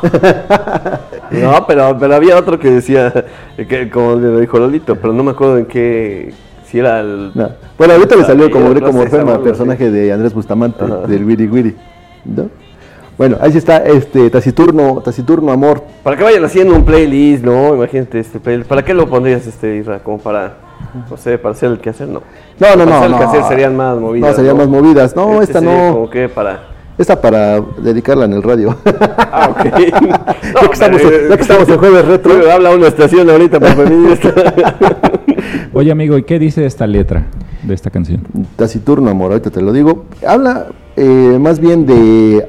No, 1.31 1.65
pero, 1.65 1.97
pero 1.97 2.15
había 2.15 2.37
otro 2.37 2.59
que 2.59 2.69
decía, 2.71 3.13
que, 3.55 3.89
como 3.89 4.15
le 4.15 4.41
dijo 4.41 4.59
Lolito, 4.59 4.97
pero 4.97 5.13
no 5.13 5.23
me 5.23 5.31
acuerdo 5.31 5.57
en 5.57 5.65
qué, 5.67 6.33
era 6.79 6.99
el... 7.01 7.31
No. 7.33 7.49
Bueno, 7.77 7.93
ahorita 7.95 8.15
le 8.15 8.23
salió 8.25 8.49
como 8.51 8.69
no 8.69 8.87
algo 8.87 9.43
personaje 9.43 9.89
de 9.91 10.11
Andrés 10.13 10.33
Bustamante, 10.33 10.83
Ajá. 10.83 11.07
del 11.07 11.23
Wiri 11.25 11.47
Wiri. 11.47 11.75
¿no? 12.25 12.49
Bueno, 13.17 13.37
ahí 13.39 13.51
está 13.55 13.77
este 13.77 14.29
Taciturno, 14.29 15.01
Taciturno 15.03 15.51
Amor. 15.51 15.83
Para 16.03 16.17
que 16.17 16.23
vayan 16.23 16.43
haciendo 16.43 16.73
un 16.75 16.83
playlist, 16.83 17.43
¿no? 17.43 17.75
Imagínate 17.75 18.19
este 18.19 18.39
playlist. 18.39 18.67
¿Para 18.67 18.83
qué 18.83 18.93
lo 18.93 19.07
pondrías, 19.07 19.45
este, 19.45 19.75
Isra? 19.75 19.99
Como 19.99 20.17
para, 20.17 20.53
no 21.09 21.17
sé, 21.17 21.37
para 21.37 21.53
hacer 21.53 21.69
el 21.71 21.79
quehacer, 21.79 22.07
no. 22.07 22.21
No, 22.59 22.75
no, 22.75 22.85
Para 22.85 22.85
no, 22.85 22.93
hacer 22.95 23.05
el 23.05 23.11
no. 23.11 23.17
quehacer 23.19 23.43
serían 23.43 23.75
más 23.77 23.97
movidas, 23.99 24.29
No, 24.31 24.35
serían 24.35 24.57
más 24.57 24.67
movidas. 24.67 25.15
No, 25.15 25.41
Este 25.41 25.57
esta 25.57 25.61
no. 25.61 25.93
como 25.93 26.09
que 26.09 26.29
para... 26.29 26.71
Esta 26.97 27.19
para 27.19 27.59
dedicarla 27.77 28.25
en 28.25 28.33
el 28.33 28.43
radio. 28.43 28.75
Ah, 29.33 29.49
ok. 29.51 29.63
ya, 29.79 30.67
que 30.67 30.73
estamos, 30.73 31.01
ya 31.01 31.35
que 31.37 31.41
estamos 31.41 31.69
en 31.69 31.77
jueves 31.77 32.05
retro. 32.05 32.51
Habla 32.51 32.71
una 32.71 32.87
estación 32.87 33.29
ahorita 33.29 33.59
por 33.59 33.69
feminista. 33.69 34.33
Oye, 35.73 35.91
amigo, 35.91 36.17
¿y 36.17 36.23
qué 36.23 36.39
dice 36.39 36.65
esta 36.65 36.87
letra 36.87 37.27
de 37.63 37.73
esta 37.73 37.89
canción? 37.89 38.21
Taciturno, 38.55 39.09
amor, 39.09 39.31
ahorita 39.31 39.49
te 39.49 39.61
lo 39.61 39.73
digo. 39.73 40.05
Habla 40.25 40.67
eh, 40.95 41.37
más 41.39 41.59
bien 41.59 41.85
de... 41.85 42.47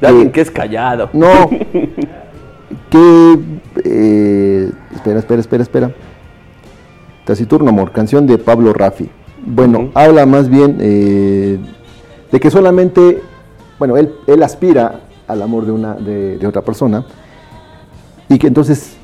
De 0.00 0.06
alguien 0.06 0.30
que 0.30 0.40
es 0.40 0.50
callado. 0.50 1.10
No. 1.12 1.50
que... 2.90 3.38
eh, 3.84 4.70
espera, 4.94 5.18
espera, 5.18 5.40
espera, 5.40 5.62
espera. 5.62 5.90
Taciturno, 7.24 7.70
amor, 7.70 7.92
canción 7.92 8.26
de 8.26 8.38
Pablo 8.38 8.72
Raffi. 8.72 9.10
Bueno, 9.44 9.90
habla 9.94 10.26
más 10.26 10.48
bien 10.48 10.78
eh, 10.80 11.58
de 12.30 12.40
que 12.40 12.50
solamente... 12.50 13.22
Bueno, 13.78 13.96
él, 13.96 14.12
él 14.26 14.42
aspira 14.42 15.00
al 15.26 15.42
amor 15.42 15.66
de, 15.66 15.72
una, 15.72 15.94
de, 15.94 16.38
de 16.38 16.46
otra 16.46 16.62
persona 16.62 17.04
y 18.28 18.38
que 18.38 18.46
entonces 18.48 18.96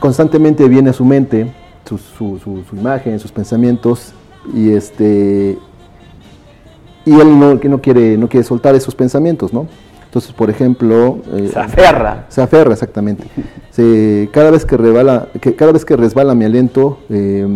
constantemente 0.00 0.68
viene 0.68 0.90
a 0.90 0.92
su 0.92 1.04
mente 1.04 1.52
su, 1.88 1.98
su- 1.98 2.38
su- 2.38 2.62
su 2.68 2.76
imagen, 2.76 3.18
sus 3.18 3.32
pensamientos 3.32 4.12
y 4.54 4.70
este 4.72 5.58
y 7.04 7.12
él 7.20 7.38
no, 7.38 7.58
que 7.58 7.68
no 7.68 7.80
quiere 7.80 8.16
no 8.18 8.28
quiere 8.28 8.44
soltar 8.44 8.74
esos 8.74 8.94
pensamientos, 8.94 9.52
¿no? 9.52 9.66
Entonces, 10.04 10.32
por 10.32 10.48
ejemplo, 10.50 11.18
eh, 11.34 11.50
Se 11.52 11.58
aferra. 11.58 12.24
se 12.28 12.40
aferra 12.42 12.72
exactamente. 12.72 13.24
Se- 13.70 14.28
cada 14.32 14.50
vez 14.50 14.64
que 14.64 14.76
resbala, 14.76 15.28
que 15.40 15.54
cada 15.54 15.72
vez 15.72 15.84
que 15.84 15.96
resbala 15.96 16.34
mi 16.34 16.44
aliento, 16.46 16.98
eh, 17.10 17.46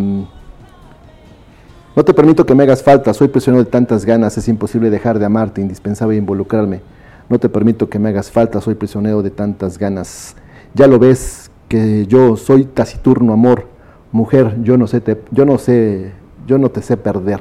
no 1.95 2.05
te 2.05 2.15
permito 2.15 2.47
que 2.47 2.55
me 2.55 2.63
hagas 2.63 2.83
falta, 2.83 3.13
soy 3.13 3.29
prisionero 3.29 3.65
de 3.65 3.71
tantas 3.71 4.05
ganas, 4.05 4.37
es 4.39 4.49
imposible 4.49 4.89
dejar 4.91 5.19
de 5.19 5.27
amarte, 5.27 5.61
indispensable 5.61 6.17
involucrarme. 6.17 6.81
No 7.29 7.39
te 7.39 7.49
permito 7.49 7.89
que 7.89 7.99
me 7.99 8.09
hagas 8.11 8.31
falta, 8.31 8.61
soy 8.61 8.75
prisionero 8.75 9.23
de 9.23 9.31
tantas 9.31 9.79
ganas. 9.79 10.37
Ya 10.75 10.87
lo 10.87 10.99
ves 10.99 11.51
que 11.69 12.07
yo 12.07 12.37
soy 12.37 12.65
taciturno 12.65 13.33
amor, 13.33 13.67
mujer, 14.13 14.59
yo 14.63 14.77
no 14.77 14.87
sé, 14.87 15.01
te, 15.01 15.21
yo 15.31 15.45
no 15.45 15.59
sé, 15.59 16.13
yo 16.47 16.59
no 16.59 16.71
te 16.71 16.83
sé 16.83 16.97
perder. 16.97 17.41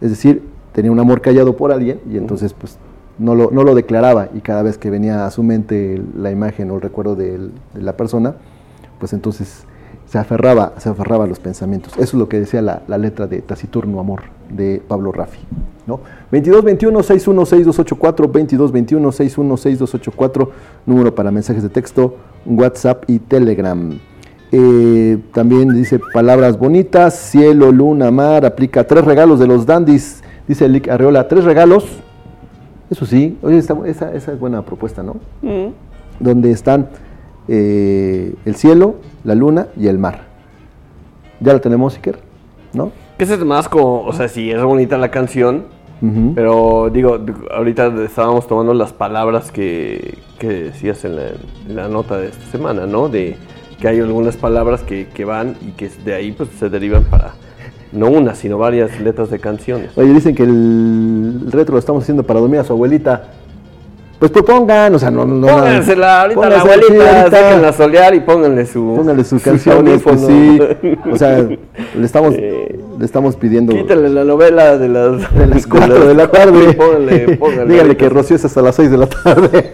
Es 0.00 0.10
decir, 0.10 0.42
tenía 0.72 0.90
un 0.90 1.00
amor 1.00 1.20
callado 1.20 1.56
por 1.56 1.72
alguien 1.72 2.00
y 2.10 2.16
entonces 2.16 2.54
pues 2.54 2.78
no 3.18 3.34
lo, 3.34 3.50
no 3.50 3.62
lo 3.62 3.74
declaraba 3.74 4.28
y 4.34 4.40
cada 4.40 4.62
vez 4.62 4.78
que 4.78 4.90
venía 4.90 5.26
a 5.26 5.30
su 5.30 5.42
mente 5.42 6.02
la 6.16 6.30
imagen 6.30 6.70
o 6.70 6.76
el 6.76 6.80
recuerdo 6.80 7.14
de, 7.14 7.50
la 7.74 7.96
persona, 7.96 8.36
pues 8.98 9.12
entonces 9.12 9.64
se 10.06 10.18
aferraba, 10.18 10.74
se 10.78 10.88
aferraba 10.88 11.24
a 11.24 11.26
los 11.26 11.40
pensamientos. 11.40 11.92
Eso 11.94 12.02
es 12.02 12.14
lo 12.14 12.28
que 12.28 12.40
decía 12.40 12.62
la, 12.62 12.82
la 12.86 12.98
letra 12.98 13.26
de 13.26 13.42
Taciturno 13.42 14.00
Amor 14.00 14.22
de 14.50 14.82
Pablo 14.86 15.12
Raffi. 15.12 15.40
¿no? 15.86 16.00
2221-616284, 16.30 18.30
2221-616284, 18.30 20.48
número 20.86 21.14
para 21.14 21.30
mensajes 21.30 21.62
de 21.62 21.68
texto, 21.68 22.16
WhatsApp 22.46 23.04
y 23.08 23.18
Telegram. 23.18 23.98
Eh, 24.54 25.18
también 25.32 25.72
dice 25.72 25.98
palabras 25.98 26.58
bonitas, 26.58 27.14
cielo, 27.14 27.72
luna, 27.72 28.10
mar, 28.10 28.44
aplica 28.44 28.86
tres 28.86 29.02
regalos 29.02 29.38
de 29.38 29.46
los 29.46 29.64
dandis, 29.64 30.22
dice 30.46 30.68
Lick 30.68 30.88
Arreola, 30.88 31.26
tres 31.26 31.44
regalos. 31.44 31.86
Eso 32.90 33.06
sí, 33.06 33.38
oye, 33.40 33.56
esa, 33.56 33.74
esa 33.86 34.12
es 34.14 34.38
buena 34.38 34.60
propuesta, 34.60 35.02
¿no? 35.02 35.16
Donde 36.20 36.50
están 36.50 36.90
eh, 37.48 38.34
el 38.44 38.54
cielo, 38.54 38.96
la 39.24 39.34
luna 39.34 39.68
y 39.74 39.86
el 39.86 39.98
mar. 39.98 40.26
Ya 41.40 41.54
lo 41.54 41.60
tenemos, 41.62 41.96
Iker, 41.96 42.18
¿no? 42.74 42.92
Que 43.16 43.24
ese 43.24 43.34
es 43.34 43.44
más 43.46 43.70
como, 43.70 44.02
o 44.02 44.12
sea, 44.12 44.28
sí, 44.28 44.50
es 44.50 44.62
bonita 44.62 44.98
la 44.98 45.10
canción, 45.10 45.64
pero 46.34 46.90
digo, 46.92 47.18
ahorita 47.54 47.92
estábamos 48.04 48.48
tomando 48.48 48.74
las 48.74 48.92
palabras 48.92 49.52
que, 49.52 50.18
que 50.38 50.48
decías 50.48 51.04
en 51.04 51.16
la, 51.16 51.22
en 51.68 51.76
la 51.76 51.88
nota 51.88 52.18
de 52.18 52.26
esta 52.26 52.44
semana, 52.50 52.86
¿no? 52.86 53.08
De 53.08 53.36
que 53.82 53.88
hay 53.88 53.98
algunas 53.98 54.36
palabras 54.36 54.82
que, 54.82 55.08
que 55.08 55.24
van 55.24 55.56
y 55.60 55.72
que 55.72 55.90
de 56.04 56.14
ahí 56.14 56.30
pues 56.30 56.50
se 56.56 56.68
derivan 56.68 57.02
para, 57.02 57.32
no 57.90 58.06
una, 58.10 58.36
sino 58.36 58.56
varias 58.56 59.00
letras 59.00 59.28
de 59.28 59.40
canciones. 59.40 59.90
Oye, 59.96 60.14
dicen 60.14 60.36
que 60.36 60.44
el 60.44 61.46
retro 61.50 61.72
lo 61.72 61.78
estamos 61.80 62.04
haciendo 62.04 62.22
para 62.22 62.38
dormir 62.38 62.60
a 62.60 62.64
su 62.64 62.74
abuelita. 62.74 63.32
Pues 64.22 64.30
propongan, 64.30 64.94
o 64.94 65.00
sea, 65.00 65.10
no, 65.10 65.24
no. 65.24 65.48
Póngansela 65.48 66.22
ahorita 66.22 66.48
la 66.48 66.60
abuelita, 66.60 67.22
ahorita. 67.22 67.30
sáquenla 67.42 67.68
a 67.70 67.72
solear 67.72 68.14
y 68.14 68.20
pónganle 68.20 68.66
su, 68.66 68.94
Pónganle 68.94 69.24
sus 69.24 69.42
su 69.42 69.50
canciones, 69.50 70.00
pues 70.00 70.20
sí. 70.20 70.60
O 71.10 71.16
sea, 71.16 71.38
le 71.40 72.06
estamos, 72.06 72.36
le 72.36 73.04
estamos 73.04 73.34
pidiendo. 73.34 73.72
Quítale 73.72 74.08
la 74.10 74.22
novela 74.22 74.78
de 74.78 74.88
las, 74.88 75.34
De 75.34 75.46
las 75.48 75.66
4 75.66 76.06
de 76.06 76.14
la 76.14 76.30
tarde. 76.30 76.72
Pónganle, 76.72 77.36
pónganle 77.36 77.74
Dígale 77.74 77.96
que 77.96 78.08
Rocío 78.08 78.36
es 78.36 78.44
hasta 78.44 78.62
las 78.62 78.76
6 78.76 78.92
de 78.92 78.96
la 78.96 79.08
tarde. 79.08 79.72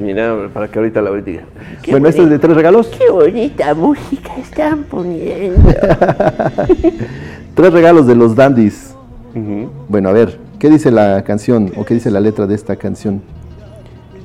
Mira, 0.00 0.48
para 0.54 0.68
que 0.68 0.78
ahorita 0.78 1.02
la 1.02 1.08
abuelita 1.08 1.30
diga. 1.30 1.44
bueno, 1.90 2.08
este 2.08 2.22
es 2.22 2.30
de 2.30 2.38
tres 2.38 2.56
regalos. 2.56 2.86
Qué 2.86 3.10
bonita 3.10 3.74
música 3.74 4.32
están 4.40 4.84
poniendo. 4.84 5.60
Tres 7.54 7.72
regalos 7.74 8.06
de 8.06 8.14
los 8.14 8.34
dandies. 8.34 8.94
Bueno, 9.86 10.08
a 10.08 10.12
ver, 10.12 10.38
¿qué 10.58 10.70
dice 10.70 10.90
la 10.90 11.22
canción 11.24 11.70
o 11.76 11.84
qué 11.84 11.92
dice 11.92 12.10
la 12.10 12.20
letra 12.20 12.46
de 12.46 12.54
esta 12.54 12.76
canción? 12.76 13.20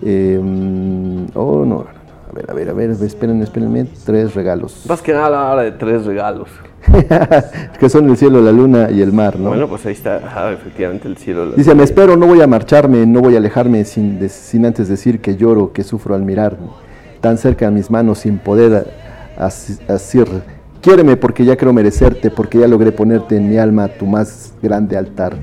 Eh, 0.04 0.40
mm, 0.42 1.26
oh, 1.36 1.66
no. 1.66 1.86
A 2.30 2.34
ver, 2.34 2.52
a 2.52 2.54
ver, 2.54 2.70
a 2.70 2.74
ver, 2.74 2.90
espérenme, 2.92 3.44
espérenme. 3.44 3.86
Tres 4.06 4.36
regalos. 4.36 4.86
Más 4.88 5.02
que 5.02 5.14
nada 5.14 5.30
la 5.30 5.52
hora 5.52 5.62
de 5.64 5.72
tres 5.72 6.06
regalos. 6.06 6.50
que 7.80 7.90
son 7.90 8.10
el 8.10 8.18
cielo, 8.18 8.42
la 8.42 8.52
luna 8.52 8.90
y 8.92 9.02
el 9.02 9.12
mar, 9.12 9.38
¿no? 9.40 9.50
Bueno, 9.50 9.68
pues 9.68 9.86
ahí 9.86 9.94
está, 9.94 10.18
ajá, 10.18 10.52
efectivamente 10.54 11.08
el 11.08 11.18
cielo. 11.18 11.46
la- 11.48 11.56
Dice, 11.56 11.74
me 11.76 11.84
espero, 11.84 12.16
no 12.16 12.28
voy 12.28 12.42
a 12.42 12.48
marcharme, 12.48 13.06
no 13.06 13.20
voy 13.22 13.36
a 13.36 13.40
alejarme 13.40 13.84
sin, 13.86 14.20
de- 14.20 14.30
sin 14.30 14.66
antes 14.66 14.88
decir 14.88 15.20
que 15.20 15.36
lloro, 15.36 15.74
que 15.74 15.84
sufro 15.84 16.16
al 16.16 16.22
mirar 16.24 16.58
tan 17.20 17.38
cerca 17.38 17.68
a 17.68 17.72
mis 17.72 17.90
manos 17.90 18.20
sin 18.20 18.38
poder 18.38 18.88
asir. 19.38 20.28
Quiéreme 20.82 21.18
porque 21.18 21.44
ya 21.44 21.58
creo 21.58 21.74
merecerte, 21.74 22.30
porque 22.30 22.60
ya 22.60 22.68
logré 22.68 22.92
ponerte 22.92 23.36
en 23.36 23.50
mi 23.50 23.58
alma 23.58 23.88
tu 23.88 24.06
más 24.06 24.54
grande 24.62 24.96
altar. 24.96 25.36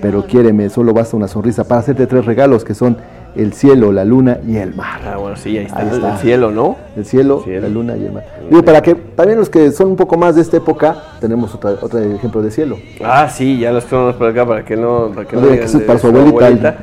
Pero 0.00 0.24
quiéreme, 0.26 0.68
solo 0.70 0.92
basta 0.94 1.16
una 1.16 1.28
sonrisa 1.28 1.64
para 1.64 1.80
hacerte 1.80 2.06
tres 2.06 2.24
regalos 2.24 2.64
que 2.64 2.74
son 2.74 2.96
el 3.38 3.52
cielo, 3.54 3.92
la 3.92 4.04
luna 4.04 4.38
y 4.46 4.56
el 4.56 4.74
mar. 4.74 5.00
Ah, 5.06 5.16
bueno, 5.16 5.36
sí, 5.36 5.56
ahí 5.56 5.64
está, 5.66 5.78
Ahí 5.78 5.88
el- 5.88 5.94
está. 5.94 6.12
el 6.14 6.18
cielo, 6.18 6.50
¿no? 6.50 6.76
El 6.96 7.04
cielo, 7.06 7.42
la 7.46 7.68
luna 7.68 7.96
y 7.96 8.04
el 8.04 8.12
mar. 8.12 8.24
Digo, 8.50 8.62
para 8.64 8.82
que 8.82 8.94
también 8.94 9.38
los 9.38 9.48
que 9.48 9.70
son 9.72 9.88
un 9.90 9.96
poco 9.96 10.16
más 10.18 10.34
de 10.34 10.42
esta 10.42 10.56
época, 10.56 10.96
tenemos 11.20 11.54
otra, 11.54 11.70
otro 11.80 11.98
ejemplo 12.00 12.42
de 12.42 12.50
cielo. 12.50 12.76
Ah, 13.02 13.28
sí, 13.28 13.58
ya 13.58 13.72
los 13.72 13.84
ponemos 13.84 14.16
por 14.16 14.28
acá 14.28 14.44
para 14.46 14.64
que 14.64 14.76
no, 14.76 15.10
para 15.14 15.26
que 15.26 15.36
No 15.36 15.42
no 15.42 15.48
digan 15.48 15.66
que 15.66 15.72
de 15.78 15.84
para 15.84 15.98
su 15.98 16.08
abuelita. 16.08 16.76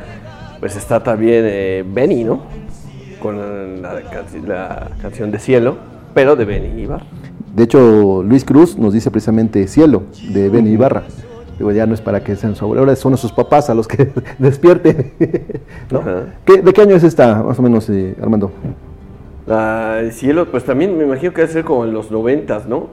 Pues 0.59 0.75
está 0.77 1.03
también 1.03 1.43
eh, 1.45 1.83
Benny, 1.87 2.23
¿no? 2.23 2.41
Con 3.21 3.81
la, 3.81 3.93
la 4.47 4.89
canción 5.01 5.31
de 5.31 5.39
cielo, 5.39 5.75
pero 6.13 6.35
de 6.35 6.45
Benny 6.45 6.81
Ibar. 6.81 7.03
De 7.55 7.63
hecho, 7.63 8.23
Luis 8.23 8.43
Cruz 8.45 8.77
nos 8.77 8.93
dice 8.93 9.11
precisamente 9.11 9.67
Cielo, 9.67 10.03
de 10.33 10.49
Benny 10.49 10.71
Ibarra. 10.71 11.03
Digo, 11.57 11.71
ya 11.71 11.85
no 11.85 11.93
es 11.93 12.01
para 12.01 12.23
que 12.23 12.35
sean 12.35 12.55
su 12.55 12.65
abuelo, 12.65 12.81
ahora 12.81 12.95
son 12.95 13.15
sus 13.17 13.31
papás 13.31 13.69
a 13.69 13.73
los 13.73 13.87
que 13.87 14.09
despierten. 14.39 15.13
¿no? 15.91 16.01
¿Qué- 16.45 16.61
¿De 16.61 16.73
qué 16.73 16.81
año 16.81 16.95
es 16.95 17.03
esta, 17.03 17.41
más 17.43 17.57
o 17.57 17.61
menos, 17.61 17.89
eh, 17.89 18.15
Armando? 18.21 18.51
La, 19.47 19.99
el 19.99 20.11
cielo, 20.11 20.47
pues 20.49 20.63
también 20.65 20.97
me 20.97 21.03
imagino 21.05 21.31
que 21.33 21.41
debe 21.41 21.53
ser 21.53 21.63
como 21.63 21.85
en 21.85 21.93
los 21.93 22.09
noventas, 22.11 22.67
¿no? 22.67 22.87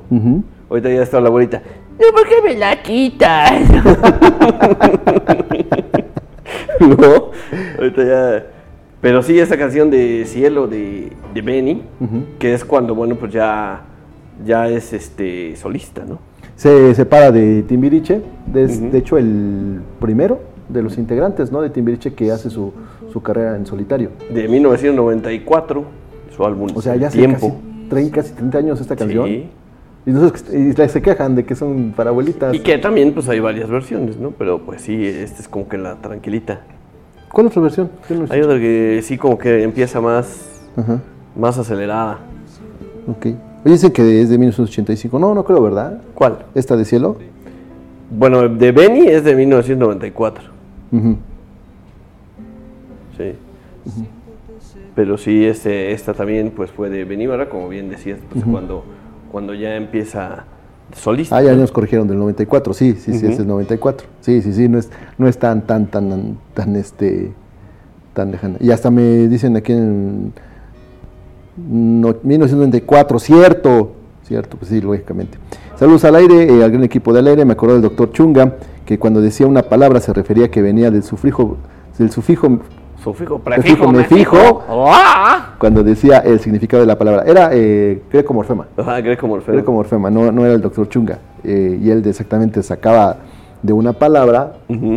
Ahorita 0.68 0.90
ya 0.90 1.02
está 1.02 1.20
la 1.20 1.28
abuelita. 1.28 1.62
No, 1.98 2.06
¿por 2.14 2.28
qué 2.28 2.42
me 2.42 2.54
la 2.56 2.82
quitas? 2.82 3.50
no, 6.80 7.30
ahorita 7.78 8.04
ya. 8.04 8.46
Pero 9.00 9.22
sí, 9.22 9.38
esa 9.38 9.56
canción 9.56 9.90
de 9.90 10.24
Cielo 10.26 10.68
de, 10.68 11.12
de 11.34 11.42
Benny, 11.42 11.82
que 12.38 12.54
es 12.54 12.64
cuando, 12.64 12.94
bueno, 12.94 13.16
pues 13.16 13.32
ya, 13.32 13.82
ya 14.44 14.68
es 14.68 14.92
este 14.92 15.56
solista, 15.56 16.04
¿no? 16.06 16.18
Se 16.62 16.94
separa 16.94 17.32
de 17.32 17.64
Timbiriche, 17.64 18.22
es 18.54 18.92
de 18.92 18.96
hecho 18.96 19.18
el 19.18 19.80
primero 19.98 20.38
de 20.68 20.80
los 20.80 20.96
integrantes 20.96 21.50
¿no? 21.50 21.60
de 21.60 21.70
Timbiriche 21.70 22.14
que 22.14 22.30
hace 22.30 22.50
su, 22.50 22.72
su 23.12 23.20
carrera 23.20 23.56
en 23.56 23.66
solitario. 23.66 24.10
De 24.32 24.46
1994, 24.46 25.84
su 26.30 26.44
álbum 26.44 26.70
O 26.72 26.80
sea, 26.80 26.94
ya 26.94 27.08
hace 27.08 27.18
Tiempo. 27.18 27.48
casi 27.48 27.88
30, 27.88 28.14
casi 28.14 28.32
30 28.34 28.58
años 28.58 28.80
esta 28.80 28.94
canción. 28.94 29.26
Sí. 29.26 29.50
Y, 30.06 30.10
entonces, 30.10 30.54
y 30.54 30.88
se 30.88 31.02
quejan 31.02 31.34
de 31.34 31.44
que 31.44 31.56
son 31.56 31.94
para 31.96 32.10
abuelitas. 32.10 32.54
Y 32.54 32.60
que 32.60 32.78
también 32.78 33.12
pues 33.12 33.28
hay 33.28 33.40
varias 33.40 33.68
versiones, 33.68 34.16
¿no? 34.16 34.30
Pero 34.30 34.60
pues 34.60 34.82
sí, 34.82 35.04
esta 35.04 35.42
es 35.42 35.48
como 35.48 35.66
que 35.68 35.78
la 35.78 35.96
tranquilita. 35.96 36.60
¿Cuál 37.32 37.48
otra 37.48 37.60
versión? 37.60 37.90
Hay 38.30 38.40
otra 38.40 38.60
que 38.60 39.00
sí 39.02 39.18
como 39.18 39.36
que 39.36 39.64
empieza 39.64 40.00
más, 40.00 40.62
Ajá. 40.76 41.00
más 41.34 41.58
acelerada. 41.58 42.20
Ok. 43.08 43.34
Oye, 43.64 43.74
dicen 43.74 43.92
que 43.92 44.20
es 44.22 44.28
de 44.28 44.38
1985. 44.38 45.18
No, 45.18 45.34
no 45.34 45.44
creo, 45.44 45.62
¿verdad? 45.62 46.00
¿Cuál? 46.14 46.46
¿Esta 46.54 46.76
de 46.76 46.84
cielo? 46.84 47.16
Bueno, 48.10 48.48
de 48.48 48.72
Benny 48.72 49.06
es 49.06 49.24
de 49.24 49.34
1994. 49.34 50.44
Ujú. 50.90 51.16
Sí. 53.16 53.34
Pero 54.94 55.16
sí, 55.16 55.44
este, 55.44 55.92
esta 55.92 56.12
también 56.12 56.52
pues 56.54 56.70
fue 56.70 56.90
de 56.90 57.04
Benny 57.04 57.26
Barra, 57.26 57.48
como 57.48 57.68
bien 57.68 57.88
decías, 57.88 58.18
pues, 58.30 58.44
cuando, 58.44 58.84
cuando 59.30 59.54
ya 59.54 59.76
empieza 59.76 60.44
solista. 60.94 61.36
Ah, 61.36 61.42
ya 61.42 61.54
nos 61.54 61.72
corrigieron 61.72 62.08
del 62.08 62.18
94. 62.18 62.74
Sí, 62.74 62.92
sí, 62.94 63.12
sí, 63.14 63.24
Ujú. 63.24 63.32
es 63.34 63.38
el 63.40 63.46
94. 63.46 64.06
Sí, 64.20 64.42
sí, 64.42 64.52
sí, 64.52 64.68
no 64.68 64.78
es, 64.78 64.90
no 65.16 65.28
es 65.28 65.38
tan, 65.38 65.62
tan, 65.62 65.86
tan, 65.86 66.36
tan, 66.52 66.76
este, 66.76 67.32
tan 68.12 68.32
lejana. 68.32 68.56
Y 68.60 68.70
hasta 68.70 68.90
me 68.90 69.28
dicen 69.28 69.56
aquí 69.56 69.72
en 69.72 70.32
no- 71.56 72.14
1994, 72.22 73.18
cierto, 73.18 73.92
cierto, 74.24 74.56
pues 74.56 74.70
sí, 74.70 74.80
lógicamente. 74.80 75.38
Saludos 75.76 76.04
al 76.04 76.16
aire, 76.16 76.44
eh, 76.44 76.62
al 76.64 76.70
gran 76.70 76.84
equipo 76.84 77.12
del 77.12 77.26
aire, 77.26 77.44
me 77.44 77.52
acuerdo 77.54 77.74
del 77.74 77.82
doctor 77.82 78.12
Chunga, 78.12 78.56
que 78.84 78.98
cuando 78.98 79.20
decía 79.20 79.46
una 79.46 79.62
palabra 79.62 80.00
se 80.00 80.12
refería 80.12 80.50
que 80.50 80.62
venía 80.62 80.90
del 80.90 81.02
sufijo, 81.02 81.56
del 81.98 82.10
sufijo, 82.10 82.58
Sufijo, 83.02 83.40
prefijo, 83.40 83.90
mefijo, 83.90 84.36
mefijo. 84.36 84.62
¡Ah! 84.68 85.56
cuando 85.58 85.82
decía 85.82 86.18
el 86.18 86.38
significado 86.38 86.82
de 86.82 86.86
la 86.86 86.96
palabra. 86.96 87.24
Era 87.26 87.50
eh, 87.52 88.00
Greco 88.12 88.32
Morfema. 88.32 88.68
Ajá, 88.76 89.00
Greco 89.00 89.26
Morfeo. 89.26 89.54
Greco 89.54 89.72
Morfema, 89.72 90.08
no, 90.08 90.30
no 90.30 90.44
era 90.44 90.54
el 90.54 90.60
doctor 90.60 90.88
Chunga. 90.88 91.18
Eh, 91.42 91.80
y 91.82 91.90
él 91.90 92.00
exactamente 92.06 92.62
sacaba 92.62 93.16
de 93.60 93.72
una 93.72 93.92
palabra 93.92 94.52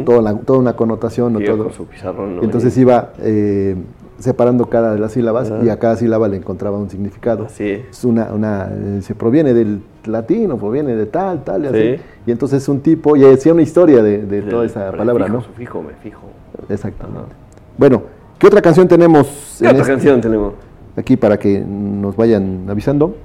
toda, 0.05 0.21
la- 0.21 0.35
toda 0.35 0.59
una 0.59 0.73
connotación 0.75 1.35
o 1.35 1.39
todo. 1.39 1.71
su 1.71 1.85
pizarrón, 1.87 2.35
¿no? 2.35 2.43
Entonces 2.43 2.77
iba 2.77 3.09
eh, 3.21 3.75
separando 4.19 4.67
cada 4.69 4.93
de 4.93 4.99
las 4.99 5.11
sílabas 5.11 5.51
Ajá. 5.51 5.63
y 5.63 5.69
a 5.69 5.77
cada 5.77 5.95
sílaba 5.97 6.27
le 6.27 6.37
encontraba 6.37 6.77
un 6.77 6.89
significado. 6.89 7.45
Así 7.45 7.69
es. 7.69 8.03
Una, 8.03 8.25
una, 8.33 8.69
eh, 8.71 8.99
se 9.01 9.13
proviene 9.15 9.53
del 9.53 9.81
latino, 10.05 10.57
proviene 10.57 10.95
de 10.95 11.05
tal, 11.05 11.43
tal, 11.43 11.65
y 11.65 11.67
así. 11.67 11.95
Sí. 11.97 12.01
Y 12.27 12.31
entonces 12.31 12.63
es 12.63 12.69
un 12.69 12.79
tipo, 12.81 13.15
y 13.15 13.21
decía 13.21 13.51
una 13.53 13.61
historia 13.61 14.01
de, 14.01 14.19
de 14.25 14.41
toda 14.43 14.65
esa 14.65 14.91
palabra, 14.91 15.27
¿no? 15.27 15.41
Sufijo, 15.41 15.81
mefijo. 15.83 16.21
Exactamente. 16.69 17.31
Bueno, 17.77 18.03
¿qué 18.39 18.47
otra 18.47 18.61
canción 18.61 18.87
tenemos? 18.87 19.57
¿Qué 19.59 19.65
en 19.65 19.71
otra 19.71 19.81
este- 19.81 19.93
canción 19.93 20.21
tenemos? 20.21 20.53
Aquí 20.97 21.17
para 21.17 21.37
que 21.37 21.59
nos 21.59 22.15
vayan 22.15 22.65
avisando. 22.69 23.15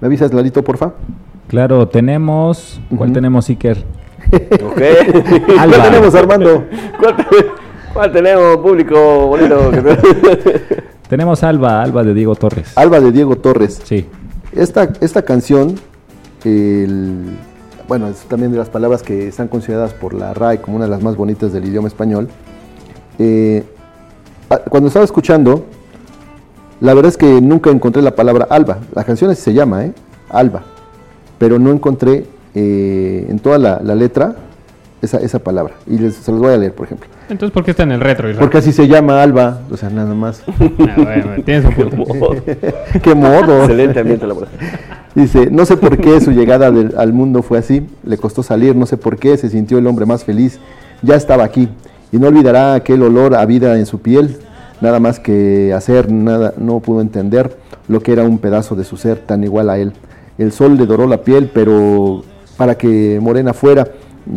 ¿Me 0.00 0.06
avisas, 0.06 0.34
Lalito, 0.34 0.64
porfa? 0.64 0.92
Claro, 1.46 1.86
tenemos. 1.88 2.80
¿Cuál 2.96 3.12
tenemos, 3.12 3.48
Iker? 3.48 3.78
Ok. 4.32 4.76
¿Qué 4.76 5.80
tenemos, 5.82 6.14
Armando? 6.14 6.64
¿Cuál, 6.98 7.16
te- 7.16 7.24
cuál 7.92 8.12
tenemos, 8.12 8.56
público 8.58 9.26
bonito? 9.28 9.70
Tenemos 11.08 11.42
Alba, 11.42 11.82
Alba 11.82 12.02
de 12.04 12.14
Diego 12.14 12.34
Torres. 12.34 12.72
Alba 12.76 12.98
de 13.00 13.12
Diego 13.12 13.36
Torres. 13.36 13.80
Sí. 13.84 14.06
Esta, 14.52 14.90
esta 15.00 15.22
canción, 15.22 15.74
el- 16.44 17.36
bueno, 17.88 18.08
es 18.08 18.20
también 18.22 18.50
de 18.52 18.58
las 18.58 18.70
palabras 18.70 19.02
que 19.02 19.28
están 19.28 19.48
consideradas 19.48 19.92
por 19.92 20.14
la 20.14 20.32
RAE 20.32 20.60
como 20.62 20.76
una 20.76 20.86
de 20.86 20.90
las 20.90 21.02
más 21.02 21.16
bonitas 21.16 21.52
del 21.52 21.66
idioma 21.66 21.88
español. 21.88 22.28
Eh, 23.18 23.62
cuando 24.70 24.86
estaba 24.88 25.04
escuchando, 25.04 25.66
la 26.80 26.94
verdad 26.94 27.10
es 27.10 27.18
que 27.18 27.40
nunca 27.42 27.70
encontré 27.70 28.00
la 28.00 28.14
palabra 28.14 28.46
alba. 28.48 28.78
La 28.94 29.04
canción 29.04 29.30
así 29.30 29.42
se 29.42 29.52
llama, 29.52 29.84
¿eh? 29.84 29.92
Alba. 30.30 30.62
Pero 31.38 31.58
no 31.58 31.70
encontré 31.70 32.24
eh, 32.54 33.26
en 33.28 33.38
toda 33.38 33.58
la, 33.58 33.80
la 33.82 33.94
letra 33.94 34.34
esa, 35.02 35.18
esa 35.18 35.38
palabra. 35.40 35.74
Y 35.86 35.98
les- 35.98 36.14
se 36.14 36.30
los 36.32 36.40
voy 36.40 36.52
a 36.54 36.56
leer, 36.56 36.72
por 36.74 36.86
ejemplo. 36.86 37.08
Entonces, 37.28 37.52
¿por 37.52 37.64
qué 37.64 37.72
está 37.72 37.82
en 37.82 37.92
el 37.92 38.00
retro? 38.00 38.28
Israel? 38.30 38.40
Porque 38.44 38.58
así 38.58 38.72
se 38.72 38.86
llama 38.88 39.22
Alba, 39.22 39.60
o 39.70 39.76
sea, 39.76 39.90
nada 39.90 40.14
más. 40.14 40.42
Ah, 40.80 40.94
bueno, 40.96 41.42
tienes 41.44 41.64
un 41.64 41.74
punto. 41.74 42.34
Qué 43.02 43.14
modo. 43.14 43.60
Excelente 43.62 44.00
ambiente 44.00 44.26
laboral. 44.26 44.50
Dice, 45.14 45.48
no 45.50 45.66
sé 45.66 45.76
por 45.76 45.98
qué 45.98 46.20
su 46.20 46.30
llegada 46.32 46.70
del- 46.70 46.94
al 46.96 47.12
mundo 47.12 47.42
fue 47.42 47.58
así, 47.58 47.86
le 48.04 48.16
costó 48.16 48.42
salir, 48.42 48.74
no 48.76 48.86
sé 48.86 48.96
por 48.96 49.18
qué 49.18 49.36
se 49.36 49.50
sintió 49.50 49.76
el 49.78 49.86
hombre 49.86 50.06
más 50.06 50.24
feliz, 50.24 50.58
ya 51.02 51.16
estaba 51.16 51.44
aquí, 51.44 51.68
y 52.12 52.16
no 52.18 52.28
olvidará 52.28 52.74
aquel 52.74 53.02
olor 53.02 53.34
a 53.34 53.44
vida 53.44 53.76
en 53.78 53.84
su 53.86 54.00
piel, 54.00 54.38
nada 54.80 55.00
más 55.00 55.20
que 55.20 55.72
hacer, 55.74 56.10
nada, 56.10 56.54
no 56.56 56.80
pudo 56.80 57.00
entender 57.02 57.56
lo 57.88 58.00
que 58.00 58.12
era 58.12 58.22
un 58.24 58.38
pedazo 58.38 58.74
de 58.74 58.84
su 58.84 58.96
ser 58.96 59.18
tan 59.18 59.44
igual 59.44 59.68
a 59.68 59.78
él. 59.78 59.92
El 60.38 60.50
sol 60.52 60.78
le 60.78 60.86
doró 60.86 61.06
la 61.06 61.18
piel, 61.18 61.50
pero 61.52 62.24
para 62.56 62.76
que 62.76 63.18
morena 63.20 63.52
fuera, 63.52 63.86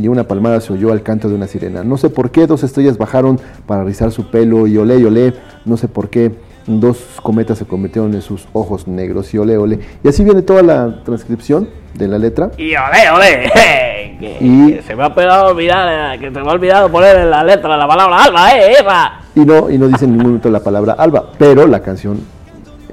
y 0.01 0.07
una 0.07 0.23
palmada 0.27 0.59
se 0.61 0.73
oyó 0.73 0.91
al 0.91 1.03
canto 1.03 1.29
de 1.29 1.35
una 1.35 1.47
sirena. 1.47 1.83
No 1.83 1.97
sé 1.97 2.09
por 2.09 2.31
qué 2.31 2.47
dos 2.47 2.63
estrellas 2.63 2.97
bajaron 2.97 3.39
para 3.65 3.83
rizar 3.83 4.11
su 4.11 4.29
pelo, 4.29 4.67
y 4.67 4.77
olé 4.77 4.97
y 4.99 5.05
olé, 5.05 5.33
no 5.65 5.77
sé 5.77 5.87
por 5.87 6.09
qué 6.09 6.31
dos 6.67 6.97
cometas 7.21 7.59
se 7.59 7.65
convirtieron 7.65 8.13
en 8.15 8.21
sus 8.21 8.47
ojos 8.53 8.87
negros, 8.87 9.33
y 9.33 9.37
olé, 9.37 9.57
olé. 9.57 9.79
Y 10.03 10.07
así 10.07 10.23
viene 10.23 10.41
toda 10.41 10.63
la 10.63 11.03
transcripción 11.03 11.69
de 11.93 12.07
la 12.07 12.17
letra. 12.17 12.51
Y 12.57 12.71
olé, 12.75 13.09
olé. 13.13 13.51
Que, 14.15 14.37
Y- 14.39 14.73
que 14.75 14.81
se 14.81 14.95
me 14.95 15.03
ha 15.03 15.13
pegado 15.13 15.47
olvidar, 15.51 16.15
eh, 16.15 16.19
que 16.19 16.27
se 16.27 16.31
me 16.41 16.49
ha 16.49 16.53
olvidado 16.53 16.89
poner 16.89 17.17
en 17.17 17.29
la 17.29 17.43
letra 17.43 17.75
la 17.75 17.85
palabra 17.85 18.23
alba, 18.23 18.57
eh, 18.57 18.75
Eva. 18.79 19.19
Y 19.35 19.41
no, 19.41 19.69
y 19.69 19.77
no 19.77 19.89
dice 19.89 20.05
en 20.05 20.11
ningún 20.11 20.27
momento 20.27 20.49
la 20.49 20.61
palabra 20.61 20.93
alba, 20.93 21.31
pero 21.37 21.67
la 21.67 21.81
canción, 21.81 22.21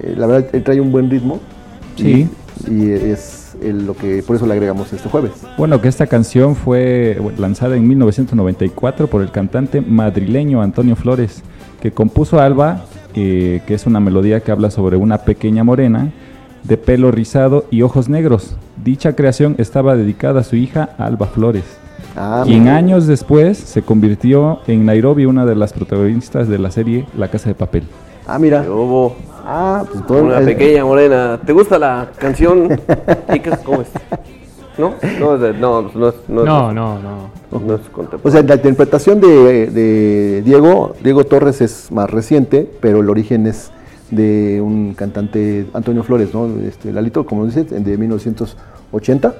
eh, 0.00 0.14
la 0.16 0.26
verdad, 0.26 0.50
él 0.52 0.64
trae 0.64 0.80
un 0.80 0.90
buen 0.90 1.08
ritmo. 1.08 1.38
Sí. 1.94 2.28
Y, 2.68 2.72
y 2.74 2.90
es 2.92 3.41
el- 3.64 3.86
lo 3.86 3.94
que, 3.96 4.22
por 4.22 4.36
eso 4.36 4.46
le 4.46 4.52
agregamos 4.54 4.92
este 4.92 5.08
jueves. 5.08 5.32
Bueno, 5.58 5.80
que 5.80 5.88
esta 5.88 6.06
canción 6.06 6.56
fue 6.56 7.18
lanzada 7.38 7.76
en 7.76 7.86
1994 7.88 9.06
por 9.08 9.22
el 9.22 9.30
cantante 9.30 9.80
madrileño 9.80 10.62
Antonio 10.62 10.96
Flores, 10.96 11.42
que 11.80 11.90
compuso 11.92 12.40
Alba, 12.40 12.84
eh, 13.14 13.60
que 13.66 13.74
es 13.74 13.86
una 13.86 14.00
melodía 14.00 14.40
que 14.40 14.52
habla 14.52 14.70
sobre 14.70 14.96
una 14.96 15.18
pequeña 15.18 15.64
morena 15.64 16.10
de 16.64 16.76
pelo 16.76 17.10
rizado 17.10 17.64
y 17.70 17.82
ojos 17.82 18.08
negros. 18.08 18.56
Dicha 18.84 19.14
creación 19.16 19.56
estaba 19.58 19.96
dedicada 19.96 20.40
a 20.40 20.44
su 20.44 20.56
hija 20.56 20.90
Alba 20.98 21.26
Flores, 21.26 21.64
Ah, 22.16 22.42
quien 22.44 22.68
años 22.68 23.06
después 23.06 23.56
se 23.56 23.80
convirtió 23.82 24.60
en 24.66 24.84
Nairobi 24.84 25.24
una 25.24 25.46
de 25.46 25.54
las 25.54 25.72
protagonistas 25.72 26.46
de 26.46 26.58
la 26.58 26.70
serie 26.70 27.06
La 27.16 27.28
Casa 27.28 27.48
de 27.48 27.54
Papel. 27.54 27.84
Ah, 28.26 28.38
mira. 28.38 28.62
Ah, 29.44 29.84
pues 29.90 30.06
todo 30.06 30.22
una 30.22 30.40
pequeña 30.40 30.84
morena. 30.84 31.40
¿Te 31.44 31.52
gusta 31.52 31.78
la 31.78 32.08
canción? 32.18 32.68
Chicas, 33.32 33.60
¿Cómo 33.64 33.82
es? 33.82 33.88
¿No? 34.78 34.94
No, 35.20 35.34
es 35.34 35.40
de- 35.40 35.52
no, 35.54 35.82
no, 35.82 36.08
es- 36.08 36.14
no, 36.28 36.40
es- 36.40 36.46
No, 36.46 36.72
no, 36.72 36.98
no. 36.98 37.30
no 37.60 37.74
es 37.74 37.80
contemporáneo. 37.90 38.20
O 38.22 38.30
sea, 38.30 38.42
la 38.42 38.54
interpretación 38.54 39.20
de, 39.20 39.66
de 39.70 40.42
Diego, 40.42 40.94
Diego 41.02 41.24
Torres 41.24 41.60
es 41.60 41.90
más 41.92 42.10
reciente, 42.10 42.70
pero 42.80 43.00
el 43.00 43.10
origen 43.10 43.46
es 43.46 43.70
de 44.10 44.60
un 44.62 44.94
cantante, 44.94 45.66
Antonio 45.74 46.02
Flores, 46.02 46.32
¿no? 46.34 46.46
Este, 46.66 46.92
Lalito, 46.92 47.26
como 47.26 47.44
dices, 47.46 47.68
de 47.70 47.96
1980. 47.98 49.34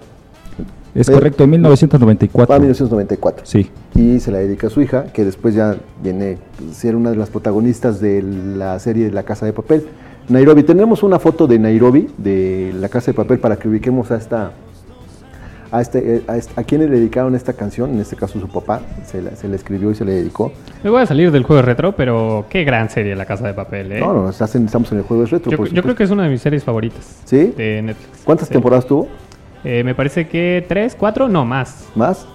Es 0.94 1.06
Pero- 1.06 1.19
correcto, 1.19 1.44
en 1.44 1.51
1994. 1.51 2.55
Ah, 2.55 2.59
1994. 2.59 3.47
Sí. 3.47 3.70
Y 3.94 4.20
se 4.20 4.31
la 4.31 4.39
dedica 4.39 4.66
a 4.66 4.70
su 4.70 4.82
hija, 4.82 5.05
que 5.12 5.24
después 5.24 5.55
ya 5.55 5.77
viene 6.02 6.36
a 6.70 6.74
ser 6.74 6.97
una 6.97 7.10
de 7.10 7.16
las 7.16 7.31
protagonistas 7.31 8.01
de 8.01 8.23
la 8.23 8.78
serie 8.78 9.10
La 9.10 9.23
Casa 9.23 9.47
de 9.47 9.52
Papel. 9.55 9.86
Nairobi, 10.28 10.62
tenemos 10.62 11.02
una 11.02 11.19
foto 11.19 11.47
de 11.47 11.59
Nairobi, 11.59 12.09
de 12.19 12.74
La 12.78 12.89
Casa 12.89 13.10
de 13.12 13.14
Papel, 13.14 13.39
para 13.39 13.56
que 13.56 13.69
ubiquemos 13.69 14.10
a 14.10 14.16
esta... 14.16 14.52
A, 15.70 15.81
este, 15.81 16.16
eh, 16.16 16.23
a, 16.28 16.36
este- 16.36 16.52
a 16.60 16.64
quién 16.64 16.82
le 16.82 16.86
dedicaron 16.89 17.35
esta 17.35 17.55
canción, 17.55 17.93
en 17.94 18.01
este 18.01 18.14
caso 18.14 18.39
su 18.39 18.47
papá, 18.47 18.82
se 19.06 19.23
la, 19.23 19.35
se 19.36 19.48
la 19.48 19.56
escribió 19.56 19.90
y 19.90 19.94
se 19.94 20.05
le 20.05 20.12
dedicó. 20.12 20.52
Me 20.85 20.90
voy 20.90 21.01
a 21.01 21.06
salir 21.06 21.31
del 21.32 21.44
juego 21.44 21.62
retro, 21.62 21.93
pero 21.97 22.44
qué 22.51 22.62
gran 22.64 22.90
serie 22.90 23.16
La 23.16 23.24
Casa 23.24 23.47
de 23.47 23.55
Papel, 23.55 23.90
¿eh? 23.93 24.01
No, 24.01 24.12
no, 24.12 24.28
estamos 24.28 24.93
en 24.93 24.98
el 24.98 25.05
juego 25.05 25.23
de 25.23 25.31
retro. 25.31 25.51
yo, 25.51 25.56
por 25.56 25.70
yo 25.70 25.82
creo 25.82 25.94
que 25.94 26.05
es 26.05 26.10
una 26.10 26.24
de 26.24 26.28
mis 26.28 26.43
series 26.43 26.62
favoritas. 26.62 27.20
¿Sí? 27.24 27.55
De 27.56 27.81
Netflix. 27.81 28.20
¿Cuántas 28.23 28.48
Sí. 28.48 28.52
temporadas 28.52 28.86
tuvo? 28.86 29.09
Eh, 29.64 29.82
me 29.84 29.94
parece 29.94 30.26
que 30.28 30.64
tres, 30.68 30.97
cuatro, 30.98 31.28
no 31.28 31.44
más. 31.44 31.89
¿Más? 31.94 32.26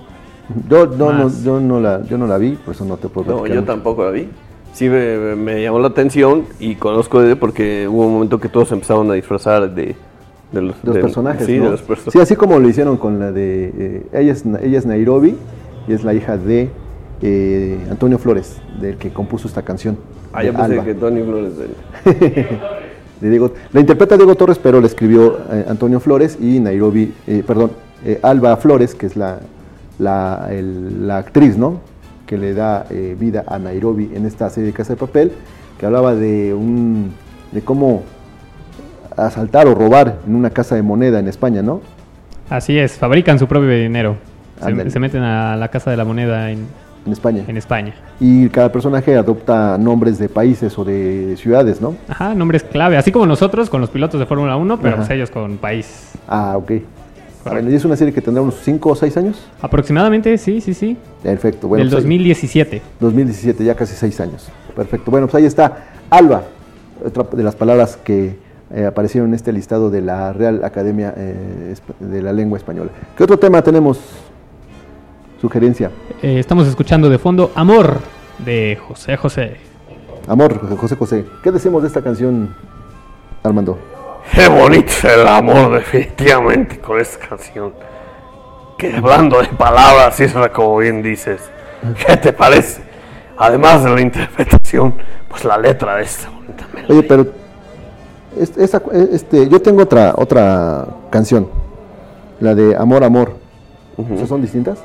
Yo 0.69 0.85
no, 0.87 1.11
no, 1.11 1.29
yo 1.43 1.59
no, 1.59 1.79
la, 1.81 2.01
yo 2.03 2.17
no 2.17 2.25
la 2.25 2.37
vi, 2.37 2.51
por 2.51 2.73
eso 2.73 2.85
no 2.85 2.95
te 2.97 3.09
puedo 3.09 3.29
No, 3.35 3.45
yo 3.47 3.55
mucho. 3.55 3.65
tampoco 3.65 4.05
la 4.05 4.11
vi. 4.11 4.29
Sí, 4.71 4.87
me, 4.87 5.35
me 5.35 5.61
llamó 5.61 5.79
la 5.79 5.87
atención 5.89 6.45
y 6.59 6.75
conozco 6.75 7.21
de 7.21 7.35
porque 7.35 7.87
hubo 7.87 8.05
un 8.05 8.13
momento 8.13 8.39
que 8.39 8.47
todos 8.47 8.71
empezaron 8.71 9.09
a 9.11 9.15
disfrazar 9.15 9.73
de, 9.73 9.95
de 10.53 10.61
los, 10.61 10.75
de 10.81 10.87
los 10.87 10.95
de- 10.95 11.01
personajes. 11.01 11.45
Sí, 11.45 11.57
¿no? 11.57 11.65
de 11.65 11.71
los 11.71 11.81
personajes. 11.81 12.13
Sí, 12.13 12.19
así 12.19 12.35
como 12.37 12.59
lo 12.59 12.69
hicieron 12.69 12.95
con 12.97 13.19
la 13.19 13.31
de. 13.31 13.73
eh, 13.77 14.05
ella, 14.13 14.31
es, 14.31 14.45
ella 14.45 14.77
es 14.77 14.85
Nairobi 14.85 15.35
y 15.87 15.93
es 15.93 16.03
la 16.05 16.13
hija 16.13 16.37
de 16.37 16.69
eh, 17.21 17.79
Antonio 17.91 18.17
Flores, 18.19 18.61
del 18.79 18.95
que 18.97 19.09
compuso 19.11 19.47
esta 19.49 19.63
canción. 19.63 19.97
Ah, 20.31 20.41
de 20.41 20.47
yo 20.47 20.53
pensé 20.53 20.73
Alba. 20.73 20.85
que 20.85 20.93
Tony 20.93 21.23
Flores. 21.23 21.53
de- 23.21 23.29
Diego- 23.29 23.53
la 23.73 23.79
interpreta 23.79 24.15
Diego 24.17 24.35
Torres, 24.35 24.59
pero 24.61 24.79
la 24.81 24.87
escribió 24.87 25.37
eh, 25.51 25.65
Antonio 25.69 25.99
Flores 25.99 26.37
y 26.41 26.59
Nairobi, 26.59 27.13
eh, 27.27 27.43
perdón, 27.45 27.71
eh, 28.05 28.19
Alba 28.23 28.55
Flores, 28.57 28.93
que 28.95 29.05
es 29.07 29.15
la, 29.17 29.39
la, 29.99 30.47
el- 30.51 31.07
la 31.07 31.17
actriz, 31.17 31.57
¿no? 31.57 31.79
Que 32.25 32.37
le 32.37 32.53
da 32.53 32.85
vida 33.17 33.43
a 33.47 33.57
Nairobi 33.57 34.11
en 34.13 34.25
esta 34.25 34.49
serie 34.49 34.67
de 34.67 34.73
Casa 34.73 34.93
de 34.93 34.97
Papel, 34.99 35.31
que 35.79 35.85
hablaba 35.85 36.13
de 36.15 36.53
un 36.53 37.11
de 37.53 37.61
cómo 37.61 38.03
asaltar 39.15 39.67
o 39.67 39.73
robar 39.75 40.17
en 40.27 40.35
una 40.35 40.49
casa 40.49 40.75
de 40.75 40.81
moneda 40.81 41.19
en 41.19 41.27
España, 41.27 41.61
¿no? 41.61 41.81
Así 42.49 42.77
es, 42.77 42.93
fabrican 42.93 43.39
su 43.39 43.47
propio 43.47 43.69
dinero. 43.69 44.17
Se, 44.63 44.89
se 44.89 44.99
meten 44.99 45.21
a 45.23 45.55
la 45.55 45.67
Casa 45.69 45.91
de 45.91 45.97
la 45.97 46.03
Moneda 46.05 46.49
en, 46.51 46.65
En 47.07 47.13
España. 47.13 47.43
en 47.47 47.57
España. 47.57 47.93
Y 48.19 48.49
cada 48.49 48.69
personaje 48.71 49.15
adopta 49.15 49.77
nombres 49.77 50.19
de 50.19 50.27
países 50.29 50.77
o 50.77 50.83
de 50.83 51.35
ciudades, 51.37 51.81
¿no? 51.81 51.95
Ajá, 52.09 52.35
nombres 52.35 52.63
clave. 52.63 52.97
Así 52.97 53.11
como 53.13 53.25
nosotros 53.25 53.69
con 53.69 53.79
los 53.81 53.89
pilotos 53.89 54.19
de 54.19 54.25
Fórmula 54.25 54.57
1, 54.57 54.79
pero 54.81 54.97
pues 54.97 55.09
ellos 55.09 55.31
con 55.31 55.57
país. 55.57 56.11
Ah, 56.27 56.55
ok. 56.57 56.71
Bueno, 57.45 57.69
y 57.69 57.75
es 57.75 57.85
una 57.85 57.95
serie 57.95 58.13
que 58.13 58.19
tendrá 58.21 58.41
unos 58.43 58.55
5 58.61 58.89
o 58.89 58.95
6 58.95 59.15
años. 59.15 59.47
Aproximadamente, 59.61 60.37
sí, 60.37 60.59
sí, 60.59 60.73
sí. 60.73 60.97
Perfecto. 61.23 61.69
Bueno, 61.69 61.85
Del 61.85 61.89
pues 61.93 62.03
ahí- 62.03 62.09
2017. 62.09 62.81
2017, 62.99 63.63
ya 63.63 63.73
casi 63.73 63.95
6 63.95 64.19
años. 64.19 64.49
Perfecto. 64.75 65.09
Bueno, 65.09 65.27
pues 65.27 65.35
ahí 65.35 65.45
está 65.45 65.85
Alba, 66.09 66.43
otra 67.05 67.23
de 67.31 67.43
las 67.43 67.55
palabras 67.55 67.97
que 68.03 68.35
eh, 68.75 68.85
aparecieron 68.85 69.29
en 69.29 69.35
este 69.35 69.53
listado 69.53 69.89
de 69.89 70.01
la 70.01 70.33
Real 70.33 70.61
Academia 70.65 71.13
eh, 71.15 71.73
de 72.01 72.21
la 72.21 72.33
Lengua 72.33 72.57
Española. 72.57 72.91
¿Qué 73.15 73.23
otro 73.23 73.39
tema 73.39 73.61
tenemos? 73.61 73.97
Sugerencia. 75.39 75.91
Eh, 76.21 76.39
estamos 76.39 76.67
escuchando 76.67 77.09
de 77.09 77.19
fondo 77.19 77.51
Amor 77.55 77.99
de 78.39 78.77
José 78.87 79.17
José. 79.17 79.57
Amor, 80.27 80.59
José 80.77 80.95
José. 80.95 81.25
¿Qué 81.43 81.51
decimos 81.51 81.83
de 81.83 81.87
esta 81.87 82.01
canción, 82.01 82.53
Armando? 83.43 83.77
Qué 84.33 84.47
bonito 84.49 84.87
es 84.87 85.03
el 85.05 85.27
amor, 85.27 85.73
definitivamente, 85.73 86.79
con 86.79 86.99
esta 86.99 87.25
canción. 87.27 87.73
Que 88.77 88.95
hablando 88.95 89.41
de 89.41 89.47
palabras, 89.47 90.19
Isra, 90.19 90.51
como 90.51 90.77
bien 90.77 91.01
dices, 91.01 91.41
¿qué 92.05 92.17
te 92.17 92.33
parece? 92.33 92.81
Además 93.37 93.83
de 93.83 93.91
la 93.91 94.01
interpretación, 94.01 94.95
pues 95.29 95.45
la 95.45 95.57
letra 95.57 95.95
de 95.95 96.03
esta 96.03 96.29
bonita 96.29 96.67
melodía. 96.73 96.95
Oye, 96.95 97.03
pero 97.03 97.27
este, 99.11 99.47
yo 99.47 99.61
tengo 99.61 99.83
otra 99.83 100.13
otra 100.17 100.85
canción, 101.09 101.47
la 102.39 102.53
de 102.53 102.75
Amor, 102.75 103.03
Amor. 103.03 103.37
¿O 103.97 104.17
sea, 104.17 104.27
¿Son 104.27 104.41
distintas? 104.41 104.79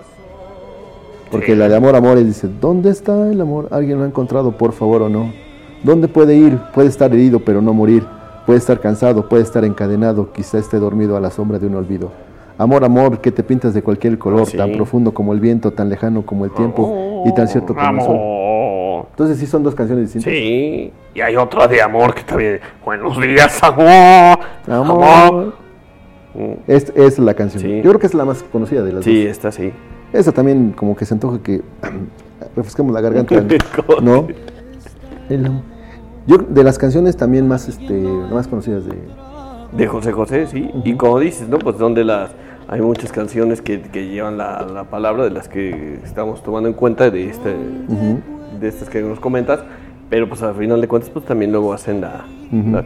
Porque 1.32 1.56
la 1.56 1.68
de 1.68 1.74
Amor, 1.76 1.96
Amor 1.96 2.18
es, 2.18 2.26
dice, 2.26 2.48
¿dónde 2.60 2.90
está 2.90 3.28
el 3.30 3.40
amor? 3.40 3.68
¿Alguien 3.70 3.98
lo 3.98 4.04
ha 4.04 4.06
encontrado, 4.06 4.52
por 4.52 4.72
favor 4.72 5.02
o 5.02 5.08
no? 5.08 5.32
¿Dónde 5.82 6.06
puede 6.06 6.36
ir? 6.36 6.58
Puede 6.74 6.88
estar 6.88 7.12
herido, 7.12 7.40
pero 7.40 7.60
no 7.62 7.72
morir. 7.72 8.04
Puede 8.46 8.58
estar 8.58 8.78
cansado, 8.80 9.28
puede 9.28 9.42
estar 9.42 9.64
encadenado, 9.64 10.30
quizá 10.32 10.58
esté 10.58 10.78
dormido 10.78 11.16
a 11.16 11.20
la 11.20 11.30
sombra 11.30 11.58
de 11.58 11.66
un 11.66 11.74
olvido. 11.76 12.12
Amor, 12.58 12.84
amor, 12.84 13.20
que 13.20 13.32
te 13.32 13.42
pintas 13.42 13.72
de 13.72 13.82
cualquier 13.82 14.18
color, 14.18 14.46
Sí. 14.46 14.56
tan 14.56 14.72
profundo 14.72 15.12
como 15.14 15.32
el 15.32 15.40
viento, 15.40 15.70
tan 15.72 15.88
lejano 15.88 16.22
como 16.26 16.44
el 16.44 16.50
tiempo 16.52 17.24
y 17.26 17.32
tan 17.34 17.48
cierto 17.48 17.74
como 17.74 17.88
el 17.88 18.00
sol. 18.00 18.14
Amor. 18.16 19.06
Entonces 19.10 19.38
sí 19.38 19.46
son 19.46 19.62
dos 19.62 19.74
canciones 19.74 20.12
distintas. 20.12 20.32
Sí, 20.32 20.92
y 21.14 21.20
hay 21.20 21.36
otra 21.36 21.66
de 21.66 21.80
amor 21.82 22.14
que 22.14 22.22
también. 22.22 22.60
Buenos 22.84 23.20
días, 23.20 23.62
amor. 23.62 24.38
Amor. 24.68 25.54
Es, 26.66 26.92
es 26.96 27.18
la 27.18 27.34
canción. 27.34 27.62
Yo 27.62 27.82
creo 27.90 27.98
que 27.98 28.06
es 28.06 28.14
la 28.14 28.24
más 28.24 28.42
conocida 28.44 28.82
de 28.82 28.92
las 28.92 29.04
Sí, 29.04 29.22
dos. 29.24 29.30
esta 29.30 29.52
sí. 29.52 29.72
Esa 30.12 30.32
también 30.32 30.72
como 30.72 30.94
que 30.96 31.04
se 31.04 31.14
antoja 31.14 31.38
que 31.42 31.62
refresquemos 32.56 32.92
la 32.92 33.00
garganta, 33.00 33.34
¿no? 34.02 34.26
Yo 36.26 36.38
de 36.38 36.62
las 36.64 36.78
canciones 36.78 37.16
también 37.16 37.48
más 37.48 37.68
este 37.68 37.94
más 38.32 38.46
conocidas 38.46 38.84
de 38.84 38.92
De 39.76 39.86
José 39.86 40.12
José, 40.12 40.46
sí. 40.46 40.70
Y 40.84 40.94
como 40.94 41.18
dices, 41.18 41.48
¿no? 41.48 41.58
Pues 41.58 41.78
donde 41.78 42.04
las. 42.04 42.30
Hay 42.68 42.80
muchas 42.80 43.10
canciones 43.12 43.60
que, 43.60 43.82
que 43.82 44.06
llevan 44.06 44.38
la, 44.38 44.62
la 44.62 44.84
palabra 44.84 45.24
de 45.24 45.30
las 45.30 45.48
que 45.48 45.98
estamos 46.04 46.42
tomando 46.42 46.68
en 46.68 46.74
cuenta 46.74 47.10
de 47.10 47.28
este 47.28 47.54
de 48.60 48.68
estas 48.68 48.88
que 48.88 49.02
nos 49.02 49.18
comentas, 49.18 49.60
pero 50.08 50.28
pues 50.28 50.42
al 50.42 50.54
final 50.54 50.80
de 50.80 50.86
cuentas 50.88 51.10
pues 51.10 51.24
también 51.24 51.50
luego 51.52 51.72
hacen 51.72 52.00
la- 52.00 52.24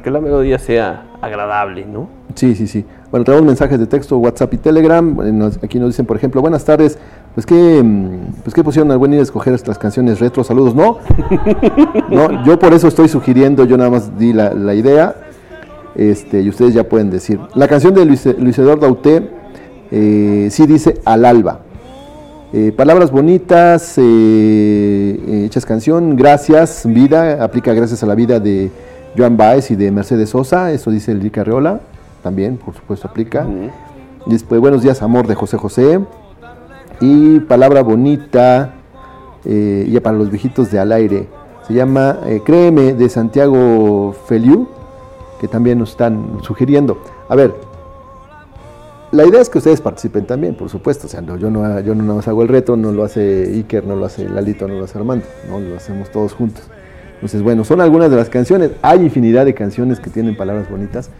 que 0.03 0.11
la 0.11 0.21
melodía 0.21 0.59
sea 0.59 1.05
agradable, 1.21 1.85
¿no? 1.85 2.09
Sí, 2.35 2.55
sí, 2.55 2.67
sí. 2.67 2.85
Bueno, 3.17 3.25
tenemos 3.25 3.47
mensajes 3.47 3.79
de 3.79 3.87
texto, 3.87 4.19
WhatsApp 4.19 4.53
y 4.53 4.59
Telegram. 4.59 5.19
Eh, 5.25 5.51
aquí 5.63 5.79
nos 5.79 5.89
dicen, 5.89 6.05
por 6.05 6.19
ejemplo, 6.19 6.43
buenas 6.43 6.67
tardes. 6.67 6.99
Pues 7.33 7.47
que, 7.47 7.83
mm, 7.83 8.43
pues 8.43 8.53
que 8.53 8.63
pusieron 8.63 8.91
al 8.91 8.99
buen 8.99 9.15
ir 9.15 9.21
a 9.21 9.23
escoger 9.23 9.55
estas 9.55 9.79
canciones 9.79 10.21
retro. 10.21 10.45
Saludos. 10.45 10.75
No, 10.75 10.99
no. 12.11 12.45
Yo 12.45 12.59
por 12.59 12.75
eso 12.75 12.89
estoy 12.89 13.09
sugiriendo. 13.09 13.65
Yo 13.65 13.79
nada 13.79 13.89
más 13.89 14.19
di 14.19 14.35
la, 14.35 14.53
la 14.53 14.75
idea. 14.75 15.15
Este, 15.95 16.43
y 16.43 16.51
ustedes 16.51 16.75
ya 16.75 16.91
pueden 16.91 17.09
decir. 17.09 17.41
La 17.55 17.67
canción 17.69 17.95
de 17.95 18.05
Luis, 18.05 18.27
Luis 18.39 18.59
Eduardo 18.59 18.85
Auté 18.85 19.27
eh, 19.91 20.49
sí 20.51 20.67
dice 20.67 21.01
al 21.07 21.25
alba. 21.25 21.61
Eh, 22.53 22.71
palabras 22.77 23.11
bonitas, 23.11 23.95
eh, 23.97 25.47
hechas 25.47 25.65
canción, 25.65 26.17
gracias, 26.17 26.83
vida, 26.85 27.43
aplica 27.43 27.73
gracias 27.73 28.03
a 28.03 28.07
la 28.07 28.15
vida 28.15 28.41
de 28.41 28.71
Joan 29.17 29.39
Baez 29.39 29.71
y 29.71 29.77
de 29.77 29.91
Mercedes 29.91 30.29
Sosa, 30.31 30.71
eso 30.71 30.91
dice 30.91 31.15
Rica 31.15 31.41
Arreola, 31.41 31.81
también 32.27 32.57
por 32.57 32.75
supuesto 32.75 33.07
aplica. 33.07 33.47
Después, 34.27 34.61
buenos 34.61 34.83
días, 34.83 35.01
amor 35.01 35.29
de 35.29 35.37
José 35.37 35.57
José. 35.59 36.01
Y 37.01 37.39
palabra 37.39 37.85
bonita, 37.85 38.75
eh, 39.45 39.87
ya 39.89 40.01
para 40.01 40.19
los 40.19 40.29
viejitos 40.29 40.73
de 40.73 40.81
al 40.81 40.91
aire, 40.91 41.29
se 41.69 41.75
llama 41.75 42.19
eh, 42.27 42.43
Créeme 42.45 42.95
de 42.95 43.09
Santiago 43.09 44.13
Feliu, 44.27 44.67
que 45.41 45.47
también 45.47 45.79
nos 45.79 45.91
están 45.91 46.39
sugiriendo. 46.43 46.99
A 47.29 47.37
ver, 47.37 47.55
la 49.13 49.25
idea 49.25 49.41
es 49.41 49.49
que 49.49 49.59
ustedes 49.59 49.81
participen 49.81 50.27
también, 50.27 50.57
por 50.57 50.69
supuesto. 50.69 51.07
O 51.07 51.11
sea, 51.11 51.21
no, 51.21 51.37
yo, 51.37 51.49
no, 51.49 51.79
yo 51.79 51.95
no 51.95 52.03
nada 52.03 52.17
más 52.17 52.27
hago 52.27 52.43
el 52.43 52.49
reto, 52.49 52.77
no 52.77 52.91
lo 52.91 53.05
hace 53.05 53.53
Iker, 53.55 53.87
no 53.87 53.95
lo 53.95 54.05
hace 54.05 54.29
Lalito, 54.29 54.67
no 54.67 54.75
lo 54.75 54.85
hace 54.85 54.99
Armando, 54.99 55.25
no 55.49 55.61
lo 55.61 55.77
hacemos 55.77 56.11
todos 56.11 56.33
juntos. 56.33 56.65
Entonces, 57.15 57.41
bueno, 57.43 57.63
son 57.63 57.81
algunas 57.81 58.11
de 58.11 58.17
las 58.17 58.31
canciones. 58.31 58.73
Hay 58.83 58.99
infinidad 58.99 59.45
de 59.45 59.55
canciones 59.55 60.01
que 60.01 60.11
tienen 60.11 60.37
palabras 60.37 60.69
bonitas. 60.69 61.11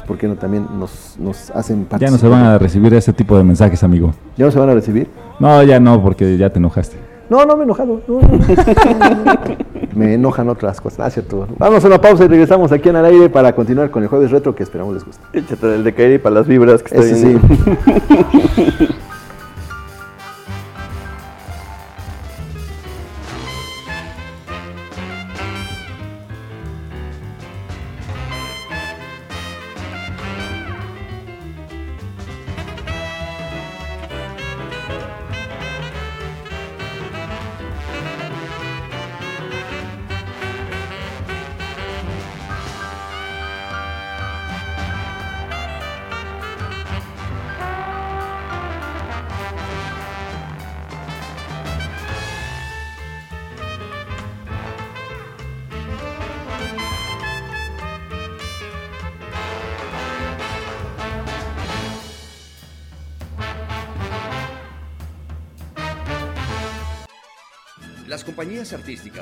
Pues, 0.00 0.06
¿por 0.08 0.18
qué 0.18 0.28
no 0.28 0.36
también 0.36 0.66
nos, 0.78 1.16
nos 1.18 1.50
hacen 1.50 1.84
participar? 1.84 2.00
Ya 2.00 2.10
no 2.10 2.18
se 2.18 2.28
van 2.28 2.44
a 2.44 2.58
recibir 2.58 2.94
ese 2.94 3.12
tipo 3.12 3.36
de 3.36 3.44
mensajes, 3.44 3.82
amigo. 3.84 4.12
¿Ya 4.36 4.46
no 4.46 4.50
se 4.50 4.58
van 4.58 4.70
a 4.70 4.74
recibir? 4.74 5.08
No, 5.38 5.62
ya 5.62 5.78
no, 5.78 6.02
porque 6.02 6.36
ya 6.36 6.50
te 6.50 6.58
enojaste. 6.58 6.96
No, 7.28 7.44
no 7.44 7.54
me 7.56 7.62
he 7.62 7.64
enojado. 7.64 8.00
no, 8.08 8.20
no. 8.20 8.28
me 9.94 10.14
enojan 10.14 10.48
otras 10.48 10.80
cosas. 10.80 11.00
Ah, 11.00 11.10
cierto. 11.10 11.46
Vamos 11.58 11.84
a 11.84 11.86
una 11.86 12.00
pausa 12.00 12.24
y 12.24 12.28
regresamos 12.28 12.72
aquí 12.72 12.88
en 12.88 12.96
al 12.96 13.04
aire 13.04 13.28
para 13.28 13.54
continuar 13.54 13.90
con 13.90 14.02
el 14.02 14.08
jueves 14.08 14.30
retro 14.30 14.54
que 14.54 14.62
esperamos 14.62 14.94
les 14.94 15.04
guste. 15.04 15.22
Échate 15.32 15.74
el 15.74 15.84
de 15.84 15.94
Kairi 15.94 16.18
para 16.18 16.36
las 16.36 16.46
vibras 16.46 16.82
que 16.82 16.94
está 16.96 17.06
Ese 17.06 17.26
viendo. 17.28 17.46
sí. 17.46 18.88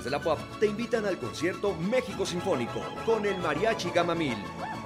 de 0.08 0.12
la 0.12 0.22
POP 0.22 0.38
te 0.58 0.66
invitan 0.66 1.04
al 1.04 1.18
concierto 1.18 1.74
México 1.74 2.24
Sinfónico 2.24 2.80
con 3.04 3.26
el 3.26 3.36
Mariachi 3.36 3.90
Gama 3.90 4.14
Mil. 4.14 4.38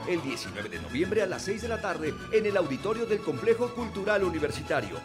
El 0.09 0.20
19 0.20 0.69
de 0.69 0.81
noviembre 0.81 1.23
a 1.23 1.27
las 1.27 1.43
6 1.43 1.62
de 1.62 1.69
la 1.69 1.81
tarde 1.81 2.12
en 2.32 2.44
el 2.44 2.57
auditorio 2.57 3.07
del 3.07 3.20
Complejo 3.20 3.73
Cultural 3.73 4.24
Universitario. 4.24 4.97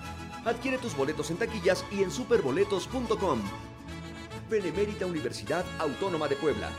Adquiere 0.44 0.80
tus 0.80 0.98
boletos 0.98 1.30
en 1.30 1.38
taquillas 1.38 1.86
y 1.92 2.02
en 2.02 2.10
superboletos.com. 2.10 3.42
Benemérita 4.50 5.06
Universidad 5.06 5.64
Autónoma 5.78 6.28
de 6.28 6.36
Puebla. 6.36 6.72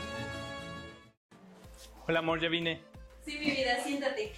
Hola, 2.09 2.19
amor, 2.19 2.41
ya 2.41 2.49
vine. 2.49 2.81
Sí, 3.25 3.39
mi 3.39 3.51
vida, 3.51 3.81
siéntate. 3.81 4.33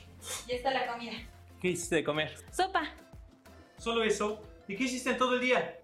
Ya 0.48 0.56
está 0.56 0.72
la 0.72 0.86
comida. 0.86 1.14
¿Qué 1.60 1.70
hiciste 1.70 1.96
de 1.96 2.04
comer? 2.04 2.36
Sopa. 2.52 2.94
¿Solo 3.80 4.04
eso? 4.04 4.44
¿Y 4.68 4.76
qué 4.76 4.84
hiciste 4.84 5.10
en 5.10 5.18
todo 5.18 5.34
el 5.36 5.42
día? 5.42 5.80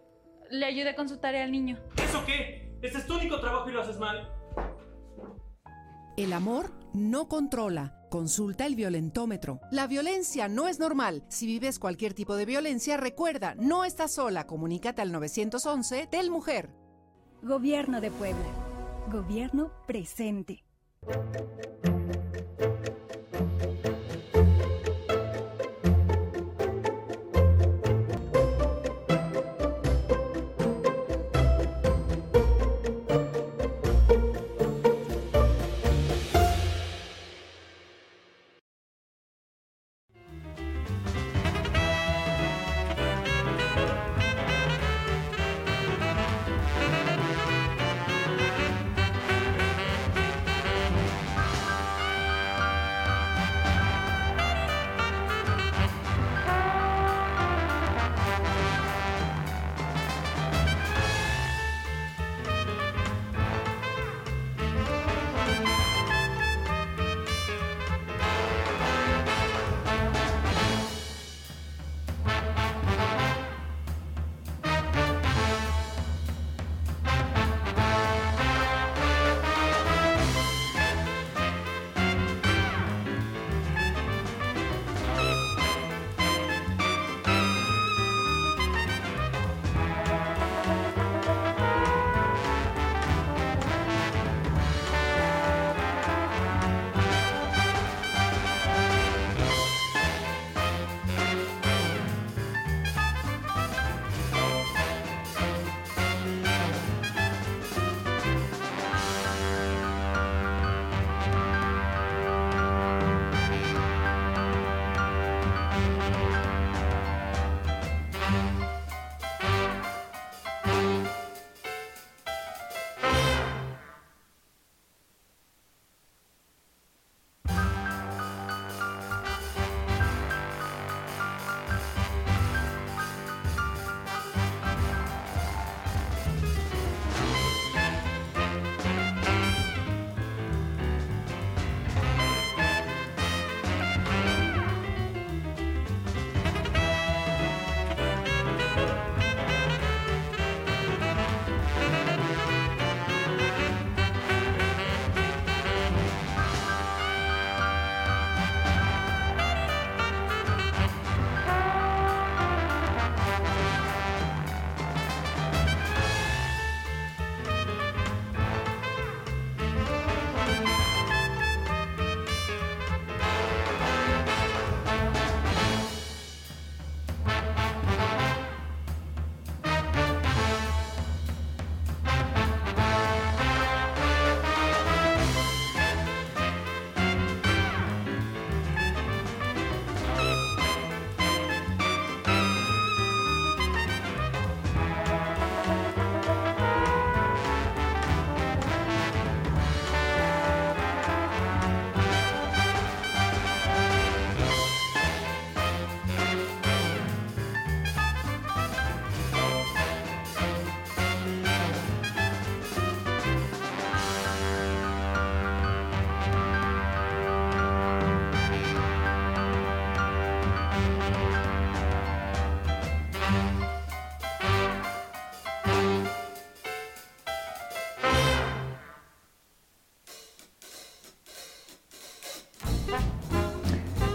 Le 0.51 0.67
ayudé 0.67 0.93
con 0.93 1.09
su 1.09 1.17
tarea 1.17 1.45
al 1.45 1.51
niño. 1.51 1.79
¿Eso 1.97 2.23
qué? 2.23 2.66
Este 2.81 2.99
es 2.99 3.07
tu 3.07 3.15
único 3.15 3.39
trabajo 3.39 3.69
y 3.69 3.73
lo 3.73 3.81
haces 3.81 3.97
mal. 3.97 4.31
El 6.15 6.33
amor 6.33 6.71
no 6.93 7.27
controla. 7.27 7.93
Consulta 8.09 8.65
el 8.65 8.75
violentómetro. 8.75 9.59
La 9.71 9.85
violencia 9.85 10.47
no 10.47 10.67
es 10.67 10.79
normal. 10.79 11.23
Si 11.27 11.45
vives 11.45 11.77
cualquier 11.77 12.13
tipo 12.13 12.35
de 12.35 12.45
violencia, 12.45 12.97
recuerda, 12.97 13.53
no 13.55 13.83
estás 13.83 14.13
sola. 14.13 14.47
Comunícate 14.47 15.01
al 15.01 15.11
911 15.11 16.07
del 16.09 16.31
Mujer. 16.31 16.69
Gobierno 17.43 18.01
de 18.01 18.11
Puebla. 18.11 18.45
Gobierno 19.11 19.71
presente. 19.85 20.63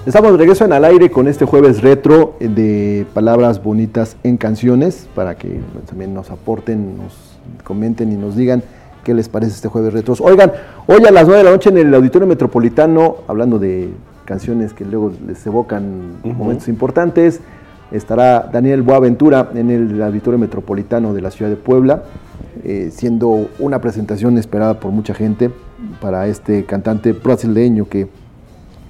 Estamos 0.04 0.32
de 0.32 0.38
regreso 0.38 0.64
en 0.64 0.72
al 0.72 0.84
aire 0.84 1.12
con 1.12 1.28
este 1.28 1.44
jueves 1.44 1.80
retro 1.80 2.34
de 2.40 3.06
palabras 3.14 3.62
bonitas 3.62 4.16
en 4.24 4.36
canciones 4.36 5.06
para 5.14 5.36
que 5.36 5.60
también 5.86 6.12
nos 6.12 6.32
aporten, 6.32 6.96
nos 6.96 7.38
comenten 7.62 8.10
y 8.10 8.16
nos 8.16 8.34
digan 8.34 8.64
qué 9.04 9.14
les 9.14 9.28
parece 9.28 9.52
este 9.52 9.68
jueves 9.68 9.92
retro. 9.92 10.16
Oigan, 10.18 10.50
hoy 10.88 11.04
a 11.06 11.12
las 11.12 11.26
9 11.26 11.38
de 11.38 11.44
la 11.44 11.52
noche 11.52 11.70
en 11.70 11.78
el 11.78 11.94
Auditorio 11.94 12.26
Metropolitano, 12.26 13.18
hablando 13.28 13.60
de 13.60 13.90
canciones 14.24 14.72
que 14.72 14.84
luego 14.84 15.12
les 15.24 15.46
evocan 15.46 16.16
momentos 16.24 16.66
importantes, 16.66 17.38
estará 17.92 18.50
Daniel 18.52 18.82
Boaventura 18.82 19.50
en 19.54 19.70
el 19.70 20.02
Auditorio 20.02 20.36
Metropolitano 20.36 21.14
de 21.14 21.20
la 21.20 21.30
ciudad 21.30 21.48
de 21.48 21.56
Puebla, 21.56 22.02
eh, 22.64 22.90
siendo 22.92 23.48
una 23.60 23.80
presentación 23.80 24.36
esperada 24.36 24.80
por 24.80 24.90
mucha 24.90 25.14
gente 25.14 25.52
para 26.00 26.26
este 26.26 26.64
cantante 26.64 27.12
brasileño 27.12 27.88
que 27.88 28.08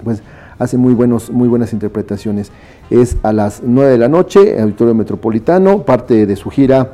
pues 0.03 0.23
hace 0.63 0.77
muy, 0.77 0.93
buenos, 0.93 1.29
muy 1.29 1.47
buenas 1.47 1.73
interpretaciones. 1.73 2.51
Es 2.89 3.17
a 3.23 3.33
las 3.33 3.61
9 3.63 3.91
de 3.91 3.97
la 3.97 4.07
noche, 4.07 4.59
Auditorio 4.59 4.95
Metropolitano, 4.95 5.83
parte 5.83 6.25
de 6.25 6.35
su 6.35 6.49
gira 6.49 6.93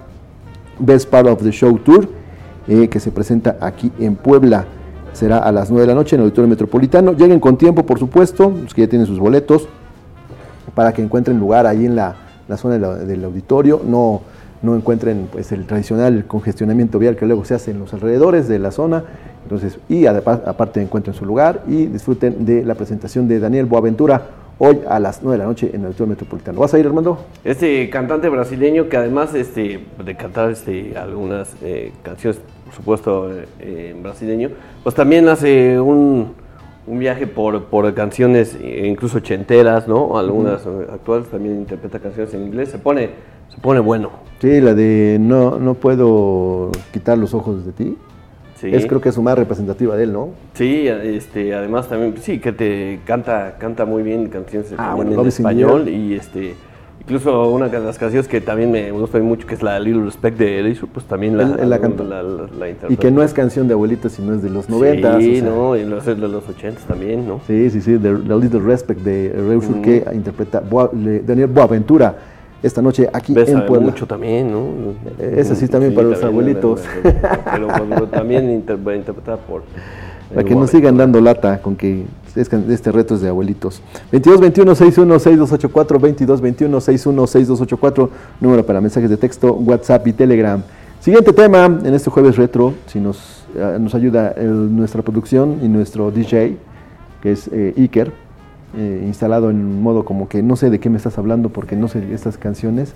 Best 0.80 1.10
Part 1.10 1.28
of 1.28 1.44
the 1.44 1.52
Show 1.52 1.78
Tour, 1.80 2.10
eh, 2.68 2.88
que 2.88 3.00
se 3.00 3.12
presenta 3.12 3.58
aquí 3.62 3.92
en 4.00 4.16
Puebla. 4.16 4.66
Será 5.14 5.40
a 5.40 5.52
las 5.52 5.70
9 5.70 5.82
de 5.82 5.88
la 5.88 5.96
noche 5.96 6.16
en 6.16 6.22
el 6.22 6.26
Auditorio 6.26 6.50
Metropolitano. 6.50 7.14
Lleguen 7.14 7.40
con 7.40 7.58
tiempo, 7.58 7.86
por 7.86 8.00
supuesto, 8.00 8.52
los 8.64 8.74
que 8.74 8.82
ya 8.82 8.90
tienen 8.90 9.08
sus 9.08 9.20
boletos, 9.20 9.68
para 10.74 10.94
que 10.94 11.02
encuentren 11.02 11.40
lugar 11.40 11.68
ahí 11.68 11.86
en 11.86 11.96
la, 11.96 12.16
la 12.48 12.58
zona 12.58 12.78
del 12.78 13.24
auditorio. 13.24 13.82
No, 13.86 14.22
no 14.62 14.76
encuentren 14.76 15.28
pues, 15.32 15.52
el 15.52 15.66
tradicional 15.66 16.26
congestionamiento 16.26 17.00
vial 17.00 17.16
que 17.16 17.26
luego 17.26 17.46
se 17.46 17.56
hace 17.56 17.72
en 17.72 17.80
los 17.80 17.94
alrededores 17.94 18.48
de 18.48 18.60
la 18.60 18.72
zona. 18.72 19.04
Entonces, 19.44 19.80
y 19.88 20.06
aparte 20.06 20.82
encuentren 20.82 21.16
su 21.16 21.26
lugar 21.26 21.64
y 21.68 21.86
disfruten 21.86 22.46
de 22.46 22.64
la 22.64 22.76
presentación 22.76 23.28
de 23.28 23.40
Daniel 23.40 23.66
Boaventura 23.66 24.22
hoy 24.60 24.82
a 24.88 25.00
las 25.00 25.24
9 25.24 25.38
de 25.38 25.44
la 25.44 25.50
noche 25.50 25.70
en 25.74 25.82
el 25.82 25.88
Auditorio 25.88 26.10
Metropolitano. 26.10 26.60
¿Vas 26.60 26.74
a 26.74 26.80
ir, 26.80 26.86
Armando? 26.86 27.26
Este 27.44 27.90
cantante 27.90 28.28
brasileño 28.28 28.90
que 28.90 28.98
además 28.98 29.34
este, 29.34 29.80
de 30.04 30.16
cantar 30.16 30.52
este, 30.52 30.98
algunas 30.98 31.56
eh, 31.64 31.94
canciones, 32.04 32.42
por 32.66 32.74
supuesto, 32.74 33.32
eh, 33.60 33.94
en 33.96 34.04
brasileño, 34.04 34.50
pues 34.84 34.94
también 34.94 35.30
hace 35.30 35.80
un, 35.80 36.34
un 36.86 37.00
viaje 37.00 37.26
por, 37.26 37.66
por 37.66 37.92
canciones 37.94 38.58
incluso 38.62 39.20
ochenteras, 39.20 39.88
¿no? 39.88 40.20
Algunas 40.20 40.68
actuales, 40.92 41.30
también 41.30 41.56
interpreta 41.56 42.00
canciones 42.00 42.34
en 42.34 42.44
inglés, 42.44 42.70
se 42.70 42.80
pone, 42.80 43.10
se 43.54 43.60
pone 43.62 43.80
bueno. 43.80 44.10
Sí, 44.42 44.62
la 44.62 44.74
de 44.74 45.18
no, 45.20 45.60
no 45.60 45.74
puedo 45.74 46.72
quitar 46.94 47.18
los 47.18 47.34
ojos 47.34 47.66
de 47.66 47.72
ti. 47.74 47.98
Sí. 48.56 48.70
Es 48.74 48.86
creo 48.88 49.00
que 49.00 49.10
es 49.10 49.16
su 49.16 49.22
más 49.22 49.38
representativa 49.38 49.96
de 49.96 50.04
él, 50.04 50.14
¿no? 50.14 50.30
Sí, 50.54 50.86
este, 50.88 51.54
además 51.56 51.88
también, 51.88 52.16
sí, 52.20 52.40
que 52.40 52.52
te 52.52 53.00
canta, 53.06 53.56
canta 53.58 53.86
muy 53.86 54.04
bien 54.04 54.28
canciones 54.28 54.74
Ah, 54.78 54.96
bueno, 54.96 55.22
en 55.22 55.28
español 55.28 55.88
y 55.88 56.14
este, 56.16 56.56
incluso 57.02 57.50
una 57.52 57.70
de 57.70 57.80
las 57.80 57.98
canciones 57.98 58.28
que 58.28 58.42
también 58.42 58.70
me 58.70 58.92
gusta 58.92 59.18
mucho, 59.20 59.48
que 59.48 59.56
es 59.56 59.64
la 59.64 59.80
Little 59.80 60.04
Respect 60.04 60.38
de 60.38 60.60
Erasure, 60.60 60.92
pues 60.94 61.06
también 61.06 61.38
la, 61.38 61.44
Él- 61.44 61.56
él 61.62 61.70
la 61.70 61.80
canta. 61.80 62.04
la- 62.04 62.22
la- 62.22 62.48
la 62.60 62.70
Y 62.90 62.98
que 62.98 63.12
no 63.12 63.24
es 63.24 63.34
canción 63.34 63.70
de 63.70 63.76
abuelita, 63.76 64.10
sino 64.10 64.34
es 64.34 64.42
de 64.42 64.50
los 64.50 64.70
90. 64.70 65.20
Sí, 65.22 65.42
no, 65.42 65.78
y 65.78 65.86
los 65.86 66.06
de 66.06 66.16
los 66.18 66.48
80 66.50 66.82
también, 66.86 67.26
¿no? 67.26 67.40
Sí, 67.48 67.70
sí, 67.70 67.80
sí, 67.80 67.98
The, 67.98 68.10
The 68.14 68.36
Little 68.36 68.60
Respect 68.60 69.00
de 69.02 69.28
Erasure 69.28 69.56
Ujú. 69.74 69.82
que 69.82 70.06
interpreta 70.14 70.60
Boa- 70.60 70.92
Daniel 70.94 71.48
Boaventura 71.48 72.14
esta 72.62 72.82
noche 72.82 73.10
aquí 73.14 73.34
en 73.38 73.66
Puebla. 73.66 73.88
mucho 73.88 74.06
también, 74.06 74.52
¿no? 74.52 74.66
Esa 75.20 75.56
sí 75.56 75.68
también 75.68 75.94
para 75.96 76.08
los 76.10 76.24
abuelitos. 76.24 76.82
Pero, 77.04 77.68
pero 77.90 78.08
también 78.08 78.50
inter- 78.52 78.78
interpretada 78.96 79.38
por... 79.38 79.64
Para 80.34 80.44
que 80.44 80.54
eh, 80.54 80.56
no 80.56 80.68
sigan 80.68 80.96
dando 80.98 81.20
lata 81.22 81.60
con 81.62 81.76
que 81.76 82.06
este 82.36 82.92
reto 82.92 83.16
es 83.16 83.22
de 83.22 83.30
abuelitos. 83.30 83.82
22 84.12 84.40
21 84.40 84.76
61 84.76 85.20
6284 85.20 86.00
22 86.00 86.42
21 86.42 86.82
61 86.82 87.28
6284 87.28 88.10
número 88.40 88.66
para 88.66 88.80
mensajes 88.80 89.10
de 89.10 89.18
texto, 89.18 89.54
WhatsApp 89.54 90.06
y 90.08 90.14
Telegram. 90.14 90.62
Siguiente 91.00 91.34
tema 91.34 91.66
en 91.66 91.94
este 91.94 92.12
jueves 92.12 92.36
retro, 92.38 92.74
si 92.88 93.00
nos, 93.00 93.46
eh, 93.56 93.78
nos 93.80 93.96
ayuda 93.96 94.34
el- 94.38 94.76
nuestra 94.76 95.02
producción 95.02 95.60
y 95.64 95.68
nuestro 95.68 96.12
DJ, 96.12 96.58
que 97.24 97.32
es 97.32 97.50
eh, 97.52 97.74
Iker, 97.78 98.12
eh, 98.76 99.04
instalado 99.06 99.50
en 99.50 99.82
modo 99.82 100.06
como 100.06 100.28
que 100.30 100.44
no 100.44 100.56
sé 100.56 100.70
de 100.70 100.80
qué 100.80 100.90
me 100.90 100.98
estás 100.98 101.18
hablando 101.18 101.50
porque 101.50 101.76
no 101.76 101.88
sé 101.88 102.14
estas 102.14 102.38
canciones. 102.38 102.94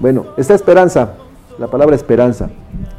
Bueno, 0.00 0.26
esta 0.36 0.54
esperanza, 0.54 1.14
la 1.58 1.66
palabra 1.68 1.94
esperanza. 1.96 2.48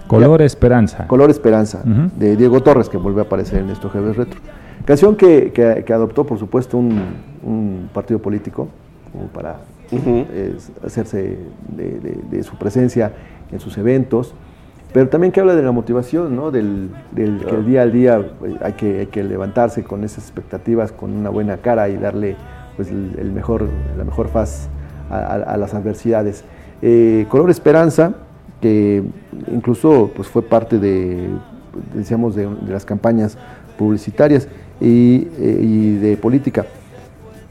Color 0.07 0.41
Esperanza. 0.41 1.07
Color 1.07 1.29
Esperanza, 1.29 1.81
de 2.17 2.35
Diego 2.35 2.61
Torres, 2.61 2.89
que 2.89 2.97
vuelve 2.97 3.21
a 3.21 3.23
aparecer 3.23 3.59
en 3.61 3.69
estos 3.69 3.91
jueves 3.91 4.15
retro. 4.17 4.39
Canción 4.85 5.15
que, 5.15 5.51
que- 5.53 5.83
que 5.85 5.93
adoptó, 5.93 6.25
por 6.25 6.37
supuesto, 6.37 6.77
un, 6.77 6.99
un 7.43 7.89
partido 7.93 8.19
político, 8.19 8.67
como 9.11 9.25
para 9.27 9.57
eh, 10.31 10.55
hacerse 10.85 11.37
de, 11.69 11.99
de- 11.99 12.19
de 12.29 12.43
su 12.43 12.55
presencia 12.57 13.13
en 13.51 13.59
sus 13.59 13.77
eventos, 13.77 14.33
pero 14.93 15.07
también 15.09 15.31
que 15.31 15.39
habla 15.39 15.55
de 15.55 15.63
la 15.63 15.71
motivación, 15.71 16.35
¿no? 16.35 16.51
del, 16.51 16.89
del 17.11 17.39
que 17.45 17.55
el 17.55 17.65
día 17.65 17.81
al 17.83 17.91
día 17.91 18.21
pues, 18.39 18.53
hay, 18.61 18.73
que, 18.73 18.99
hay 18.99 19.07
que 19.07 19.23
levantarse 19.23 19.83
con 19.83 20.03
esas 20.03 20.23
expectativas, 20.25 20.91
con 20.91 21.11
una 21.11 21.29
buena 21.29 21.57
cara 21.57 21.87
y 21.89 21.97
darle 21.97 22.35
pues, 22.75 22.89
el, 22.89 23.15
el 23.19 23.31
mejor, 23.31 23.67
la 23.97 24.03
mejor 24.03 24.27
faz 24.27 24.67
a, 25.09 25.17
a- 25.17 25.35
a 25.53 25.57
las 25.57 25.73
adversidades. 25.73 26.43
Eh, 26.81 27.25
Color 27.29 27.49
Esperanza, 27.51 28.13
que 28.59 29.03
incluso 29.53 30.11
pues, 30.15 30.27
fue 30.27 30.41
parte 30.41 30.77
de, 30.77 31.29
decíamos, 31.95 32.35
de, 32.35 32.47
de 32.47 32.71
las 32.73 32.85
campañas 32.85 33.37
publicitarias 33.77 34.47
y, 34.79 35.27
eh, 35.39 35.59
y 35.61 35.95
de 35.97 36.17
política. 36.17 36.65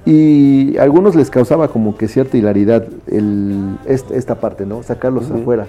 Y 0.06 0.76
a 0.78 0.82
algunos 0.82 1.14
les 1.14 1.30
causaba 1.30 1.68
como 1.68 1.96
que 1.96 2.08
cierta 2.08 2.36
hilaridad 2.36 2.86
el, 3.06 3.76
esta, 3.86 4.14
esta 4.14 4.34
parte, 4.36 4.64
¿no? 4.66 4.82
Sacarlos 4.82 5.30
afuera. 5.30 5.66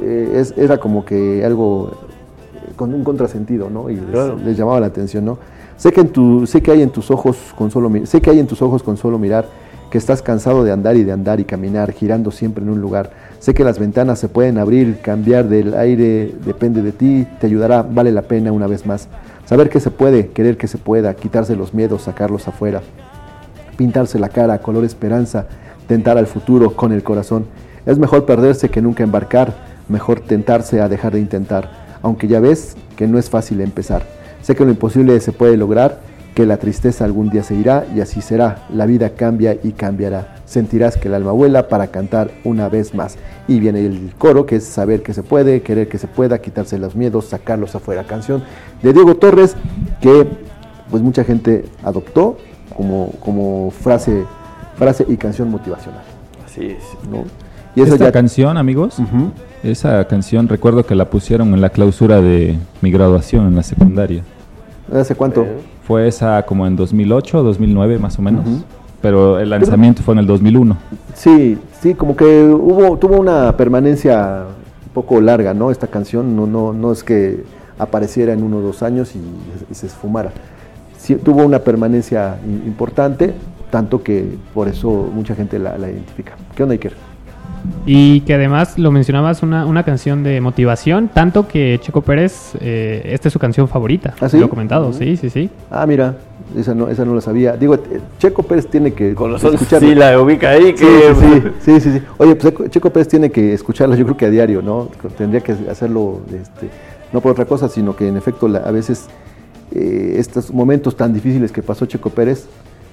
Eh, 0.00 0.32
es- 0.40 0.54
era 0.56 0.78
como 0.78 1.04
que 1.04 1.44
algo 1.44 1.90
eh, 2.54 2.72
con 2.76 2.94
un 2.94 3.04
contrasentido, 3.04 3.68
¿no? 3.70 3.90
Y 3.90 3.96
les, 3.96 4.04
Claro. 4.06 4.36
les 4.44 4.56
llamaba 4.56 4.80
la 4.80 4.86
atención, 4.86 5.24
¿no? 5.24 5.38
Sé 5.76 5.92
que, 5.92 6.00
en 6.00 6.08
tu, 6.08 6.46
sé 6.46 6.60
que 6.60 6.72
hay 6.72 6.82
en 6.82 6.90
tus 6.90 7.10
ojos 7.10 7.36
con 7.56 7.70
solo 7.70 7.90
sé 8.04 8.20
que 8.20 8.30
hay 8.30 8.40
en 8.40 8.46
tus 8.48 8.62
ojos 8.62 8.82
con 8.82 8.96
solo 8.96 9.18
mirar 9.18 9.46
que 9.90 9.96
estás 9.98 10.20
cansado 10.22 10.64
de 10.64 10.72
andar 10.72 10.96
y 10.96 11.04
de 11.04 11.12
andar 11.12 11.40
y 11.40 11.44
caminar, 11.44 11.92
girando 11.92 12.30
siempre 12.30 12.62
en 12.64 12.68
un 12.70 12.80
lugar. 12.80 13.10
Sé 13.38 13.54
que 13.54 13.64
las 13.64 13.78
ventanas 13.78 14.18
se 14.18 14.28
pueden 14.28 14.58
abrir, 14.58 14.98
cambiar 15.00 15.48
del 15.48 15.72
aire 15.74 16.34
depende 16.44 16.82
de 16.82 16.92
ti, 16.92 17.26
te 17.40 17.46
ayudará, 17.46 17.82
vale 17.82 18.12
la 18.12 18.22
pena 18.22 18.52
una 18.52 18.66
vez 18.66 18.84
más. 18.84 19.08
Saber 19.46 19.70
que 19.70 19.80
se 19.80 19.90
puede, 19.90 20.28
querer 20.28 20.56
que 20.58 20.66
se 20.66 20.76
pueda, 20.78 21.14
quitarse 21.14 21.56
los 21.56 21.72
miedos, 21.72 22.02
sacarlos 22.02 22.46
afuera 22.48 22.82
pintarse 23.76 24.18
la 24.18 24.28
cara, 24.28 24.58
color 24.58 24.84
esperanza, 24.84 25.46
tentar 25.86 26.18
al 26.18 26.26
futuro 26.26 26.72
con 26.74 26.92
el 26.92 27.02
corazón. 27.04 27.46
Es 27.86 27.98
mejor 27.98 28.24
perderse 28.26 28.68
que 28.70 28.82
nunca 28.82 29.04
embarcar, 29.04 29.54
mejor 29.88 30.20
tentarse 30.20 30.80
a 30.80 30.88
dejar 30.88 31.12
de 31.14 31.20
intentar, 31.20 31.70
aunque 32.02 32.28
ya 32.28 32.40
ves 32.40 32.76
que 32.96 33.06
no 33.06 33.18
es 33.18 33.30
fácil 33.30 33.60
empezar. 33.60 34.02
Sé 34.42 34.54
que 34.54 34.64
lo 34.64 34.70
imposible 34.70 35.18
se 35.20 35.32
puede 35.32 35.56
lograr, 35.56 36.00
que 36.34 36.46
la 36.46 36.56
tristeza 36.58 37.04
algún 37.04 37.30
día 37.30 37.42
se 37.42 37.54
irá 37.56 37.84
y 37.94 38.00
así 38.00 38.20
será. 38.20 38.66
La 38.72 38.86
vida 38.86 39.10
cambia 39.10 39.56
y 39.60 39.72
cambiará. 39.72 40.36
Sentirás 40.44 40.96
que 40.96 41.08
el 41.08 41.14
alma 41.14 41.32
vuela 41.32 41.68
para 41.68 41.88
cantar 41.88 42.30
una 42.44 42.68
vez 42.68 42.94
más. 42.94 43.16
Y 43.48 43.58
viene 43.58 43.84
el 43.84 44.12
coro 44.16 44.46
que 44.46 44.56
es 44.56 44.64
saber 44.64 45.02
que 45.02 45.12
se 45.14 45.22
puede, 45.24 45.62
querer 45.62 45.88
que 45.88 45.98
se 45.98 46.06
pueda, 46.06 46.38
quitarse 46.38 46.78
los 46.78 46.94
miedos, 46.94 47.24
sacarlos 47.26 47.74
afuera. 47.74 48.04
Canción 48.04 48.44
de 48.82 48.92
Diego 48.92 49.16
Torres 49.16 49.56
que 50.00 50.28
pues 50.90 51.02
mucha 51.02 51.24
gente 51.24 51.64
adoptó 51.82 52.38
como, 52.76 53.10
como 53.18 53.72
frase, 53.72 54.24
frase 54.76 55.04
y 55.08 55.16
canción 55.16 55.50
motivacional. 55.50 56.02
Así 56.46 56.66
es. 56.66 56.84
¿no? 57.10 57.24
Y 57.74 57.82
esa 57.82 57.94
Esta 57.94 58.06
ya- 58.06 58.12
canción, 58.12 58.56
amigos, 58.56 58.96
esa 59.62 60.04
canción 60.06 60.48
recuerdo 60.48 60.84
que 60.84 60.94
la 60.94 61.06
pusieron 61.06 61.54
en 61.54 61.60
la 61.60 61.70
clausura 61.70 62.20
de 62.20 62.58
mi 62.80 62.90
graduación 62.90 63.46
en 63.46 63.56
la 63.56 63.62
secundaria. 63.62 64.22
¿Hace 64.92 65.14
cuánto? 65.14 65.46
Fue 65.86 66.06
esa 66.08 66.44
como 66.44 66.66
en 66.66 66.76
2008, 66.76 67.42
2009 67.42 67.98
más 67.98 68.18
o 68.18 68.22
menos. 68.22 68.46
Ujú. 68.46 68.62
Pero 69.00 69.38
el 69.38 69.50
lanzamiento 69.50 70.02
fue 70.02 70.14
en 70.14 70.20
el 70.20 70.26
2001. 70.26 70.76
Sí, 71.14 71.56
sí, 71.80 71.94
como 71.94 72.16
que 72.16 72.42
hubo, 72.42 72.96
tuvo 72.96 73.16
una 73.18 73.56
permanencia 73.56 74.44
un 74.86 74.92
poco 74.92 75.20
larga, 75.20 75.54
¿no? 75.54 75.70
Esta 75.70 75.86
canción 75.86 76.34
no, 76.34 76.46
no, 76.46 76.72
no 76.72 76.90
es 76.90 77.04
que 77.04 77.44
apareciera 77.78 78.32
en 78.32 78.42
uno 78.42 78.56
o 78.56 78.60
dos 78.60 78.82
años 78.82 79.14
y, 79.14 79.20
y 79.70 79.74
se 79.74 79.86
esfumara. 79.86 80.32
Sí, 80.96 81.14
tuvo 81.14 81.44
una 81.44 81.60
permanencia 81.60 82.38
importante, 82.66 83.34
tanto 83.70 84.02
que 84.02 84.36
por 84.52 84.66
eso 84.66 85.08
mucha 85.14 85.36
gente 85.36 85.60
la, 85.60 85.78
la 85.78 85.88
identifica. 85.88 86.32
¿Qué 86.56 86.64
onda, 86.64 86.72
Iker? 86.72 87.07
Y 87.86 88.20
que 88.22 88.34
además 88.34 88.78
lo 88.78 88.90
mencionabas, 88.90 89.42
una, 89.42 89.64
una 89.66 89.82
canción 89.82 90.22
de 90.22 90.40
motivación, 90.40 91.08
tanto 91.08 91.48
que 91.48 91.78
Checo 91.82 92.02
Pérez, 92.02 92.52
eh, 92.60 93.02
esta 93.06 93.28
es 93.28 93.32
su 93.32 93.38
canción 93.38 93.66
favorita. 93.68 94.14
¿Ah, 94.20 94.28
sí? 94.28 94.38
Lo 94.38 94.46
he 94.46 94.48
comentado, 94.48 94.92
sí, 94.92 95.16
sí, 95.16 95.30
sí. 95.30 95.48
Ah, 95.70 95.86
mira, 95.86 96.16
esa 96.56 96.74
no, 96.74 96.88
esa 96.88 97.04
no 97.04 97.14
la 97.14 97.20
sabía. 97.20 97.56
Digo, 97.56 97.74
eh, 97.74 98.00
Checo 98.18 98.42
Pérez 98.42 98.66
tiene 98.68 98.92
que 98.92 99.14
Con 99.14 99.32
razón, 99.32 99.54
escucharla. 99.54 99.88
sí 99.88 99.94
la 99.94 100.20
ubica 100.20 100.50
ahí, 100.50 100.74
Sí, 100.76 100.84
que... 100.84 101.14
sí, 101.14 101.42
sí, 101.60 101.80
sí, 101.80 101.90
sí. 101.98 102.02
Oye, 102.18 102.36
pues 102.36 102.54
Checo- 102.70 102.90
Pérez 102.90 103.08
tiene 103.08 103.30
que 103.30 103.52
escucharla, 103.54 103.96
yo 103.96 104.04
creo 104.04 104.16
que 104.16 104.26
a 104.26 104.30
diario, 104.30 104.60
¿no? 104.62 104.88
Tendría 105.16 105.40
que 105.40 105.52
hacerlo, 105.70 106.20
este, 106.28 106.68
no 107.12 107.20
por 107.20 107.32
otra 107.32 107.46
cosa, 107.46 107.68
sino 107.68 107.96
que 107.96 108.08
en 108.08 108.16
efecto 108.16 108.48
la- 108.48 108.60
a 108.60 108.70
veces 108.70 109.06
eh, 109.74 110.14
estos 110.18 110.52
momentos 110.52 110.96
tan 110.96 111.12
difíciles 111.12 111.52
que 111.52 111.62
pasó 111.62 111.86
Checo 111.86 112.10
Pérez 112.10 112.46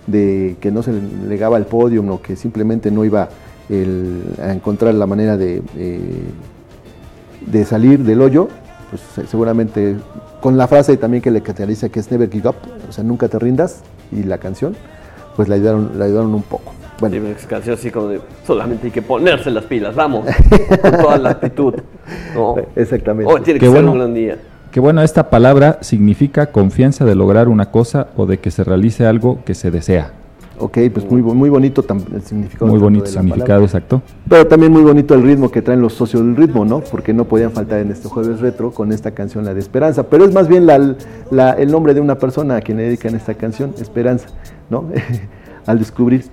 de 0.07 0.55
que 0.59 0.71
no 0.71 0.83
se 0.83 0.91
le 0.93 0.99
negaba 1.27 1.57
el 1.57 1.65
podium 1.65 2.09
o 2.11 2.21
que 2.21 2.35
simplemente 2.35 2.91
no 2.91 3.03
iba 3.05 3.29
el- 3.69 4.23
a 4.41 4.51
encontrar 4.51 4.93
la 4.93 5.05
manera 5.05 5.37
de, 5.37 5.61
eh, 5.77 5.99
de 7.45 7.65
salir 7.65 7.99
del 8.03 8.21
hoyo, 8.21 8.47
pues 8.89 9.01
se- 9.13 9.27
seguramente 9.27 9.95
con 10.41 10.57
la 10.57 10.67
frase 10.67 10.97
también 10.97 11.21
que 11.23 11.31
le 11.31 11.41
caracteriza 11.41 11.89
que 11.89 11.99
es 11.99 12.11
never 12.11 12.29
give 12.31 12.47
up, 12.49 12.55
o 12.87 12.91
sea, 12.91 13.03
nunca 13.03 13.27
te 13.27 13.39
rindas, 13.39 13.81
y 14.11 14.23
la 14.23 14.37
canción, 14.37 14.75
pues 15.35 15.47
la 15.49 15.55
ayudaron, 15.55 15.91
la 15.97 16.05
ayudaron 16.05 16.33
un 16.35 16.43
poco. 16.43 16.71
Bueno, 16.99 17.15
Sí, 17.17 17.33
es 17.37 17.45
canción 17.45 17.75
así 17.75 17.91
como 17.91 18.07
de 18.07 18.21
solamente 18.47 18.85
hay 18.87 18.91
que 18.91 19.01
ponerse 19.01 19.51
las 19.51 19.65
pilas, 19.65 19.95
vamos, 19.95 20.25
con 20.81 20.91
toda 20.91 21.17
la 21.17 21.31
actitud. 21.31 21.73
¿no? 22.33 22.55
Exactamente. 22.75 23.31
Oh, 23.31 23.41
tiene 23.41 23.59
que 23.59 23.65
Qué 23.65 23.71
ser 23.71 23.81
bueno. 23.81 23.91
un 23.91 23.97
gran 23.97 24.13
día. 24.13 24.37
Que 24.71 24.79
bueno, 24.79 25.01
esta 25.01 25.29
palabra 25.29 25.79
significa 25.81 26.47
confianza 26.47 27.05
de 27.05 27.15
lograr 27.15 27.47
una 27.47 27.71
cosa 27.71 28.07
o 28.17 28.25
de 28.25 28.37
que 28.39 28.51
se 28.51 28.63
realice 28.63 29.05
algo 29.05 29.39
que 29.45 29.55
se 29.55 29.71
desea. 29.71 30.11
Ok, 30.59 30.77
pues 30.93 31.09
muy, 31.09 31.21
muy 31.21 31.49
bonito 31.49 31.83
el 32.13 32.21
significado. 32.21 32.67
Muy 32.67 32.79
bonito 32.79 33.05
de 33.05 33.11
la 33.11 33.21
significado, 33.21 33.45
palabra. 33.47 33.65
exacto. 33.65 34.01
Pero 34.29 34.47
también 34.47 34.71
muy 34.71 34.83
bonito 34.83 35.13
el 35.13 35.23
ritmo 35.23 35.49
que 35.51 35.61
traen 35.61 35.81
los 35.81 35.93
socios 35.93 36.23
del 36.23 36.35
ritmo, 36.35 36.65
¿no? 36.65 36.81
Porque 36.81 37.13
no 37.13 37.25
podían 37.25 37.51
faltar 37.51 37.79
en 37.79 37.91
este 37.91 38.07
jueves 38.07 38.39
retro 38.39 38.71
con 38.71 38.91
esta 38.91 39.11
canción, 39.11 39.45
la 39.45 39.53
de 39.53 39.59
Esperanza. 39.59 40.03
Pero 40.03 40.25
es 40.25 40.33
más 40.33 40.47
bien 40.47 40.65
la- 40.65 40.95
la- 41.31 41.51
el 41.53 41.71
nombre 41.71 41.93
de 41.93 42.01
una 42.01 42.17
persona 42.17 42.57
a 42.57 42.61
quien 42.61 42.77
le 42.77 42.83
dedican 42.83 43.15
esta 43.15 43.33
canción, 43.33 43.73
Esperanza, 43.79 44.27
¿no? 44.69 44.85
Al 45.65 45.79
descubrir. 45.79 46.25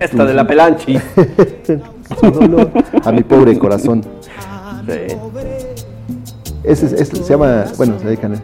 Esta 0.00 0.24
de 0.24 0.34
la 0.34 0.46
pelanchi. 0.46 0.96
a 3.04 3.12
mi 3.12 3.22
pobre 3.22 3.58
corazón. 3.58 4.02
Sí. 4.86 5.16
Ese, 6.64 6.86
es- 6.86 6.92
ese 6.92 7.16
se 7.16 7.24
llama, 7.30 7.64
bueno, 7.76 7.98
se 7.98 8.06
dedican. 8.06 8.34
a- 8.34 8.42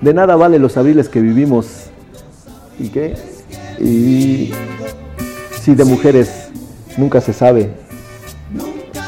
De 0.00 0.14
nada 0.14 0.36
vale 0.36 0.58
los 0.58 0.76
abriles 0.76 1.08
que 1.08 1.20
vivimos. 1.20 1.86
¿Y 2.78 2.88
qué? 2.88 3.14
Y 3.80 4.52
si 5.60 5.74
de 5.74 5.84
mujeres 5.84 6.48
nunca 6.96 7.20
se 7.20 7.32
sabe. 7.32 7.70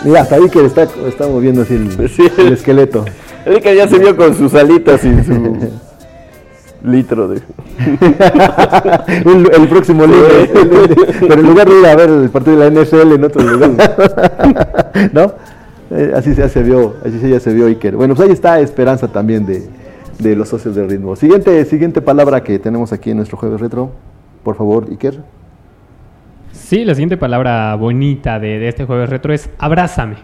Mira, 0.04 0.22
hasta 0.22 0.36
ahí 0.36 0.48
que 0.48 0.64
está, 0.64 0.84
está 1.06 1.28
moviendo 1.28 1.62
así 1.62 1.74
el, 1.74 2.08
Sí. 2.10 2.24
el 2.38 2.52
esqueleto. 2.54 3.04
El 3.44 3.60
que 3.60 3.74
ya 3.76 3.88
se 3.88 3.98
vio 3.98 4.16
con 4.16 4.34
sus 4.34 4.54
alitas 4.54 5.04
y 5.04 5.24
su 5.24 5.56
litro 6.84 7.28
de. 7.28 7.42
el, 9.26 9.50
el 9.52 9.68
próximo 9.68 10.06
lunes. 10.06 10.50
Pero 11.20 11.34
en 11.34 11.46
lugar 11.46 11.68
de 11.68 11.80
ir 11.80 11.86
a 11.86 11.96
ver 11.96 12.08
el 12.10 12.30
partido 12.30 12.58
de 12.58 12.70
la 12.70 12.82
NFL 12.82 13.12
en 13.12 13.24
otro 13.24 13.42
lugar. 13.42 13.70
¿No? 15.12 15.32
Eh, 15.90 16.12
así 16.16 16.34
ya 16.34 16.48
se 16.48 16.62
vio, 16.62 16.94
así 17.04 17.28
ya 17.28 17.38
se 17.38 17.52
vio 17.52 17.66
Iker. 17.66 17.96
Bueno, 17.96 18.14
pues 18.14 18.26
ahí 18.28 18.32
está 18.32 18.60
esperanza 18.60 19.08
también 19.08 19.44
de, 19.44 19.62
de 20.18 20.36
los 20.36 20.48
socios 20.48 20.74
del 20.74 20.88
ritmo. 20.88 21.16
Siguiente, 21.16 21.64
siguiente 21.66 22.00
palabra 22.00 22.42
que 22.42 22.58
tenemos 22.58 22.92
aquí 22.92 23.10
en 23.10 23.18
nuestro 23.18 23.36
jueves 23.36 23.60
retro. 23.60 23.90
Por 24.44 24.56
favor, 24.56 24.86
Iker. 24.90 25.20
Sí, 26.52 26.84
la 26.84 26.94
siguiente 26.94 27.16
palabra 27.16 27.74
bonita 27.76 28.38
de, 28.38 28.58
de 28.58 28.68
este 28.68 28.84
jueves 28.84 29.08
retro 29.08 29.32
es 29.32 29.48
abrázame. 29.58 30.16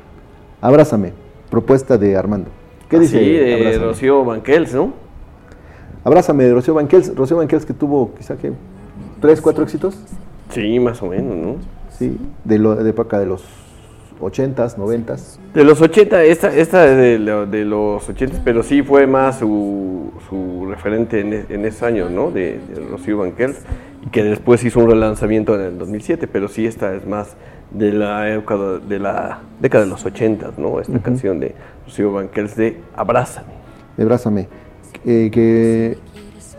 Abrázame. 0.61 1.13
Propuesta 1.51 1.97
de 1.97 2.17
Armando. 2.17 2.51
¿Qué 2.89 2.97
Ah, 2.97 3.01
dice? 3.01 3.19
Sí, 3.19 3.31
de 3.33 3.55
Abrázame? 3.55 3.85
Rocío 3.87 4.25
Banquels, 4.25 4.75
¿no? 4.75 4.93
Abrázame 6.05 6.45
de 6.45 6.55
Rocío 6.55 6.75
Banquels. 6.75 7.15
Rocío 7.15 7.37
Banquels 7.37 7.65
que 7.65 7.75
tuvo 7.75 8.15
quizá 8.15 8.37
que 8.37 8.53
tres, 9.21 9.41
cuatro 9.41 9.63
éxitos. 9.65 9.99
Sí, 10.51 10.79
más 10.81 11.03
o 11.03 11.07
menos, 11.09 11.37
¿no? 11.37 11.57
Sí, 11.91 12.17
de, 12.45 12.59
lo, 12.59 12.75
de 12.77 12.91
época 12.91 13.19
de 13.19 13.27
los 13.27 13.45
80s, 14.21 14.77
90s. 14.77 15.39
De 15.55 15.65
los 15.65 15.81
80, 15.81 16.23
esta, 16.25 16.55
esta 16.55 16.83
de, 16.87 17.19
lo- 17.19 17.47
de 17.47 17.65
los 17.65 18.09
80, 18.09 18.41
pero 18.45 18.63
sí 18.63 18.83
fue 18.83 19.07
más 19.07 19.39
su, 19.39 20.11
su 20.29 20.67
referente 20.69 21.21
en, 21.21 21.47
en 21.49 21.65
esos 21.65 21.83
años, 21.83 22.11
¿no? 22.11 22.31
De, 22.31 22.59
de 22.73 22.87
Rocío 22.91 23.19
Banquels, 23.19 23.59
que 24.13 24.23
después 24.23 24.65
hizo 24.65 24.81
un 24.81 24.91
relanzamiento 24.91 25.55
en 25.55 25.61
el 25.63 25.79
2007, 25.79 26.27
pero 26.29 26.49
sí 26.49 26.67
esta 26.67 26.95
es 26.95 27.07
más 27.07 27.37
de 27.71 27.93
la 27.93 28.33
época 28.33 28.57
de, 28.57 28.99
la 28.99 29.41
década 29.61 29.85
de 29.85 29.91
los 29.91 30.05
80, 30.05 30.53
¿no? 30.57 30.81
Esta 30.81 30.99
canción 31.01 31.41
de 31.41 31.55
Rocío 31.85 32.13
Banquels 32.13 32.57
de 32.57 32.81
Abrázame. 32.97 33.53
de 33.97 34.03
Abrázame, 34.03 34.49
eh, 35.05 35.31
que 35.31 35.99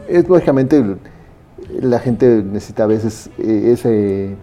es 0.07 0.27
lógicamente 0.27 0.83
la 1.81 1.99
gente 1.99 2.43
necesita 2.43 2.83
a 2.83 2.87
veces 2.87 3.29
eh, 3.37 3.71
ese, 3.73 4.35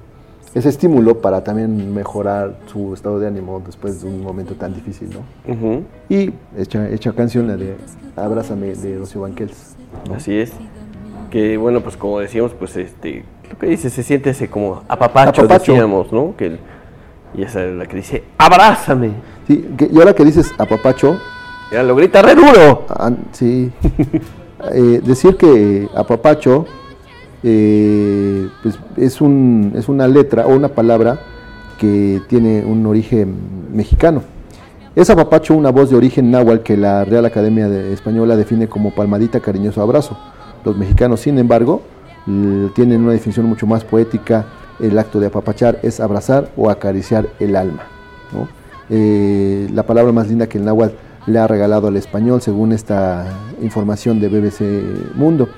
ese 0.55 0.68
estímulo 0.68 1.20
para 1.20 1.44
también 1.44 1.94
mejorar 1.94 2.59
su 2.66 2.94
estado 2.94 3.18
de 3.18 3.27
ánimo 3.27 3.62
después 3.64 4.02
de 4.02 4.09
un 4.09 4.23
momento 4.23 4.55
tan 4.55 4.74
difícil, 4.74 5.10
¿no? 5.10 5.82
Y 6.09 6.32
hecha, 6.56 6.89
hecha 6.89 7.12
canción 7.12 7.47
la 7.47 7.56
de 7.56 7.77
Abrázame 8.16 8.74
de 8.74 8.98
Rocío 8.98 9.23
Banquels. 9.23 9.77
¿no? 10.09 10.14
Así 10.14 10.36
es. 10.36 10.52
Que 11.31 11.57
bueno, 11.57 11.81
pues 11.81 11.97
como 11.97 12.20
decíamos, 12.20 12.53
pues 12.55 12.77
este, 12.77 13.24
lo 13.51 13.59
que 13.59 13.66
dice, 13.66 13.90
se 13.90 14.03
siente 14.03 14.31
ese 14.31 14.48
como 14.48 14.82
apapacho, 14.89 15.43
Apapacho. 15.43 15.73
decíamos, 15.73 16.12
¿no? 16.12 16.35
Que 16.36 16.47
el- 16.47 16.59
y 17.35 17.43
esa 17.43 17.65
es 17.65 17.74
la 17.74 17.86
que 17.86 17.97
dice, 17.97 18.24
abrázame. 18.39 19.11
Sí, 19.47 19.69
que- 19.77 19.89
y 19.93 19.98
ahora 19.98 20.15
que 20.15 20.24
dices 20.24 20.53
apapacho, 20.59 21.19
Ya 21.73 21.82
lo 21.82 21.97
grita 21.97 22.23
re 22.23 22.35
duro. 22.35 22.85
ah, 22.89 23.11
sí, 23.32 23.70
Eh, 24.73 25.01
decir 25.05 25.36
que 25.36 25.86
apapacho 25.94 26.65
eh, 27.43 28.48
pues 28.62 28.78
es, 28.97 29.20
un, 29.20 29.73
es 29.77 29.89
una 29.89 30.09
letra 30.09 30.47
o 30.47 30.57
una 30.57 30.69
palabra 30.69 31.20
que 31.78 32.23
tiene 32.28 32.65
un 32.65 32.86
origen 32.86 33.35
mexicano. 33.73 34.23
Es 34.97 35.11
apapacho 35.11 35.55
una 35.55 35.70
voz 35.70 35.90
de 35.90 35.97
origen 35.97 36.31
náhuatl 36.31 36.62
que 36.62 36.77
la 36.78 37.05
Real 37.05 37.27
Academia 37.27 37.69
de- 37.69 37.93
Española 37.93 38.35
define 38.35 38.66
como 38.66 38.94
palmadita, 38.94 39.40
cariñoso 39.40 39.82
abrazo. 39.82 40.19
Los 40.66 40.76
mexicanos, 40.76 41.20
sin 41.20 41.38
embargo, 41.38 41.80
tienen 42.74 43.05
una 43.05 43.12
definición 43.12 43.47
mucho 43.47 43.68
más 43.68 43.84
poética. 43.84 44.47
El 44.80 44.98
acto 44.98 45.20
de 45.20 45.28
apapachar 45.28 45.78
es 45.84 46.01
abrazar 46.01 46.51
o 46.56 46.68
acariciar 46.70 47.28
el 47.38 47.55
alma. 47.55 47.84
Eh, 48.90 49.70
la 49.72 49.84
palabra 49.84 50.10
más 50.10 50.26
linda 50.26 50.48
que 50.48 50.59
el 50.59 50.64
náhuatl 50.64 50.97
le 51.28 51.38
ha 51.38 51.47
regalado 51.47 51.86
al 51.86 51.97
español, 51.97 52.43
según 52.43 52.72
esta 52.72 53.26
información 53.62 54.18
de 54.18 54.28
BBC 54.28 55.14
Mundo. 55.14 55.48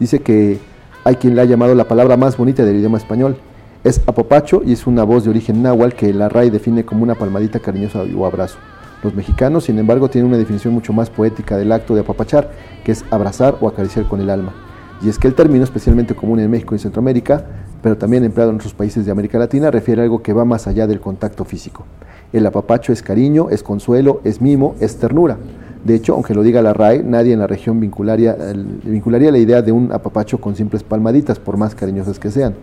Dice 0.00 0.22
que 0.22 0.58
hay 1.04 1.14
quien 1.14 1.36
le 1.36 1.42
ha 1.42 1.44
llamado 1.44 1.76
la 1.76 1.84
palabra 1.84 2.16
más 2.16 2.36
bonita 2.36 2.64
del 2.64 2.78
idioma 2.78 2.98
español. 2.98 3.36
Es 3.84 4.00
apapacho 4.08 4.62
y 4.66 4.72
es 4.72 4.88
una 4.88 5.04
voz 5.04 5.22
de 5.22 5.30
origen 5.30 5.62
náhuatl 5.62 5.94
que 5.94 6.12
la 6.12 6.28
RAI 6.28 6.50
define 6.50 6.84
como 6.84 7.04
una 7.04 7.14
palmadita 7.14 7.60
cariñosa 7.60 8.02
o 8.02 8.26
abrazo. 8.26 8.58
Los 9.02 9.14
mexicanos, 9.14 9.64
sin 9.64 9.78
embargo, 9.78 10.10
tienen 10.10 10.28
una 10.28 10.38
definición 10.38 10.74
mucho 10.74 10.92
más 10.92 11.08
poética 11.08 11.56
del 11.56 11.70
acto 11.70 11.94
de 11.94 12.00
apapachar, 12.00 12.50
que 12.84 12.92
es 12.92 13.04
abrazar 13.10 13.56
o 13.60 13.68
acariciar 13.68 14.08
con 14.08 14.20
el 14.20 14.30
alma. 14.30 14.52
Y 15.00 15.08
es 15.08 15.18
que 15.18 15.28
el 15.28 15.34
término, 15.34 15.62
especialmente 15.62 16.14
común 16.14 16.40
en 16.40 16.50
México 16.50 16.74
y 16.74 16.78
Centroamérica, 16.78 17.44
pero 17.80 17.96
también 17.96 18.24
empleado 18.24 18.50
en 18.50 18.56
otros 18.56 18.74
países 18.74 19.06
de 19.06 19.12
América 19.12 19.38
Latina, 19.38 19.70
refiere 19.70 20.00
a 20.00 20.04
algo 20.04 20.22
que 20.22 20.32
va 20.32 20.44
más 20.44 20.66
allá 20.66 20.88
del 20.88 21.00
contacto 21.00 21.44
físico. 21.44 21.84
El 22.32 22.44
apapacho 22.44 22.92
es 22.92 23.02
cariño, 23.02 23.50
es 23.50 23.62
consuelo, 23.62 24.20
es 24.24 24.40
mimo, 24.40 24.74
es 24.80 24.96
ternura. 24.96 25.38
De 25.84 25.94
hecho, 25.94 26.14
aunque 26.14 26.34
lo 26.34 26.42
diga 26.42 26.60
la 26.60 26.72
RAE, 26.72 27.04
nadie 27.04 27.32
en 27.32 27.38
la 27.38 27.46
región 27.46 27.78
vincularía, 27.78 28.36
vincularía 28.82 29.30
la 29.30 29.38
idea 29.38 29.62
de 29.62 29.70
un 29.70 29.92
apapacho 29.92 30.40
con 30.40 30.56
simples 30.56 30.82
palmaditas, 30.82 31.38
por 31.38 31.56
más 31.56 31.76
cariñosas 31.76 32.18
que 32.18 32.32
sean. 32.32 32.54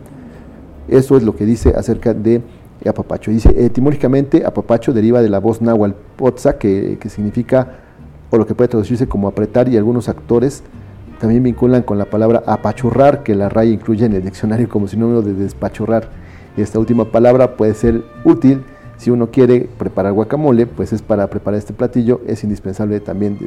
Eso 0.90 1.16
es 1.16 1.24
lo 1.24 1.36
que 1.36 1.46
dice 1.46 1.74
acerca 1.76 2.14
de 2.14 2.42
apapacho. 2.88 3.32
Dice, 3.32 3.54
etimológicamente, 3.66 4.46
apapacho 4.46 4.94
deriva 4.94 5.22
de 5.22 5.30
la 5.30 5.40
voz 5.40 5.62
náhuatl 5.62 5.96
potza, 6.16 6.58
que, 6.58 6.98
que 7.00 7.10
significa, 7.10 7.80
o 8.30 8.38
lo 8.38 8.46
que 8.46 8.56
puede 8.56 8.68
traducirse 8.68 9.08
como 9.08 9.28
apretar, 9.28 9.70
y 9.70 9.78
algunos 9.78 10.10
actores 10.10 10.64
también 11.20 11.44
vinculan 11.44 11.84
con 11.84 11.98
la 11.98 12.06
palabra 12.06 12.44
apachurrar, 12.46 13.24
que 13.24 13.36
la 13.36 13.50
RAI 13.50 13.72
incluye 13.72 14.06
en 14.06 14.14
el 14.14 14.24
diccionario 14.24 14.68
como 14.70 14.88
sinónimo 14.88 15.22
de 15.22 15.34
despachurrar. 15.34 16.10
Y 16.58 16.62
esta 16.62 16.80
última 16.80 17.06
palabra 17.06 17.56
puede 17.58 17.74
ser 17.74 18.04
útil 18.24 18.64
si 18.98 19.12
uno 19.12 19.30
quiere 19.30 19.68
preparar 19.78 20.14
guacamole, 20.14 20.68
pues 20.68 20.94
es 20.94 21.02
para 21.02 21.28
preparar 21.28 21.58
este 21.58 21.74
platillo, 21.74 22.22
es 22.28 22.44
indispensable 22.44 23.00
también 23.00 23.38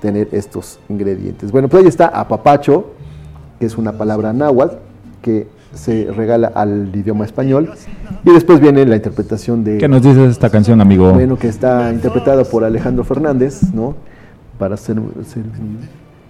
tener 0.00 0.28
estos 0.32 0.78
ingredientes. 0.88 1.52
Bueno, 1.52 1.68
pues 1.68 1.82
ahí 1.82 1.88
está 1.88 2.06
apapacho, 2.06 2.92
que 3.58 3.66
es 3.66 3.76
una 3.76 3.92
palabra 3.92 4.32
náhuatl 4.32 4.76
que 5.22 5.48
se 5.76 6.10
regala 6.12 6.48
al 6.48 6.90
idioma 6.94 7.24
español. 7.24 7.70
Y 8.24 8.30
después 8.32 8.60
viene 8.60 8.84
la 8.86 8.96
interpretación 8.96 9.62
de... 9.62 9.78
¿Qué 9.78 9.88
nos 9.88 10.02
dices 10.02 10.18
de 10.18 10.26
esta 10.30 10.50
canción, 10.50 10.80
amigo? 10.80 11.12
Bueno, 11.12 11.38
que 11.38 11.48
está 11.48 11.92
interpretada 11.92 12.44
por 12.44 12.64
Alejandro 12.64 13.04
Fernández, 13.04 13.62
¿no? 13.72 13.94
Para 14.58 14.74
hacer, 14.74 14.96
hacer- 15.20 15.44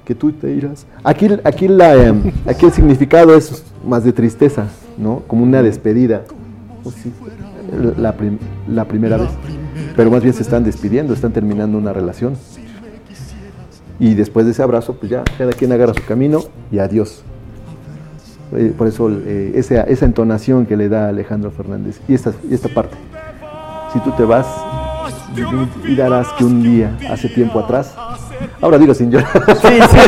que 0.05 0.15
tú 0.15 0.31
te 0.33 0.51
irás. 0.53 0.87
Aquí, 1.03 1.29
aquí, 1.45 1.69
la, 1.69 1.95
em, 1.95 2.33
aquí 2.47 2.67
el 2.67 2.73
significado 2.73 3.35
es 3.35 3.65
más 3.87 4.05
de 4.05 4.13
tristeza, 4.13 4.67
¿no? 4.99 5.23
Como 5.27 5.43
una 5.43 5.63
despedida. 5.63 6.23
O 6.85 6.91
sí, 6.91 7.13
La, 7.99 8.13
prim- 8.13 8.39
la 8.69 8.85
primera 8.85 9.17
vez. 9.17 9.31
Pero 9.97 10.11
más 10.11 10.23
bien 10.23 10.35
se 10.35 10.43
están 10.43 10.63
despidiendo, 10.65 11.13
están 11.15 11.33
terminando 11.33 11.77
una 11.79 11.93
relación. 11.93 12.35
Y 13.99 14.15
después 14.15 14.45
de 14.47 14.53
ese 14.53 14.63
abrazo, 14.63 14.95
pues 14.95 15.11
ya 15.11 15.25
cada 15.39 15.53
quien 15.53 15.73
agarra 15.73 15.95
su 15.95 16.05
camino 16.05 16.41
y 16.71 16.79
adiós. 16.79 17.23
Eh, 18.55 18.73
por 18.77 18.87
eso 18.87 19.11
eh, 19.11 19.53
esa, 19.55 19.83
esa 19.83 20.05
entonación 20.05 20.67
que 20.67 20.77
le 20.77 20.89
da 20.89 21.09
Alejandro 21.09 21.51
Fernández. 21.51 21.99
Y 22.09 22.15
esta, 22.15 22.33
y 22.49 22.55
esta 22.55 22.69
parte. 22.69 22.97
Si 23.93 23.99
tú 24.01 24.11
te 24.13 24.25
vas, 24.25 24.47
y 25.87 25.95
darás 25.97 26.29
que 26.39 26.45
un 26.45 26.63
día, 26.63 26.97
hace 27.11 27.29
tiempo 27.29 27.59
atrás, 27.61 27.95
Ahora 28.61 28.77
dilo 28.79 28.95
sin 28.95 29.11
llorar. 29.11 29.29
Sí, 29.33 29.81
sí, 29.91 29.99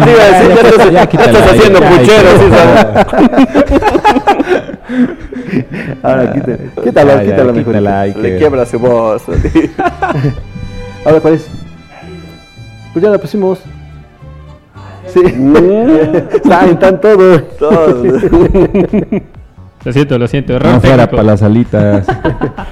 llorar. 0.00 0.90
ya 0.92 1.02
estás- 1.02 1.50
haciendo 1.50 1.80
ya, 1.80 1.90
puchero, 1.90 2.28
sí, 2.38 2.44
Ahora 6.02 6.32
quítala, 6.32 6.58
quítala, 6.82 7.22
quítala 7.24 7.52
mejor. 7.52 7.74
Le 8.22 8.38
quiebra 8.38 8.66
su 8.66 8.78
voz. 8.78 9.22
Ahora, 11.04 11.20
¿cuál 11.20 11.34
es? 11.34 11.46
Pues 12.92 13.02
ya 13.02 13.10
la 13.10 13.18
pusimos. 13.18 13.58
Sí. 15.12 15.20
Saben, 16.44 16.70
están 16.70 17.00
todos. 17.00 17.42
Lo 19.84 19.92
siento, 19.92 20.18
lo 20.18 20.26
siento. 20.26 20.54
error 20.54 20.72
No 20.72 20.80
fuera 20.80 21.10
para 21.10 21.22
las 21.22 21.42
alitas. 21.42 22.06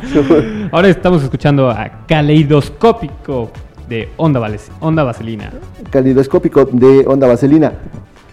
Ahora 0.73 0.89
estamos 0.89 1.23
escuchando 1.23 1.69
a 1.69 2.07
Caleidoscópico 2.09 3.51
de 3.87 4.09
Onda, 4.17 4.41
Vales- 4.41 4.71
Onda 4.81 5.03
Vaselina. 5.05 5.53
Calidoscópico 5.91 6.65
de 6.73 7.05
onda 7.07 7.27
vaselina. 7.27 7.73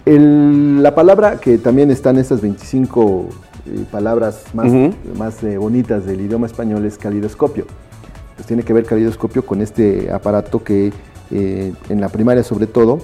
El- 0.06 0.82
la 0.82 0.94
palabra 0.94 1.36
que 1.38 1.58
también 1.58 1.90
está 1.90 2.08
en 2.08 2.18
estas 2.20 2.40
25 2.40 3.26
eh, 3.66 3.84
palabras 3.92 4.44
más, 4.54 4.72
más 5.18 5.42
eh, 5.44 5.58
bonitas 5.58 6.06
del 6.06 6.22
idioma 6.22 6.46
español 6.46 6.82
es 6.86 6.96
calidoscopio. 6.96 7.66
Pues 8.36 8.46
tiene 8.46 8.62
que 8.62 8.72
ver 8.72 8.86
calidoscopio 8.86 9.44
con 9.44 9.60
este 9.60 10.10
aparato 10.10 10.64
que 10.64 10.90
eh, 11.30 11.74
en 11.90 12.00
la 12.00 12.08
primaria 12.08 12.42
sobre 12.42 12.66
todo 12.66 13.00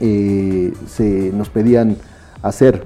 eh, 0.00 0.72
se 0.86 1.30
nos 1.32 1.48
pedían 1.50 1.96
hacer, 2.42 2.84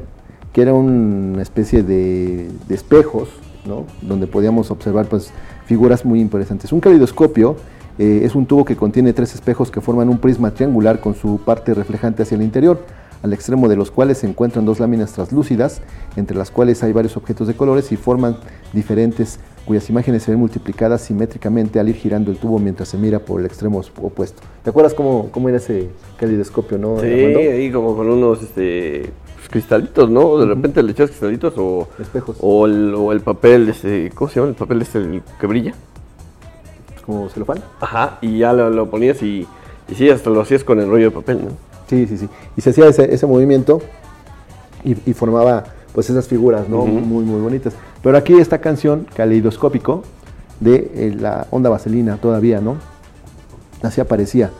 que 0.52 0.62
era 0.62 0.74
una 0.74 1.42
especie 1.42 1.82
de, 1.82 2.50
espejos, 2.68 3.28
¿no? 3.64 3.86
donde 4.02 4.26
podíamos 4.26 4.70
observar 4.70 5.06
pues, 5.06 5.30
figuras 5.66 6.04
muy 6.04 6.20
interesantes. 6.20 6.72
Un 6.72 6.80
calidoscopio 6.80 7.56
eh, 7.98 8.22
es 8.24 8.34
un 8.34 8.46
tubo 8.46 8.64
que 8.64 8.76
contiene 8.76 9.12
tres 9.12 9.34
espejos 9.34 9.70
que 9.70 9.80
forman 9.80 10.08
un 10.08 10.18
prisma 10.18 10.50
triangular 10.50 11.00
con 11.00 11.14
su 11.14 11.38
parte 11.44 11.74
reflejante 11.74 12.24
hacia 12.24 12.34
el 12.36 12.42
interior, 12.42 12.84
al 13.24 13.32
extremo 13.32 13.68
de 13.68 13.76
los 13.76 13.90
cuales 13.90 14.18
se 14.18 14.26
encuentran 14.26 14.66
dos 14.66 14.80
láminas 14.80 15.14
translúcidas, 15.14 15.80
entre 16.14 16.36
las 16.36 16.50
cuales 16.50 16.82
hay 16.82 16.92
varios 16.92 17.16
objetos 17.16 17.48
de 17.48 17.54
colores 17.54 17.90
y 17.90 17.96
forman 17.96 18.36
diferentes, 18.74 19.40
cuyas 19.64 19.88
imágenes 19.88 20.24
se 20.24 20.30
ven 20.30 20.38
multiplicadas 20.38 21.00
simétricamente 21.00 21.80
al 21.80 21.88
ir 21.88 21.94
girando 21.94 22.30
el 22.30 22.36
tubo 22.36 22.58
mientras 22.58 22.90
se 22.90 22.98
mira 22.98 23.20
por 23.20 23.40
el 23.40 23.46
extremo 23.46 23.80
opuesto. 24.02 24.42
¿Te 24.62 24.68
acuerdas 24.68 24.92
cómo, 24.92 25.30
cómo 25.32 25.48
era 25.48 25.56
ese 25.56 25.88
calidoscopio, 26.18 26.76
no? 26.76 27.00
Sí, 27.00 27.06
ahí 27.06 27.72
como 27.72 27.96
con 27.96 28.10
unos 28.10 28.42
este, 28.42 29.10
pues, 29.36 29.48
cristalitos, 29.48 30.10
¿no? 30.10 30.36
De 30.36 30.44
repente 30.44 30.82
le 30.82 30.92
echas 30.92 31.08
cristalitos 31.08 31.54
o, 31.56 31.88
Espejos. 31.98 32.36
o, 32.40 32.66
el, 32.66 32.94
o 32.94 33.10
el 33.10 33.20
papel, 33.22 33.70
este, 33.70 34.10
¿cómo 34.14 34.28
se 34.28 34.38
llama 34.38 34.50
el 34.50 34.54
papel 34.54 34.82
este 34.82 34.98
el 34.98 35.22
que 35.40 35.46
brilla? 35.46 35.72
¿Como 37.06 37.30
celofán? 37.30 37.64
Ajá, 37.80 38.18
y 38.20 38.36
ya 38.36 38.52
lo, 38.52 38.68
lo 38.68 38.90
ponías 38.90 39.22
y, 39.22 39.46
y 39.88 39.94
sí, 39.94 40.10
hasta 40.10 40.28
lo 40.28 40.42
hacías 40.42 40.62
con 40.62 40.78
el 40.78 40.90
rollo 40.90 41.06
de 41.06 41.10
papel, 41.10 41.42
¿no? 41.42 41.73
Sí, 41.88 42.06
sí, 42.06 42.16
sí. 42.18 42.28
Y 42.56 42.60
se 42.60 42.70
hacía 42.70 42.86
ese, 42.88 43.12
ese 43.14 43.26
movimiento 43.26 43.80
y, 44.84 44.96
y 45.10 45.14
formaba 45.14 45.64
pues 45.92 46.10
esas 46.10 46.26
figuras, 46.26 46.68
¿no? 46.68 46.78
Ujú. 46.78 46.88
Muy, 46.88 47.24
muy 47.24 47.40
bonitas. 47.40 47.74
Pero 48.02 48.16
aquí 48.18 48.34
esta 48.34 48.58
canción, 48.58 49.06
Caleidoscópico, 49.14 50.02
de 50.60 50.90
eh, 50.94 51.16
la 51.18 51.46
onda 51.50 51.70
vaselina 51.70 52.16
todavía, 52.16 52.60
¿no? 52.60 52.76
Así 53.82 54.00
aparecía. 54.00 54.50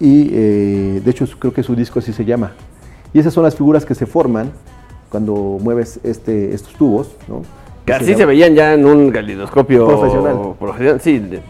Y 0.00 0.30
eh, 0.32 1.02
de 1.04 1.10
hecho 1.10 1.26
creo 1.38 1.52
que 1.52 1.62
su 1.62 1.74
disco 1.74 1.98
así 1.98 2.12
se 2.12 2.24
llama. 2.24 2.52
Y 3.12 3.18
esas 3.18 3.34
son 3.34 3.42
las 3.42 3.54
figuras 3.56 3.84
que 3.84 3.94
se 3.94 4.06
forman 4.06 4.50
cuando 5.10 5.34
mueves 5.60 5.98
este, 6.04 6.54
estos 6.54 6.74
tubos, 6.74 7.10
¿no? 7.26 7.42
Que 7.84 7.94
así 7.94 8.14
se 8.14 8.24
veían 8.26 8.54
ya 8.54 8.74
en 8.74 8.84
un 8.84 9.10
calidoscopio 9.10 9.86
Profesional. 9.86 10.54
profesional, 10.58 11.00
sí, 11.00 11.18
de- 11.18 11.40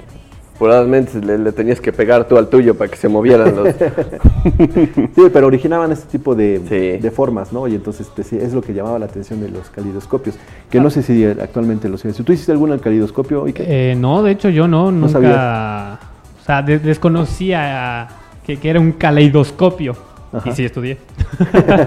probablemente 0.59 1.21
le, 1.21 1.39
le 1.39 1.53
tenías 1.53 1.81
que 1.81 1.93
pegar 1.93 2.27
tú 2.27 2.37
al 2.37 2.49
tuyo 2.49 2.77
para 2.77 2.91
que 2.91 2.97
se 2.97 3.09
movieran 3.09 3.55
los... 3.55 3.69
Sí, 5.15 5.23
pero 5.33 5.47
originaban 5.47 5.93
este 5.93 6.07
tipo 6.19 6.35
de, 6.35 6.59
de 7.01 7.11
formas, 7.11 7.53
¿no? 7.53 7.69
Y 7.69 7.75
entonces 7.75 8.11
sí, 8.25 8.37
es 8.41 8.53
lo 8.53 8.63
que 8.63 8.75
llamaba 8.75 8.99
la 8.99 9.07
atención 9.07 9.41
de 9.41 9.51
los 9.51 9.69
calidoscopios, 9.71 10.37
que 10.71 10.81
no 10.81 10.91
sé 10.91 11.03
si 11.03 11.25
actualmente 11.25 11.89
los 11.89 12.03
¿Tú 12.03 12.33
hiciste 12.33 12.53
algún 12.53 12.77
calidoscopio? 12.79 13.45
Ike? 13.47 13.65
Eh, 13.67 13.95
no, 13.95 14.23
de 14.23 14.33
hecho 14.33 14.49
yo 14.49 14.67
no, 14.69 14.91
No 14.91 15.07
nunca... 15.07 15.13
sabías. 15.13 15.99
O 16.43 16.45
sea, 16.45 16.63
de- 16.63 16.79
desconocía 16.79 18.09
que, 18.47 18.57
que 18.59 18.71
era 18.71 18.81
un 18.81 18.93
caleidoscopio. 18.93 19.97
Ajá. 20.33 20.49
Y 20.51 20.53
sí 20.53 20.65
estudié. 20.65 20.99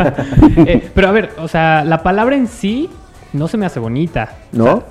Eh, 0.66 0.90
pero 0.94 1.08
a 1.08 1.12
ver, 1.12 1.32
o 1.40 1.48
sea, 1.48 1.84
la 1.86 2.04
palabra 2.04 2.36
en 2.36 2.48
sí 2.48 2.90
no 3.34 3.48
se 3.48 3.58
me 3.58 3.66
hace 3.66 3.80
bonita. 3.80 4.38
¿No? 4.52 4.64
O 4.64 4.68
sea, 4.68 4.84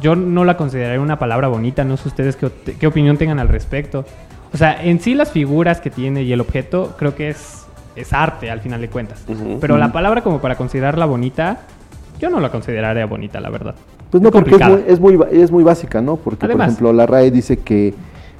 yo 0.00 0.16
no 0.16 0.44
la 0.44 0.56
consideraría 0.56 1.00
una 1.00 1.18
palabra 1.18 1.48
bonita, 1.48 1.84
no 1.84 1.96
sé 1.96 2.08
ustedes 2.08 2.36
qué, 2.36 2.50
qué 2.78 2.86
opinión 2.86 3.16
tengan 3.16 3.38
al 3.38 3.48
respecto. 3.48 4.04
O 4.52 4.56
sea, 4.56 4.82
en 4.82 5.00
sí 5.00 5.14
las 5.14 5.30
figuras 5.30 5.80
que 5.80 5.90
tiene 5.90 6.22
y 6.22 6.32
el 6.32 6.40
objeto 6.40 6.94
creo 6.98 7.14
que 7.14 7.28
es, 7.30 7.66
es 7.96 8.12
arte 8.12 8.50
al 8.50 8.60
final 8.60 8.80
de 8.80 8.88
cuentas. 8.88 9.24
Pero 9.60 9.76
la 9.76 9.92
palabra 9.92 10.22
como 10.22 10.40
para 10.40 10.56
considerarla 10.56 11.06
bonita, 11.06 11.60
yo 12.18 12.30
no 12.30 12.40
la 12.40 12.50
consideraría 12.50 13.06
bonita, 13.06 13.40
la 13.40 13.50
verdad. 13.50 13.74
Pues 14.10 14.22
no, 14.22 14.30
porque 14.30 14.54
es 14.54 14.60
muy, 14.60 14.82
es, 14.86 15.00
muy, 15.00 15.18
es 15.32 15.50
muy 15.50 15.64
básica, 15.64 16.00
¿no? 16.00 16.16
Porque, 16.16 16.46
Además. 16.46 16.66
por 16.66 16.72
ejemplo, 16.72 16.92
la 16.94 17.06
RAE 17.06 17.30
dice 17.30 17.58
que 17.58 17.94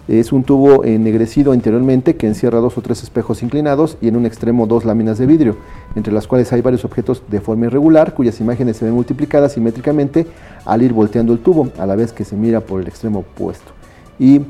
es 0.09 0.32
un 0.32 0.43
tubo 0.43 0.85
ennegrecido 0.85 1.52
interiormente 1.55 2.16
que 2.16 2.26
encierra 2.26 2.60
dos 2.60 2.78
o 2.78 2.80
tres 2.80 3.02
espejos 3.02 3.43
inclinados 3.43 3.98
y 4.01 4.09
en 4.09 4.16
un 4.16 4.24
extremo 4.26 4.66
dos 4.66 4.85
láminas 4.86 5.18
de 5.18 5.26
vidrio, 5.26 5.56
entre 5.94 6.12
las 6.12 6.26
cuales 6.26 6.51
hay 6.52 6.62
varios 6.62 6.85
objetos 6.85 7.22
de 7.28 7.40
forma 7.40 7.66
irregular 7.66 8.14
cuyas 8.14 8.40
imágenes 8.40 8.78
se 8.78 8.86
ven 8.86 8.94
multiplicadas 8.94 9.52
simétricamente 9.52 10.26
al 10.64 10.82
ir 10.82 10.93
volteando 10.94 11.32
el 11.35 11.40
tubo, 11.40 11.68
a 11.78 11.85
la 11.86 11.94
vez 11.94 12.12
que 12.12 12.24
se 12.24 12.36
mira 12.36 12.60
por 12.60 12.80
el 12.80 12.89
extremo 12.89 13.18
opuesto. 13.20 13.72
Y 14.18 14.40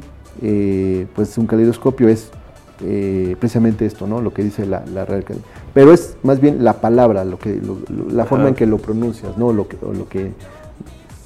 eh, 0.42 1.06
pues 1.14 1.36
un 1.38 1.46
caleidoscopio 1.46 2.08
es 2.08 2.30
eh, 2.84 3.34
precisamente 3.40 3.84
esto, 3.84 4.06
¿no? 4.06 4.20
Lo 4.22 4.32
que 4.32 4.44
dice 4.44 4.64
la, 4.64 4.84
la 4.86 5.04
RAE. 5.04 5.24
Pero 5.74 5.92
es 5.92 6.16
más 6.22 6.40
bien 6.40 6.62
la 6.62 6.74
palabra, 6.74 7.24
lo 7.24 7.36
que, 7.38 7.56
lo- 7.56 7.78
lo- 7.88 8.08
la 8.12 8.24
forma 8.24 8.44
Ajá. 8.44 8.50
en 8.50 8.54
que 8.54 8.66
lo 8.66 8.78
pronuncias, 8.78 9.36
¿no? 9.36 9.52
Lo 9.52 9.66
que, 9.66 9.76
lo 9.82 10.08
que 10.08 10.30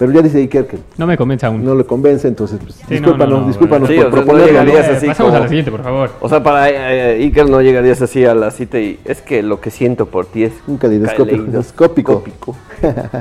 pero 0.02 0.14
ya 0.14 0.22
dice 0.22 0.38
Iker 0.38 0.66
que 0.66 0.78
No 0.98 1.06
me 1.06 1.16
convence 1.16 1.46
aún. 1.46 1.64
no 1.64 1.76
le 1.76 1.84
convence, 1.84 2.26
entonces 2.26 2.58
pues, 2.60 2.74
Sí, 2.74 2.82
no, 2.88 2.90
discúlpanos, 2.96 3.34
no, 3.34 3.40
no, 3.42 3.46
discúlpanos 3.46 3.88
Sí, 3.88 3.94
por 3.94 4.06
o 4.06 4.10
sea, 4.10 4.18
no 4.20 4.24
proponerlo, 4.26 4.46
llegarías 4.50 4.88
¿no? 4.90 4.96
así 4.96 5.06
pasamos 5.06 5.30
como- 5.30 5.36
a 5.36 5.40
la 5.44 5.48
siguiente, 5.48 5.70
por 5.70 5.82
favor. 5.84 6.10
O 6.20 6.28
sea, 6.28 6.42
para 6.42 6.70
eh, 6.70 7.22
Iker 7.22 7.48
no 7.48 7.60
llegarías 7.62 8.02
así 8.02 8.24
a 8.24 8.34
la 8.34 8.50
cita 8.50 8.80
y 8.80 8.98
es 9.04 9.22
que 9.22 9.44
lo 9.44 9.60
que 9.60 9.70
siento 9.70 10.06
por 10.06 10.26
ti 10.26 10.42
es 10.42 10.52
Un 10.66 10.76
caleidoscópico. 10.78 12.24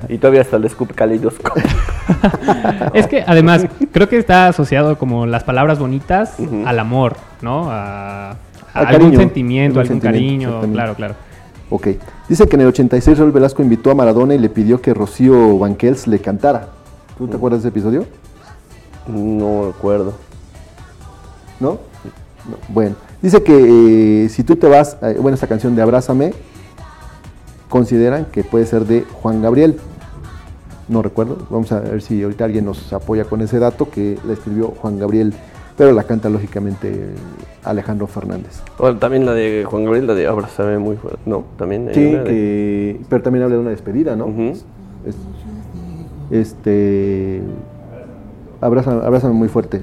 y 0.09 0.17
todavía 0.17 0.41
hasta 0.41 0.57
le 0.57 0.65
escupe 0.67 0.93
caleidoscópico. 0.95 1.67
Es 2.93 3.07
que 3.07 3.23
además 3.25 3.67
creo 3.91 4.09
que 4.09 4.17
está 4.17 4.47
asociado 4.47 4.97
como 4.97 5.25
las 5.27 5.43
palabras 5.43 5.77
bonitas 5.79 6.35
al 6.65 6.79
amor, 6.79 7.15
¿no? 7.41 7.69
A, 7.71 8.31
a 8.31 8.35
Al 8.73 8.87
algún 8.87 9.01
cariño, 9.11 9.19
sentimiento, 9.19 9.79
algún 9.79 9.93
algún 9.97 10.01
sentimiento, 10.11 10.51
cariño, 10.59 10.73
claro, 10.73 10.95
claro. 10.95 11.15
Ok. 11.69 11.87
Dice 12.31 12.47
que 12.47 12.55
en 12.55 12.61
el 12.61 12.67
86 12.67 13.17
Raúl 13.17 13.33
Velasco 13.33 13.61
invitó 13.61 13.91
a 13.91 13.93
Maradona 13.93 14.33
y 14.33 14.37
le 14.37 14.47
pidió 14.47 14.81
que 14.81 14.93
Rocío 14.93 15.59
Banquels 15.59 16.07
le 16.07 16.19
cantara. 16.19 16.69
¿Tú 17.17 17.27
te 17.27 17.35
acuerdas 17.35 17.61
de 17.61 17.67
ese 17.67 17.77
episodio? 17.77 18.05
No 19.05 19.65
recuerdo. 19.67 20.13
¿No? 21.59 21.71
No. 21.71 22.57
Bueno, 22.69 22.95
dice 23.21 23.43
que 23.43 24.23
eh, 24.23 24.29
si 24.29 24.45
tú 24.45 24.55
te 24.55 24.69
vas, 24.69 24.95
eh, 25.01 25.17
bueno, 25.19 25.35
esta 25.35 25.47
canción 25.47 25.75
de 25.75 25.81
Abrázame, 25.81 26.33
consideran 27.67 28.23
que 28.23 28.45
puede 28.45 28.65
ser 28.65 28.85
de 28.85 29.01
Juan 29.21 29.41
Gabriel. 29.41 29.77
No 30.87 31.01
recuerdo, 31.01 31.45
vamos 31.49 31.69
a 31.73 31.81
ver 31.81 32.01
si 32.01 32.23
ahorita 32.23 32.45
alguien 32.45 32.63
nos 32.63 32.93
apoya 32.93 33.25
con 33.25 33.41
ese 33.41 33.59
dato, 33.59 33.89
que 33.89 34.17
la 34.25 34.31
escribió 34.31 34.69
Juan 34.81 34.99
Gabriel, 34.99 35.33
pero 35.81 35.93
la 35.93 36.03
canta 36.03 36.29
lógicamente 36.29 37.07
Alejandro 37.63 38.05
Fernández. 38.05 38.61
Bueno, 38.77 38.99
también 38.99 39.25
la 39.25 39.33
de 39.33 39.65
Juan 39.67 39.83
Gabriel, 39.83 40.05
la 40.05 40.13
de 40.13 40.27
Abrázame 40.27 40.77
muy 40.77 40.95
fuerte. 40.95 41.17
No, 41.25 41.43
también. 41.57 41.87
hay 41.87 41.95
Sí, 41.95 42.05
una 42.05 42.19
de- 42.19 42.29
que, 42.29 43.01
pero 43.09 43.23
también 43.23 43.41
habla 43.45 43.55
de 43.55 43.61
una 43.61 43.71
despedida, 43.71 44.15
¿no? 44.15 44.27
Es- 44.47 44.63
este. 46.29 47.41
Abrázame, 48.61 49.03
abrázame 49.03 49.33
muy 49.33 49.47
fuerte. 49.47 49.81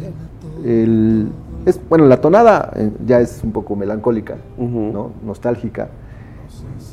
El, 0.65 1.31
es, 1.67 1.81
bueno, 1.89 2.07
la 2.07 2.21
tonada 2.21 2.71
eh, 2.77 2.91
ya 3.05 3.19
es 3.21 3.41
un 3.43 3.51
poco 3.51 3.75
melancólica, 3.75 4.37
¿no? 4.57 5.11
Nostálgica. 5.27 5.89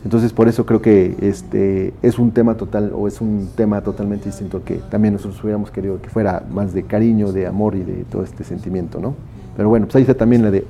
Entonces, 0.03 0.33
por 0.33 0.47
eso 0.47 0.65
creo 0.65 0.81
que 0.81 1.15
este 1.21 1.93
es 2.01 2.19
un 2.19 2.31
tema 2.31 2.55
total, 2.55 2.91
o 2.95 3.07
es 3.07 3.21
un 3.21 3.49
tema 3.55 3.81
totalmente 3.81 4.25
distinto 4.25 4.63
que 4.63 4.75
también 4.75 5.15
nosotros 5.15 5.43
hubiéramos 5.43 5.71
querido 5.71 6.01
que 6.01 6.09
fuera 6.09 6.43
más 6.51 6.73
de 6.73 6.83
cariño, 6.83 7.31
de 7.31 7.47
amor 7.47 7.75
y 7.75 7.83
de 7.83 8.03
todo 8.05 8.23
este 8.23 8.43
sentimiento, 8.43 8.99
¿no? 8.99 9.15
Pero 9.57 9.69
bueno, 9.69 9.85
pues 9.85 9.95
ahí 9.95 10.01
está 10.01 10.13
también 10.13 10.43
la 10.43 10.51
de 10.51 10.65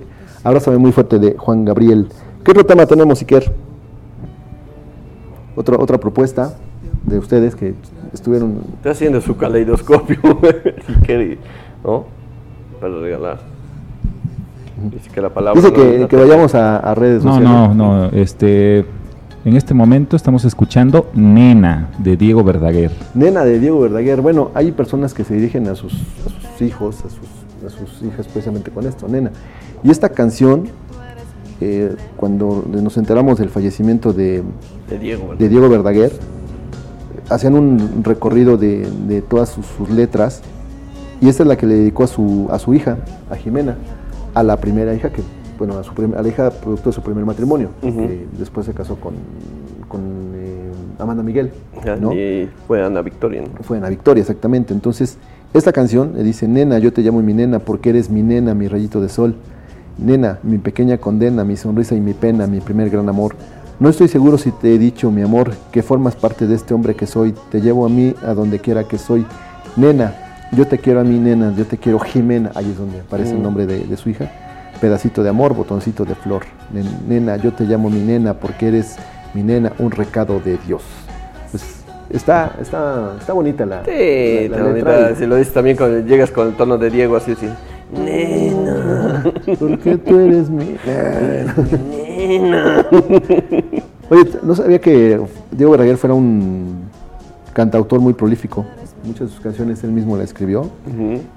Abrázame 0.45 0.77
muy 0.77 0.91
fuerte 0.91 1.17
de 1.17 1.35
Juan 1.37 1.65
Gabriel. 1.65 2.07
¿Qué 2.43 2.51
otro 2.51 2.63
tema 2.63 2.85
tenemos, 2.85 3.19
Iker? 3.19 3.51
Otra, 5.55 5.77
otra 5.79 5.97
propuesta 5.97 6.55
de 7.03 7.17
ustedes 7.17 7.55
que 7.55 7.73
estuvieron. 8.13 8.61
Está 8.75 8.91
haciendo 8.91 9.21
su 9.21 9.35
caleidoscopio, 9.37 10.19
Iker, 11.01 11.39
¿no? 11.83 12.05
Para 12.79 12.99
regalar. 12.99 13.54
Dice 14.91 15.09
que 15.13 15.21
la 15.21 15.29
palabra. 15.33 15.59
Dice 15.61 15.71
no- 15.99 16.07
que, 16.07 16.15
no 16.17 16.21
vayamos 16.27 16.55
a, 16.55 16.77
a 16.77 16.95
redes 16.95 17.23
No, 17.23 17.35
sociales. 17.35 17.75
no, 17.75 18.03
no. 18.03 18.05
Este, 18.11 18.79
en 19.45 19.55
este 19.55 19.73
momento 19.73 20.15
estamos 20.15 20.43
escuchando 20.45 21.09
Nena 21.13 21.89
de 21.99 22.17
Diego 22.17 22.43
Verdaguer. 22.43 22.91
Nena 23.13 23.43
de 23.45 23.59
Diego 23.59 23.79
Verdaguer. 23.79 24.21
Bueno, 24.21 24.51
hay 24.53 24.71
personas 24.71 25.13
que 25.13 25.23
se 25.23 25.33
dirigen 25.35 25.67
a 25.67 25.75
sus, 25.75 25.93
a 25.93 26.29
sus 26.29 26.61
hijos, 26.61 26.97
a 27.05 27.09
sus 27.09 27.19
a 27.65 27.69
sus 27.69 28.03
hijas 28.03 28.27
precisamente 28.27 28.69
con 28.69 28.85
esto, 28.85 29.07
nena. 29.07 29.31
Y 29.83 29.89
esta 29.89 30.09
canción, 30.09 30.65
eh, 31.61 31.95
cuando 32.15 32.63
nos 32.71 32.95
enteramos 32.97 33.39
del 33.39 33.49
fallecimiento 33.49 34.13
de, 34.13 34.43
De 34.87 34.99
Diego, 34.99 35.23
¿verdad? 35.29 35.39
de 35.39 35.49
Diego 35.49 35.69
Verdaguer, 35.69 36.11
hacían 37.29 37.55
un 37.55 38.01
recorrido 38.03 38.57
de, 38.57 38.87
de 39.07 39.21
todas 39.23 39.49
sus, 39.49 39.65
sus 39.65 39.89
letras 39.89 40.41
y 41.21 41.27
esta 41.29 41.41
es 41.41 41.47
la 41.49 41.55
que 41.57 41.65
le 41.65 41.73
dedicó 41.75 42.03
a 42.03 42.07
su, 42.07 42.47
a 42.51 42.59
su 42.59 42.73
hija, 42.75 42.97
a 43.31 43.35
Jimena, 43.35 43.77
a 44.35 44.43
la 44.43 44.57
primera 44.57 44.93
hija 44.93 45.09
que, 45.09 45.23
bueno, 45.57 45.77
a, 45.77 45.83
su 45.83 45.91
a 46.15 46.21
la 46.21 46.27
hija 46.27 46.51
producto 46.51 46.89
de 46.89 46.93
su 46.93 47.01
primer 47.01 47.25
matrimonio, 47.25 47.69
que 47.81 48.27
después 48.37 48.65
se 48.65 48.73
casó 48.73 48.97
con, 48.97 49.15
con 49.87 50.01
eh, 50.35 50.71
Amanda 50.99 51.23
Miguel, 51.23 51.51
¿no? 51.99 52.13
Y 52.13 52.49
fue 52.67 52.83
Ana 52.83 53.01
Victoria. 53.01 53.41
¿no? 53.41 53.63
Fue 53.63 53.77
Ana 53.77 53.89
Victoria, 53.89 54.21
exactamente. 54.21 54.73
Entonces, 54.73 55.17
esta 55.53 55.71
canción 55.71 56.11
le 56.15 56.23
dice, 56.23 56.47
nena, 56.47 56.79
yo 56.79 56.91
te 56.91 57.01
llamo 57.01 57.21
mi 57.21 57.33
nena 57.33 57.59
porque 57.59 57.89
eres 57.89 58.09
mi 58.09 58.21
nena, 58.21 58.53
mi 58.53 58.67
rayito 58.67 59.01
de 59.01 59.09
sol. 59.09 59.35
Nena, 59.97 60.39
mi 60.43 60.57
pequeña 60.57 60.97
condena, 60.97 61.45
mi 61.45 61.55
sonrisa 61.55 61.95
y 61.95 62.01
mi 62.01 62.13
pena, 62.13 62.45
mi 62.45 62.59
primer 62.59 62.89
gran 62.89 63.07
amor. 63.07 63.35
No 63.79 63.87
estoy 63.87 64.09
seguro 64.09 64.37
si 64.37 64.51
te 64.51 64.75
he 64.75 64.77
dicho, 64.77 65.11
mi 65.11 65.21
amor, 65.21 65.51
que 65.71 65.81
formas 65.81 66.15
parte 66.17 66.45
de 66.45 66.55
este 66.55 66.73
hombre 66.73 66.95
que 66.95 67.07
soy. 67.07 67.33
Te 67.49 67.61
llevo 67.61 67.85
a 67.85 67.89
mí 67.89 68.13
a 68.25 68.33
donde 68.33 68.59
quiera 68.59 68.83
que 68.83 68.97
soy. 68.97 69.25
Nena, 69.77 70.13
yo 70.51 70.65
te 70.67 70.77
quiero 70.77 71.01
a 71.01 71.03
mi 71.03 71.17
nena, 71.19 71.53
yo 71.57 71.65
te 71.65 71.77
quiero 71.77 71.99
Jimena. 71.99 72.51
Ahí 72.55 72.69
es 72.71 72.77
donde 72.77 72.99
aparece 73.01 73.31
el 73.31 73.39
Mm. 73.39 73.43
nombre 73.43 73.65
de, 73.65 73.79
de 73.85 73.97
su 73.97 74.09
hija. 74.09 74.29
Pedacito 74.81 75.23
de 75.23 75.29
amor, 75.29 75.53
botoncito 75.55 76.05
de 76.05 76.15
flor. 76.15 76.43
Nen- 76.73 77.07
Nena, 77.07 77.37
yo 77.37 77.53
te 77.53 77.63
llamo 77.63 77.89
mi 77.89 77.99
nena 78.01 78.33
porque 78.33 78.67
eres 78.67 78.95
mi 79.33 79.41
nena, 79.43 79.71
un 79.79 79.91
recado 79.91 80.39
de 80.39 80.57
Dios. 80.67 80.83
Pues 81.51 81.63
está, 82.09 82.55
está, 82.61 83.13
está 83.19 83.33
bonita 83.33 83.65
la, 83.65 83.83
Sí, 83.85 84.47
la- 84.49 84.63
bonita. 84.63 85.11
y- 85.11 85.15
Si 85.15 85.25
lo 85.25 85.35
dices 85.37 85.53
también 85.53 85.77
cuando 85.77 85.99
llegas 86.01 86.29
con 86.31 86.49
el 86.49 86.53
tono 86.55 86.77
de 86.77 86.89
Diego, 86.89 87.15
así, 87.15 87.31
así. 87.31 87.47
Nena. 87.93 89.23
Porque 89.59 89.97
tú 89.97 90.19
eres 90.19 90.49
mi 90.49 90.75
nena. 90.85 91.55
Oye, 94.09 94.29
no 94.43 94.55
sabía 94.55 94.79
que 94.79 95.19
Diego 95.51 95.71
Verdaguer 95.71 95.97
fuera 95.97 96.13
un 96.13 96.85
cantautor 97.53 97.99
muy 97.99 98.13
prolífico. 98.13 98.65
Muchas 99.05 99.27
de 99.29 99.33
sus 99.35 99.39
canciones 99.39 99.83
él 99.83 99.91
mismo 99.91 100.15
las 100.17 100.25
escribió. 100.27 100.69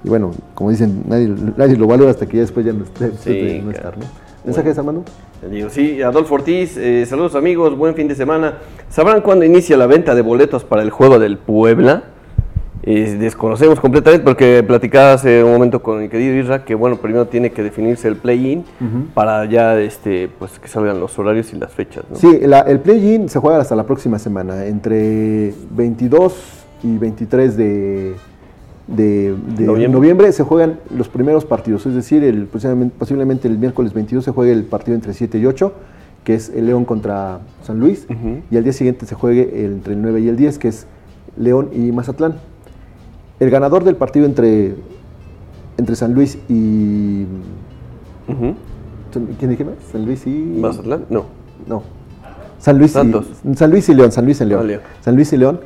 Y 0.03 0.09
bueno, 0.09 0.31
como 0.55 0.71
dicen, 0.71 1.03
nadie, 1.07 1.27
nadie 1.57 1.75
lo 1.77 1.87
valora 1.87 2.11
hasta 2.11 2.25
que 2.25 2.37
ya 2.37 2.41
después 2.41 2.65
ya 2.65 2.73
no 2.73 2.83
esté. 2.83 3.11
Sí, 3.21 3.61
no 3.63 3.71
estar, 3.71 3.97
¿no? 3.97 4.05
¿Mensajes? 4.45 4.77
Le 5.43 5.49
digo, 5.49 5.69
sí, 5.69 6.01
Adolfo 6.01 6.35
Ortiz, 6.35 6.75
eh, 6.77 7.05
saludos 7.05 7.35
amigos, 7.35 7.77
buen 7.77 7.93
fin 7.95 8.07
de 8.07 8.15
semana. 8.15 8.55
¿Sabrán 8.89 9.21
cuándo 9.21 9.45
inicia 9.45 9.77
la 9.77 9.85
venta 9.85 10.15
de 10.15 10.21
boletos 10.21 10.63
para 10.63 10.81
el 10.81 10.89
juego 10.89 11.19
del 11.19 11.37
Puebla? 11.37 12.03
Eh, 12.81 13.17
desconocemos 13.19 13.79
completamente 13.81 14.23
porque 14.23 14.63
platicaba 14.65 15.13
hace 15.13 15.43
un 15.43 15.51
momento 15.51 15.83
con 15.83 15.99
mi 15.99 16.07
querido 16.07 16.33
Isra 16.37 16.63
que 16.63 16.75
bueno, 16.75 16.95
primero 16.95 17.27
tiene 17.27 17.51
que 17.51 17.61
definirse 17.61 18.07
el 18.07 18.15
play-in 18.15 18.63
para 19.13 19.43
ya 19.45 19.77
este 19.79 20.29
pues 20.39 20.57
que 20.59 20.69
salgan 20.69 20.97
los 21.01 21.19
horarios 21.19 21.51
y 21.53 21.57
las 21.57 21.73
fechas, 21.73 22.05
¿no? 22.09 22.15
Sí, 22.15 22.39
la- 22.43 22.61
el 22.61 22.79
play-in 22.79 23.27
se 23.27 23.37
juega 23.39 23.59
hasta 23.59 23.75
la 23.75 23.83
próxima 23.85 24.17
semana, 24.17 24.65
entre 24.65 25.53
22 25.71 26.33
y 26.83 26.97
23 26.97 27.57
de, 27.57 28.15
de- 28.87 29.35
de 29.57 29.65
Noviembre. 29.65 29.87
noviembre. 29.89 30.31
se 30.31 30.43
juegan 30.43 30.79
los 30.95 31.09
primeros 31.09 31.45
partidos, 31.45 31.85
es 31.85 31.93
decir, 31.93 32.23
el, 32.23 32.45
posiblemente, 32.47 33.47
el 33.47 33.57
miércoles 33.57 33.93
22 33.93 34.23
se 34.23 34.31
juegue 34.31 34.51
el 34.51 34.63
partido 34.63 34.95
entre 34.95 35.13
7 35.13 35.37
y 35.37 35.45
8, 35.45 35.73
que 36.23 36.35
es 36.35 36.49
el 36.49 36.65
León 36.67 36.85
contra 36.85 37.39
San 37.63 37.79
Luis, 37.79 38.07
y 38.51 38.57
al 38.57 38.63
día 38.63 38.73
siguiente 38.73 39.05
se 39.05 39.15
juegue 39.15 39.65
el- 39.65 39.73
entre 39.73 39.93
el 39.93 40.01
9 40.01 40.21
y 40.21 40.27
el 40.29 40.35
10, 40.37 40.57
que 40.59 40.67
es 40.69 40.85
León 41.37 41.69
y 41.73 41.91
Mazatlán. 41.91 42.35
El 43.39 43.49
ganador 43.49 43.83
del 43.83 43.95
partido 43.95 44.25
entre, 44.25 44.75
entre 45.77 45.95
San 45.95 46.13
Luis 46.13 46.37
y... 46.49 47.25
¿Quién 49.39 49.49
dije 49.49 49.65
más? 49.65 49.75
San 49.91 50.05
Luis 50.05 50.25
y... 50.27 50.29
¿Mazatlán? 50.59 51.05
No. 51.09 51.25
No. 51.67 51.83
San 52.59 52.77
Luis, 52.77 52.91
Santos. 52.91 53.25
Y, 53.49 53.55
San 53.55 53.71
Luis 53.71 53.87
y 53.89 53.93
León, 53.95 54.11
San 54.11 54.25
Luis 54.25 54.41
y 54.41 54.45
León. 54.45 54.61
Ah, 54.63 54.67
León. 54.67 54.81
San 55.01 55.15
Luis 55.15 55.31
y 55.33 55.37
León 55.37 55.59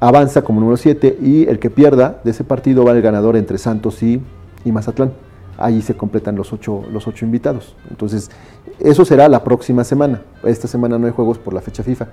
avanza 0.00 0.42
como 0.42 0.60
número 0.60 0.76
7 0.76 1.18
y 1.22 1.48
el 1.48 1.58
que 1.58 1.70
pierda 1.70 2.20
de 2.24 2.30
ese 2.30 2.44
partido 2.44 2.84
va 2.84 2.92
el 2.92 3.02
ganador 3.02 3.36
entre 3.36 3.58
Santos 3.58 4.02
y, 4.02 4.20
y 4.64 4.72
Mazatlán. 4.72 5.12
Ahí 5.56 5.82
se 5.82 5.96
completan 5.96 6.36
los 6.36 6.52
ocho, 6.52 6.84
los 6.92 7.08
ocho 7.08 7.24
invitados. 7.24 7.74
Entonces, 7.90 8.30
eso 8.78 9.04
será 9.04 9.28
la 9.28 9.42
próxima 9.42 9.82
semana. 9.82 10.22
Esta 10.44 10.68
semana 10.68 10.98
no 10.98 11.06
hay 11.06 11.12
juegos 11.12 11.36
por 11.38 11.52
la 11.52 11.60
fecha 11.60 11.82
FIFA. 11.82 12.06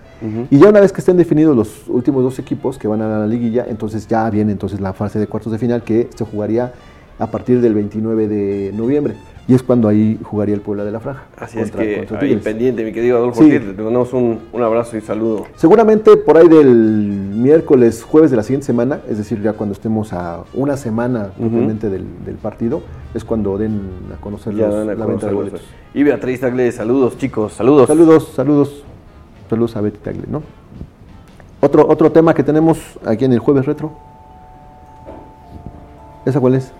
Y 0.49 0.57
ya 0.57 0.69
una 0.69 0.79
vez 0.79 0.91
que 0.91 0.99
estén 0.99 1.15
definidos 1.15 1.55
los 1.55 1.87
últimos 1.87 2.23
dos 2.23 2.39
equipos 2.39 2.79
que 2.79 2.87
van 2.87 3.03
a 3.03 3.19
la 3.19 3.27
liguilla, 3.27 3.65
entonces 3.69 4.07
ya 4.07 4.27
viene 4.31 4.51
entonces 4.51 4.81
la 4.81 4.93
fase 4.93 5.19
de 5.19 5.27
cuartos 5.27 5.51
de 5.51 5.59
final 5.59 5.83
que 5.83 6.09
se 6.15 6.25
jugaría 6.25 6.73
a 7.19 7.27
partir 7.27 7.61
del 7.61 7.75
29 7.75 8.27
de 8.27 8.71
noviembre. 8.73 9.13
Y 9.47 9.53
es 9.53 9.61
cuando 9.61 9.87
ahí 9.87 10.19
jugaría 10.23 10.55
el 10.55 10.61
Puebla 10.61 10.83
de 10.83 10.91
la 10.91 10.99
Franja. 10.99 11.25
Así 11.37 11.59
es 11.59 11.69
que 11.69 12.07
ahí 12.19 12.35
pendiente, 12.37 12.83
mi 12.83 12.91
querido 12.91 13.17
Adolfo 13.17 13.43
Sí. 13.43 13.55
Ortiz, 13.55 13.75
te 13.75 13.81
mandamos 13.83 14.11
un, 14.13 14.39
un 14.51 14.63
abrazo 14.63 14.97
y 14.97 15.01
saludo. 15.01 15.45
Seguramente 15.55 16.17
por 16.17 16.37
ahí 16.37 16.47
del 16.47 16.65
miércoles, 17.35 18.03
jueves 18.03 18.31
de 18.31 18.37
la 18.37 18.43
siguiente 18.43 18.65
semana, 18.65 19.01
es 19.07 19.19
decir, 19.19 19.39
ya 19.43 19.53
cuando 19.53 19.73
estemos 19.73 20.13
a 20.13 20.45
una 20.55 20.77
semana 20.77 21.29
propiamente 21.37 21.91
del, 21.91 22.05
del 22.25 22.35
partido, 22.37 22.81
es 23.13 23.23
cuando 23.23 23.55
den 23.59 23.81
a 24.17 24.19
conocer 24.19 24.55
Ya 24.55 24.65
los- 24.65 24.75
a 24.75 24.95
la 24.95 25.05
venta 25.05 25.27
de 25.27 25.33
boletos. 25.33 25.61
Y 25.93 26.01
Beatriz 26.01 26.39
Tagle, 26.39 26.71
saludos 26.71 27.15
chicos, 27.19 27.53
saludos. 27.53 27.87
Saludos, 27.87 28.31
saludos, 28.35 28.83
saludos 29.47 29.75
a 29.75 29.81
Betty 29.81 29.99
Tagle, 29.99 30.23
¿no? 30.27 30.41
Otro, 31.61 31.87
otro 31.87 32.11
tema 32.11 32.33
que 32.33 32.41
tenemos 32.43 32.79
aquí 33.05 33.25
en 33.25 33.33
el 33.33 33.39
jueves 33.39 33.67
retro. 33.67 33.91
¿Esa 36.25 36.39
cuál 36.39 36.55
es? 36.55 36.71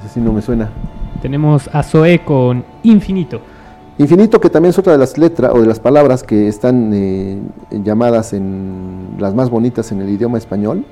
Ese 0.00 0.14
sí 0.14 0.20
no 0.20 0.32
me 0.32 0.40
suena. 0.40 0.70
Tenemos 1.20 1.68
a 1.72 1.82
Zoe 1.82 2.20
con 2.24 2.64
Infinito. 2.82 3.40
Infinito, 3.98 4.40
que 4.40 4.48
también 4.48 4.70
es 4.70 4.78
otra 4.78 4.92
de 4.92 4.98
las 4.98 5.18
letras 5.18 5.50
o 5.52 5.60
de 5.60 5.66
las 5.66 5.80
palabras 5.80 6.22
que 6.22 6.46
están 6.46 6.92
eh, 6.94 7.40
llamadas 7.82 8.32
en 8.32 9.16
las 9.18 9.34
más 9.34 9.50
bonitas 9.50 9.90
en 9.90 10.00
el 10.00 10.08
idioma 10.08 10.38
español. 10.38 10.84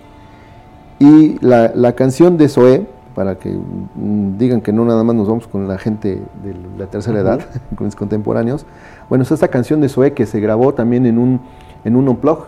Y 0.99 1.39
la, 1.45 1.71
la 1.75 1.93
canción 1.93 2.37
de 2.37 2.49
Zoé, 2.49 2.87
para 3.15 3.37
que 3.39 3.51
mm, 3.51 4.37
digan 4.39 4.61
que 4.61 4.73
no 4.73 4.85
nada 4.85 5.05
más 5.05 5.15
nos 5.15 5.29
vamos 5.29 5.47
con 5.47 5.69
la 5.69 5.79
gente 5.79 6.21
de 6.43 6.57
la 6.77 6.87
tercera 6.87 7.21
Ujú. 7.21 7.29
edad, 7.29 7.41
con 7.77 7.87
los 7.87 7.95
contemporáneos. 7.95 8.67
Bueno, 9.09 9.23
es 9.23 9.31
esta 9.31 9.47
canción 9.47 9.81
de 9.81 9.89
Zoé 9.89 10.13
que 10.13 10.27
se 10.27 10.41
grabó 10.41 10.75
también 10.75 11.07
en 11.07 11.19
un, 11.19 11.41
en 11.85 11.95
un 11.95 12.09
unplug, 12.09 12.47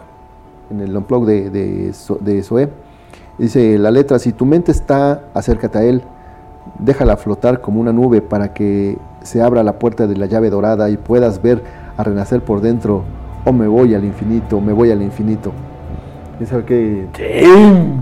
en 0.70 0.80
el 0.80 0.96
unplug 0.96 1.24
de, 1.24 1.50
de, 1.50 1.92
de 2.20 2.42
Zoé. 2.42 2.68
Dice 3.38 3.78
la 3.78 3.92
letra, 3.92 4.18
si 4.18 4.32
tu 4.32 4.44
mente 4.44 4.72
está, 4.72 5.26
acércate 5.34 5.78
a 5.78 5.84
él, 5.84 6.02
déjala 6.78 7.16
flotar 7.16 7.60
como 7.60 7.80
una 7.80 7.92
nube 7.92 8.20
para 8.22 8.52
que 8.52 8.96
se 9.22 9.42
abra 9.42 9.62
la 9.62 9.78
puerta 9.78 10.06
de 10.06 10.16
la 10.16 10.26
llave 10.26 10.50
dorada 10.50 10.90
y 10.90 10.96
puedas 10.96 11.42
ver 11.42 11.62
a 11.96 12.04
renacer 12.04 12.40
por 12.42 12.60
dentro. 12.60 13.02
O 13.44 13.52
me 13.52 13.66
voy 13.66 13.94
al 13.94 14.04
infinito, 14.04 14.60
me 14.60 14.72
voy 14.72 14.90
al 14.90 15.02
infinito. 15.02 15.52
¿Y 16.40 16.46
sabe 16.46 16.64
qué, 16.64 17.06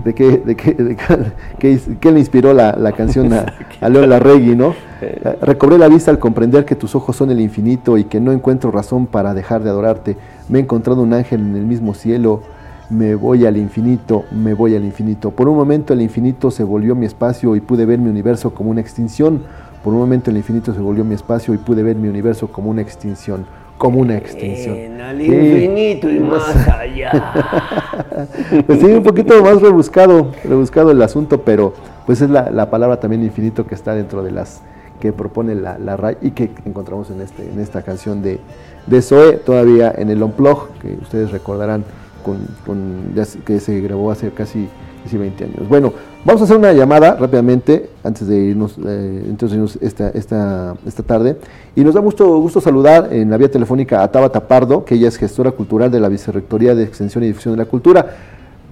de 0.05 0.13
qué, 0.13 0.37
de 0.45 0.55
qué, 0.55 0.73
de 0.73 0.95
qué- 0.95 1.17
qué- 1.57 1.79
qué 1.99 2.11
le 2.11 2.19
inspiró 2.19 2.53
la, 2.53 2.73
la 2.77 2.91
canción 2.91 3.33
a, 3.33 3.45
a 3.81 3.89
León 3.89 4.09
Larregui, 4.11 4.55
no? 4.55 4.75
Eh, 5.01 5.37
Recobré 5.41 5.79
la 5.79 5.87
vista 5.87 6.11
al 6.11 6.19
comprender 6.19 6.63
que 6.63 6.75
tus 6.75 6.93
ojos 6.93 7.15
son 7.15 7.31
el 7.31 7.41
infinito 7.41 7.97
y 7.97 8.03
que 8.03 8.19
no 8.19 8.31
encuentro 8.31 8.69
razón 8.69 9.07
para 9.07 9.33
dejar 9.33 9.63
de 9.63 9.71
adorarte. 9.71 10.17
Me 10.49 10.59
he 10.59 10.61
encontrado 10.61 11.01
un 11.01 11.13
ángel 11.13 11.41
en 11.41 11.55
el 11.55 11.65
mismo 11.65 11.95
cielo. 11.95 12.41
Me 12.89 13.15
voy 13.15 13.45
al 13.45 13.57
infinito, 13.57 14.23
me 14.31 14.53
voy 14.53 14.75
al 14.75 14.85
infinito. 14.85 15.31
Por 15.31 15.49
un 15.49 15.57
momento 15.57 15.93
el 15.93 16.01
infinito 16.01 16.51
se 16.51 16.63
volvió 16.63 16.95
mi 16.95 17.05
espacio 17.05 17.55
y 17.55 17.59
pude 17.59 17.85
ver 17.85 17.99
mi 17.99 18.09
universo 18.09 18.53
como 18.53 18.69
una 18.71 18.79
extinción. 18.79 19.41
Por 19.83 19.93
un 19.93 19.99
momento 19.99 20.31
el 20.31 20.37
infinito 20.37 20.73
se 20.73 20.79
volvió 20.79 21.03
mi 21.03 21.13
espacio 21.15 21.53
y 21.53 21.57
pude 21.57 21.83
ver 21.83 21.97
mi 21.97 22.07
universo 22.07 22.47
como 22.47 22.69
una 22.69 22.81
extinción. 22.81 23.45
Como 23.77 23.99
una 23.99 24.15
extinción. 24.17 24.75
En 24.75 25.01
al 25.01 25.17
Sí. 25.17 25.25
infinito 25.25 26.09
y 26.09 26.19
más 26.19 26.67
allá. 26.79 28.23
Pues 28.65 28.79
sí, 28.79 28.85
un 28.85 29.03
poquito 29.03 29.43
más 29.43 29.61
rebuscado, 29.61 30.31
rebuscado 30.45 30.91
el 30.91 31.01
asunto, 31.01 31.41
pero 31.41 31.73
pues 32.05 32.21
es 32.21 32.29
la, 32.29 32.49
la 32.51 32.69
palabra 32.69 32.99
también 33.01 33.21
infinito 33.23 33.67
que 33.67 33.75
está 33.75 33.93
dentro 33.93 34.23
de 34.23 34.31
las 34.31 34.61
que 35.01 35.11
propone 35.13 35.53
la, 35.55 35.77
la 35.77 35.95
RAI 35.95 36.17
y 36.21 36.31
que 36.31 36.49
encontramos 36.65 37.11
en, 37.11 37.21
este, 37.21 37.51
en 37.51 37.59
esta 37.59 37.83
canción 37.83 38.23
de, 38.23 38.39
de 38.87 39.01
Zoe, 39.01 39.33
todavía 39.33 39.93
en 39.95 40.09
el 40.09 40.23
Unplug, 40.23 40.69
que 40.81 40.97
ustedes 41.01 41.31
recordarán 41.31 41.83
con, 42.23 42.37
con- 42.65 43.13
ya 43.15 43.25
se- 43.25 43.39
que 43.39 43.59
se 43.59 43.79
grabó 43.81 44.11
hace 44.11 44.29
casi, 44.31 44.67
casi 45.03 45.17
20 45.17 45.43
años. 45.45 45.67
Bueno, 45.69 45.93
vamos 46.25 46.41
a 46.41 46.45
hacer 46.45 46.57
una 46.57 46.73
llamada 46.73 47.15
rápidamente 47.15 47.89
antes 48.03 48.27
de 48.27 48.37
irnos, 48.37 48.77
eh, 48.85 49.23
irnos 49.41 49.77
esta, 49.81 50.09
esta, 50.09 50.75
esta 50.85 51.03
tarde. 51.03 51.37
Y 51.75 51.83
nos 51.83 51.93
da 51.95 52.01
mucho 52.01 52.27
gusto 52.39 52.59
saludar 52.61 53.09
en 53.11 53.29
la 53.29 53.37
vía 53.37 53.49
telefónica 53.51 54.03
a 54.03 54.11
Tabata 54.11 54.47
Pardo, 54.47 54.83
que 54.85 54.95
ella 54.95 55.07
es 55.07 55.17
gestora 55.17 55.51
cultural 55.51 55.89
de 55.91 55.99
la 55.99 56.09
Vicerrectoría 56.09 56.75
de 56.75 56.83
Extensión 56.83 57.23
y 57.23 57.27
Difusión 57.27 57.53
de 57.55 57.63
la 57.63 57.69
Cultura. 57.69 58.05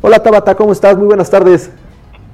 Hola 0.01 0.19
Tabata, 0.21 0.55
¿cómo 0.55 0.71
estás? 0.73 0.97
Muy 0.97 1.07
buenas 1.07 1.29
tardes. 1.29 1.71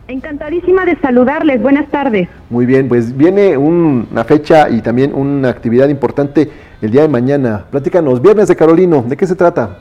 Encantadísima 0.08 0.84
de 0.84 0.98
saludarles. 1.00 1.62
Buenas 1.62 1.88
tardes. 1.90 2.28
Muy 2.50 2.66
bien, 2.66 2.90
pues 2.90 3.16
viene 3.16 3.56
un- 3.56 4.08
una 4.12 4.24
fecha 4.26 4.70
y 4.70 4.82
también 4.82 5.14
una 5.14 5.50
actividad 5.50 5.88
importante 5.88 6.50
el 6.82 6.92
día 6.92 7.04
de 7.04 7.08
mañana. 7.08 7.66
Platícanos, 7.72 8.22
Viernes 8.22 8.48
de 8.50 8.56
Carolino, 8.58 9.06
¿de 9.08 9.16
qué 9.16 9.26
se 9.26 9.36
trata? 9.36 9.78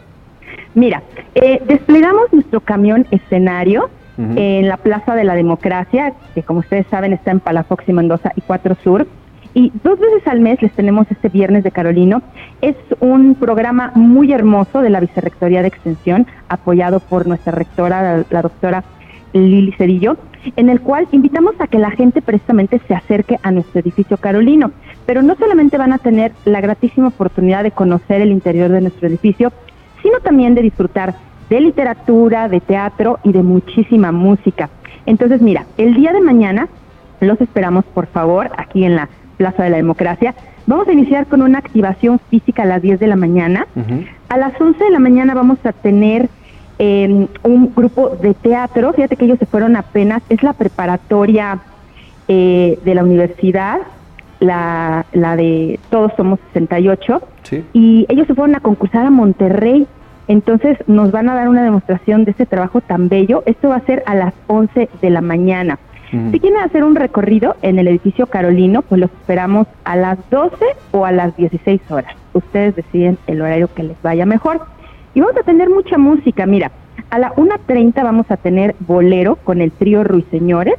Mira, 0.75 1.03
eh, 1.35 1.61
desplegamos 1.67 2.33
nuestro 2.33 2.61
camión 2.61 3.07
escenario 3.11 3.91
uh 4.17 4.23
-huh. 4.23 4.35
en 4.37 4.69
la 4.69 4.77
Plaza 4.77 5.15
de 5.15 5.25
la 5.25 5.35
Democracia, 5.35 6.13
que 6.35 6.43
como 6.43 6.61
ustedes 6.61 6.87
saben 6.89 7.13
está 7.13 7.31
en 7.31 7.41
Palafox 7.41 7.89
y 7.89 7.93
Mendoza 7.93 8.33
y 8.37 8.41
4 8.41 8.77
Sur. 8.83 9.07
Y 9.53 9.73
dos 9.83 9.99
veces 9.99 10.25
al 10.29 10.41
mes 10.41 10.63
les 10.63 10.73
tenemos 10.73 11.11
este 11.11 11.29
Viernes 11.29 11.65
de 11.65 11.73
Carolino. 11.73 12.23
Es 12.61 12.77
un 13.01 13.35
programa 13.35 13.91
muy 13.97 14.33
hermoso 14.33 14.81
de 14.81 14.91
la 14.91 15.01
Vicerrectoría 15.01 15.63
de 15.63 15.69
Extensión, 15.69 16.29
apoyado 16.49 17.01
por 17.01 17.27
nuestra 17.27 17.51
rectora, 17.53 18.01
la, 18.01 18.25
la 18.31 18.43
doctora 18.43 18.85
Lili 19.33 19.73
Cedillo, 19.73 20.17
en 20.57 20.69
el 20.69 20.81
cual 20.81 21.09
invitamos 21.11 21.55
a 21.59 21.67
que 21.67 21.79
la 21.79 21.91
gente 21.91 22.23
precisamente 22.23 22.81
se 22.87 22.95
acerque 22.95 23.39
a 23.43 23.51
nuestro 23.51 23.81
edificio 23.81 24.17
carolino. 24.19 24.71
Pero 25.05 25.23
no 25.23 25.35
solamente 25.35 25.77
van 25.79 25.93
a 25.93 25.99
tener 25.99 26.31
la 26.45 26.61
gratísima 26.61 27.09
oportunidad 27.09 27.65
de 27.65 27.73
conocer 27.73 28.21
el 28.21 28.31
interior 28.31 28.71
de 28.71 28.81
nuestro 28.81 29.09
edificio, 29.09 29.53
sino 30.03 30.21
también 30.21 30.55
de 30.55 30.63
disfrutar 30.63 31.15
de 31.49 31.61
literatura, 31.61 32.49
de 32.49 32.61
teatro 32.61 33.19
y 33.25 33.33
de 33.33 33.43
muchísima 33.43 34.13
música. 34.13 34.71
Entonces, 35.07 35.43
mira, 35.43 35.67
el 35.77 35.95
día 35.95 36.13
de 36.13 36.21
mañana 36.21 36.69
los 37.21 37.41
esperamos, 37.41 37.85
por 37.85 38.07
favor, 38.07 38.51
aquí 38.57 38.85
en 38.85 38.97
la 38.97 39.09
Plaza 39.37 39.65
de 39.65 39.71
la 39.71 39.77
Democracia. 39.77 40.35
Vamos 40.67 40.87
a 40.87 40.93
iniciar 40.93 41.27
con 41.27 41.43
una 41.43 41.59
activación 41.59 42.21
física 42.31 42.63
a 42.63 42.67
las 42.67 42.83
10 42.83 43.01
de 43.01 43.07
la 43.07 43.17
mañana. 43.17 43.67
Uh 43.75 43.81
-huh. 43.81 44.07
A 44.29 44.37
las 44.37 44.61
11 44.61 44.85
de 44.85 44.91
la 44.91 44.99
mañana 44.99 45.35
vamos 45.35 45.59
a 45.65 45.73
tener 45.73 46.29
eh, 46.79 47.27
un 47.43 47.73
grupo 47.75 48.11
de 48.23 48.35
teatro. 48.35 48.93
Fíjate 48.93 49.17
que 49.17 49.25
ellos 49.25 49.39
se 49.39 49.47
fueron 49.47 49.77
apenas, 49.77 50.23
es 50.29 50.43
la 50.43 50.53
preparatoria 50.53 51.59
eh, 52.29 52.79
de 52.85 52.95
la 52.95 53.03
universidad, 53.03 53.81
la, 54.41 55.07
la 55.12 55.37
de 55.37 55.79
Todos 55.91 56.12
Somos 56.17 56.41
68. 56.53 57.23
Sí. 57.43 57.65
Y 57.73 58.07
ellos 58.09 58.27
se 58.27 58.35
fueron 58.35 58.57
a 58.57 58.61
concursar 58.61 59.07
a 59.07 59.11
Monterrey. 59.11 59.87
Entonces 60.29 60.79
nos 60.87 61.12
van 61.12 61.29
a 61.29 61.35
dar 61.35 61.49
una 61.49 61.62
demostración 61.62 62.25
de 62.25 62.33
este 62.33 62.47
trabajo 62.47 62.81
tan 62.81 63.09
bello. 63.09 63.43
Esto 63.47 63.69
va 63.69 63.77
a 63.77 63.87
ser 63.87 64.03
a 64.07 64.15
las 64.15 64.35
11 64.47 64.89
de 65.01 65.11
la 65.11 65.21
mañana. 65.21 65.79
Si 66.33 66.41
quieren 66.41 66.59
hacer 66.59 66.83
un 66.83 66.97
recorrido 66.97 67.55
en 67.62 67.79
el 67.79 67.87
edificio 67.87 68.27
Carolino, 68.27 68.83
pues 68.83 69.01
los 69.01 69.12
esperamos 69.12 69.69
a 69.85 69.95
las 69.95 70.19
12 70.31 70.57
o 70.91 71.05
a 71.05 71.12
las 71.12 71.37
16 71.37 71.81
horas. 71.89 72.17
Ustedes 72.33 72.75
deciden 72.75 73.17
el 73.29 73.41
horario 73.41 73.73
que 73.73 73.85
les 73.85 74.03
vaya 74.03 74.27
mejor. 74.27 74.61
Y 75.15 75.21
vamos 75.21 75.37
a 75.37 75.45
tener 75.45 75.71
mucha 75.71 75.99
música. 75.99 76.47
Mira, 76.47 76.73
a 77.11 77.19
la 77.21 77.33
1.30 77.35 78.03
vamos 78.03 78.29
a 78.29 78.37
tener 78.37 78.75
bolero 78.81 79.37
con 79.37 79.61
el 79.61 79.71
trío 79.71 80.03
Ruiseñores. 80.03 80.75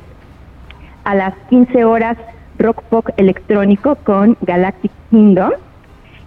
A 1.05 1.15
las 1.15 1.33
15 1.49 1.85
horas, 1.85 2.17
rock 2.61 2.83
pop 2.83 3.07
electrónico 3.17 3.95
con 3.95 4.38
Galactic 4.41 4.91
Kingdom. 5.09 5.51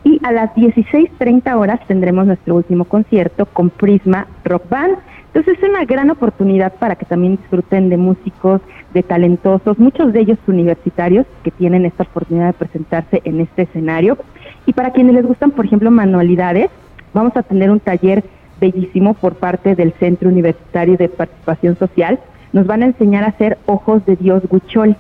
Y 0.03 0.21
a 0.23 0.33
las 0.33 0.55
16.30 0.55 1.57
horas 1.57 1.81
tendremos 1.87 2.27
nuestro 2.27 2.57
último 2.57 2.85
concierto 2.85 3.47
con 3.47 3.71
Prisma 3.71 4.27
Rock 4.45 4.69
Band. 4.69 4.99
Entonces 5.29 5.59
es 5.59 5.69
una 5.69 5.85
gran 5.87 6.11
oportunidad 6.11 6.75
para 6.75 6.97
que 6.97 7.07
también 7.07 7.37
disfruten 7.37 7.89
de 7.89 7.97
músicos, 7.97 8.61
de 8.93 9.03
talentosos, 9.03 9.79
muchos 9.79 10.13
de 10.13 10.21
ellos 10.21 10.39
universitarios 10.47 11.27
que 11.43 11.51
tienen 11.51 11.87
esta 11.87 12.05
oportunidad 12.05 12.49
de 12.49 12.53
presentarse 12.53 13.23
en 13.25 13.41
este 13.41 13.63
escenario. 13.63 14.19
Y 14.67 14.75
para 14.75 14.93
quienes 14.93 15.15
les 15.15 15.27
gustan, 15.27 15.53
por 15.53 15.65
ejemplo, 15.65 15.91
manualidades, 15.91 16.71
vamos 17.15 17.37
a 17.37 17.43
tener 17.43 17.71
un 17.71 17.81
taller 17.81 18.23
bellísimo 18.61 19.15
por 19.15 19.37
parte 19.37 19.75
del 19.75 19.93
Centro 19.95 20.29
Universitario 20.29 20.97
de 20.97 21.09
Participación 21.09 21.77
Social. 21.77 22.21
Nos 22.53 22.67
van 22.67 22.83
a 22.83 22.87
enseñar 22.87 23.25
a 23.25 23.29
hacer 23.29 23.59
ojos 23.67 24.05
de 24.07 24.17
Dios 24.17 24.43
Huichol. 24.51 24.97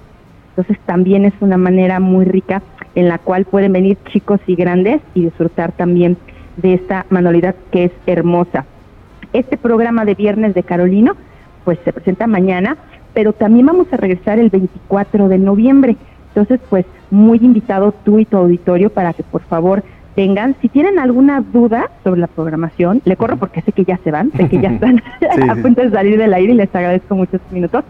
Entonces 0.56 0.78
también 0.86 1.24
es 1.24 1.34
una 1.40 1.56
manera 1.56 1.98
muy 1.98 2.24
rica 2.24 2.62
en 2.94 3.08
la 3.08 3.18
cual 3.18 3.44
pueden 3.44 3.72
venir 3.72 3.98
chicos 4.12 4.40
y 4.46 4.54
grandes 4.54 5.00
y 5.14 5.24
disfrutar 5.24 5.72
también 5.72 6.16
de 6.56 6.74
esta 6.74 7.06
manualidad 7.10 7.56
que 7.72 7.84
es 7.84 7.92
hermosa. 8.06 8.64
Este 9.32 9.56
programa 9.56 10.04
de 10.04 10.14
Viernes 10.14 10.54
de 10.54 10.62
Carolino 10.62 11.16
pues 11.64 11.78
se 11.84 11.92
presenta 11.92 12.28
mañana, 12.28 12.76
pero 13.14 13.32
también 13.32 13.66
vamos 13.66 13.92
a 13.92 13.96
regresar 13.96 14.38
el 14.38 14.50
24 14.50 15.28
de 15.28 15.38
noviembre. 15.38 15.96
Entonces 16.28 16.60
pues 16.70 16.86
muy 17.10 17.38
invitado 17.38 17.92
tú 18.04 18.20
y 18.20 18.24
tu 18.24 18.36
auditorio 18.36 18.90
para 18.90 19.12
que 19.12 19.24
por 19.24 19.42
favor 19.42 19.82
tengan, 20.14 20.54
si 20.62 20.68
tienen 20.68 21.00
alguna 21.00 21.40
duda 21.40 21.90
sobre 22.04 22.20
la 22.20 22.28
programación, 22.28 23.02
le 23.04 23.16
corro 23.16 23.36
porque 23.36 23.62
sé 23.62 23.72
que 23.72 23.84
ya 23.84 23.98
se 24.04 24.12
van, 24.12 24.30
sé 24.32 24.48
que 24.48 24.60
ya 24.60 24.68
están 24.74 25.02
sí, 25.18 25.26
a 25.50 25.54
punto 25.56 25.82
de 25.82 25.90
salir 25.90 26.16
del 26.16 26.32
aire 26.32 26.52
y 26.52 26.56
les 26.56 26.72
agradezco 26.72 27.16
muchos 27.16 27.40
minutos, 27.50 27.84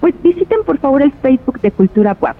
pues 0.00 0.14
visiten 0.22 0.58
por 0.64 0.78
favor 0.78 1.02
el 1.02 1.12
Facebook 1.12 1.60
de 1.60 1.70
Cultura 1.70 2.16
Web. 2.20 2.34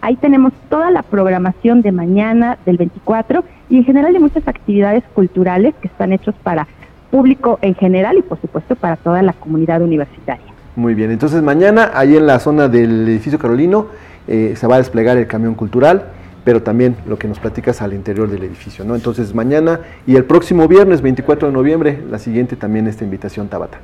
Ahí 0.00 0.16
tenemos 0.16 0.52
toda 0.68 0.90
la 0.90 1.02
programación 1.02 1.80
de 1.82 1.92
mañana, 1.92 2.58
del 2.66 2.76
24, 2.76 3.44
y 3.70 3.78
en 3.78 3.84
general 3.84 4.12
de 4.12 4.18
muchas 4.18 4.46
actividades 4.46 5.04
culturales 5.14 5.74
que 5.80 5.88
están 5.88 6.12
hechos 6.12 6.34
para 6.42 6.66
público 7.10 7.58
en 7.62 7.74
general 7.74 8.18
y 8.18 8.22
por 8.22 8.40
supuesto 8.40 8.74
para 8.76 8.96
toda 8.96 9.22
la 9.22 9.32
comunidad 9.32 9.80
universitaria. 9.80 10.44
Muy 10.74 10.94
bien, 10.94 11.10
entonces 11.10 11.42
mañana 11.42 11.92
ahí 11.94 12.16
en 12.16 12.26
la 12.26 12.38
zona 12.38 12.68
del 12.68 13.08
edificio 13.08 13.38
Carolino 13.38 13.86
eh, 14.28 14.54
se 14.56 14.66
va 14.66 14.74
a 14.74 14.78
desplegar 14.78 15.16
el 15.16 15.26
camión 15.26 15.54
cultural 15.54 16.06
pero 16.46 16.62
también 16.62 16.94
lo 17.08 17.18
que 17.18 17.26
nos 17.26 17.40
platicas 17.40 17.82
al 17.82 17.92
interior 17.92 18.30
del 18.30 18.44
edificio, 18.44 18.84
¿no? 18.84 18.94
Entonces 18.94 19.34
mañana 19.34 19.80
y 20.06 20.14
el 20.14 20.24
próximo 20.24 20.68
viernes 20.68 21.02
24 21.02 21.48
de 21.48 21.52
noviembre, 21.52 22.04
la 22.08 22.20
siguiente 22.20 22.54
también 22.54 22.86
esta 22.86 23.02
invitación 23.02 23.48
Tabata. 23.48 23.80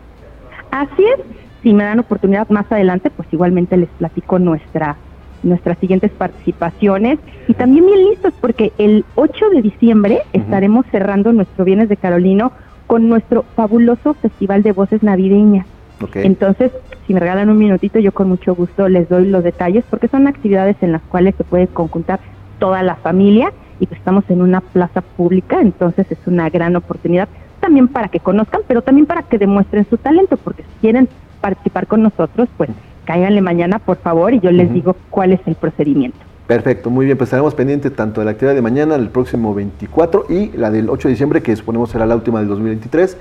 Así 0.70 1.04
es, 1.04 1.18
si 1.62 1.72
me 1.72 1.84
dan 1.84 2.00
oportunidad 2.00 2.48
más 2.48 2.70
adelante, 2.70 3.10
pues 3.10 3.28
igualmente 3.32 3.76
les 3.76 3.88
platico 3.90 4.38
nuestra 4.38 4.96
nuestras 5.42 5.76
siguientes 5.78 6.12
participaciones 6.12 7.18
y 7.48 7.54
también 7.54 7.84
bien 7.84 8.04
listos 8.10 8.32
porque 8.40 8.72
el 8.78 9.04
8 9.16 9.50
de 9.50 9.62
diciembre 9.62 10.22
uh 10.22 10.36
-huh. 10.36 10.40
estaremos 10.40 10.86
cerrando 10.92 11.32
nuestro 11.32 11.64
Viernes 11.64 11.88
de 11.88 11.96
Carolino 11.96 12.52
con 12.86 13.08
nuestro 13.08 13.42
fabuloso 13.56 14.14
Festival 14.14 14.62
de 14.62 14.70
Voces 14.70 15.02
Navideñas. 15.02 15.66
Okay. 16.00 16.26
Entonces, 16.26 16.70
si 17.06 17.14
me 17.14 17.20
regalan 17.20 17.50
un 17.50 17.58
minutito, 17.58 17.98
yo 17.98 18.12
con 18.12 18.28
mucho 18.28 18.54
gusto 18.54 18.88
les 18.88 19.08
doy 19.08 19.26
los 19.26 19.42
detalles 19.42 19.84
porque 19.90 20.08
son 20.08 20.28
actividades 20.28 20.76
en 20.80 20.92
las 20.92 21.02
cuales 21.02 21.34
se 21.36 21.44
puede 21.44 21.66
conjuntar 21.66 22.20
toda 22.58 22.82
la 22.82 22.96
familia 22.96 23.52
y 23.80 23.86
que 23.86 23.94
estamos 23.94 24.24
en 24.28 24.42
una 24.42 24.60
plaza 24.60 25.00
pública, 25.00 25.60
entonces 25.60 26.06
es 26.10 26.18
una 26.26 26.48
gran 26.50 26.76
oportunidad 26.76 27.28
también 27.58 27.88
para 27.88 28.08
que 28.08 28.20
conozcan, 28.20 28.60
pero 28.66 28.82
también 28.82 29.06
para 29.06 29.22
que 29.22 29.38
demuestren 29.38 29.86
su 29.88 29.96
talento, 29.96 30.36
porque 30.36 30.62
si 30.62 30.80
quieren 30.80 31.08
participar 31.42 31.86
con 31.86 32.02
nosotros, 32.02 32.48
pues 32.56 32.70
cáiganle 33.04 33.42
mañana, 33.42 33.78
por 33.78 33.98
favor, 33.98 34.32
y 34.32 34.40
yo 34.40 34.50
les 34.50 34.68
uh 34.68 34.70
-huh. 34.70 34.74
digo 34.74 34.96
cuál 35.10 35.32
es 35.32 35.40
el 35.46 35.56
procedimiento. 35.56 36.18
Perfecto, 36.46 36.88
muy 36.88 37.04
bien, 37.06 37.18
pues 37.18 37.28
estaremos 37.28 37.54
pendientes 37.54 37.94
tanto 37.94 38.20
de 38.20 38.24
la 38.24 38.30
actividad 38.32 38.54
de 38.54 38.62
mañana, 38.62 38.94
el 38.94 39.08
próximo 39.10 39.54
24, 39.54 40.26
y 40.28 40.50
la 40.56 40.70
del 40.70 40.88
8 40.88 41.08
de 41.08 41.12
diciembre, 41.12 41.42
que 41.42 41.54
suponemos 41.54 41.90
será 41.90 42.06
la 42.06 42.14
última 42.14 42.38
del 42.38 42.48
2023, 42.48 43.16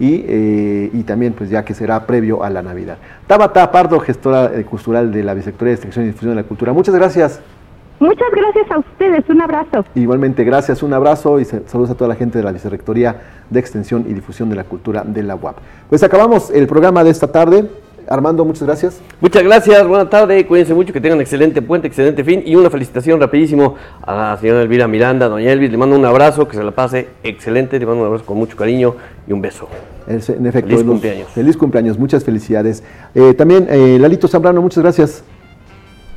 y, 0.00 0.24
eh, 0.26 0.90
y 0.92 1.02
también 1.04 1.34
pues 1.34 1.50
ya 1.50 1.64
que 1.64 1.72
será 1.72 2.04
previo 2.06 2.42
a 2.42 2.50
la 2.50 2.62
Navidad. 2.62 2.98
Tabata 3.26 3.70
Pardo, 3.70 4.00
gestora 4.00 4.50
cultural 4.68 5.12
de 5.12 5.22
la 5.22 5.34
Bisectoría 5.34 5.70
de 5.70 5.74
Extensión 5.74 6.04
y 6.04 6.08
Difusión 6.08 6.30
de 6.30 6.42
la 6.42 6.48
Cultura, 6.48 6.72
muchas 6.72 6.94
gracias. 6.94 7.40
Muchas 8.00 8.28
gracias 8.32 8.70
a 8.70 8.78
ustedes, 8.78 9.24
un 9.28 9.40
abrazo. 9.40 9.84
Igualmente, 9.94 10.44
gracias, 10.44 10.82
un 10.82 10.92
abrazo 10.92 11.38
y 11.38 11.44
saludos 11.44 11.90
a 11.90 11.94
toda 11.94 12.08
la 12.08 12.16
gente 12.16 12.38
de 12.38 12.44
la 12.44 12.52
Vicerrectoría 12.52 13.16
de 13.48 13.60
Extensión 13.60 14.04
y 14.08 14.14
Difusión 14.14 14.50
de 14.50 14.56
la 14.56 14.64
Cultura 14.64 15.04
de 15.06 15.22
la 15.22 15.36
UAP. 15.36 15.56
Pues 15.88 16.02
acabamos 16.02 16.50
el 16.50 16.66
programa 16.66 17.04
de 17.04 17.10
esta 17.10 17.30
tarde. 17.30 17.68
Armando, 18.08 18.44
muchas 18.44 18.64
gracias. 18.64 19.00
Muchas 19.20 19.42
gracias, 19.42 19.86
buena 19.86 20.10
tarde, 20.10 20.46
cuídense 20.46 20.74
mucho, 20.74 20.92
que 20.92 21.00
tengan 21.00 21.20
excelente 21.22 21.62
puente, 21.62 21.86
excelente 21.86 22.22
fin 22.22 22.42
y 22.44 22.54
una 22.54 22.68
felicitación 22.68 23.18
rapidísimo 23.18 23.76
a 24.02 24.14
la 24.14 24.36
señora 24.36 24.60
Elvira 24.60 24.86
Miranda, 24.86 25.26
doña 25.28 25.50
Elvis, 25.50 25.70
le 25.70 25.78
mando 25.78 25.96
un 25.96 26.04
abrazo, 26.04 26.46
que 26.46 26.56
se 26.56 26.62
la 26.62 26.72
pase 26.72 27.08
excelente, 27.22 27.78
le 27.78 27.86
mando 27.86 28.02
un 28.02 28.08
abrazo 28.08 28.26
con 28.26 28.36
mucho 28.36 28.58
cariño 28.58 28.94
y 29.26 29.32
un 29.32 29.40
beso. 29.40 29.68
Es, 30.06 30.28
en 30.28 30.44
efecto, 30.46 30.68
feliz 30.68 30.84
cumpleaños. 30.84 31.28
Feliz 31.28 31.56
cumpleaños, 31.56 31.98
muchas 31.98 32.24
felicidades. 32.24 32.82
Eh, 33.14 33.32
también, 33.32 33.66
eh, 33.70 33.96
Lalito 33.98 34.28
Zambrano, 34.28 34.60
muchas 34.60 34.82
gracias. 34.82 35.24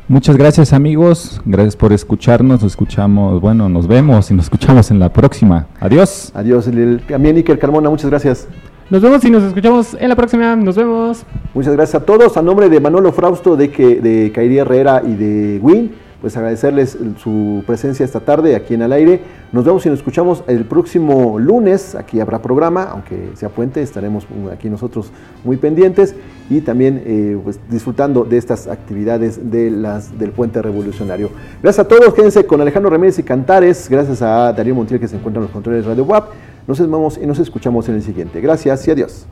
Muchas 0.09 0.37
gracias 0.37 0.71
amigos, 0.71 1.41
gracias 1.43 1.75
por 1.75 1.91
escucharnos, 1.91 2.61
nos 2.61 2.71
escuchamos, 2.71 3.41
bueno, 3.41 3.67
nos 3.67 3.87
vemos 3.87 4.31
y 4.31 4.35
nos 4.35 4.45
escuchamos 4.45 4.89
en 4.89 4.99
la 4.99 5.11
próxima. 5.11 5.67
Adiós. 5.81 6.31
Adiós. 6.33 6.69
También 7.09 7.35
Iker 7.35 7.59
Carmona, 7.59 7.89
muchas 7.89 8.09
gracias. 8.09 8.47
Nos 8.89 9.01
vemos 9.01 9.25
y 9.25 9.29
nos 9.29 9.43
escuchamos 9.43 9.97
en 9.99 10.07
la 10.07 10.15
próxima. 10.15 10.55
Nos 10.55 10.77
vemos. 10.77 11.23
Muchas 11.53 11.73
gracias 11.73 12.01
a 12.01 12.05
todos. 12.05 12.37
A 12.37 12.41
nombre 12.41 12.69
de 12.69 12.79
Manolo 12.79 13.11
Frausto, 13.11 13.57
de, 13.57 13.69
que, 13.69 13.99
de 13.99 14.31
Kairi 14.31 14.59
Herrera 14.59 15.01
y 15.05 15.13
de 15.15 15.59
Win, 15.61 15.91
pues 16.21 16.35
agradecerles 16.35 16.97
su 17.21 17.63
presencia 17.65 18.03
esta 18.03 18.19
tarde 18.19 18.55
aquí 18.55 18.73
en 18.73 18.81
Al 18.81 18.93
Aire. 18.93 19.21
Nos 19.51 19.65
vemos 19.65 19.85
y 19.85 19.89
nos 19.89 19.99
escuchamos 19.99 20.43
el 20.47 20.65
próximo 20.65 21.39
lunes. 21.39 21.95
Aquí 21.95 22.19
habrá 22.19 22.41
programa, 22.41 22.83
aunque 22.83 23.31
sea 23.35 23.49
puente, 23.49 23.81
estaremos 23.81 24.25
aquí 24.51 24.69
nosotros 24.69 25.11
muy 25.43 25.57
pendientes 25.57 26.15
y 26.49 26.61
también 26.61 27.01
eh, 27.05 27.37
pues, 27.43 27.59
disfrutando 27.69 28.23
de 28.23 28.37
estas 28.37 28.67
actividades 28.67 29.51
de 29.51 29.69
las, 29.69 30.17
del 30.17 30.31
puente 30.31 30.61
revolucionario. 30.61 31.29
Gracias 31.61 31.85
a 31.85 31.87
todos. 31.87 32.13
Quédense 32.13 32.45
con 32.45 32.61
Alejandro 32.61 32.89
Ramírez 32.89 33.19
y 33.19 33.23
Cantares. 33.23 33.87
Gracias 33.89 34.21
a 34.21 34.51
Darío 34.53 34.75
Montiel 34.75 34.99
que 34.99 35.07
se 35.07 35.15
encuentra 35.15 35.39
en 35.39 35.43
los 35.43 35.51
controles 35.51 35.83
de 35.83 35.89
Radio 35.89 36.03
WAP. 36.03 36.29
Nos 36.67 36.79
vemos 36.79 37.17
y 37.21 37.25
nos 37.25 37.39
escuchamos 37.39 37.87
en 37.89 37.95
el 37.95 38.03
siguiente. 38.03 38.41
Gracias 38.41 38.87
y 38.87 38.91
adiós. 38.91 39.27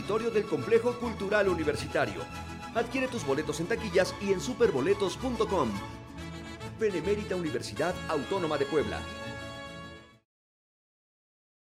Auditorio 0.00 0.30
del 0.30 0.44
Complejo 0.44 0.98
Cultural 0.98 1.46
Universitario. 1.50 2.22
Adquiere 2.74 3.06
tus 3.06 3.26
boletos 3.26 3.60
en 3.60 3.66
taquillas 3.66 4.14
y 4.22 4.32
en 4.32 4.40
superboletos.com. 4.40 5.70
Benemérita 6.78 7.36
Universidad 7.36 7.94
Autónoma 8.08 8.56
de 8.56 8.64
Puebla. 8.64 8.98